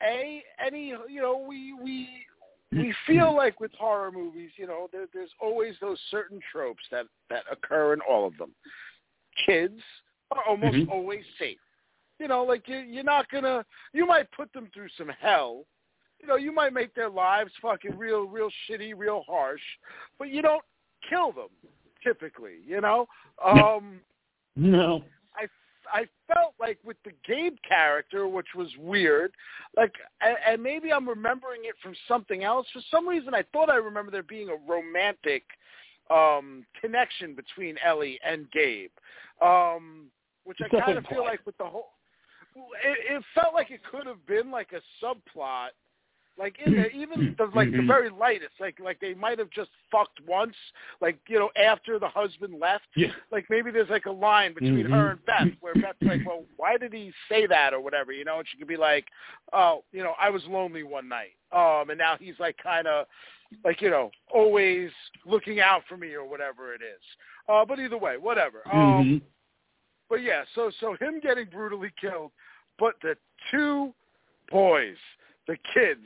a 0.02 0.44
any 0.66 0.94
you 1.10 1.22
know 1.22 1.46
we 1.48 1.74
we 1.74 2.08
we 2.72 2.94
feel 3.06 3.36
like 3.36 3.60
with 3.60 3.72
horror 3.78 4.12
movies, 4.12 4.52
you 4.56 4.66
know, 4.66 4.88
there, 4.92 5.06
there's 5.14 5.32
always 5.42 5.76
those 5.82 6.00
certain 6.10 6.40
tropes 6.52 6.84
that 6.90 7.06
that 7.30 7.44
occur 7.52 7.94
in 7.94 8.00
all 8.10 8.26
of 8.26 8.38
them. 8.38 8.52
Kids 9.46 9.82
are 10.32 10.44
almost 10.44 10.76
Mhm. 10.76 10.90
always 10.90 11.26
safe. 11.38 11.60
You 12.20 12.28
know, 12.28 12.44
like 12.44 12.68
you, 12.68 12.78
you're 12.78 13.04
not 13.04 13.30
gonna. 13.30 13.66
You 13.94 14.06
might 14.06 14.30
put 14.32 14.52
them 14.54 14.70
through 14.74 14.90
some 14.90 15.10
hell. 15.10 15.66
You 16.20 16.28
know, 16.28 16.36
you 16.36 16.52
might 16.52 16.72
make 16.72 16.94
their 16.94 17.10
lives 17.10 17.52
fucking 17.62 17.98
real, 17.98 18.26
real 18.26 18.52
shitty, 18.68 18.94
real 18.96 19.24
harsh, 19.24 19.62
but 20.20 20.30
you 20.30 20.42
don't 20.44 20.64
kill 21.10 21.32
them 21.32 21.50
typically. 22.04 22.58
You 22.66 22.82
know. 22.82 23.08
Um, 23.44 24.02
No. 24.56 25.04
I 25.36 25.48
I 25.92 26.08
felt 26.28 26.54
like 26.60 26.78
with 26.84 26.98
the 27.04 27.12
Gabe 27.26 27.58
character, 27.68 28.28
which 28.28 28.54
was 28.56 28.70
weird, 28.78 29.34
like, 29.76 29.94
and, 30.22 30.38
and 30.46 30.62
maybe 30.62 30.94
I'm 30.94 31.10
remembering 31.10 31.62
it 31.66 31.76
from 31.82 31.96
something 32.08 32.44
else. 32.44 32.68
For 32.72 32.82
some 32.92 33.08
reason, 33.08 33.34
I 33.34 33.44
thought 33.52 33.70
I 33.70 33.76
remember 33.76 34.12
there 34.12 34.24
being 34.24 34.50
a 34.50 34.56
romantic 34.72 35.44
um 36.12 36.66
connection 36.80 37.36
between 37.36 37.78
Ellie 37.86 38.20
and 38.26 38.50
Gabe, 38.52 38.92
um, 39.42 40.08
which 40.44 40.60
I 40.64 40.80
kind 40.80 40.98
of 40.98 41.06
feel 41.06 41.24
like 41.24 41.46
with 41.46 41.58
the 41.58 41.66
whole. 41.66 41.92
It, 42.56 43.16
it 43.16 43.24
felt 43.34 43.54
like 43.54 43.72
it 43.72 43.82
could 43.90 44.06
have 44.06 44.26
been 44.26 44.52
like 44.52 44.72
a 44.74 44.82
subplot, 45.04 45.70
like 46.42 46.58
in 46.66 46.74
there, 46.74 46.90
even 46.90 47.36
the 47.38 47.46
like 47.54 47.72
the 47.72 47.78
Mhm. 47.78 47.88
very 47.88 48.10
lightest, 48.10 48.60
like 48.60 48.80
like 48.80 49.00
they 49.00 49.14
might 49.14 49.38
have 49.38 49.50
just 49.52 49.70
fucked 49.92 50.20
once, 50.22 50.56
like 51.00 51.20
you 51.28 51.38
know 51.38 51.52
after 51.56 52.00
the 52.00 52.10
husband 52.10 52.60
left, 52.60 52.88
Yeah. 52.96 53.12
like 53.32 53.46
maybe 53.50 53.70
there's 53.70 53.90
like 53.90 54.08
a 54.08 54.12
line 54.12 54.54
between 54.54 54.86
Mhm. 54.88 54.90
her 54.90 55.12
and 55.12 55.26
Beth 55.26 55.50
where 55.62 55.76
Beth's 55.76 56.02
like, 56.02 56.26
well, 56.26 56.46
why 56.58 56.78
did 56.78 56.94
he 56.94 57.14
say 57.30 57.46
that 57.46 57.74
or 57.74 57.80
whatever, 57.80 58.12
you 58.12 58.26
know? 58.26 58.40
And 58.40 58.48
she 58.48 58.58
could 58.58 58.68
be 58.68 58.76
like, 58.78 59.08
oh, 59.54 59.84
you 59.92 60.04
know, 60.04 60.16
I 60.20 60.30
was 60.32 60.46
lonely 60.48 60.84
one 60.84 61.08
night, 61.08 61.36
um, 61.52 61.90
and 61.92 61.98
now 62.00 62.18
he's 62.18 62.40
like 62.40 62.58
kind 62.58 62.88
of 62.88 63.06
like 63.64 63.80
you 63.82 63.92
know 63.92 64.10
always 64.34 64.92
looking 65.26 65.60
out 65.60 65.84
for 65.88 65.96
me 65.98 66.14
or 66.16 66.26
whatever 66.26 66.74
it 66.74 66.82
is. 66.82 67.04
Uh, 67.48 67.64
but 67.66 67.80
either 67.80 67.98
way, 67.98 68.18
whatever. 68.18 68.64
Um, 68.72 68.80
Mhm. 68.80 69.22
but 70.10 70.22
yeah, 70.24 70.44
so 70.56 70.72
so 70.80 70.96
him 70.96 71.20
getting 71.20 71.46
brutally 71.46 71.92
killed, 72.02 72.32
but 72.80 73.00
the 73.02 73.16
two 73.52 73.94
boys, 74.50 74.98
the 75.48 75.58
kids, 75.74 76.06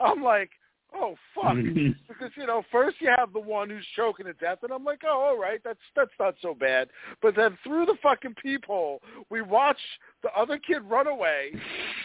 I'm 0.00 0.22
like, 0.22 0.50
oh 0.94 1.14
fuck, 1.34 1.54
because 2.08 2.30
you 2.36 2.46
know 2.46 2.62
first 2.72 2.96
you 3.00 3.10
have 3.16 3.32
the 3.32 3.40
one 3.40 3.68
who's 3.68 3.86
choking 3.96 4.26
to 4.26 4.32
death, 4.34 4.58
and 4.62 4.72
I'm 4.72 4.84
like, 4.84 5.00
oh 5.04 5.20
all 5.20 5.38
right, 5.38 5.60
that's 5.64 5.78
that's 5.94 6.10
not 6.18 6.34
so 6.40 6.54
bad. 6.54 6.88
But 7.22 7.34
then 7.36 7.56
through 7.64 7.86
the 7.86 7.96
fucking 8.02 8.34
peephole, 8.42 9.00
we 9.30 9.42
watch 9.42 9.78
the 10.22 10.30
other 10.36 10.58
kid 10.58 10.82
run 10.84 11.06
away, 11.06 11.52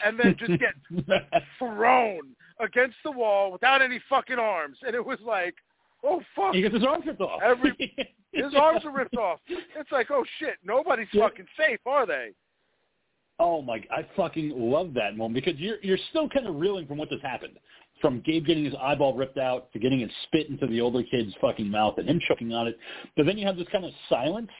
and 0.05 0.19
then 0.19 0.35
just 0.37 0.59
get 0.59 0.73
thrown 1.59 2.21
against 2.59 2.97
the 3.03 3.11
wall 3.11 3.51
without 3.51 3.81
any 3.81 3.99
fucking 4.09 4.39
arms, 4.39 4.77
and 4.85 4.95
it 4.95 5.05
was 5.05 5.19
like, 5.25 5.55
oh 6.03 6.21
fuck, 6.35 6.53
he 6.53 6.61
gets 6.61 6.73
his 6.75 6.83
arm 6.85 7.01
ripped 7.05 7.21
off. 7.21 7.41
Every- 7.41 7.95
his 8.33 8.53
arms 8.57 8.85
are 8.85 8.91
ripped 8.91 9.17
off. 9.17 9.39
It's 9.47 9.91
like, 9.91 10.09
oh 10.09 10.23
shit, 10.39 10.55
nobody's 10.63 11.07
Yeah. 11.11 11.27
fucking 11.27 11.47
safe, 11.57 11.79
are 11.85 12.05
they? 12.05 12.31
Oh 13.43 13.63
my! 13.63 13.81
I 13.89 14.05
fucking 14.15 14.53
love 14.55 14.93
that 14.93 15.17
moment 15.17 15.43
because 15.43 15.59
you're 15.59 15.77
you're 15.81 15.97
still 16.11 16.29
kind 16.29 16.45
of 16.45 16.57
reeling 16.57 16.85
from 16.85 16.99
what 16.99 17.09
just 17.09 17.23
happened, 17.23 17.57
from 17.99 18.21
Gabe 18.21 18.45
getting 18.45 18.63
his 18.63 18.75
eyeball 18.79 19.15
ripped 19.15 19.39
out 19.39 19.73
to 19.73 19.79
getting 19.79 20.01
it 20.01 20.11
spit 20.25 20.47
into 20.49 20.67
the 20.67 20.79
older 20.79 21.01
kid's 21.09 21.33
fucking 21.41 21.67
mouth 21.67 21.95
and 21.97 22.07
him 22.07 22.19
choking 22.27 22.53
on 22.53 22.67
it. 22.67 22.77
But 23.17 23.25
then 23.25 23.39
you 23.39 23.47
have 23.47 23.57
this 23.57 23.67
kind 23.71 23.83
of 23.83 23.91
silence 24.09 24.51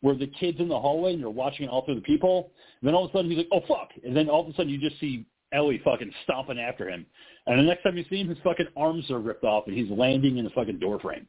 where 0.00 0.14
the 0.14 0.28
kid's 0.40 0.60
in 0.60 0.68
the 0.68 0.80
hallway 0.80 1.12
and 1.12 1.20
you're 1.20 1.28
watching 1.28 1.66
it 1.66 1.68
all 1.68 1.84
through 1.84 1.96
the 1.96 2.00
peephole. 2.00 2.52
And 2.80 2.88
then 2.88 2.94
all 2.94 3.04
of 3.04 3.10
a 3.10 3.12
sudden 3.12 3.30
he's 3.30 3.36
like, 3.36 3.48
"Oh 3.52 3.60
fuck!" 3.68 3.90
And 4.02 4.16
then 4.16 4.30
all 4.30 4.40
of 4.40 4.48
a 4.48 4.54
sudden 4.54 4.70
you 4.70 4.78
just 4.78 4.98
see 4.98 5.26
Ellie 5.52 5.82
fucking 5.84 6.10
stomping 6.24 6.58
after 6.58 6.88
him. 6.88 7.04
And 7.46 7.58
the 7.58 7.64
next 7.64 7.82
time 7.82 7.98
you 7.98 8.04
see 8.08 8.22
him, 8.22 8.28
his 8.28 8.38
fucking 8.42 8.68
arms 8.78 9.10
are 9.10 9.20
ripped 9.20 9.44
off 9.44 9.64
and 9.66 9.76
he's 9.76 9.90
landing 9.90 10.38
in 10.38 10.44
the 10.44 10.50
fucking 10.50 10.78
door 10.78 10.98
frame. 11.00 11.26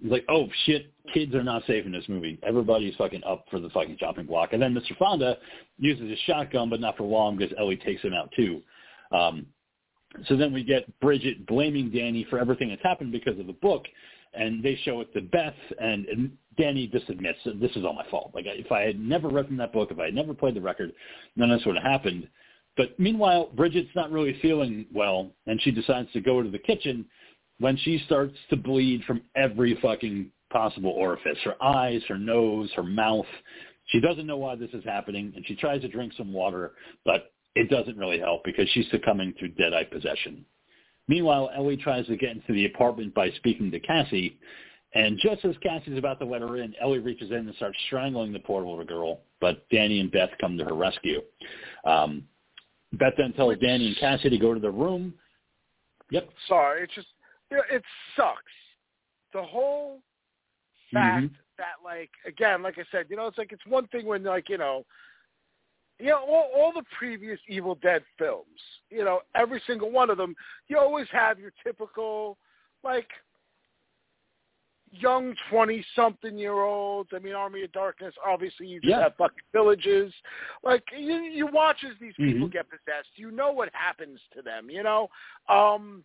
He's 0.00 0.10
like, 0.10 0.24
oh 0.28 0.48
shit, 0.64 0.92
kids 1.12 1.34
are 1.34 1.42
not 1.42 1.64
safe 1.66 1.86
in 1.86 1.92
this 1.92 2.08
movie. 2.08 2.38
Everybody's 2.42 2.94
fucking 2.96 3.22
up 3.24 3.44
for 3.50 3.60
the 3.60 3.68
fucking 3.70 3.98
chopping 3.98 4.26
block. 4.26 4.52
And 4.52 4.62
then 4.62 4.74
Mr. 4.74 4.96
Fonda 4.98 5.36
uses 5.78 6.08
his 6.08 6.18
shotgun, 6.20 6.70
but 6.70 6.80
not 6.80 6.96
for 6.96 7.04
long 7.04 7.36
because 7.36 7.54
Ellie 7.58 7.76
takes 7.76 8.02
him 8.02 8.14
out 8.14 8.32
too. 8.34 8.62
Um, 9.12 9.46
so 10.26 10.36
then 10.36 10.52
we 10.52 10.62
get 10.62 10.98
Bridget 11.00 11.46
blaming 11.46 11.90
Danny 11.90 12.26
for 12.28 12.38
everything 12.38 12.68
that's 12.68 12.82
happened 12.82 13.12
because 13.12 13.38
of 13.38 13.46
the 13.46 13.54
book, 13.54 13.84
and 14.34 14.62
they 14.62 14.78
show 14.84 15.00
it 15.00 15.12
to 15.14 15.20
Beth, 15.20 15.54
and, 15.78 16.06
and 16.06 16.32
Danny 16.58 16.86
just 16.86 17.08
admits 17.08 17.38
this 17.44 17.70
is 17.76 17.84
all 17.84 17.94
my 17.94 18.06
fault. 18.10 18.32
Like 18.34 18.44
if 18.46 18.70
I 18.72 18.82
had 18.82 19.00
never 19.00 19.28
read 19.28 19.46
from 19.46 19.56
that 19.58 19.72
book, 19.72 19.90
if 19.90 19.98
I 19.98 20.06
had 20.06 20.14
never 20.14 20.34
played 20.34 20.54
the 20.54 20.60
record, 20.60 20.92
none 21.36 21.50
of 21.50 21.58
this 21.58 21.66
would 21.66 21.76
have 21.76 21.84
happened. 21.84 22.28
But 22.76 22.98
meanwhile, 22.98 23.50
Bridget's 23.54 23.94
not 23.94 24.10
really 24.10 24.38
feeling 24.40 24.86
well, 24.92 25.30
and 25.46 25.60
she 25.60 25.70
decides 25.70 26.10
to 26.12 26.20
go 26.20 26.42
to 26.42 26.50
the 26.50 26.58
kitchen 26.58 27.04
when 27.58 27.76
she 27.78 28.02
starts 28.06 28.34
to 28.50 28.56
bleed 28.56 29.02
from 29.04 29.22
every 29.36 29.78
fucking 29.80 30.30
possible 30.52 30.90
orifice, 30.90 31.38
her 31.44 31.62
eyes, 31.62 32.02
her 32.08 32.18
nose, 32.18 32.70
her 32.76 32.82
mouth. 32.82 33.26
She 33.86 34.00
doesn't 34.00 34.26
know 34.26 34.36
why 34.36 34.54
this 34.54 34.70
is 34.72 34.84
happening, 34.84 35.32
and 35.34 35.44
she 35.46 35.56
tries 35.56 35.80
to 35.82 35.88
drink 35.88 36.12
some 36.16 36.32
water, 36.32 36.72
but 37.04 37.32
it 37.54 37.68
doesn't 37.70 37.96
really 37.96 38.18
help 38.18 38.44
because 38.44 38.68
she's 38.70 38.86
succumbing 38.90 39.34
to 39.40 39.48
deadite 39.48 39.90
possession. 39.90 40.44
Meanwhile, 41.08 41.50
Ellie 41.56 41.76
tries 41.76 42.06
to 42.06 42.16
get 42.16 42.30
into 42.30 42.52
the 42.52 42.66
apartment 42.66 43.14
by 43.14 43.30
speaking 43.32 43.70
to 43.70 43.80
Cassie, 43.80 44.38
and 44.94 45.18
just 45.22 45.44
as 45.44 45.56
Cassie's 45.62 45.98
about 45.98 46.18
to 46.20 46.26
let 46.26 46.42
her 46.42 46.58
in, 46.58 46.74
Ellie 46.80 46.98
reaches 46.98 47.30
in 47.30 47.38
and 47.38 47.54
starts 47.56 47.78
strangling 47.86 48.32
the 48.32 48.38
poor 48.38 48.60
little 48.60 48.84
girl, 48.84 49.20
but 49.40 49.68
Danny 49.70 50.00
and 50.00 50.12
Beth 50.12 50.30
come 50.40 50.58
to 50.58 50.64
her 50.64 50.74
rescue. 50.74 51.22
Um, 51.84 52.24
Beth 52.92 53.14
then 53.16 53.32
tells 53.32 53.58
Danny 53.58 53.88
and 53.88 53.96
Cassie 53.96 54.28
to 54.28 54.38
go 54.38 54.52
to 54.52 54.60
the 54.60 54.70
room. 54.70 55.14
Yep. 56.10 56.28
Sorry, 56.46 56.84
it 56.84 56.90
just 56.94 57.08
you 57.52 57.58
know, 57.58 57.64
it 57.70 57.82
sucks. 58.16 58.40
The 59.34 59.42
whole 59.42 60.02
fact 60.90 61.24
Mhm. 61.26 61.36
that 61.58 61.76
like 61.84 62.10
again, 62.24 62.62
like 62.62 62.78
I 62.78 62.84
said, 62.90 63.06
you 63.10 63.16
know, 63.16 63.26
it's 63.26 63.36
like 63.36 63.52
it's 63.52 63.66
one 63.66 63.86
thing 63.88 64.06
when 64.06 64.22
like 64.22 64.48
you 64.48 64.56
know, 64.56 64.86
you 65.98 66.06
know, 66.06 66.24
all, 66.24 66.50
all 66.54 66.72
the 66.72 66.84
previous 66.96 67.38
Evil 67.48 67.74
Dead 67.74 68.02
films, 68.18 68.60
you 68.90 69.04
know, 69.04 69.20
every 69.34 69.60
single 69.66 69.90
one 69.90 70.08
of 70.08 70.16
them, 70.16 70.34
you 70.68 70.78
always 70.78 71.06
have 71.10 71.38
your 71.38 71.52
typical 71.62 72.38
like 72.82 73.08
young 74.90 75.34
twenty 75.50 75.84
something 75.94 76.36
year 76.38 76.62
olds. 76.62 77.10
I 77.14 77.18
mean, 77.18 77.34
Army 77.34 77.64
of 77.64 77.72
Darkness. 77.72 78.14
Obviously, 78.24 78.66
you 78.66 78.80
just 78.80 78.90
Yeah. 78.90 79.02
have 79.02 79.16
fucking 79.16 79.44
villages. 79.52 80.12
Like 80.62 80.84
you, 80.96 81.16
you 81.16 81.46
watch 81.48 81.84
as 81.84 81.98
these 81.98 82.16
people 82.16 82.48
Mhm. 82.48 82.52
get 82.52 82.70
possessed. 82.70 83.10
You 83.16 83.30
know 83.30 83.52
what 83.52 83.68
happens 83.74 84.20
to 84.32 84.40
them. 84.40 84.70
You 84.70 84.82
know. 84.82 85.10
Um, 85.48 86.04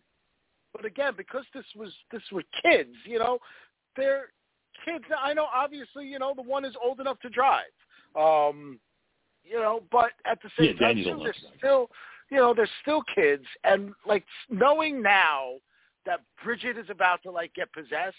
but 0.74 0.84
again, 0.84 1.14
because 1.16 1.44
this 1.54 1.64
was 1.76 1.92
this 2.12 2.22
were 2.32 2.44
kids, 2.62 2.94
you 3.04 3.18
know, 3.18 3.38
they're 3.96 4.26
kids. 4.84 5.04
I 5.18 5.34
know, 5.34 5.46
obviously, 5.52 6.06
you 6.06 6.18
know, 6.18 6.34
the 6.34 6.42
one 6.42 6.64
is 6.64 6.74
old 6.82 7.00
enough 7.00 7.20
to 7.20 7.28
drive. 7.30 7.64
Um, 8.18 8.78
you 9.44 9.58
know, 9.58 9.82
but 9.90 10.10
at 10.26 10.38
the 10.42 10.50
same 10.58 10.76
Yeah, 10.80 10.88
time, 10.88 10.96
too, 10.96 11.20
they're 11.22 11.34
still, 11.58 11.90
you 12.30 12.36
know, 12.36 12.54
they're 12.54 12.68
still 12.82 13.02
kids, 13.14 13.44
and 13.64 13.92
like 14.06 14.24
knowing 14.50 15.02
now 15.02 15.54
that 16.06 16.20
Bridget 16.42 16.76
is 16.76 16.90
about 16.90 17.22
to 17.22 17.30
like 17.30 17.54
get 17.54 17.72
possessed. 17.72 18.16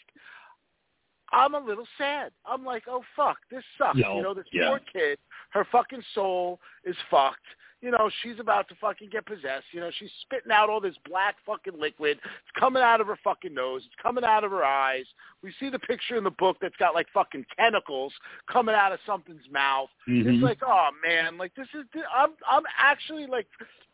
I'm 1.31 1.55
a 1.55 1.59
little 1.59 1.87
sad. 1.97 2.31
I'm 2.45 2.65
like, 2.65 2.83
oh 2.87 3.03
fuck, 3.15 3.37
this 3.51 3.63
sucks. 3.77 3.97
You 3.97 4.23
know, 4.23 4.33
this 4.33 4.45
yeah. 4.51 4.69
poor 4.69 4.79
kid, 4.91 5.19
her 5.51 5.65
fucking 5.71 6.03
soul 6.13 6.59
is 6.83 6.95
fucked. 7.09 7.37
You 7.81 7.91
know, 7.91 8.09
she's 8.21 8.39
about 8.39 8.67
to 8.69 8.75
fucking 8.81 9.09
get 9.09 9.25
possessed. 9.25 9.65
You 9.71 9.79
know, 9.79 9.89
she's 9.97 10.09
spitting 10.23 10.51
out 10.51 10.69
all 10.69 10.81
this 10.81 10.95
black 11.07 11.35
fucking 11.45 11.79
liquid. 11.79 12.17
It's 12.17 12.59
coming 12.59 12.83
out 12.83 12.99
of 12.99 13.07
her 13.07 13.17
fucking 13.23 13.53
nose. 13.53 13.83
It's 13.85 13.95
coming 14.01 14.25
out 14.25 14.43
of 14.43 14.51
her 14.51 14.65
eyes. 14.65 15.05
We 15.41 15.53
see 15.61 15.69
the 15.69 15.79
picture 15.79 16.17
in 16.17 16.25
the 16.25 16.31
book 16.31 16.57
that's 16.61 16.75
got 16.75 16.93
like 16.93 17.07
fucking 17.13 17.45
tentacles 17.57 18.11
coming 18.51 18.75
out 18.75 18.91
of 18.91 18.99
something's 19.05 19.49
mouth. 19.49 19.89
Mhm. 20.09 20.25
It's 20.25 20.43
like, 20.43 20.59
oh 20.61 20.89
man, 21.05 21.37
like 21.37 21.55
this 21.55 21.67
is. 21.73 21.85
I'm 22.13 22.31
I'm 22.49 22.63
actually 22.77 23.27
like, 23.27 23.47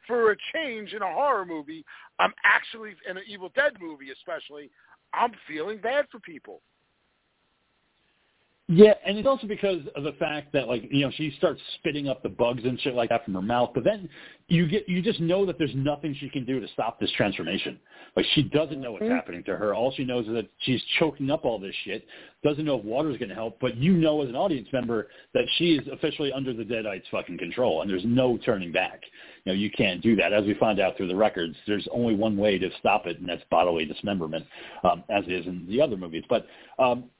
for 0.07 0.31
a 0.31 0.35
change 0.53 0.93
in 0.93 1.03
a 1.03 1.13
horror 1.13 1.45
movie, 1.45 1.85
I'm 2.17 2.33
actually 2.43 2.95
in 3.07 3.17
an 3.17 3.23
Evil 3.27 3.51
Dead 3.55 3.73
movie, 3.79 4.09
especially. 4.09 4.71
I'm 5.13 5.31
feeling 5.47 5.77
bad 5.77 6.07
for 6.11 6.19
people. 6.19 6.61
Yeah, 8.67 8.93
and 9.05 9.15
it's 9.15 9.27
also 9.27 9.45
because 9.45 9.81
of 9.95 10.03
the 10.03 10.13
fact 10.13 10.51
that 10.53 10.67
like 10.67 10.85
you 10.89 11.05
know 11.05 11.11
she 11.11 11.31
starts 11.37 11.61
spitting 11.75 12.07
up 12.07 12.23
the 12.23 12.29
bugs 12.29 12.63
and 12.63 12.79
shit 12.81 12.95
like 12.95 13.09
that 13.09 13.23
from 13.23 13.35
her 13.35 13.41
mouth, 13.41 13.71
but 13.75 13.83
then 13.83 14.09
you 14.47 14.67
get 14.67 14.89
you 14.89 15.03
just 15.03 15.19
know 15.19 15.45
that 15.45 15.59
there's 15.59 15.75
nothing 15.75 16.15
she 16.19 16.29
can 16.29 16.45
do 16.45 16.59
to 16.59 16.67
stop 16.69 16.99
this 16.99 17.11
transformation. 17.11 17.79
Like 18.15 18.25
she 18.33 18.41
doesn't 18.41 18.81
know 18.81 18.93
what's 18.93 19.03
Mhm. 19.03 19.15
happening 19.15 19.43
to 19.43 19.55
her. 19.55 19.75
All 19.75 19.91
she 19.91 20.03
knows 20.03 20.25
is 20.25 20.33
that 20.33 20.47
she's 20.59 20.83
choking 20.97 21.29
up 21.29 21.45
all 21.45 21.59
this 21.59 21.75
shit. 21.83 22.07
Doesn't 22.43 22.65
know 22.65 22.79
if 22.79 22.85
water's 22.85 23.17
going 23.17 23.29
to 23.29 23.35
help, 23.35 23.59
but 23.59 23.77
you 23.77 23.93
know 23.93 24.23
as 24.23 24.29
an 24.29 24.35
audience 24.35 24.67
member 24.73 25.09
that 25.33 25.47
she 25.57 25.75
is 25.75 25.87
officially 25.87 26.33
under 26.33 26.51
the 26.51 26.63
Deadites' 26.63 27.07
fucking 27.11 27.37
control, 27.37 27.83
and 27.83 27.91
there's 27.91 28.05
no 28.05 28.35
turning 28.37 28.71
back. 28.71 29.03
You 29.43 29.51
know 29.51 29.59
you 29.59 29.69
can't 29.69 30.01
do 30.01 30.15
that. 30.15 30.33
As 30.33 30.43
we 30.43 30.55
find 30.55 30.79
out 30.79 30.97
through 30.97 31.09
the 31.09 31.15
records, 31.15 31.55
there's 31.67 31.87
only 31.91 32.15
one 32.15 32.35
way 32.35 32.57
to 32.57 32.71
stop 32.79 33.05
it, 33.05 33.19
and 33.19 33.29
that's 33.29 33.43
bodily 33.51 33.85
dismemberment, 33.85 34.47
um, 34.83 35.03
as 35.09 35.23
is 35.27 35.45
in 35.45 35.67
the 35.67 35.79
other 35.79 35.97
movies. 35.97 36.23
But 36.27 36.47
um, 36.79 37.11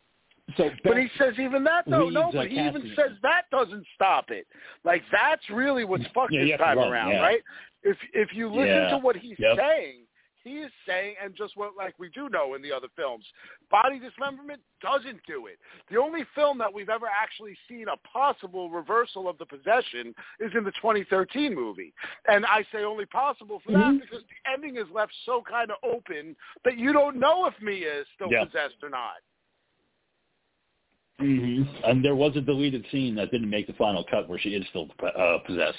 so 0.58 0.70
But 0.84 0.98
he 0.98 1.08
says 1.18 1.34
even 1.40 1.64
that 1.66 1.86
though, 1.88 2.10
no. 2.10 2.30
uh, 2.30 2.32
But 2.32 2.48
he 2.48 2.60
even 2.60 2.92
says 2.96 3.12
that 3.24 3.44
doesn't 3.52 3.86
stop 3.96 4.30
it. 4.30 4.48
Like 4.84 5.04
that's 5.12 5.48
really 5.50 5.86
what's 5.86 6.06
fucked 6.14 6.32
Yeah, 6.34 6.46
this 6.46 6.58
time 6.58 6.78
run, 6.78 6.92
around, 6.92 7.12
yeah. 7.12 7.22
right? 7.22 7.42
If 7.84 7.98
if 8.14 8.34
you 8.34 8.50
listen 8.50 8.68
Yeah. 8.68 8.90
to 8.92 8.98
what 8.98 9.16
he's 9.16 9.38
Yep. 9.40 9.58
saying, 9.58 10.08
he 10.44 10.60
is 10.60 10.72
saying, 10.86 11.16
and 11.22 11.36
just 11.36 11.58
what 11.58 11.76
like 11.76 11.98
we 11.98 12.10
do 12.10 12.30
know 12.30 12.54
in 12.54 12.62
the 12.62 12.72
other 12.72 12.88
films, 12.96 13.26
body 13.72 13.98
dismemberment 14.00 14.62
doesn't 14.80 15.20
do 15.26 15.48
it. 15.48 15.58
The 15.90 16.00
only 16.00 16.24
film 16.36 16.60
that 16.60 16.72
we've 16.72 16.90
ever 16.90 17.08
actually 17.08 17.58
seen 17.68 17.88
a 17.88 17.98
possible 18.08 18.70
reversal 18.70 19.28
of 19.28 19.40
the 19.40 19.46
possession 19.48 20.14
is 20.40 20.52
in 20.56 20.64
the 20.64 20.72
2013 20.74 21.56
movie, 21.56 21.92
and 22.28 22.46
I 22.46 22.64
say 22.72 22.84
only 22.84 23.08
possible 23.08 23.60
for 23.62 23.72
Mhm. 23.72 23.98
that 23.98 24.02
because 24.02 24.24
the 24.28 24.52
ending 24.52 24.78
is 24.78 24.88
left 24.92 25.14
so 25.26 25.42
kind 25.42 25.72
of 25.72 25.78
open 25.84 26.36
that 26.64 26.78
you 26.78 26.94
don't 26.94 27.16
know 27.18 27.48
if 27.48 27.60
Mia 27.60 28.02
is 28.02 28.08
still 28.10 28.30
Yeah. 28.30 28.46
possessed 28.46 28.84
or 28.84 28.90
not. 28.90 29.18
Hmm 31.20 31.64
And 31.84 32.04
there 32.04 32.16
was 32.16 32.36
a 32.36 32.42
deleted 32.42 32.86
scene 32.92 33.16
that 33.16 33.32
didn't 33.32 33.50
make 33.50 33.68
the 33.68 33.74
final 33.74 34.04
cut 34.10 34.28
where 34.28 34.40
she 34.40 34.50
is 34.50 34.66
still 34.70 34.88
uh, 35.04 35.38
possessed. 35.46 35.78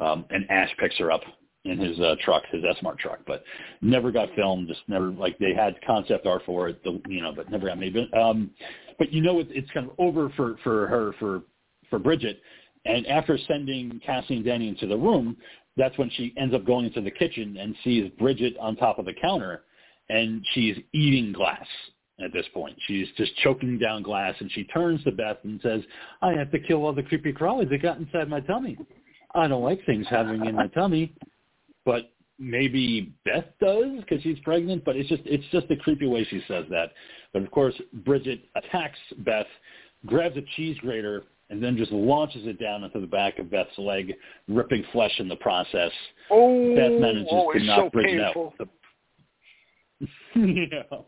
Um, 0.00 0.24
and 0.30 0.50
Ash 0.50 0.70
picks 0.78 0.96
her 0.98 1.12
up 1.12 1.22
in 1.64 1.78
his 1.78 1.98
uh, 2.00 2.14
truck, 2.24 2.42
his 2.50 2.62
S-Mart 2.76 2.98
truck, 2.98 3.20
but 3.26 3.42
never 3.80 4.10
got 4.12 4.28
filmed. 4.34 4.68
Just 4.68 4.80
never 4.88 5.10
like 5.10 5.38
they 5.38 5.54
had 5.54 5.74
concept 5.86 6.26
art 6.26 6.42
for 6.44 6.68
it, 6.68 6.82
the, 6.84 7.00
you 7.08 7.22
know, 7.22 7.32
but 7.34 7.50
never 7.50 7.68
got 7.68 7.78
made. 7.78 7.94
But, 7.94 8.18
um, 8.18 8.50
but 8.98 9.12
you 9.12 9.22
know, 9.22 9.40
it, 9.40 9.48
it's 9.50 9.70
kind 9.70 9.88
of 9.88 9.94
over 9.98 10.30
for 10.36 10.56
for 10.62 10.86
her 10.88 11.14
for 11.18 11.42
for 11.88 11.98
Bridget. 11.98 12.40
And 12.84 13.06
after 13.06 13.38
sending 13.48 13.98
Cassie 14.04 14.36
and 14.36 14.44
Danny 14.44 14.68
into 14.68 14.86
the 14.86 14.96
room, 14.96 15.36
that's 15.76 15.96
when 15.96 16.10
she 16.10 16.34
ends 16.36 16.54
up 16.54 16.66
going 16.66 16.84
into 16.84 17.00
the 17.00 17.10
kitchen 17.10 17.56
and 17.56 17.74
sees 17.82 18.10
Bridget 18.18 18.56
on 18.60 18.76
top 18.76 18.98
of 18.98 19.06
the 19.06 19.14
counter, 19.14 19.64
and 20.10 20.44
she's 20.52 20.76
eating 20.92 21.32
glass 21.32 21.66
at 22.22 22.32
this 22.32 22.46
point. 22.54 22.76
She's 22.86 23.08
just 23.16 23.34
choking 23.38 23.78
down 23.78 24.02
glass, 24.02 24.34
and 24.38 24.50
she 24.52 24.64
turns 24.64 25.02
to 25.04 25.12
Beth 25.12 25.38
and 25.44 25.60
says, 25.62 25.80
I 26.22 26.32
have 26.32 26.50
to 26.52 26.58
kill 26.58 26.84
all 26.84 26.92
the 26.92 27.02
creepy 27.02 27.32
crawlies 27.32 27.70
that 27.70 27.82
got 27.82 27.98
inside 27.98 28.28
my 28.28 28.40
tummy. 28.40 28.78
I 29.34 29.48
don't 29.48 29.64
like 29.64 29.84
things 29.84 30.06
having 30.08 30.46
in 30.46 30.54
my 30.54 30.68
tummy. 30.68 31.12
But 31.84 32.12
maybe 32.38 33.12
Beth 33.24 33.46
does 33.60 34.00
because 34.00 34.22
she's 34.22 34.38
pregnant, 34.40 34.84
but 34.84 34.96
it's 34.96 35.08
just 35.08 35.22
it's 35.24 35.44
just 35.50 35.68
the 35.68 35.76
creepy 35.76 36.06
way 36.06 36.24
she 36.24 36.42
says 36.48 36.64
that. 36.70 36.92
But 37.32 37.42
of 37.42 37.50
course, 37.50 37.74
Bridget 38.04 38.44
attacks 38.54 38.98
Beth, 39.18 39.46
grabs 40.06 40.36
a 40.36 40.42
cheese 40.56 40.78
grater, 40.80 41.24
and 41.50 41.62
then 41.62 41.76
just 41.76 41.92
launches 41.92 42.46
it 42.46 42.58
down 42.60 42.84
into 42.84 43.00
the 43.00 43.06
back 43.06 43.38
of 43.38 43.50
Beth's 43.50 43.76
leg, 43.76 44.14
ripping 44.48 44.84
flesh 44.92 45.12
in 45.18 45.28
the 45.28 45.36
process. 45.36 45.92
Oh, 46.30 46.74
Beth 46.74 47.00
manages 47.00 47.28
oh, 47.30 47.52
to 47.52 47.62
knock 47.62 47.78
so 47.78 47.90
Bridget 47.90 48.22
painful. 48.24 48.54
out. 48.60 48.68
know. 50.36 51.06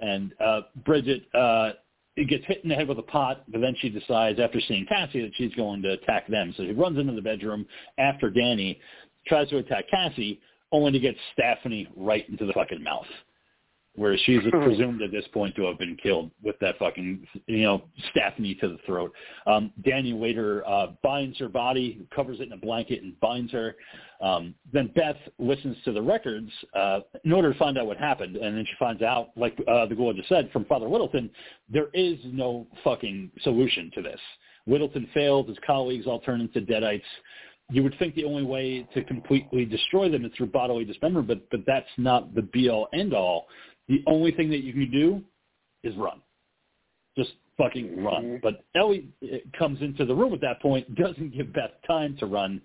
And 0.00 0.32
uh, 0.40 0.60
Bridget 0.84 1.22
uh, 1.34 1.70
gets 2.16 2.44
hit 2.46 2.62
in 2.62 2.68
the 2.68 2.74
head 2.74 2.88
with 2.88 2.98
a 2.98 3.02
pot, 3.02 3.44
but 3.48 3.60
then 3.60 3.74
she 3.80 3.88
decides 3.88 4.40
after 4.40 4.60
seeing 4.66 4.86
Cassie 4.86 5.22
that 5.22 5.32
she's 5.34 5.54
going 5.54 5.82
to 5.82 5.92
attack 5.92 6.26
them. 6.28 6.54
So 6.56 6.64
she 6.64 6.72
runs 6.72 6.98
into 6.98 7.12
the 7.12 7.22
bedroom 7.22 7.66
after 7.98 8.30
Danny, 8.30 8.80
tries 9.26 9.48
to 9.50 9.58
attack 9.58 9.84
Cassie, 9.90 10.40
only 10.72 10.92
to 10.92 10.98
get 10.98 11.14
Stephanie 11.32 11.88
right 11.96 12.28
into 12.28 12.46
the 12.46 12.52
fucking 12.52 12.82
mouth. 12.82 13.06
Where 13.98 14.16
she's 14.24 14.40
presumed 14.50 15.02
at 15.02 15.10
this 15.10 15.24
point 15.32 15.56
to 15.56 15.66
have 15.66 15.78
been 15.78 15.96
killed 16.00 16.30
with 16.42 16.56
that 16.60 16.78
fucking, 16.78 17.26
you 17.46 17.62
know, 17.62 17.82
Stephanie 18.10 18.54
to 18.60 18.68
the 18.68 18.78
throat. 18.86 19.12
Um, 19.46 19.72
Danny 19.84 20.12
later 20.12 20.66
uh, 20.66 20.88
binds 21.02 21.36
her 21.38 21.48
body, 21.48 22.06
covers 22.14 22.38
it 22.38 22.44
in 22.44 22.52
a 22.52 22.56
blanket, 22.56 23.02
and 23.02 23.18
binds 23.18 23.50
her. 23.52 23.74
Um, 24.20 24.54
then 24.72 24.90
Beth 24.94 25.16
listens 25.38 25.76
to 25.84 25.92
the 25.92 26.02
records 26.02 26.50
uh, 26.74 27.00
in 27.24 27.32
order 27.32 27.52
to 27.52 27.58
find 27.58 27.76
out 27.76 27.86
what 27.86 27.96
happened, 27.96 28.36
and 28.36 28.56
then 28.56 28.64
she 28.64 28.74
finds 28.78 29.02
out, 29.02 29.30
like 29.36 29.58
uh, 29.68 29.86
the 29.86 29.94
ghoul 29.94 30.12
just 30.12 30.28
said, 30.28 30.48
from 30.52 30.64
Father 30.64 30.88
Littleton, 30.88 31.28
there 31.68 31.88
is 31.92 32.18
no 32.24 32.66
fucking 32.84 33.30
solution 33.42 33.90
to 33.94 34.02
this. 34.02 34.20
Littleton 34.68 35.08
failed; 35.12 35.48
his 35.48 35.58
colleagues 35.66 36.06
all 36.06 36.20
turn 36.20 36.40
into 36.40 36.60
deadites. 36.60 37.02
You 37.70 37.82
would 37.82 37.94
think 37.98 38.14
the 38.14 38.24
only 38.24 38.44
way 38.44 38.86
to 38.94 39.04
completely 39.04 39.64
destroy 39.64 40.10
them 40.10 40.24
is 40.24 40.32
through 40.36 40.46
bodily 40.46 40.84
dismemberment, 40.84 41.28
but 41.28 41.50
but 41.50 41.60
that's 41.66 41.88
not 41.96 42.34
the 42.34 42.42
be 42.42 42.68
all 42.68 42.88
end 42.92 43.14
all. 43.14 43.46
The 43.88 44.02
only 44.06 44.32
thing 44.32 44.50
that 44.50 44.62
you 44.62 44.72
can 44.72 44.90
do 44.90 45.22
is 45.82 45.96
run. 45.96 46.20
Just 47.16 47.32
fucking 47.58 48.02
run. 48.02 48.38
But 48.42 48.64
Ellie 48.74 49.08
uh, 49.22 49.38
comes 49.58 49.82
into 49.82 50.04
the 50.04 50.14
room 50.14 50.32
at 50.32 50.40
that 50.40 50.62
point, 50.62 50.94
doesn't 50.94 51.36
give 51.36 51.52
Beth 51.52 51.72
time 51.86 52.16
to 52.20 52.26
run. 52.26 52.62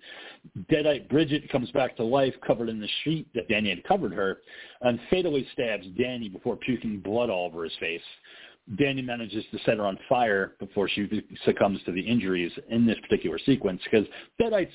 Deadite 0.70 1.08
Bridget 1.08 1.50
comes 1.50 1.70
back 1.72 1.96
to 1.96 2.04
life, 2.04 2.34
covered 2.46 2.68
in 2.68 2.80
the 2.80 2.88
sheet 3.02 3.28
that 3.34 3.48
Danny 3.48 3.70
had 3.70 3.84
covered 3.84 4.12
her, 4.12 4.38
and 4.82 4.98
fatally 5.10 5.46
stabs 5.52 5.86
Danny 5.98 6.28
before 6.28 6.56
puking 6.56 7.00
blood 7.00 7.28
all 7.28 7.46
over 7.46 7.64
his 7.64 7.74
face. 7.80 8.00
Danny 8.78 9.02
manages 9.02 9.44
to 9.50 9.58
set 9.66 9.76
her 9.76 9.86
on 9.86 9.98
fire 10.08 10.52
before 10.58 10.88
she 10.88 11.06
succumbs 11.44 11.80
to 11.84 11.92
the 11.92 12.00
injuries 12.00 12.50
in 12.70 12.86
this 12.86 12.96
particular 13.02 13.38
sequence 13.44 13.82
because 13.84 14.06
Deadites, 14.40 14.70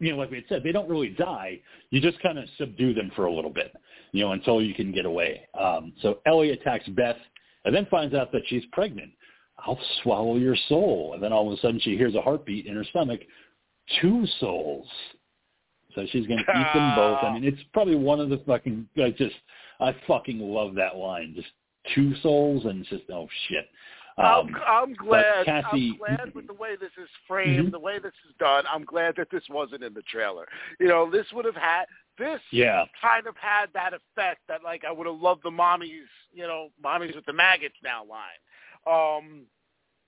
you 0.00 0.12
know, 0.12 0.18
like 0.18 0.30
we 0.30 0.36
had 0.36 0.44
said, 0.48 0.62
they 0.62 0.72
don't 0.72 0.88
really 0.88 1.10
die. 1.10 1.60
You 1.90 2.00
just 2.00 2.20
kind 2.20 2.38
of 2.38 2.44
subdue 2.56 2.94
them 2.94 3.10
for 3.16 3.26
a 3.26 3.32
little 3.32 3.50
bit, 3.50 3.74
you 4.12 4.24
know, 4.24 4.32
until 4.32 4.62
you 4.62 4.74
can 4.74 4.92
get 4.92 5.06
away. 5.06 5.46
Um, 5.58 5.92
so 6.02 6.20
Ellie 6.26 6.50
attacks 6.50 6.88
Beth 6.88 7.16
and 7.64 7.74
then 7.74 7.86
finds 7.90 8.14
out 8.14 8.32
that 8.32 8.42
she's 8.46 8.64
pregnant. 8.72 9.10
I'll 9.58 9.78
swallow 10.02 10.36
your 10.36 10.56
soul. 10.68 11.12
And 11.14 11.22
then 11.22 11.32
all 11.32 11.50
of 11.50 11.58
a 11.58 11.60
sudden 11.60 11.80
she 11.80 11.96
hears 11.96 12.14
a 12.14 12.20
heartbeat 12.20 12.66
in 12.66 12.76
her 12.76 12.84
stomach. 12.84 13.20
Two 14.00 14.24
souls. 14.38 14.86
So 15.94 16.06
she's 16.12 16.26
going 16.26 16.38
to 16.38 16.44
eat 16.44 16.74
them 16.74 16.92
both. 16.96 17.18
I 17.22 17.32
mean, 17.32 17.44
it's 17.44 17.60
probably 17.72 17.96
one 17.96 18.20
of 18.20 18.28
the 18.28 18.40
fucking. 18.46 18.88
I 18.98 19.10
just, 19.10 19.34
I 19.80 19.96
fucking 20.06 20.38
love 20.38 20.74
that 20.76 20.96
line. 20.96 21.32
Just 21.34 21.48
two 21.94 22.14
souls, 22.22 22.64
and 22.66 22.80
it's 22.80 22.90
just 22.90 23.04
oh 23.12 23.26
shit. 23.48 23.66
Um, 24.18 24.56
I'm, 24.66 24.88
I'm 24.88 24.94
glad. 24.94 25.48
I'm 25.48 25.96
glad 25.96 26.34
with 26.34 26.46
the 26.46 26.54
way 26.54 26.76
this 26.80 26.90
is 27.00 27.08
framed, 27.26 27.66
mm-hmm. 27.66 27.70
the 27.70 27.78
way 27.78 27.98
this 27.98 28.12
is 28.28 28.34
done. 28.38 28.64
I'm 28.72 28.84
glad 28.84 29.14
that 29.16 29.28
this 29.30 29.44
wasn't 29.48 29.84
in 29.84 29.94
the 29.94 30.02
trailer. 30.02 30.46
You 30.80 30.88
know, 30.88 31.10
this 31.10 31.26
would 31.32 31.44
have 31.44 31.54
had 31.54 31.84
this 32.18 32.40
yeah. 32.50 32.84
kind 33.00 33.26
of 33.26 33.36
had 33.36 33.66
that 33.74 33.92
effect 33.94 34.40
that 34.48 34.62
like 34.64 34.84
I 34.84 34.92
would 34.92 35.06
have 35.06 35.20
loved 35.20 35.42
the 35.44 35.50
mommies, 35.50 36.10
you 36.32 36.46
know, 36.46 36.68
mommies 36.84 37.14
with 37.14 37.26
the 37.26 37.32
maggots 37.32 37.76
now 37.82 38.02
line. 38.04 38.26
Um 38.86 39.46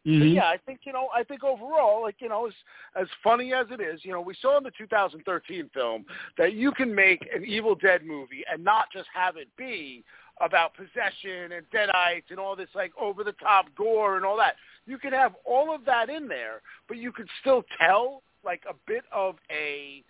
Mm-hmm. 0.07 0.37
yeah, 0.37 0.45
I 0.45 0.57
think 0.65 0.81
you 0.85 0.95
know. 0.95 1.09
I 1.15 1.23
think 1.23 1.45
overall, 1.45 2.01
like 2.01 2.16
you 2.20 2.31
know, 2.31 2.47
as 2.47 2.55
as 2.99 3.07
funny 3.23 3.53
as 3.53 3.66
it 3.70 3.82
is, 3.82 4.01
you 4.03 4.12
know, 4.12 4.23
we 4.23 4.35
saw 4.41 4.57
in 4.57 4.65
the 4.65 4.70
2013 4.78 5.69
film 5.74 6.07
that 6.39 6.55
you 6.55 6.73
can 6.73 6.95
make 6.95 7.28
an 7.35 7.45
Evil 7.45 7.74
Dead 7.74 8.03
movie 8.07 8.43
and 8.51 8.65
not 8.65 8.87
just 8.91 9.09
have 9.12 9.37
it 9.37 9.49
be 9.59 10.03
about 10.41 10.75
possession 10.75 11.53
and 11.53 11.67
deadites 11.71 12.31
and 12.31 12.39
all 12.39 12.57
this 12.57 12.69
like 12.75 12.93
over 13.01 13.25
the 13.25 13.33
top 13.33 13.67
gore 13.77 14.17
and 14.17 14.25
all 14.25 14.37
that. 14.37 14.57
You 14.87 14.99
can 14.99 15.12
have 15.12 15.35
all 15.45 15.75
of 15.75 15.85
that 15.85 16.09
in 16.09 16.29
there, 16.29 16.62
but 16.89 16.97
you 16.97 17.12
could 17.12 17.29
still 17.41 17.65
tell 17.79 18.23
like 18.45 18.62
a 18.69 18.75
bit 18.87 19.05
of 19.12 19.37
a 19.51 20.03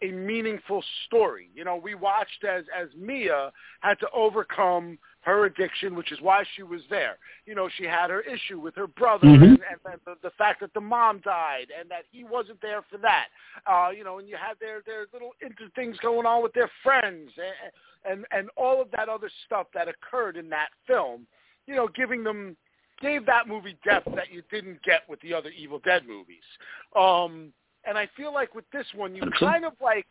a 0.00 0.12
meaningful 0.12 0.82
story. 1.06 1.50
You 1.54 1.64
know, 1.64 1.76
we 1.76 1.94
watched 1.94 2.44
as 2.44 2.64
as 2.76 2.88
Mia 2.96 3.52
had 3.80 3.98
to 4.00 4.08
overcome 4.14 4.98
her 5.22 5.46
addiction, 5.46 5.94
which 5.94 6.12
is 6.12 6.20
why 6.20 6.44
she 6.54 6.62
was 6.62 6.80
there. 6.88 7.18
You 7.44 7.54
know, 7.54 7.68
she 7.76 7.84
had 7.84 8.08
her 8.08 8.20
issue 8.20 8.60
with 8.60 8.74
her 8.76 8.86
brother 8.86 9.26
mm-hmm. 9.26 9.42
and, 9.42 9.52
and, 9.52 9.80
and 9.92 10.00
the, 10.06 10.14
the 10.22 10.30
fact 10.38 10.60
that 10.60 10.72
the 10.74 10.80
mom 10.80 11.20
died 11.24 11.66
and 11.78 11.90
that 11.90 12.04
he 12.10 12.24
wasn't 12.24 12.62
there 12.62 12.82
for 12.90 12.98
that. 12.98 13.26
Uh, 13.66 13.90
you 13.90 14.04
know, 14.04 14.18
and 14.18 14.28
you 14.28 14.36
had 14.36 14.54
their 14.60 14.82
their 14.86 15.06
little 15.12 15.32
inter 15.42 15.68
things 15.74 15.96
going 15.98 16.26
on 16.26 16.42
with 16.42 16.52
their 16.52 16.70
friends 16.82 17.30
and, 17.36 17.72
and 18.04 18.24
and 18.30 18.48
all 18.56 18.80
of 18.80 18.90
that 18.92 19.08
other 19.08 19.30
stuff 19.46 19.66
that 19.74 19.88
occurred 19.88 20.36
in 20.36 20.48
that 20.50 20.68
film. 20.86 21.26
You 21.66 21.76
know, 21.76 21.88
giving 21.94 22.24
them 22.24 22.56
gave 23.00 23.26
that 23.26 23.46
movie 23.46 23.78
depth 23.84 24.08
that 24.14 24.32
you 24.32 24.42
didn't 24.50 24.82
get 24.82 25.02
with 25.08 25.20
the 25.20 25.32
other 25.32 25.50
Evil 25.50 25.80
Dead 25.84 26.02
movies. 26.06 26.42
Um, 26.96 27.52
and 27.84 27.96
I 27.96 28.08
feel 28.16 28.34
like 28.34 28.54
with 28.54 28.64
this 28.72 28.86
one, 28.94 29.14
you 29.14 29.22
kind 29.38 29.64
of 29.64 29.72
like 29.80 30.06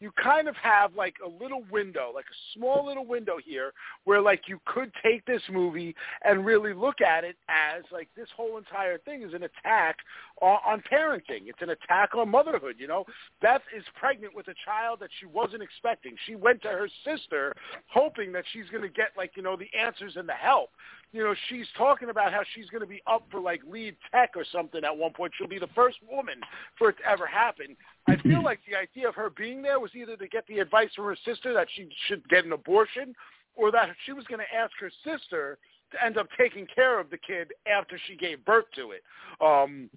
you 0.00 0.12
kind 0.22 0.48
of 0.48 0.56
have 0.56 0.94
like 0.94 1.14
a 1.24 1.28
little 1.42 1.64
window, 1.70 2.12
like 2.14 2.24
a 2.26 2.38
small 2.54 2.86
little 2.86 3.04
window 3.04 3.36
here 3.44 3.72
where 4.04 4.20
like 4.20 4.42
you 4.46 4.60
could 4.64 4.92
take 5.02 5.24
this 5.26 5.42
movie 5.50 5.94
and 6.24 6.46
really 6.46 6.72
look 6.72 7.00
at 7.00 7.24
it 7.24 7.36
as 7.48 7.82
like 7.90 8.08
this 8.16 8.28
whole 8.36 8.58
entire 8.58 8.98
thing 8.98 9.22
is 9.22 9.34
an 9.34 9.42
attack 9.42 9.96
on, 10.40 10.58
on 10.66 10.82
parenting. 10.90 11.46
It's 11.46 11.62
an 11.62 11.70
attack 11.70 12.14
on 12.14 12.28
motherhood, 12.28 12.76
you 12.78 12.86
know. 12.86 13.04
Beth 13.42 13.62
is 13.76 13.84
pregnant 13.98 14.34
with 14.34 14.48
a 14.48 14.54
child 14.64 15.00
that 15.00 15.10
she 15.18 15.26
wasn't 15.26 15.62
expecting. 15.62 16.14
She 16.26 16.36
went 16.36 16.62
to 16.62 16.68
her 16.68 16.88
sister 17.04 17.54
hoping 17.88 18.32
that 18.32 18.44
she's 18.52 18.68
going 18.70 18.82
to 18.82 18.88
get 18.88 19.08
like, 19.16 19.32
you 19.36 19.42
know, 19.42 19.56
the 19.56 19.68
answers 19.76 20.14
and 20.16 20.28
the 20.28 20.32
help 20.32 20.70
you 21.12 21.24
know, 21.24 21.34
she's 21.48 21.66
talking 21.76 22.10
about 22.10 22.32
how 22.32 22.42
she's 22.54 22.68
going 22.68 22.82
to 22.82 22.86
be 22.86 23.02
up 23.06 23.26
for 23.30 23.40
like 23.40 23.60
lead 23.68 23.96
tech 24.12 24.30
or 24.36 24.44
something 24.52 24.84
at 24.84 24.96
one 24.96 25.12
point. 25.12 25.32
She'll 25.36 25.48
be 25.48 25.58
the 25.58 25.68
first 25.74 25.96
woman 26.10 26.40
for 26.76 26.90
it 26.90 26.96
to 26.98 27.10
ever 27.10 27.26
happen. 27.26 27.76
I 28.06 28.16
feel 28.16 28.42
like 28.44 28.60
the 28.68 28.76
idea 28.76 29.08
of 29.08 29.14
her 29.14 29.30
being 29.30 29.62
there 29.62 29.80
was 29.80 29.90
either 29.94 30.16
to 30.16 30.28
get 30.28 30.46
the 30.46 30.58
advice 30.58 30.90
from 30.94 31.06
her 31.06 31.16
sister 31.24 31.54
that 31.54 31.68
she 31.74 31.88
should 32.06 32.28
get 32.28 32.44
an 32.44 32.52
abortion 32.52 33.14
or 33.56 33.70
that 33.72 33.88
she 34.04 34.12
was 34.12 34.24
going 34.26 34.40
to 34.40 34.56
ask 34.56 34.72
her 34.80 34.90
sister 35.04 35.58
to 35.92 36.04
end 36.04 36.18
up 36.18 36.28
taking 36.38 36.66
care 36.72 37.00
of 37.00 37.08
the 37.10 37.18
kid 37.18 37.48
after 37.66 37.98
she 38.06 38.14
gave 38.14 38.44
birth 38.44 38.66
to 38.76 38.90
it. 38.92 39.02
Um, 39.40 39.88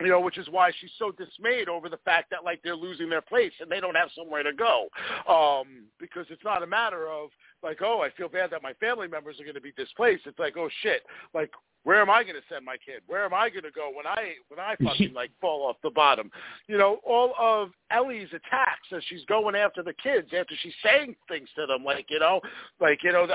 you 0.00 0.08
know, 0.08 0.20
which 0.20 0.38
is 0.38 0.48
why 0.48 0.70
she's 0.80 0.92
so 0.98 1.10
dismayed 1.12 1.68
over 1.68 1.88
the 1.88 1.98
fact 2.04 2.30
that 2.30 2.44
like 2.44 2.60
they're 2.62 2.76
losing 2.76 3.10
their 3.10 3.20
place 3.20 3.52
and 3.60 3.70
they 3.70 3.80
don't 3.80 3.96
have 3.96 4.08
somewhere 4.16 4.42
to 4.42 4.52
go. 4.52 4.88
Um, 5.28 5.86
because 5.98 6.26
it's 6.30 6.44
not 6.44 6.62
a 6.62 6.66
matter 6.66 7.08
of 7.08 7.30
like, 7.62 7.78
oh, 7.82 8.02
I 8.02 8.10
feel 8.16 8.28
bad 8.28 8.50
that 8.50 8.62
my 8.62 8.74
family 8.74 9.08
members 9.08 9.40
are 9.40 9.44
going 9.44 9.54
to 9.54 9.60
be 9.60 9.72
displaced. 9.72 10.26
It's 10.26 10.38
like, 10.38 10.56
oh 10.56 10.68
shit, 10.82 11.02
like 11.34 11.50
where 11.84 12.00
am 12.00 12.10
I 12.10 12.22
going 12.22 12.36
to 12.36 12.42
send 12.52 12.64
my 12.64 12.76
kid? 12.76 13.02
Where 13.06 13.24
am 13.24 13.32
I 13.32 13.48
going 13.48 13.62
to 13.62 13.70
go 13.70 13.90
when 13.94 14.06
I 14.06 14.34
when 14.48 14.60
I 14.60 14.76
fucking 14.84 15.14
like 15.14 15.30
fall 15.40 15.66
off 15.66 15.76
the 15.82 15.90
bottom? 15.90 16.30
You 16.66 16.78
know, 16.78 17.00
all 17.04 17.34
of 17.38 17.70
Ellie's 17.90 18.28
attacks 18.28 18.88
as 18.94 19.02
she's 19.08 19.24
going 19.24 19.54
after 19.54 19.82
the 19.82 19.94
kids 19.94 20.28
after 20.38 20.54
she's 20.60 20.74
saying 20.84 21.16
things 21.28 21.48
to 21.56 21.66
them, 21.66 21.84
like 21.84 22.06
you 22.10 22.18
know, 22.18 22.40
like 22.80 23.02
you 23.02 23.12
know, 23.12 23.26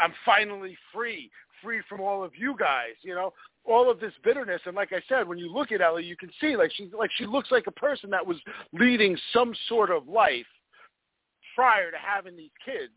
I'm 0.00 0.12
finally 0.24 0.76
free, 0.92 1.30
free 1.62 1.80
from 1.88 2.00
all 2.00 2.24
of 2.24 2.32
you 2.36 2.56
guys. 2.58 2.94
You 3.02 3.14
know, 3.14 3.32
all 3.64 3.90
of 3.90 4.00
this 4.00 4.12
bitterness 4.24 4.60
and 4.66 4.74
like 4.74 4.92
I 4.92 5.00
said, 5.08 5.28
when 5.28 5.38
you 5.38 5.52
look 5.52 5.72
at 5.72 5.80
Ellie, 5.80 6.04
you 6.04 6.16
can 6.16 6.30
see 6.40 6.56
like 6.56 6.72
she's 6.74 6.88
like 6.98 7.10
she 7.16 7.26
looks 7.26 7.50
like 7.50 7.66
a 7.66 7.72
person 7.72 8.10
that 8.10 8.26
was 8.26 8.36
leading 8.72 9.16
some 9.32 9.54
sort 9.68 9.90
of 9.90 10.08
life 10.08 10.46
prior 11.54 11.90
to 11.90 11.98
having 11.98 12.36
these 12.36 12.50
kids 12.64 12.92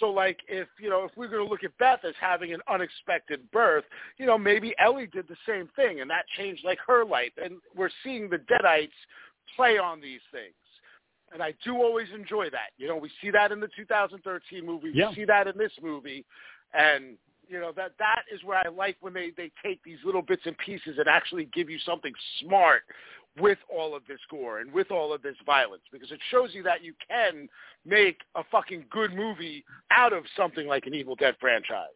so 0.00 0.10
like 0.10 0.38
if, 0.48 0.68
you 0.80 0.90
know, 0.90 1.04
if 1.04 1.12
we're 1.16 1.28
going 1.28 1.44
to 1.44 1.48
look 1.48 1.64
at 1.64 1.76
Beth 1.78 2.00
as 2.06 2.14
having 2.20 2.52
an 2.52 2.60
unexpected 2.68 3.48
birth, 3.52 3.84
you 4.18 4.26
know, 4.26 4.36
maybe 4.36 4.74
Ellie 4.78 5.06
did 5.06 5.28
the 5.28 5.36
same 5.46 5.68
thing 5.76 6.00
and 6.00 6.10
that 6.10 6.24
changed 6.36 6.64
like 6.64 6.78
her 6.86 7.04
life. 7.04 7.32
And 7.42 7.56
we're 7.76 7.90
seeing 8.02 8.28
the 8.28 8.38
Deadites 8.38 8.88
play 9.56 9.78
on 9.78 10.00
these 10.00 10.20
things. 10.32 10.54
And 11.32 11.42
I 11.42 11.54
do 11.64 11.76
always 11.76 12.08
enjoy 12.14 12.50
that. 12.50 12.70
You 12.76 12.88
know, 12.88 12.96
we 12.96 13.10
see 13.20 13.30
that 13.30 13.52
in 13.52 13.60
the 13.60 13.68
2013 13.76 14.64
movie. 14.64 14.90
Yeah. 14.94 15.10
We 15.10 15.14
see 15.14 15.24
that 15.24 15.46
in 15.46 15.56
this 15.56 15.72
movie. 15.82 16.24
And 16.72 17.16
you 17.48 17.60
know 17.60 17.72
that 17.76 17.92
that 17.98 18.22
is 18.32 18.42
where 18.44 18.58
I 18.58 18.68
like 18.68 18.96
when 19.00 19.12
they 19.12 19.30
they 19.36 19.50
take 19.64 19.82
these 19.84 19.98
little 20.04 20.22
bits 20.22 20.42
and 20.44 20.56
pieces 20.58 20.96
and 20.98 21.08
actually 21.08 21.46
give 21.46 21.70
you 21.70 21.78
something 21.84 22.12
smart 22.40 22.82
with 23.38 23.58
all 23.68 23.96
of 23.96 24.02
this 24.06 24.20
gore 24.30 24.60
and 24.60 24.72
with 24.72 24.90
all 24.90 25.12
of 25.12 25.22
this 25.22 25.36
violence 25.44 25.82
because 25.90 26.12
it 26.12 26.20
shows 26.30 26.50
you 26.52 26.62
that 26.62 26.84
you 26.84 26.94
can 27.08 27.48
make 27.84 28.20
a 28.36 28.44
fucking 28.50 28.84
good 28.90 29.12
movie 29.12 29.64
out 29.90 30.12
of 30.12 30.24
something 30.36 30.66
like 30.68 30.86
an 30.86 30.94
Evil 30.94 31.16
Dead 31.16 31.34
franchise. 31.40 31.88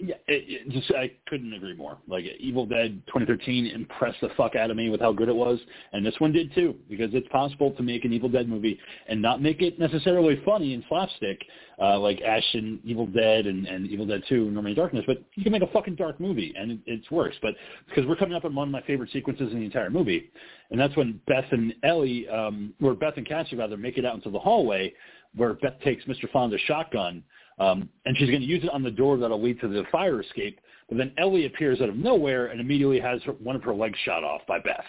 Yeah, 0.00 0.14
it, 0.28 0.68
it 0.68 0.68
just 0.70 0.92
I 0.92 1.10
couldn't 1.26 1.52
agree 1.52 1.74
more. 1.74 1.98
Like 2.06 2.24
Evil 2.38 2.66
Dead 2.66 3.02
2013 3.08 3.66
impressed 3.66 4.20
the 4.20 4.28
fuck 4.36 4.54
out 4.54 4.70
of 4.70 4.76
me 4.76 4.90
with 4.90 5.00
how 5.00 5.12
good 5.12 5.28
it 5.28 5.34
was, 5.34 5.58
and 5.92 6.06
this 6.06 6.14
one 6.18 6.30
did 6.30 6.54
too. 6.54 6.76
Because 6.88 7.10
it's 7.14 7.26
possible 7.28 7.72
to 7.72 7.82
make 7.82 8.04
an 8.04 8.12
Evil 8.12 8.28
Dead 8.28 8.48
movie 8.48 8.78
and 9.08 9.20
not 9.20 9.42
make 9.42 9.60
it 9.60 9.76
necessarily 9.80 10.40
funny 10.44 10.74
and 10.74 10.84
slapstick, 10.88 11.40
uh, 11.82 11.98
like 11.98 12.20
Ash 12.20 12.46
and 12.54 12.78
Evil 12.84 13.06
Dead 13.06 13.46
and, 13.46 13.66
and 13.66 13.88
Evil 13.88 14.06
Dead 14.06 14.22
2, 14.28 14.52
No 14.52 14.62
Man's 14.62 14.76
Darkness, 14.76 15.04
but 15.04 15.18
you 15.34 15.42
can 15.42 15.50
make 15.50 15.62
a 15.62 15.72
fucking 15.72 15.96
dark 15.96 16.20
movie 16.20 16.54
and 16.56 16.70
it, 16.70 16.78
it's 16.86 17.10
worse. 17.10 17.34
But 17.42 17.54
because 17.88 18.06
we're 18.06 18.16
coming 18.16 18.36
up 18.36 18.44
on 18.44 18.54
one 18.54 18.68
of 18.68 18.72
my 18.72 18.82
favorite 18.82 19.10
sequences 19.12 19.52
in 19.52 19.58
the 19.58 19.64
entire 19.64 19.90
movie, 19.90 20.30
and 20.70 20.78
that's 20.78 20.96
when 20.96 21.20
Beth 21.26 21.46
and 21.50 21.74
Ellie, 21.82 22.28
um, 22.28 22.72
or 22.80 22.94
Beth 22.94 23.14
and 23.16 23.26
Cassie 23.26 23.56
rather, 23.56 23.76
make 23.76 23.98
it 23.98 24.04
out 24.04 24.14
into 24.14 24.30
the 24.30 24.38
hallway 24.38 24.92
where 25.34 25.54
Beth 25.54 25.80
takes 25.80 26.04
Mr. 26.04 26.30
Fonda's 26.32 26.60
shotgun 26.66 27.22
um, 27.58 27.88
and 28.04 28.16
she's 28.16 28.28
going 28.28 28.40
to 28.40 28.46
use 28.46 28.62
it 28.62 28.70
on 28.70 28.82
the 28.82 28.90
door 28.90 29.16
that'll 29.16 29.42
lead 29.42 29.60
to 29.60 29.68
the 29.68 29.84
fire 29.90 30.20
escape. 30.20 30.60
But 30.88 30.98
then 30.98 31.12
Ellie 31.18 31.46
appears 31.46 31.80
out 31.80 31.88
of 31.88 31.96
nowhere 31.96 32.46
and 32.46 32.60
immediately 32.60 33.00
has 33.00 33.22
her, 33.24 33.32
one 33.32 33.56
of 33.56 33.62
her 33.64 33.74
legs 33.74 33.98
shot 34.04 34.24
off 34.24 34.42
by 34.46 34.58
Beth. 34.58 34.84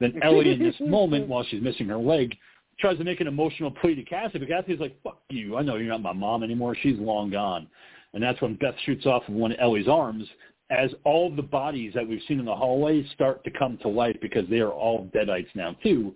Then 0.00 0.18
Ellie, 0.22 0.52
in 0.52 0.62
this 0.62 0.76
moment, 0.80 1.28
while 1.28 1.44
she's 1.44 1.62
missing 1.62 1.86
her 1.86 1.96
leg, 1.96 2.36
tries 2.78 2.98
to 2.98 3.04
make 3.04 3.20
an 3.20 3.26
emotional 3.26 3.70
plea 3.70 3.94
to 3.94 4.02
Cassie, 4.02 4.38
but 4.38 4.48
Cassie's 4.48 4.80
like, 4.80 5.00
fuck 5.02 5.20
you. 5.30 5.56
I 5.56 5.62
know 5.62 5.76
you're 5.76 5.88
not 5.88 6.02
my 6.02 6.12
mom 6.12 6.42
anymore. 6.42 6.76
She's 6.82 6.98
long 6.98 7.30
gone. 7.30 7.68
And 8.14 8.22
that's 8.22 8.40
when 8.40 8.54
Beth 8.54 8.74
shoots 8.84 9.06
off 9.06 9.22
of 9.28 9.34
one 9.34 9.52
of 9.52 9.58
Ellie's 9.60 9.88
arms 9.88 10.26
as 10.70 10.90
all 11.04 11.34
the 11.34 11.42
bodies 11.42 11.92
that 11.94 12.06
we've 12.06 12.22
seen 12.28 12.38
in 12.38 12.44
the 12.44 12.54
hallway 12.54 13.06
start 13.14 13.42
to 13.44 13.50
come 13.50 13.78
to 13.78 13.88
life 13.88 14.16
because 14.20 14.48
they 14.50 14.60
are 14.60 14.70
all 14.70 15.08
deadites 15.14 15.48
now, 15.54 15.74
too. 15.82 16.14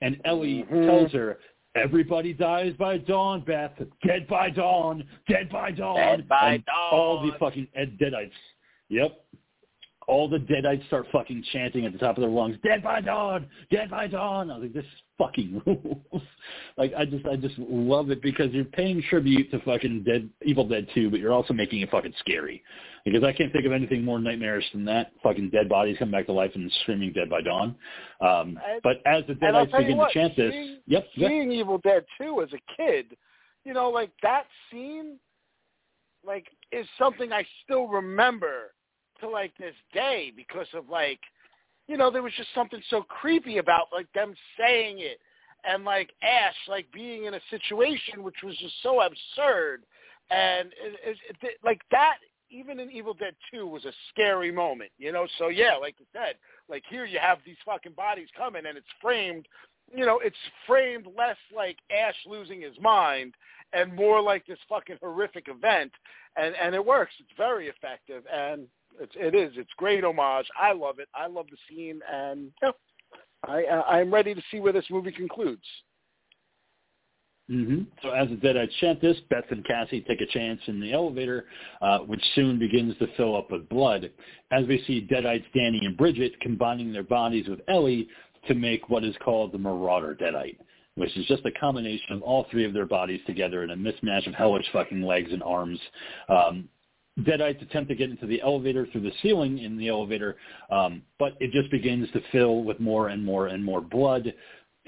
And 0.00 0.18
Ellie 0.24 0.64
mm-hmm. 0.70 0.86
tells 0.86 1.12
her, 1.12 1.38
Everybody 1.76 2.32
dies 2.32 2.72
by 2.78 2.98
dawn, 2.98 3.42
Beth. 3.46 3.72
Dead 4.04 4.26
by 4.26 4.50
dawn. 4.50 5.04
Dead 5.28 5.48
by 5.50 5.70
dawn. 5.70 5.96
Dead 5.96 6.28
by 6.28 6.56
dawn. 6.66 6.90
All 6.92 7.22
the 7.24 7.38
fucking 7.38 7.68
deadites. 7.76 8.32
Yep. 8.88 9.24
All 10.10 10.28
the 10.28 10.38
deadites 10.38 10.84
start 10.88 11.06
fucking 11.12 11.44
chanting 11.52 11.86
at 11.86 11.92
the 11.92 11.98
top 11.98 12.16
of 12.16 12.22
their 12.22 12.30
lungs, 12.30 12.56
"Dead 12.64 12.82
by 12.82 13.00
dawn, 13.00 13.46
dead 13.70 13.90
by 13.90 14.08
dawn." 14.08 14.50
I 14.50 14.54
was 14.58 14.62
like, 14.64 14.72
"This 14.72 14.84
fucking 15.18 15.62
rules." 15.66 16.22
like, 16.76 16.92
I 16.98 17.04
just, 17.04 17.24
I 17.26 17.36
just 17.36 17.56
love 17.58 18.10
it 18.10 18.20
because 18.20 18.50
you're 18.50 18.64
paying 18.64 19.02
tribute 19.08 19.50
to 19.52 19.60
fucking 19.60 20.02
Dead, 20.02 20.28
Evil 20.42 20.66
Dead 20.66 20.88
2, 20.94 21.10
but 21.10 21.20
you're 21.20 21.32
also 21.32 21.54
making 21.54 21.80
it 21.80 21.90
fucking 21.90 22.14
scary 22.18 22.62
because 23.04 23.22
I 23.22 23.32
can't 23.32 23.52
think 23.52 23.66
of 23.66 23.72
anything 23.72 24.04
more 24.04 24.18
nightmarish 24.18 24.64
than 24.72 24.84
that. 24.86 25.12
Fucking 25.22 25.50
dead 25.50 25.68
bodies 25.68 25.96
come 25.98 26.10
back 26.10 26.26
to 26.26 26.32
life 26.32 26.52
and 26.54 26.70
screaming 26.82 27.12
dead 27.12 27.30
by 27.30 27.40
dawn. 27.40 27.76
Um, 28.20 28.58
but 28.82 28.96
as 29.06 29.24
the 29.28 29.34
Deadites 29.34 29.76
begin 29.76 29.96
what, 29.96 30.12
to 30.12 30.18
chant 30.18 30.36
this, 30.36 30.52
seeing, 30.52 30.78
yep, 30.86 31.06
seeing 31.16 31.52
yep. 31.52 31.60
Evil 31.60 31.78
Dead 31.78 32.04
2 32.20 32.42
as 32.42 32.48
a 32.52 32.76
kid, 32.76 33.16
you 33.64 33.74
know, 33.74 33.90
like 33.90 34.10
that 34.22 34.44
scene, 34.70 35.18
like, 36.26 36.46
is 36.72 36.86
something 36.98 37.32
I 37.32 37.44
still 37.64 37.86
remember 37.86 38.72
to 39.20 39.28
like 39.28 39.56
this 39.58 39.74
day 39.92 40.32
because 40.34 40.66
of 40.74 40.88
like, 40.88 41.20
you 41.88 41.96
know, 41.96 42.10
there 42.10 42.22
was 42.22 42.32
just 42.36 42.54
something 42.54 42.80
so 42.90 43.02
creepy 43.02 43.58
about 43.58 43.86
like 43.92 44.10
them 44.12 44.34
saying 44.58 44.98
it 45.00 45.18
and 45.64 45.84
like 45.84 46.10
Ash 46.22 46.54
like 46.68 46.86
being 46.92 47.24
in 47.24 47.34
a 47.34 47.40
situation 47.50 48.22
which 48.22 48.36
was 48.42 48.56
just 48.58 48.74
so 48.82 49.00
absurd 49.00 49.82
and 50.30 50.68
it, 50.68 51.18
it, 51.28 51.36
it, 51.42 51.58
like 51.64 51.80
that 51.90 52.16
even 52.50 52.80
in 52.80 52.90
Evil 52.90 53.14
Dead 53.14 53.34
2 53.52 53.66
was 53.66 53.84
a 53.84 53.92
scary 54.08 54.50
moment, 54.50 54.90
you 54.98 55.12
know? 55.12 55.26
So 55.38 55.48
yeah, 55.48 55.76
like 55.76 55.94
you 55.98 56.06
said, 56.12 56.34
like 56.68 56.82
here 56.88 57.04
you 57.04 57.18
have 57.20 57.38
these 57.46 57.56
fucking 57.64 57.92
bodies 57.92 58.28
coming 58.36 58.66
and 58.66 58.76
it's 58.76 58.86
framed 59.00 59.46
you 59.94 60.06
know, 60.06 60.20
it's 60.22 60.36
framed 60.66 61.06
less 61.18 61.36
like 61.54 61.76
Ash 61.90 62.14
losing 62.26 62.60
his 62.60 62.74
mind 62.80 63.34
and 63.72 63.94
more 63.94 64.20
like 64.20 64.46
this 64.46 64.58
fucking 64.68 64.96
horrific 65.00 65.46
event, 65.48 65.92
and 66.36 66.54
and 66.60 66.74
it 66.74 66.84
works. 66.84 67.12
It's 67.18 67.30
very 67.36 67.68
effective, 67.68 68.24
and 68.32 68.66
it's 69.00 69.12
it 69.16 69.34
is. 69.34 69.52
It's 69.56 69.70
great 69.76 70.04
homage. 70.04 70.46
I 70.58 70.72
love 70.72 70.98
it. 70.98 71.08
I 71.14 71.26
love 71.26 71.46
the 71.50 71.56
scene, 71.68 72.00
and 72.10 72.52
yeah, 72.62 72.70
I 73.44 73.64
I'm 73.88 74.12
ready 74.12 74.34
to 74.34 74.42
see 74.50 74.60
where 74.60 74.72
this 74.72 74.86
movie 74.90 75.12
concludes. 75.12 75.64
Mm-hmm. 77.50 77.82
So 78.02 78.10
as 78.10 78.28
the 78.28 78.36
Deadites 78.36 78.70
chant 78.80 79.00
this, 79.00 79.16
Beth 79.28 79.44
and 79.50 79.64
Cassie 79.64 80.02
take 80.02 80.20
a 80.20 80.26
chance 80.26 80.60
in 80.68 80.80
the 80.80 80.92
elevator, 80.92 81.46
uh, 81.82 81.98
which 81.98 82.22
soon 82.36 82.60
begins 82.60 82.96
to 82.98 83.08
fill 83.16 83.36
up 83.36 83.50
with 83.50 83.68
blood. 83.68 84.10
As 84.52 84.66
we 84.66 84.84
see 84.86 85.08
Deadites 85.10 85.44
Danny 85.52 85.80
and 85.82 85.96
Bridget 85.96 86.38
combining 86.40 86.92
their 86.92 87.02
bodies 87.02 87.48
with 87.48 87.60
Ellie 87.66 88.08
to 88.46 88.54
make 88.54 88.88
what 88.88 89.04
is 89.04 89.16
called 89.24 89.50
the 89.50 89.58
Marauder 89.58 90.14
Deadite, 90.14 90.58
which 90.94 91.16
is 91.16 91.26
just 91.26 91.44
a 91.44 91.50
combination 91.58 92.14
of 92.14 92.22
all 92.22 92.46
three 92.52 92.64
of 92.64 92.72
their 92.72 92.86
bodies 92.86 93.20
together 93.26 93.64
in 93.64 93.70
a 93.70 93.76
mismatch 93.76 94.28
of 94.28 94.34
hellish 94.34 94.66
fucking 94.72 95.02
legs 95.02 95.32
and 95.32 95.42
arms. 95.42 95.80
Um, 96.28 96.68
Deadites 97.18 97.60
attempt 97.60 97.90
to 97.90 97.94
get 97.94 98.08
into 98.08 98.26
the 98.26 98.40
elevator 98.40 98.86
through 98.86 99.02
the 99.02 99.12
ceiling 99.20 99.58
in 99.58 99.76
the 99.76 99.88
elevator, 99.88 100.36
um, 100.70 101.02
but 101.18 101.34
it 101.40 101.50
just 101.50 101.70
begins 101.70 102.10
to 102.12 102.20
fill 102.32 102.62
with 102.62 102.78
more 102.80 103.08
and 103.08 103.24
more 103.24 103.48
and 103.48 103.64
more 103.64 103.80
blood 103.80 104.32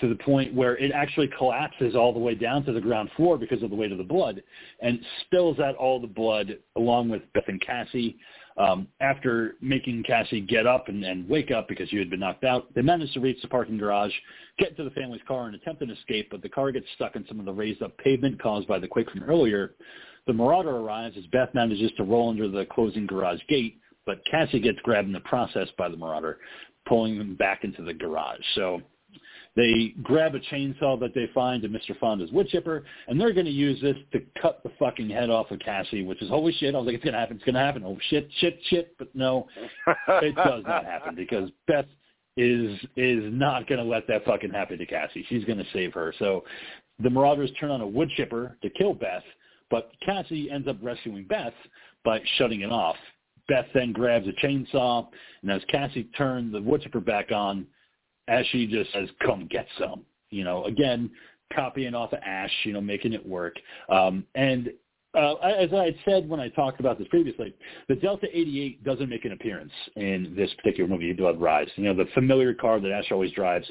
to 0.01 0.09
the 0.09 0.15
point 0.17 0.55
where 0.55 0.77
it 0.79 0.91
actually 0.93 1.29
collapses 1.37 1.95
all 1.95 2.13
the 2.13 2.19
way 2.19 2.35
down 2.35 2.65
to 2.65 2.73
the 2.73 2.81
ground 2.81 3.11
floor 3.17 3.37
because 3.37 3.63
of 3.63 3.71
the 3.71 3.77
weight 3.77 3.93
of 3.93 3.99
the 3.99 4.05
blood 4.05 4.43
and 4.81 4.99
spills 5.21 5.59
out 5.59 5.77
all 5.77 6.01
the 6.01 6.07
blood 6.07 6.59
along 6.77 7.09
with 7.09 7.23
Beth 7.35 7.45
and 7.49 7.61
Cassie. 7.61 8.17
Um, 8.59 8.87
after 9.01 9.55
making 9.63 10.03
Cassie 10.03 10.41
get 10.41 10.67
up 10.67 10.89
and, 10.89 11.05
and 11.05 11.27
wake 11.27 11.51
up 11.51 11.69
because 11.69 11.89
she 11.89 11.97
had 11.97 12.11
been 12.11 12.21
knocked 12.21 12.45
out, 12.45 12.73
they 12.75 12.83
manage 12.83 13.13
to 13.15 13.21
reach 13.21 13.41
the 13.41 13.49
parking 13.49 13.79
garage, 13.79 14.13
get 14.59 14.71
into 14.71 14.85
the 14.85 14.91
family's 14.91 15.23
car, 15.27 15.47
and 15.47 15.55
attempt 15.55 15.81
an 15.81 15.91
escape, 15.91 16.29
but 16.31 16.43
the 16.43 16.51
car 16.51 16.71
gets 16.71 16.87
stuck 16.95 17.17
in 17.17 17.27
some 17.27 17.39
of 17.39 17.47
the 17.47 17.53
raised-up 17.53 17.97
pavement 17.97 18.43
caused 18.43 18.69
by 18.69 18.79
the 18.79 18.87
quake 18.87 19.11
from 19.11 19.23
earlier. 19.23 19.73
The 20.27 20.33
Marauder 20.33 20.77
arrives 20.77 21.17
as 21.17 21.27
Beth 21.27 21.53
manages 21.55 21.91
to 21.97 22.05
roll 22.05 22.31
under 22.31 22.49
the 22.49 22.67
closing 22.67 23.07
garage 23.07 23.41
gate, 23.49 23.81
but 24.07 24.25
Cassie 24.31 24.61
gets 24.61 24.79
grabbed 24.81 25.07
in 25.07 25.13
the 25.13 25.21
process 25.21 25.69
by 25.77 25.89
the 25.89 25.97
Marauder, 25.97 26.39
pulling 26.87 27.19
them 27.19 27.35
back 27.35 27.65
into 27.65 27.83
the 27.83 27.95
garage. 27.95 28.41
So 28.55 28.83
they 29.55 29.95
grab 30.03 30.35
a 30.35 30.41
chainsaw 30.41 30.99
that 31.01 31.15
they 31.15 31.29
find 31.35 31.65
in 31.65 31.73
Mr. 31.73 31.99
Fonda's 31.99 32.33
wood 32.33 32.49
chipper, 32.49 32.85
and 33.07 33.21
they're 33.21 33.35
going 33.35 33.47
to 33.47 33.53
use 33.53 33.81
this 33.83 33.97
to 34.13 34.21
cut 34.41 34.63
the 34.63 34.71
fucking 34.79 35.11
head 35.11 35.29
off 35.29 35.51
of 35.51 35.59
Cassie, 35.59 36.05
which 36.05 36.23
is 36.23 36.29
holy 36.29 36.53
shit. 36.55 36.75
I 36.75 36.79
was 36.79 36.87
like, 36.87 36.95
it's 36.95 37.05
going 37.05 37.15
to 37.15 37.21
happen. 37.21 37.37
It's 37.37 37.45
going 37.45 37.55
to 37.55 37.61
happen. 37.61 37.83
Oh 37.85 37.99
shit, 38.09 38.29
shit, 38.39 38.59
shit. 38.69 38.97
But 38.99 39.15
no, 39.15 39.47
it 40.09 40.35
does 40.37 40.63
not 40.67 40.85
happen 40.85 41.15
because 41.15 41.51
Beth 41.67 41.87
is 42.39 42.79
is 42.97 43.25
not 43.33 43.67
going 43.67 43.79
to 43.79 43.85
let 43.85 44.07
that 44.09 44.25
fucking 44.25 44.51
happen 44.51 44.79
to 44.79 44.87
Cassie. 44.87 45.27
She's 45.29 45.45
going 45.45 45.59
to 45.59 45.67
save 45.73 45.93
her. 45.93 46.15
So 46.19 46.45
the 46.99 47.11
Marauders 47.11 47.51
turn 47.61 47.71
on 47.71 47.83
a 47.83 47.87
wood 47.87 48.09
chipper 48.17 48.57
to 48.63 48.71
kill 48.71 48.95
Beth, 48.95 49.23
but 49.73 49.91
Cassie 50.05 50.51
ends 50.51 50.69
up 50.69 50.77
rescuing 50.83 51.25
Beth 51.25 51.55
by 52.05 52.21
shutting 52.37 52.61
it 52.61 52.71
off. 52.71 52.97
Beth 53.49 53.65
then 53.73 53.91
grabs 53.93 54.29
a 54.29 54.47
chainsaw, 54.47 55.09
and 55.41 55.51
as 55.51 55.63
Cassie 55.69 56.05
turns 56.17 56.53
the 56.53 56.61
wood 56.61 56.83
chipper 56.83 57.01
back 57.01 57.33
on, 57.33 57.67
as 58.29 58.47
she 58.53 58.67
just 58.67 58.93
says, 58.93 59.09
come 59.25 59.49
get 59.51 59.67
some. 59.79 60.05
You 60.29 60.45
know, 60.45 60.65
again, 60.65 61.11
copying 61.55 61.95
off 61.95 62.13
of 62.13 62.19
Ash, 62.25 62.53
you 62.65 62.75
know, 62.75 62.83
making 62.83 63.15
it 63.15 63.27
work. 63.27 63.57
Um, 63.89 64.27
and 64.35 64.71
uh, 65.15 65.35
as 65.37 65.73
I 65.73 65.87
had 65.87 65.97
said 66.05 66.29
when 66.29 66.39
I 66.39 66.51
talked 66.51 66.79
about 66.79 66.99
this 66.99 67.09
previously, 67.09 67.55
the 67.89 67.97
Delta 67.97 68.27
88 68.31 68.85
doesn't 68.85 69.09
make 69.09 69.25
an 69.25 69.33
appearance 69.33 69.73
in 69.97 70.35
this 70.37 70.53
particular 70.55 70.89
movie, 70.89 71.15
Blood 71.15 71.41
Rise. 71.41 71.69
You 71.77 71.85
know, 71.85 71.95
the 71.95 72.11
familiar 72.13 72.53
car 72.53 72.79
that 72.79 72.93
Ash 72.93 73.11
always 73.11 73.33
drives. 73.33 73.67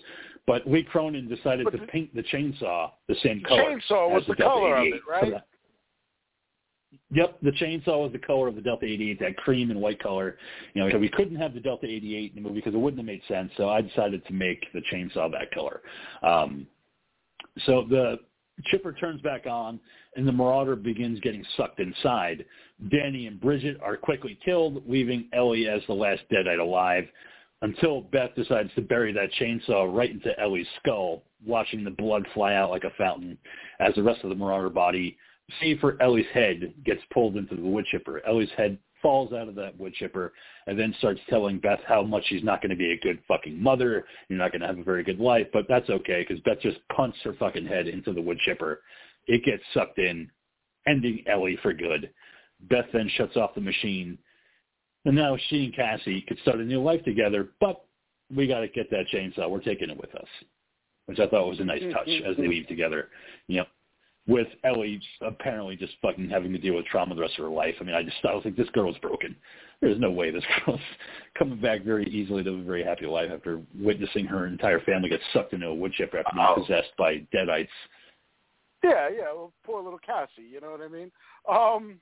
But 0.47 0.67
Lee 0.67 0.83
Cronin 0.83 1.29
decided 1.29 1.65
but 1.65 1.73
to 1.73 1.85
paint 1.87 2.13
the 2.15 2.23
chainsaw 2.23 2.89
the 3.07 3.15
same 3.21 3.43
color. 3.47 3.61
Chainsaw 3.61 4.11
was 4.11 4.23
the, 4.27 4.33
the 4.33 4.41
color 4.41 4.77
of 4.77 4.87
it, 4.87 5.01
right? 5.07 5.33
Yep, 7.13 7.39
the 7.41 7.51
chainsaw 7.51 8.01
was 8.03 8.11
the 8.11 8.19
color 8.19 8.47
of 8.47 8.55
the 8.55 8.61
Delta 8.61 8.85
88, 8.85 9.19
that 9.19 9.37
cream 9.37 9.69
and 9.69 9.81
white 9.81 10.01
color. 10.01 10.37
You 10.73 10.83
know, 10.83 10.91
so 10.91 10.97
we 10.97 11.09
couldn't 11.09 11.35
have 11.35 11.53
the 11.53 11.59
Delta 11.59 11.85
88 11.85 12.33
in 12.35 12.35
the 12.35 12.41
movie 12.41 12.59
because 12.59 12.73
it 12.73 12.77
wouldn't 12.77 12.99
have 12.99 13.05
made 13.05 13.21
sense. 13.27 13.51
So 13.57 13.69
I 13.69 13.81
decided 13.81 14.25
to 14.27 14.33
make 14.33 14.65
the 14.73 14.81
chainsaw 14.91 15.29
that 15.31 15.51
color. 15.53 15.81
Um, 16.23 16.67
so 17.65 17.85
the 17.89 18.19
chipper 18.65 18.93
turns 18.93 19.21
back 19.21 19.45
on, 19.45 19.79
and 20.15 20.27
the 20.27 20.31
Marauder 20.31 20.75
begins 20.75 21.19
getting 21.19 21.43
sucked 21.57 21.79
inside. 21.79 22.45
Danny 22.89 23.27
and 23.27 23.39
Bridget 23.39 23.77
are 23.81 23.97
quickly 23.97 24.37
killed, 24.43 24.83
leaving 24.87 25.27
Ellie 25.33 25.67
as 25.67 25.81
the 25.87 25.93
last 25.93 26.21
Deadite 26.31 26.59
alive. 26.59 27.05
Until 27.63 28.01
Beth 28.01 28.33
decides 28.35 28.73
to 28.73 28.81
bury 28.81 29.13
that 29.13 29.29
chainsaw 29.39 29.93
right 29.93 30.09
into 30.09 30.37
Ellie's 30.39 30.65
skull, 30.79 31.23
watching 31.45 31.83
the 31.83 31.91
blood 31.91 32.25
fly 32.33 32.55
out 32.55 32.71
like 32.71 32.83
a 32.85 32.89
fountain 32.97 33.37
as 33.79 33.93
the 33.95 34.03
rest 34.03 34.23
of 34.23 34.29
the 34.29 34.35
Marauder 34.35 34.69
body 34.69 35.17
save 35.59 35.79
for 35.79 36.01
Ellie's 36.01 36.25
head 36.33 36.73
gets 36.85 37.01
pulled 37.13 37.35
into 37.35 37.55
the 37.55 37.61
wood 37.61 37.85
chipper. 37.91 38.21
Ellie's 38.27 38.49
head 38.57 38.77
falls 39.01 39.33
out 39.33 39.47
of 39.47 39.55
that 39.55 39.77
wood 39.79 39.93
chipper 39.93 40.33
and 40.67 40.77
then 40.79 40.93
starts 40.99 41.19
telling 41.29 41.59
Beth 41.59 41.79
how 41.87 42.03
much 42.03 42.23
she's 42.27 42.43
not 42.43 42.61
going 42.61 42.69
to 42.69 42.75
be 42.75 42.91
a 42.91 42.99
good 42.99 43.19
fucking 43.27 43.61
mother. 43.61 44.05
You're 44.29 44.39
not 44.39 44.51
going 44.51 44.61
to 44.61 44.67
have 44.67 44.77
a 44.77 44.83
very 44.83 45.03
good 45.03 45.19
life, 45.19 45.47
but 45.51 45.65
that's 45.67 45.89
okay 45.89 46.25
because 46.27 46.41
Beth 46.43 46.59
just 46.61 46.77
punts 46.95 47.17
her 47.23 47.33
fucking 47.33 47.65
head 47.65 47.87
into 47.87 48.13
the 48.13 48.21
wood 48.21 48.37
chipper. 48.45 48.81
It 49.27 49.43
gets 49.43 49.63
sucked 49.73 49.99
in, 49.99 50.29
ending 50.87 51.23
Ellie 51.27 51.57
for 51.61 51.73
good. 51.73 52.11
Beth 52.69 52.85
then 52.93 53.09
shuts 53.15 53.37
off 53.37 53.55
the 53.55 53.61
machine. 53.61 54.17
And 55.05 55.15
now 55.15 55.35
she 55.49 55.65
and 55.65 55.75
Cassie 55.75 56.23
could 56.27 56.39
start 56.39 56.59
a 56.59 56.63
new 56.63 56.81
life 56.81 57.03
together, 57.03 57.49
but 57.59 57.85
we 58.33 58.47
got 58.47 58.59
to 58.59 58.67
get 58.67 58.89
that 58.91 59.05
chainsaw. 59.13 59.49
We're 59.49 59.59
taking 59.59 59.89
it 59.89 59.97
with 59.97 60.13
us, 60.15 60.27
which 61.07 61.19
I 61.19 61.27
thought 61.27 61.47
was 61.47 61.59
a 61.59 61.65
nice 61.65 61.81
mm-hmm. 61.81 61.91
touch 61.91 62.09
as 62.27 62.37
they 62.37 62.47
leave 62.47 62.67
together. 62.67 63.09
You 63.47 63.57
know, 63.57 63.65
with 64.27 64.47
Ellie 64.63 65.01
apparently 65.21 65.75
just 65.75 65.93
fucking 66.01 66.29
having 66.29 66.51
to 66.51 66.57
deal 66.59 66.75
with 66.75 66.85
trauma 66.85 67.15
the 67.15 67.21
rest 67.21 67.37
of 67.39 67.45
her 67.45 67.51
life. 67.51 67.75
I 67.79 67.83
mean, 67.83 67.95
I 67.95 68.03
just 68.03 68.17
I 68.23 68.33
was 68.33 68.45
like, 68.45 68.55
this 68.55 68.69
girl's 68.69 68.97
broken. 68.99 69.35
There's 69.81 69.99
no 69.99 70.11
way 70.11 70.29
this 70.29 70.43
girl's 70.65 70.79
coming 71.37 71.59
back 71.59 71.83
very 71.83 72.05
easily 72.07 72.43
to 72.43 72.51
a 72.51 72.61
very 72.61 72.83
happy 72.83 73.07
life 73.07 73.31
after 73.33 73.61
witnessing 73.79 74.25
her 74.25 74.45
entire 74.45 74.79
family 74.81 75.09
get 75.09 75.21
sucked 75.33 75.53
into 75.53 75.67
a 75.67 75.73
wood 75.73 75.93
chipper 75.93 76.19
after 76.19 76.31
being 76.35 76.45
Oh. 76.49 76.61
possessed 76.61 76.91
by 76.97 77.25
deadites. 77.33 77.67
Yeah, 78.83 79.09
yeah. 79.09 79.33
Well, 79.33 79.53
poor 79.63 79.81
little 79.83 79.99
Cassie. 79.99 80.47
You 80.51 80.61
know 80.61 80.71
what 80.71 80.81
I 80.81 80.87
mean? 80.87 81.11
Um, 81.49 81.99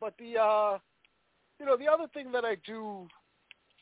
but 0.00 0.14
the 0.18 0.38
uh, 0.40 0.78
you 1.58 1.66
know 1.66 1.76
the 1.76 1.88
other 1.88 2.06
thing 2.12 2.32
that 2.32 2.44
I 2.44 2.56
do 2.66 3.06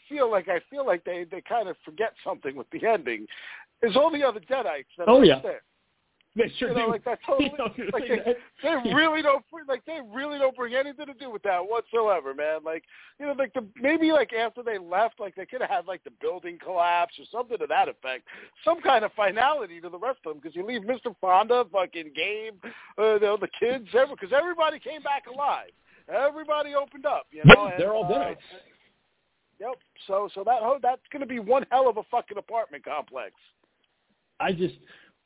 feel 0.09 0.31
like 0.31 0.48
I 0.48 0.60
feel 0.70 0.86
like 0.86 1.05
they 1.05 1.24
they 1.31 1.40
kind 1.40 1.69
of 1.69 1.77
forget 1.85 2.12
something 2.24 2.55
with 2.56 2.69
the 2.70 2.86
ending 2.86 3.27
is 3.82 3.97
all 3.97 4.10
the 4.12 4.23
other 4.23 4.40
Deadites 4.40 4.85
that 4.98 5.09
Oh, 5.09 5.20
are 5.20 5.24
yeah. 5.24 5.40
there. 5.43 5.62
They 6.35 6.51
sure 6.59 6.71
You 6.71 6.75
know, 6.75 6.87
do. 6.87 6.93
like 6.93 7.05
that 7.05 7.19
totally. 7.27 7.51
You 7.53 7.59
know, 7.59 7.91
like 7.93 8.09
they, 8.09 8.17
that. 8.17 8.37
they 8.85 8.95
really 8.95 9.21
don't 9.21 9.45
like 9.69 9.85
they 9.85 9.99
really 10.15 10.39
don't 10.39 10.57
bring 10.57 10.75
anything 10.75 11.07
to 11.07 11.15
do 11.15 11.31
with 11.31 11.43
that 11.43 11.61
whatsoever, 11.61 12.33
man. 12.35 12.61
Like 12.65 12.85
you 13.21 13.27
know, 13.27 13.33
like 13.33 13.53
the 13.53 13.67
maybe 13.81 14.13
like 14.13 14.33
after 14.33 14.63
they 14.63 14.79
left, 14.79 15.21
like 15.21 15.35
they 15.35 15.45
could 15.45 15.61
have 15.61 15.69
had 15.69 15.87
like 15.87 16.03
the 16.05 16.11
building 16.23 16.59
collapse 16.63 17.15
or 17.19 17.25
something 17.31 17.59
to 17.59 17.67
that 17.67 17.89
effect, 17.89 18.25
some 18.65 18.81
kind 18.81 19.05
of 19.05 19.13
finality 19.13 19.81
to 19.83 19.91
the 19.91 19.99
rest 19.99 20.21
of 20.25 20.33
them 20.33 20.41
because 20.43 20.57
you 20.57 20.65
leave 20.67 20.83
Mr. 20.83 21.15
Fonda, 21.21 21.65
fucking 21.71 22.13
Gabe, 22.17 22.55
uh, 22.99 23.15
you 23.15 23.21
know, 23.21 23.37
the 23.37 23.49
kids, 23.61 23.87
because 23.93 24.33
everybody 24.35 24.79
came 24.79 25.03
back 25.03 25.25
alive. 25.33 25.71
Everybody 26.09 26.75
opened 26.75 27.07
up, 27.07 27.27
you 27.31 27.43
know. 27.45 27.67
Yep, 27.69 27.79
they're 27.79 27.93
all 27.93 28.09
dead. 28.09 28.39
uh. 28.53 28.57
Yep. 29.61 29.75
So 30.07 30.29
so 30.35 30.43
that 30.45 30.61
that's 30.83 31.03
going 31.13 31.21
to 31.21 31.27
be 31.27 31.39
one 31.39 31.65
hell 31.71 31.89
of 31.89 31.99
a 31.99 32.03
fucking 32.11 32.39
apartment 32.39 32.85
complex. 32.85 33.35
I 34.41 34.53
just, 34.53 34.75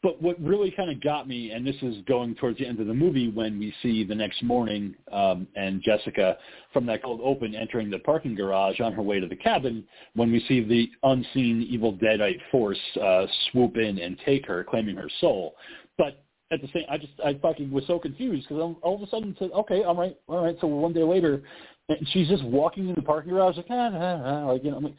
but 0.07 0.23
what 0.23 0.41
really 0.41 0.71
kind 0.71 0.89
of 0.89 1.01
got 1.01 1.27
me, 1.27 1.51
and 1.51 1.67
this 1.67 1.75
is 1.83 1.97
going 2.07 2.37
towards 2.37 2.61
the 2.61 2.65
end 2.65 2.79
of 2.79 2.87
the 2.87 2.95
movie 2.95 3.29
when 3.29 3.59
we 3.59 3.75
see 3.83 4.05
the 4.05 4.15
next 4.15 4.41
morning 4.41 4.95
um, 5.11 5.49
and 5.57 5.83
Jessica 5.83 6.39
from 6.73 6.87
that 6.87 7.03
cold 7.03 7.21
open 7.25 7.57
entering 7.57 7.91
the 7.91 7.99
parking 7.99 8.37
garage 8.37 8.79
on 8.79 8.93
her 8.93 9.03
way 9.03 9.19
to 9.19 9.27
the 9.27 9.35
cabin, 9.35 9.83
when 10.15 10.31
we 10.31 10.45
see 10.47 10.63
the 10.63 10.89
unseen 11.03 11.61
evil 11.69 11.93
deadite 11.93 12.39
force 12.53 12.79
uh, 13.03 13.27
swoop 13.51 13.79
in 13.79 13.99
and 13.99 14.17
take 14.25 14.47
her, 14.47 14.63
claiming 14.63 14.95
her 14.95 15.11
soul. 15.21 15.57
But 15.99 16.25
at 16.53 16.61
the 16.61 16.69
same, 16.73 16.85
I 16.89 16.99
just, 16.99 17.15
I 17.25 17.35
fucking 17.43 17.73
was 17.73 17.83
so 17.89 17.99
confused 17.99 18.47
because 18.49 18.77
all 18.83 18.95
of 18.95 19.03
a 19.03 19.11
sudden 19.11 19.35
said, 19.41 19.51
okay, 19.57 19.83
all 19.83 19.97
right, 19.97 20.17
all 20.29 20.45
right. 20.45 20.57
So 20.61 20.69
one 20.69 20.93
day 20.93 21.03
later, 21.03 21.43
and 21.89 21.99
she's 22.13 22.29
just 22.29 22.45
walking 22.45 22.89
in 22.89 22.95
the 22.95 23.03
parking 23.03 23.33
garage 23.33 23.57
like, 23.57 23.67
ah, 23.71 23.91
ah, 23.93 24.23
ah, 24.25 24.53
like 24.53 24.63
you 24.63 24.71
know, 24.71 24.77
I'm 24.77 24.85
like, 24.85 24.95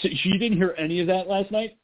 so 0.00 0.08
she 0.22 0.38
didn't 0.38 0.56
hear 0.56 0.76
any 0.78 1.00
of 1.00 1.08
that 1.08 1.26
last 1.26 1.50
night. 1.50 1.78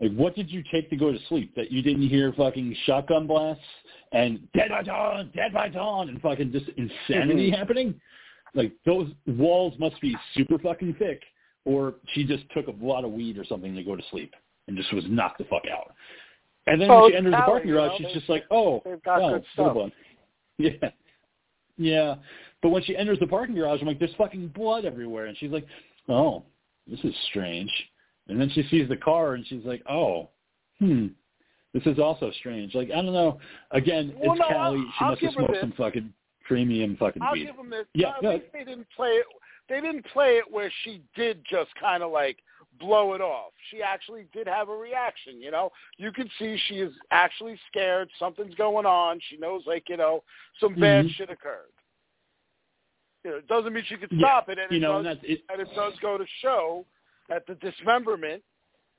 Like, 0.00 0.12
what 0.14 0.34
did 0.34 0.50
you 0.50 0.62
take 0.72 0.90
to 0.90 0.96
go 0.96 1.12
to 1.12 1.18
sleep 1.28 1.54
that 1.54 1.70
you 1.70 1.82
didn't 1.82 2.08
hear 2.08 2.32
fucking 2.32 2.76
shotgun 2.84 3.26
blasts 3.26 3.62
and 4.12 4.40
dead 4.52 4.70
by 4.70 4.82
dawn, 4.82 5.30
dead 5.34 5.52
by 5.52 5.68
dawn, 5.68 6.08
and 6.08 6.20
fucking 6.20 6.52
just 6.52 6.66
insanity 6.76 7.50
mm-hmm. 7.50 7.56
happening? 7.56 8.00
Like, 8.54 8.72
those 8.84 9.08
walls 9.26 9.74
must 9.78 10.00
be 10.00 10.16
super 10.34 10.58
fucking 10.58 10.96
thick, 10.98 11.22
or 11.64 11.94
she 12.12 12.24
just 12.24 12.44
took 12.54 12.66
a 12.66 12.84
lot 12.84 13.04
of 13.04 13.12
weed 13.12 13.38
or 13.38 13.44
something 13.44 13.74
to 13.74 13.82
go 13.82 13.96
to 13.96 14.02
sleep 14.10 14.34
and 14.66 14.76
just 14.76 14.92
was 14.92 15.04
knocked 15.08 15.38
the 15.38 15.44
fuck 15.44 15.62
out. 15.72 15.92
And 16.66 16.80
then 16.80 16.90
Oh, 16.90 17.02
when 17.02 17.12
she 17.12 17.16
enters 17.16 17.32
the 17.32 17.38
parking 17.38 17.68
you 17.68 17.74
garage, 17.74 18.00
know, 18.00 18.08
she's 18.08 18.16
just 18.16 18.28
like, 18.28 18.44
oh, 18.50 18.82
they've 18.84 19.02
got 19.02 19.20
wow, 19.20 19.32
good 19.34 19.44
stuff. 19.52 19.72
blown. 19.74 19.92
Yeah. 20.56 20.90
Yeah. 21.76 22.14
But 22.62 22.68
when 22.68 22.84
she 22.84 22.96
enters 22.96 23.18
the 23.18 23.26
parking 23.26 23.56
garage, 23.56 23.80
I'm 23.80 23.88
like, 23.88 23.98
there's 23.98 24.14
fucking 24.16 24.48
blood 24.48 24.84
everywhere. 24.84 25.26
And 25.26 25.36
she's 25.36 25.50
like, 25.50 25.66
oh, 26.08 26.44
this 26.86 27.00
is 27.00 27.12
strange. 27.28 27.70
And 28.28 28.40
then 28.40 28.48
she 28.50 28.62
sees 28.70 28.88
the 28.88 28.96
car 28.96 29.34
and 29.34 29.46
she's 29.46 29.64
like, 29.64 29.82
oh, 29.88 30.28
hmm, 30.78 31.08
This 31.74 31.84
is 31.86 31.98
also 31.98 32.30
strange. 32.38 32.74
Like 32.74 32.90
I 32.90 32.96
don't 33.02 33.12
know. 33.12 33.38
Again, 33.72 34.14
Well, 34.18 34.32
it's 34.32 34.40
no. 34.40 34.56
I'll- 34.56 34.74
She 34.76 34.88
I'll 35.00 35.10
must 35.10 35.22
have 35.22 35.32
smoked 35.34 35.52
this. 35.52 35.60
some 35.60 35.72
fucking 35.72 36.12
premium 36.44 36.96
fucking 36.96 37.22
I'll 37.22 37.32
weed. 37.32 37.46
give 37.46 37.56
them 37.56 37.70
this. 37.70 37.86
Yeah, 37.94 38.14
No, 38.22 38.30
least 38.32 38.46
they 38.52 38.64
didn't 38.64 38.88
play 38.94 39.10
it. 39.10 39.26
They 39.68 39.80
didn't 39.80 40.04
play 40.06 40.36
it 40.36 40.44
where 40.50 40.70
she 40.82 41.02
did 41.16 41.44
just 41.44 41.74
kind 41.76 42.02
of 42.02 42.10
like 42.12 42.38
blow 42.78 43.14
it 43.14 43.20
off. 43.20 43.52
She 43.70 43.82
actually 43.82 44.26
did 44.32 44.46
have 44.46 44.68
a 44.68 44.76
reaction. 44.76 45.40
You 45.40 45.50
know, 45.50 45.70
you 45.96 46.12
could 46.12 46.28
see 46.38 46.56
she 46.68 46.76
is 46.80 46.92
actually 47.10 47.58
scared. 47.68 48.10
Something's 48.18 48.54
going 48.56 48.84
on. 48.86 49.20
She 49.28 49.36
knows, 49.36 49.62
like 49.66 49.88
you 49.88 49.96
know, 49.96 50.22
some 50.60 50.74
bad 50.74 51.06
Mhm. 51.06 51.10
shit 51.14 51.30
occurred. 51.30 51.70
You 53.24 53.30
know, 53.30 53.36
it 53.38 53.46
doesn't 53.48 53.72
mean 53.72 53.84
she 53.84 53.96
could 53.96 54.12
Yeah, 54.12 54.18
stop 54.18 54.48
it, 54.50 54.58
and 54.58 54.70
you 54.70 54.76
it 54.78 54.80
know, 54.80 55.02
does 55.02 55.16
that's 55.16 55.24
it. 55.24 55.42
and 55.50 55.60
it 55.60 55.68
does 55.74 55.98
go 56.00 56.18
to 56.18 56.26
show 56.40 56.84
that 57.28 57.46
the 57.46 57.54
dismemberment 57.56 58.42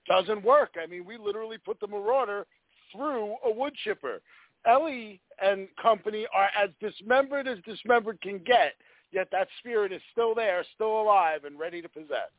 doesn't 0.07 0.43
work. 0.43 0.75
I 0.81 0.87
mean, 0.87 1.05
we 1.05 1.17
literally 1.17 1.57
put 1.57 1.79
the 1.79 1.87
Marauder 1.87 2.45
through 2.91 3.35
a 3.45 3.51
wood 3.51 3.73
chipper. 3.83 4.21
Ellie 4.65 5.21
and 5.41 5.67
company 5.81 6.25
are 6.33 6.49
as 6.57 6.69
dismembered 6.79 7.47
as 7.47 7.57
dismembered 7.65 8.19
can 8.21 8.39
get, 8.39 8.73
yet 9.11 9.27
that 9.31 9.47
spirit 9.59 9.91
is 9.91 10.01
still 10.11 10.33
there, 10.33 10.63
still 10.73 11.01
alive, 11.01 11.43
and 11.43 11.59
ready 11.59 11.81
to 11.81 11.89
possess. 11.89 12.31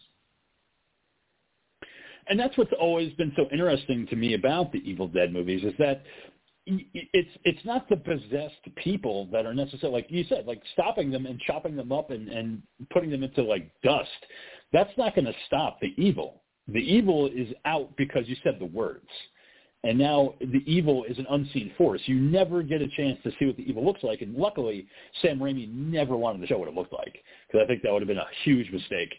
and 2.29 2.39
that's 2.39 2.57
what's 2.59 2.73
always 2.79 3.13
been 3.15 3.33
so 3.37 3.47
interesting 3.53 4.07
to 4.09 4.17
me 4.17 4.35
about 4.35 4.73
the 4.73 4.79
Evil 4.79 5.09
Dead 5.09 5.33
movies 5.33 5.65
is 5.65 5.75
that 5.79 6.03
it's 6.67 7.31
it's 7.45 7.65
not 7.65 7.89
the 7.89 7.97
possessed 7.97 8.75
people 8.75 9.29
that 9.31 9.47
are 9.47 9.55
necessarily 9.55 10.01
like 10.01 10.11
you 10.11 10.25
said, 10.29 10.47
like 10.47 10.61
stopping 10.73 11.13
them 11.13 11.27
and 11.27 11.39
chopping 11.41 11.77
them 11.77 11.93
up 11.93 12.11
and 12.11 12.29
and 12.29 12.61
putting 12.91 13.11
them 13.11 13.23
into 13.23 13.43
like 13.43 13.71
dust. 13.83 14.09
That's 14.77 14.91
not 14.99 15.15
going 15.15 15.25
to 15.25 15.33
stop 15.47 15.81
the 15.81 15.95
evil. 15.97 16.43
The 16.69 16.81
evil 16.81 17.31
is 17.35 17.49
out 17.65 17.97
because 17.97 18.29
you 18.29 18.37
said 18.45 18.59
the 18.59 18.67
words. 18.67 19.09
And 19.85 19.99
now 19.99 20.35
the 20.39 20.63
evil 20.67 21.05
is 21.05 21.17
an 21.17 21.27
unseen 21.31 21.73
force. 21.79 22.03
You 22.05 22.17
never 22.17 22.63
get 22.63 22.83
a 22.83 22.89
chance 22.89 23.19
to 23.25 23.31
see 23.39 23.47
what 23.47 23.57
the 23.57 23.63
evil 23.63 23.83
looks 23.83 24.03
like. 24.03 24.21
And 24.21 24.35
luckily, 24.35 24.87
Sam 25.23 25.39
Raimi 25.39 25.73
never 25.73 26.15
wanted 26.15 26.43
to 26.43 26.47
show 26.47 26.59
what 26.59 26.69
it 26.69 26.75
looked 26.75 26.93
like 26.93 27.23
because 27.47 27.65
I 27.65 27.67
think 27.67 27.83
that 27.83 27.91
would 27.91 28.03
have 28.03 28.09
been 28.09 28.19
a 28.19 28.27
huge 28.45 28.71
mistake 28.71 29.15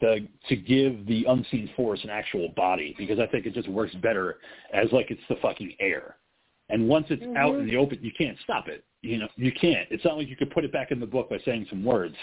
to 0.00 0.20
to 0.50 0.56
give 0.56 1.06
the 1.06 1.24
unseen 1.26 1.70
force 1.74 2.00
an 2.04 2.10
actual 2.10 2.50
body 2.54 2.94
because 2.98 3.18
I 3.18 3.26
think 3.28 3.46
it 3.46 3.54
just 3.54 3.68
works 3.68 3.94
better 4.02 4.36
as 4.74 4.92
like 4.92 5.10
it's 5.10 5.22
the 5.30 5.36
fucking 5.40 5.72
air. 5.80 6.16
And 6.70 6.88
once 6.88 7.06
it's 7.08 7.22
out 7.36 7.54
in 7.54 7.66
the 7.66 7.76
open, 7.76 7.98
you 8.02 8.10
can't 8.16 8.36
stop 8.44 8.68
it. 8.68 8.84
You 9.00 9.18
know, 9.18 9.28
you 9.36 9.52
can't. 9.52 9.86
It's 9.90 10.04
not 10.04 10.18
like 10.18 10.28
you 10.28 10.36
could 10.36 10.50
put 10.50 10.64
it 10.64 10.72
back 10.72 10.90
in 10.90 11.00
the 11.00 11.06
book 11.06 11.30
by 11.30 11.38
saying 11.44 11.66
some 11.70 11.84
words. 11.84 12.16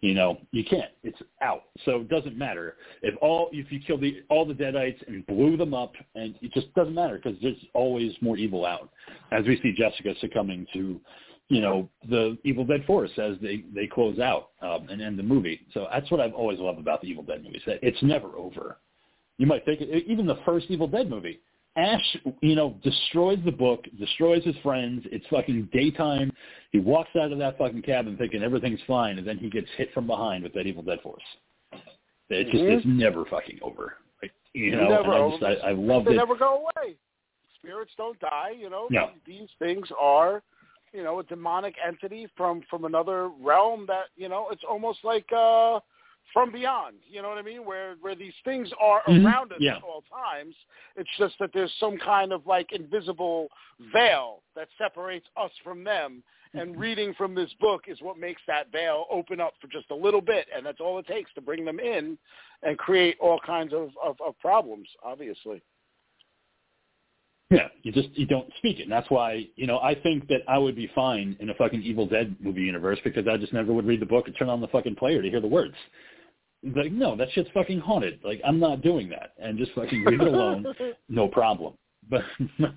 You 0.00 0.14
know, 0.14 0.38
you 0.52 0.64
can't. 0.64 0.90
It's 1.02 1.18
out. 1.42 1.64
So 1.84 2.00
it 2.00 2.08
doesn't 2.08 2.36
matter 2.36 2.76
if 3.02 3.14
all 3.22 3.50
if 3.52 3.70
you 3.70 3.80
kill 3.86 3.98
the 3.98 4.22
all 4.30 4.44
the 4.44 4.54
deadites 4.54 5.06
and 5.06 5.26
blew 5.26 5.56
them 5.56 5.74
up, 5.74 5.92
and 6.14 6.34
it 6.40 6.52
just 6.52 6.72
doesn't 6.74 6.94
matter 6.94 7.20
because 7.22 7.38
there's 7.40 7.56
always 7.74 8.12
more 8.20 8.36
evil 8.36 8.66
out. 8.66 8.90
As 9.32 9.44
we 9.46 9.60
see 9.62 9.74
Jessica 9.76 10.14
succumbing 10.20 10.66
to, 10.72 11.00
you 11.48 11.60
know, 11.60 11.88
the 12.08 12.36
Evil 12.44 12.64
Dead 12.64 12.84
Force 12.86 13.10
as 13.18 13.36
they 13.40 13.64
they 13.74 13.86
close 13.86 14.18
out 14.18 14.50
um, 14.62 14.88
and 14.90 15.00
end 15.00 15.18
the 15.18 15.22
movie. 15.22 15.60
So 15.72 15.86
that's 15.92 16.10
what 16.10 16.20
I've 16.20 16.34
always 16.34 16.58
loved 16.58 16.80
about 16.80 17.00
the 17.00 17.08
Evil 17.08 17.22
Dead 17.22 17.44
movies. 17.44 17.62
That 17.66 17.78
it's 17.82 18.02
never 18.02 18.28
over. 18.36 18.78
You 19.38 19.46
might 19.46 19.64
think 19.64 19.80
it, 19.82 20.04
even 20.06 20.26
the 20.26 20.38
first 20.46 20.66
Evil 20.68 20.88
Dead 20.88 21.08
movie. 21.08 21.40
Ash, 21.76 22.16
you 22.40 22.54
know, 22.54 22.76
destroys 22.84 23.38
the 23.44 23.50
book, 23.50 23.84
destroys 23.98 24.44
his 24.44 24.54
friends. 24.62 25.04
It's 25.10 25.26
fucking 25.26 25.70
daytime. 25.72 26.32
He 26.70 26.78
walks 26.78 27.10
out 27.20 27.32
of 27.32 27.38
that 27.38 27.58
fucking 27.58 27.82
cabin 27.82 28.16
thinking 28.16 28.42
everything's 28.44 28.80
fine, 28.86 29.18
and 29.18 29.26
then 29.26 29.38
he 29.38 29.50
gets 29.50 29.66
hit 29.76 29.92
from 29.92 30.06
behind 30.06 30.44
with 30.44 30.54
that 30.54 30.66
Evil 30.66 30.82
Dead 30.84 31.00
force. 31.02 31.22
It 32.30 32.44
just 32.50 32.64
Mhm. 32.64 32.76
it's 32.78 32.86
never 32.86 33.24
fucking 33.26 33.58
over. 33.60 33.98
Like, 34.22 34.32
you 34.54 34.70
know, 34.76 34.88
Never 34.88 35.12
and 35.12 35.24
I 35.24 35.30
just 35.52 35.64
I, 35.64 35.68
I 35.68 35.72
loved 35.72 36.06
they 36.06 36.12
it. 36.12 36.16
never 36.16 36.36
go 36.36 36.66
away. 36.78 36.96
Spirits 37.56 37.92
don't 37.96 38.18
die. 38.20 38.50
You 38.50 38.70
know, 38.70 38.86
No. 38.90 39.10
these 39.26 39.50
things 39.58 39.90
are, 39.98 40.42
you 40.92 41.02
know, 41.02 41.18
a 41.18 41.24
demonic 41.24 41.74
entity 41.84 42.28
from 42.36 42.62
from 42.62 42.84
another 42.84 43.28
realm. 43.28 43.84
That 43.86 44.06
you 44.16 44.28
know, 44.28 44.48
it's 44.50 44.64
almost 44.64 45.04
like 45.04 45.30
uh 45.32 45.80
from 46.32 46.50
beyond. 46.50 46.96
You 47.08 47.22
know 47.22 47.28
what 47.28 47.38
I 47.38 47.42
mean? 47.42 47.64
Where 47.64 47.94
where 48.00 48.14
these 48.14 48.34
things 48.44 48.72
are 48.80 49.02
Mhm. 49.02 49.24
around 49.24 49.52
us 49.52 49.58
Yeah. 49.60 49.76
at 49.76 49.82
all 49.82 50.02
times. 50.02 50.56
It's 50.96 51.10
just 51.16 51.38
that 51.38 51.52
there's 51.52 51.72
some 51.74 51.98
kind 51.98 52.32
of 52.32 52.46
like 52.46 52.72
invisible 52.72 53.50
veil 53.78 54.42
that 54.54 54.68
separates 54.78 55.28
us 55.36 55.52
from 55.58 55.84
them. 55.84 56.22
And 56.56 56.78
reading 56.78 57.12
from 57.14 57.34
this 57.34 57.52
book 57.54 57.88
is 57.88 58.00
what 58.00 58.16
makes 58.16 58.40
that 58.46 58.68
veil 58.68 59.06
open 59.10 59.40
up 59.40 59.54
for 59.60 59.66
just 59.66 59.90
a 59.90 59.94
little 59.94 60.20
bit, 60.20 60.46
and 60.54 60.64
that's 60.64 60.80
all 60.80 61.00
it 61.00 61.06
takes 61.08 61.32
to 61.34 61.40
bring 61.40 61.64
them 61.64 61.80
in 61.80 62.16
and 62.62 62.78
create 62.78 63.18
all 63.18 63.40
kinds 63.40 63.72
of, 63.72 63.90
of, 64.00 64.20
of 64.20 64.38
problems, 64.38 64.88
obviously. 65.02 65.60
Yeah, 67.50 67.68
you 67.82 67.92
just 67.92 68.08
you 68.14 68.26
don't 68.26 68.52
speak 68.58 68.78
it. 68.80 68.84
And 68.84 68.92
that's 68.92 69.10
why, 69.10 69.48
you 69.56 69.66
know, 69.66 69.78
I 69.78 69.94
think 69.94 70.28
that 70.28 70.42
I 70.48 70.58
would 70.58 70.74
be 70.74 70.90
fine 70.94 71.36
in 71.40 71.50
a 71.50 71.54
fucking 71.54 71.82
Evil 71.82 72.06
Dead 72.06 72.34
movie 72.40 72.62
universe 72.62 72.98
because 73.04 73.28
I 73.28 73.36
just 73.36 73.52
never 73.52 73.72
would 73.72 73.86
read 73.86 74.00
the 74.00 74.06
book 74.06 74.26
and 74.26 74.36
turn 74.36 74.48
on 74.48 74.60
the 74.60 74.68
fucking 74.68 74.96
player 74.96 75.22
to 75.22 75.28
hear 75.28 75.40
the 75.40 75.46
words. 75.46 75.74
Like, 76.74 76.92
no, 76.92 77.16
that 77.16 77.28
shit's 77.32 77.50
fucking 77.52 77.80
haunted. 77.80 78.20
Like, 78.24 78.40
I'm 78.44 78.58
not 78.58 78.82
doing 78.82 79.08
that. 79.10 79.32
And 79.38 79.58
just 79.58 79.72
fucking 79.72 80.04
leave 80.04 80.20
it 80.20 80.26
alone. 80.26 80.66
no 81.08 81.28
problem. 81.28 81.74
But 82.08 82.22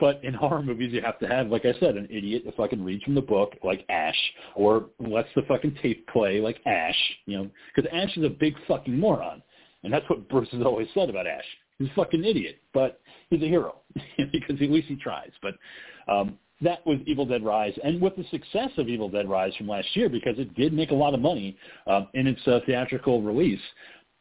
but 0.00 0.22
in 0.24 0.34
horror 0.34 0.62
movies, 0.62 0.92
you 0.92 1.02
have 1.02 1.18
to 1.20 1.28
have, 1.28 1.48
like 1.48 1.64
I 1.64 1.72
said, 1.78 1.96
an 1.96 2.08
idiot 2.10 2.42
that 2.44 2.56
fucking 2.56 2.82
reads 2.82 3.04
from 3.04 3.14
the 3.14 3.22
book 3.22 3.54
like 3.62 3.84
Ash, 3.88 4.18
or 4.54 4.86
lets 4.98 5.28
the 5.34 5.42
fucking 5.42 5.76
tape 5.82 6.06
play 6.08 6.40
like 6.40 6.58
Ash. 6.66 6.96
You 7.26 7.38
know, 7.38 7.50
because 7.74 7.90
Ash 7.92 8.16
is 8.16 8.24
a 8.24 8.28
big 8.30 8.54
fucking 8.66 8.98
moron, 8.98 9.42
and 9.84 9.92
that's 9.92 10.08
what 10.10 10.28
Bruce 10.28 10.48
has 10.52 10.62
always 10.62 10.88
said 10.94 11.10
about 11.10 11.26
Ash. 11.26 11.44
He's 11.78 11.88
a 11.90 11.94
fucking 11.94 12.24
idiot, 12.24 12.60
but 12.74 13.00
he's 13.30 13.42
a 13.42 13.46
hero 13.46 13.76
because 14.32 14.60
at 14.60 14.70
least 14.70 14.88
he 14.88 14.96
tries. 14.96 15.30
But 15.40 15.54
um, 16.12 16.38
that 16.62 16.84
was 16.86 16.98
Evil 17.06 17.26
Dead 17.26 17.44
Rise, 17.44 17.74
and 17.82 18.00
with 18.00 18.16
the 18.16 18.24
success 18.30 18.70
of 18.78 18.88
Evil 18.88 19.08
Dead 19.08 19.28
Rise 19.28 19.54
from 19.56 19.68
last 19.68 19.88
year, 19.94 20.08
because 20.08 20.38
it 20.38 20.54
did 20.54 20.72
make 20.72 20.90
a 20.90 20.94
lot 20.94 21.14
of 21.14 21.20
money 21.20 21.56
um, 21.86 22.08
in 22.14 22.26
its 22.26 22.40
uh, 22.46 22.60
theatrical 22.66 23.22
release. 23.22 23.60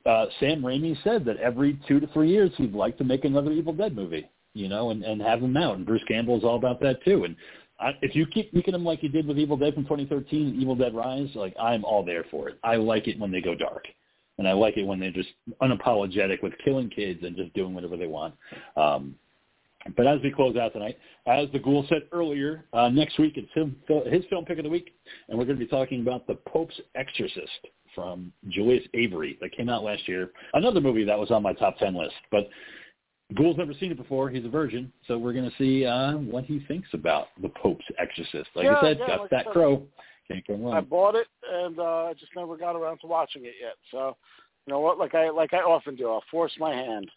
Uh, 0.06 0.26
Sam 0.40 0.62
Raimi 0.62 0.98
said 1.04 1.26
that 1.26 1.38
every 1.38 1.80
two 1.88 2.00
to 2.00 2.08
three 2.08 2.30
years 2.30 2.52
he'd 2.58 2.74
like 2.74 2.98
to 2.98 3.04
make 3.04 3.26
another 3.26 3.52
Evil 3.52 3.74
Dead 3.74 3.96
movie, 3.96 4.28
you 4.54 4.68
know, 4.68 4.90
and, 4.90 5.04
and 5.04 5.22
have 5.22 5.42
them 5.42 5.56
out. 5.56 5.78
And 5.78 5.86
Bruce 5.86 6.04
Campbell 6.08 6.38
is 6.38 6.44
all 6.44 6.56
about 6.56 6.82
that 6.82 7.04
too. 7.04 7.24
And 7.26 7.36
I, 7.80 7.92
if 8.02 8.16
you 8.16 8.26
keep 8.26 8.54
making 8.54 8.74
them 8.74 8.84
like 8.84 9.04
you 9.04 9.10
did 9.10 9.28
with 9.28 9.38
Evil 9.38 9.58
Dead 9.58 9.74
from 9.74 9.84
2013 9.84 10.48
and 10.48 10.62
Evil 10.62 10.76
Dead 10.76 10.96
Rise, 10.96 11.30
like 11.36 11.56
I'm 11.60 11.84
all 11.86 12.04
there 12.04 12.26
for 12.32 12.50
it. 12.50 12.58
I 12.64 12.78
like 12.78 13.08
it 13.08 13.20
when 13.20 13.32
they 13.32 13.42
go 13.42 13.54
dark, 13.54 13.86
and 14.38 14.48
I 14.48 14.54
like 14.54 14.78
it 14.78 14.86
when 14.86 15.00
they're 15.00 15.12
just 15.12 15.30
unapologetic 15.62 16.42
with 16.42 16.54
killing 16.64 16.90
kids 16.90 17.22
and 17.24 17.36
just 17.36 17.54
doing 17.54 17.76
whatever 17.76 17.98
they 17.98 18.08
want. 18.08 18.34
Um, 18.76 19.16
but 19.96 20.08
as 20.08 20.20
we 20.22 20.32
close 20.32 20.56
out 20.56 20.74
tonight, 20.74 20.98
as 21.28 21.48
the 21.54 21.60
Ghoul 21.60 21.86
said 21.90 22.04
earlier, 22.12 22.66
uh, 22.74 22.90
next 22.90 23.20
week 23.20 23.34
it's 23.36 23.52
him, 23.54 23.76
his 24.10 24.24
film 24.30 24.46
pick 24.46 24.58
of 24.58 24.64
the 24.64 24.70
week, 24.70 24.94
and 25.28 25.38
we're 25.38 25.46
going 25.46 25.58
to 25.58 25.66
be 25.66 25.70
talking 25.70 26.02
about 26.02 26.28
The 26.28 26.36
Pope's 26.48 26.80
Exorcist 26.96 27.68
from 27.96 28.32
Julius 28.50 28.84
Avery 28.94 29.38
that 29.42 29.56
came 29.56 29.70
out 29.70 29.84
last 29.84 30.08
year. 30.08 30.32
Another 30.54 30.82
movie 30.82 31.04
that 31.04 31.18
was 31.18 31.32
on 31.32 31.44
my 31.44 31.54
top 31.54 31.78
10 31.78 31.96
list. 31.96 32.14
But 32.32 32.50
Ghoul's 33.36 33.58
never 33.58 33.74
seen 33.74 33.92
it 33.92 33.98
before. 33.98 34.30
He's 34.30 34.46
a 34.46 34.50
virgin, 34.50 34.92
so 35.08 35.18
we're 35.18 35.34
going 35.34 35.50
to 35.50 35.58
see 35.58 35.86
uh, 35.86 36.14
what 36.14 36.46
he 36.46 36.60
thinks 36.68 36.90
about 36.94 37.28
The 37.42 37.50
Pope's 37.50 37.86
Exorcist. 37.98 38.50
Like 38.56 38.66
Yeah, 38.66 38.78
I 38.78 38.82
said, 38.82 38.98
yeah, 39.00 39.08
got 39.08 39.22
like 39.22 39.30
that 39.32 39.46
said. 39.46 39.54
crow. 39.54 39.84
Can't 40.28 40.46
go 40.48 40.72
I 40.72 40.82
bought 40.82 41.16
it, 41.16 41.28
and 41.52 41.78
uh, 41.80 42.06
I 42.06 42.14
just 42.14 42.32
never 42.36 42.56
got 42.56 42.76
around 42.76 43.00
to 43.00 43.08
watching 43.08 43.46
it 43.46 43.56
yet. 43.60 43.74
So, 43.92 44.16
you 44.66 44.74
know 44.74 44.80
what? 44.80 44.98
Like 44.98 45.16
I 45.16 45.30
like 45.30 45.54
I 45.54 45.58
often 45.58 45.96
do, 45.96 46.08
I'll 46.10 46.24
force 46.32 46.54
my 46.60 46.74
hand. 46.74 47.10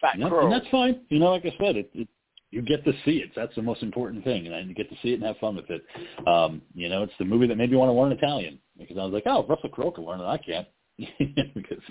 Fat 0.00 0.14
And, 0.14 0.22
that- 0.24 0.32
and 0.32 0.52
that's 0.52 0.68
fine. 0.68 1.00
You 1.08 1.18
know, 1.18 1.30
like 1.30 1.44
I 1.46 1.54
said, 1.58 1.76
it, 1.76 1.90
it 1.94 2.08
you 2.50 2.62
get 2.62 2.84
to 2.84 2.92
see 3.04 3.18
it. 3.18 3.30
That's 3.34 3.54
the 3.54 3.62
most 3.62 3.82
important 3.82 4.24
thing, 4.24 4.46
and 4.46 4.68
you 4.68 4.74
get 4.74 4.88
to 4.88 4.96
see 5.02 5.10
it 5.10 5.14
and 5.14 5.24
have 5.24 5.36
fun 5.38 5.56
with 5.56 5.68
it. 5.68 5.84
Um, 6.26 6.62
you 6.74 6.88
know, 6.88 7.02
it's 7.02 7.12
the 7.18 7.24
movie 7.24 7.46
that 7.48 7.56
made 7.56 7.70
me 7.70 7.76
want 7.76 7.88
to 7.90 7.92
learn 7.92 8.12
Italian 8.12 8.58
because 8.78 8.96
I 8.98 9.04
was 9.04 9.12
like, 9.12 9.24
oh, 9.26 9.44
Russell 9.48 9.68
Crowe 9.68 9.90
can 9.90 10.04
learn 10.04 10.20
it, 10.20 10.24
I 10.24 10.38
can't. 10.38 10.66
because 11.54 11.82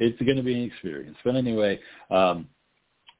it's 0.00 0.20
going 0.22 0.36
to 0.36 0.42
be 0.42 0.54
an 0.54 0.64
experience. 0.64 1.16
But 1.24 1.36
anyway, 1.36 1.78
um, 2.10 2.48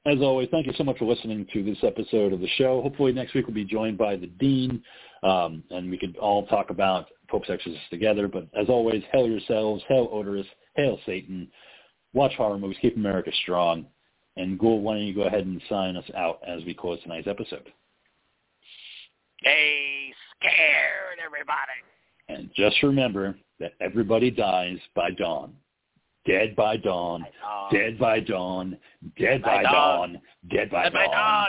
as 0.07 0.19
always, 0.21 0.49
thank 0.51 0.67
you 0.67 0.73
so 0.77 0.83
much 0.85 0.99
for 0.99 1.05
listening 1.05 1.47
to 1.53 1.63
this 1.63 1.79
episode 1.83 2.33
of 2.33 2.41
the 2.41 2.49
show. 2.57 2.81
Hopefully 2.83 3.13
next 3.13 3.35
week 3.35 3.47
we'll 3.47 3.55
be 3.55 3.65
joined 3.65 3.99
by 3.99 4.17
the 4.17 4.27
Dean, 4.27 4.83
um, 5.23 5.63
and 5.71 5.91
we 5.91 5.99
could 5.99 6.17
all 6.17 6.47
talk 6.47 6.71
about 6.71 7.07
Pope's 7.29 7.51
Exorcist 7.51 7.83
together. 7.91 8.27
But 8.27 8.49
as 8.61 8.69
always, 8.69 9.03
hail 9.13 9.29
yourselves, 9.29 9.85
hail 9.89 10.09
Odorous, 10.11 10.47
hail 10.75 10.99
Satan. 11.05 11.49
Watch 12.15 12.33
horror 12.35 12.59
movies, 12.59 12.79
keep 12.81 12.97
America 12.97 13.31
strong. 13.43 13.87
And 14.41 14.59
Ghoul, 14.59 14.81
why 14.81 14.95
don't 14.95 15.07
you 15.07 15.15
go 15.15 15.23
ahead 15.23 15.45
and 15.45 15.61
sign 15.69 15.97
us 15.97 16.05
out 16.17 16.41
as 16.47 16.65
we 16.65 16.73
close 16.73 16.99
tonight's 17.03 17.29
episode? 17.29 17.71
Stay 19.41 20.15
scared, 20.37 21.19
everybody. 21.25 21.77
And 22.29 22.51
just 22.57 22.83
remember 22.83 23.37
that 23.59 23.73
everybody 23.83 24.31
dies 24.31 24.79
by 24.95 25.11
dawn. 25.11 25.53
Dead 26.27 26.57
by 26.57 26.77
dawn, 26.79 27.27
dead 27.71 27.99
by 27.99 28.21
dawn, 28.21 28.79
dead 29.19 29.43
by 29.43 29.57
By 29.57 29.63
dawn. 29.63 30.13
dawn, 30.13 30.23
dead 30.51 30.71
by 30.71 30.89
dawn. 30.89 31.49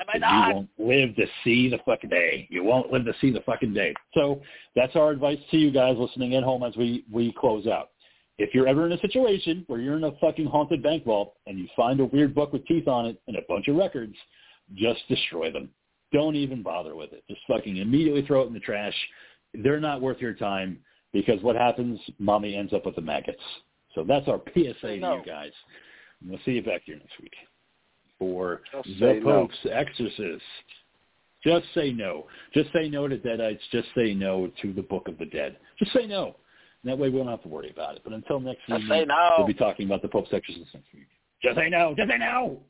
Am 0.00 0.06
I 0.08 0.12
And 0.14 0.22
you 0.22 0.54
won't 0.54 0.70
live 0.78 1.16
to 1.16 1.26
see 1.44 1.68
the 1.68 1.78
fucking 1.84 2.10
day. 2.10 2.48
You 2.50 2.64
won't 2.64 2.92
live 2.92 3.04
to 3.04 3.14
see 3.20 3.32
the 3.32 3.40
fucking 3.40 3.74
day. 3.74 3.94
So 4.14 4.40
that's 4.76 4.94
our 4.96 5.10
advice 5.10 5.38
to 5.50 5.56
you 5.56 5.70
guys 5.72 5.96
listening 5.98 6.34
at 6.34 6.44
home 6.44 6.62
as 6.62 6.76
we, 6.76 7.04
we 7.10 7.32
close 7.38 7.66
out. 7.66 7.90
If 8.38 8.54
you're 8.54 8.68
ever 8.68 8.86
in 8.86 8.92
a 8.92 9.00
situation 9.00 9.64
where 9.66 9.80
you're 9.80 9.96
in 9.96 10.04
a 10.04 10.12
fucking 10.20 10.46
haunted 10.46 10.82
bank 10.82 11.04
vault 11.04 11.34
and 11.46 11.58
you 11.58 11.66
find 11.76 12.00
a 12.00 12.04
weird 12.06 12.34
book 12.34 12.52
with 12.52 12.64
teeth 12.66 12.86
on 12.88 13.06
it 13.06 13.20
and 13.26 13.36
a 13.36 13.42
bunch 13.48 13.68
of 13.68 13.76
records, 13.76 14.14
just 14.74 15.00
destroy 15.08 15.50
them. 15.50 15.68
Don't 16.12 16.36
even 16.36 16.62
bother 16.62 16.94
with 16.94 17.12
it. 17.12 17.24
Just 17.28 17.40
fucking 17.48 17.76
immediately 17.76 18.22
throw 18.22 18.42
it 18.42 18.46
in 18.46 18.54
the 18.54 18.60
trash. 18.60 18.94
They're 19.54 19.80
not 19.80 20.00
worth 20.00 20.20
your 20.20 20.34
time 20.34 20.78
because 21.12 21.42
what 21.42 21.56
happens, 21.56 21.98
mommy 22.18 22.54
ends 22.54 22.72
up 22.72 22.86
with 22.86 22.94
the 22.94 23.02
maggots. 23.02 23.42
So 23.94 24.04
that's 24.04 24.28
our 24.28 24.40
PSA 24.54 24.96
No. 24.98 25.14
to 25.14 25.18
you 25.18 25.22
guys. 25.26 25.52
We'll 26.26 26.38
see 26.44 26.52
you 26.52 26.62
back 26.62 26.82
here 26.84 26.96
next 26.96 27.20
week 27.20 27.34
for 28.18 28.62
Just 28.72 28.88
the 28.88 28.94
say 29.00 29.20
no. 29.20 29.24
Pope's 29.48 29.66
Exorcist. 29.70 30.42
Just 31.44 31.66
say 31.74 31.92
no. 31.92 32.26
Just 32.52 32.72
say 32.72 32.88
no 32.88 33.06
to 33.08 33.16
Deadites. 33.16 33.60
Just 33.70 33.88
say 33.96 34.14
no 34.14 34.50
to 34.62 34.72
the 34.72 34.82
Book 34.82 35.08
of 35.08 35.18
the 35.18 35.26
Dead. 35.26 35.56
Just 35.78 35.92
say 35.92 36.06
no. 36.06 36.36
And 36.82 36.90
that 36.92 36.98
way 36.98 37.08
we 37.08 37.18
don't 37.18 37.28
have 37.28 37.42
to 37.42 37.48
worry 37.48 37.70
about 37.70 37.96
it. 37.96 38.02
But 38.04 38.12
until 38.12 38.40
next 38.40 38.60
Just 38.68 38.88
week, 38.88 39.08
no. 39.08 39.34
we'll 39.38 39.46
be 39.46 39.54
talking 39.54 39.86
about 39.86 40.02
the 40.02 40.08
Pope's 40.08 40.32
Exorcist 40.32 40.74
next 40.74 40.92
week. 40.94 41.08
Just 41.42 41.56
say 41.56 41.68
no. 41.68 41.94
Just 41.96 42.10
say 42.10 42.18
no. 42.18 42.60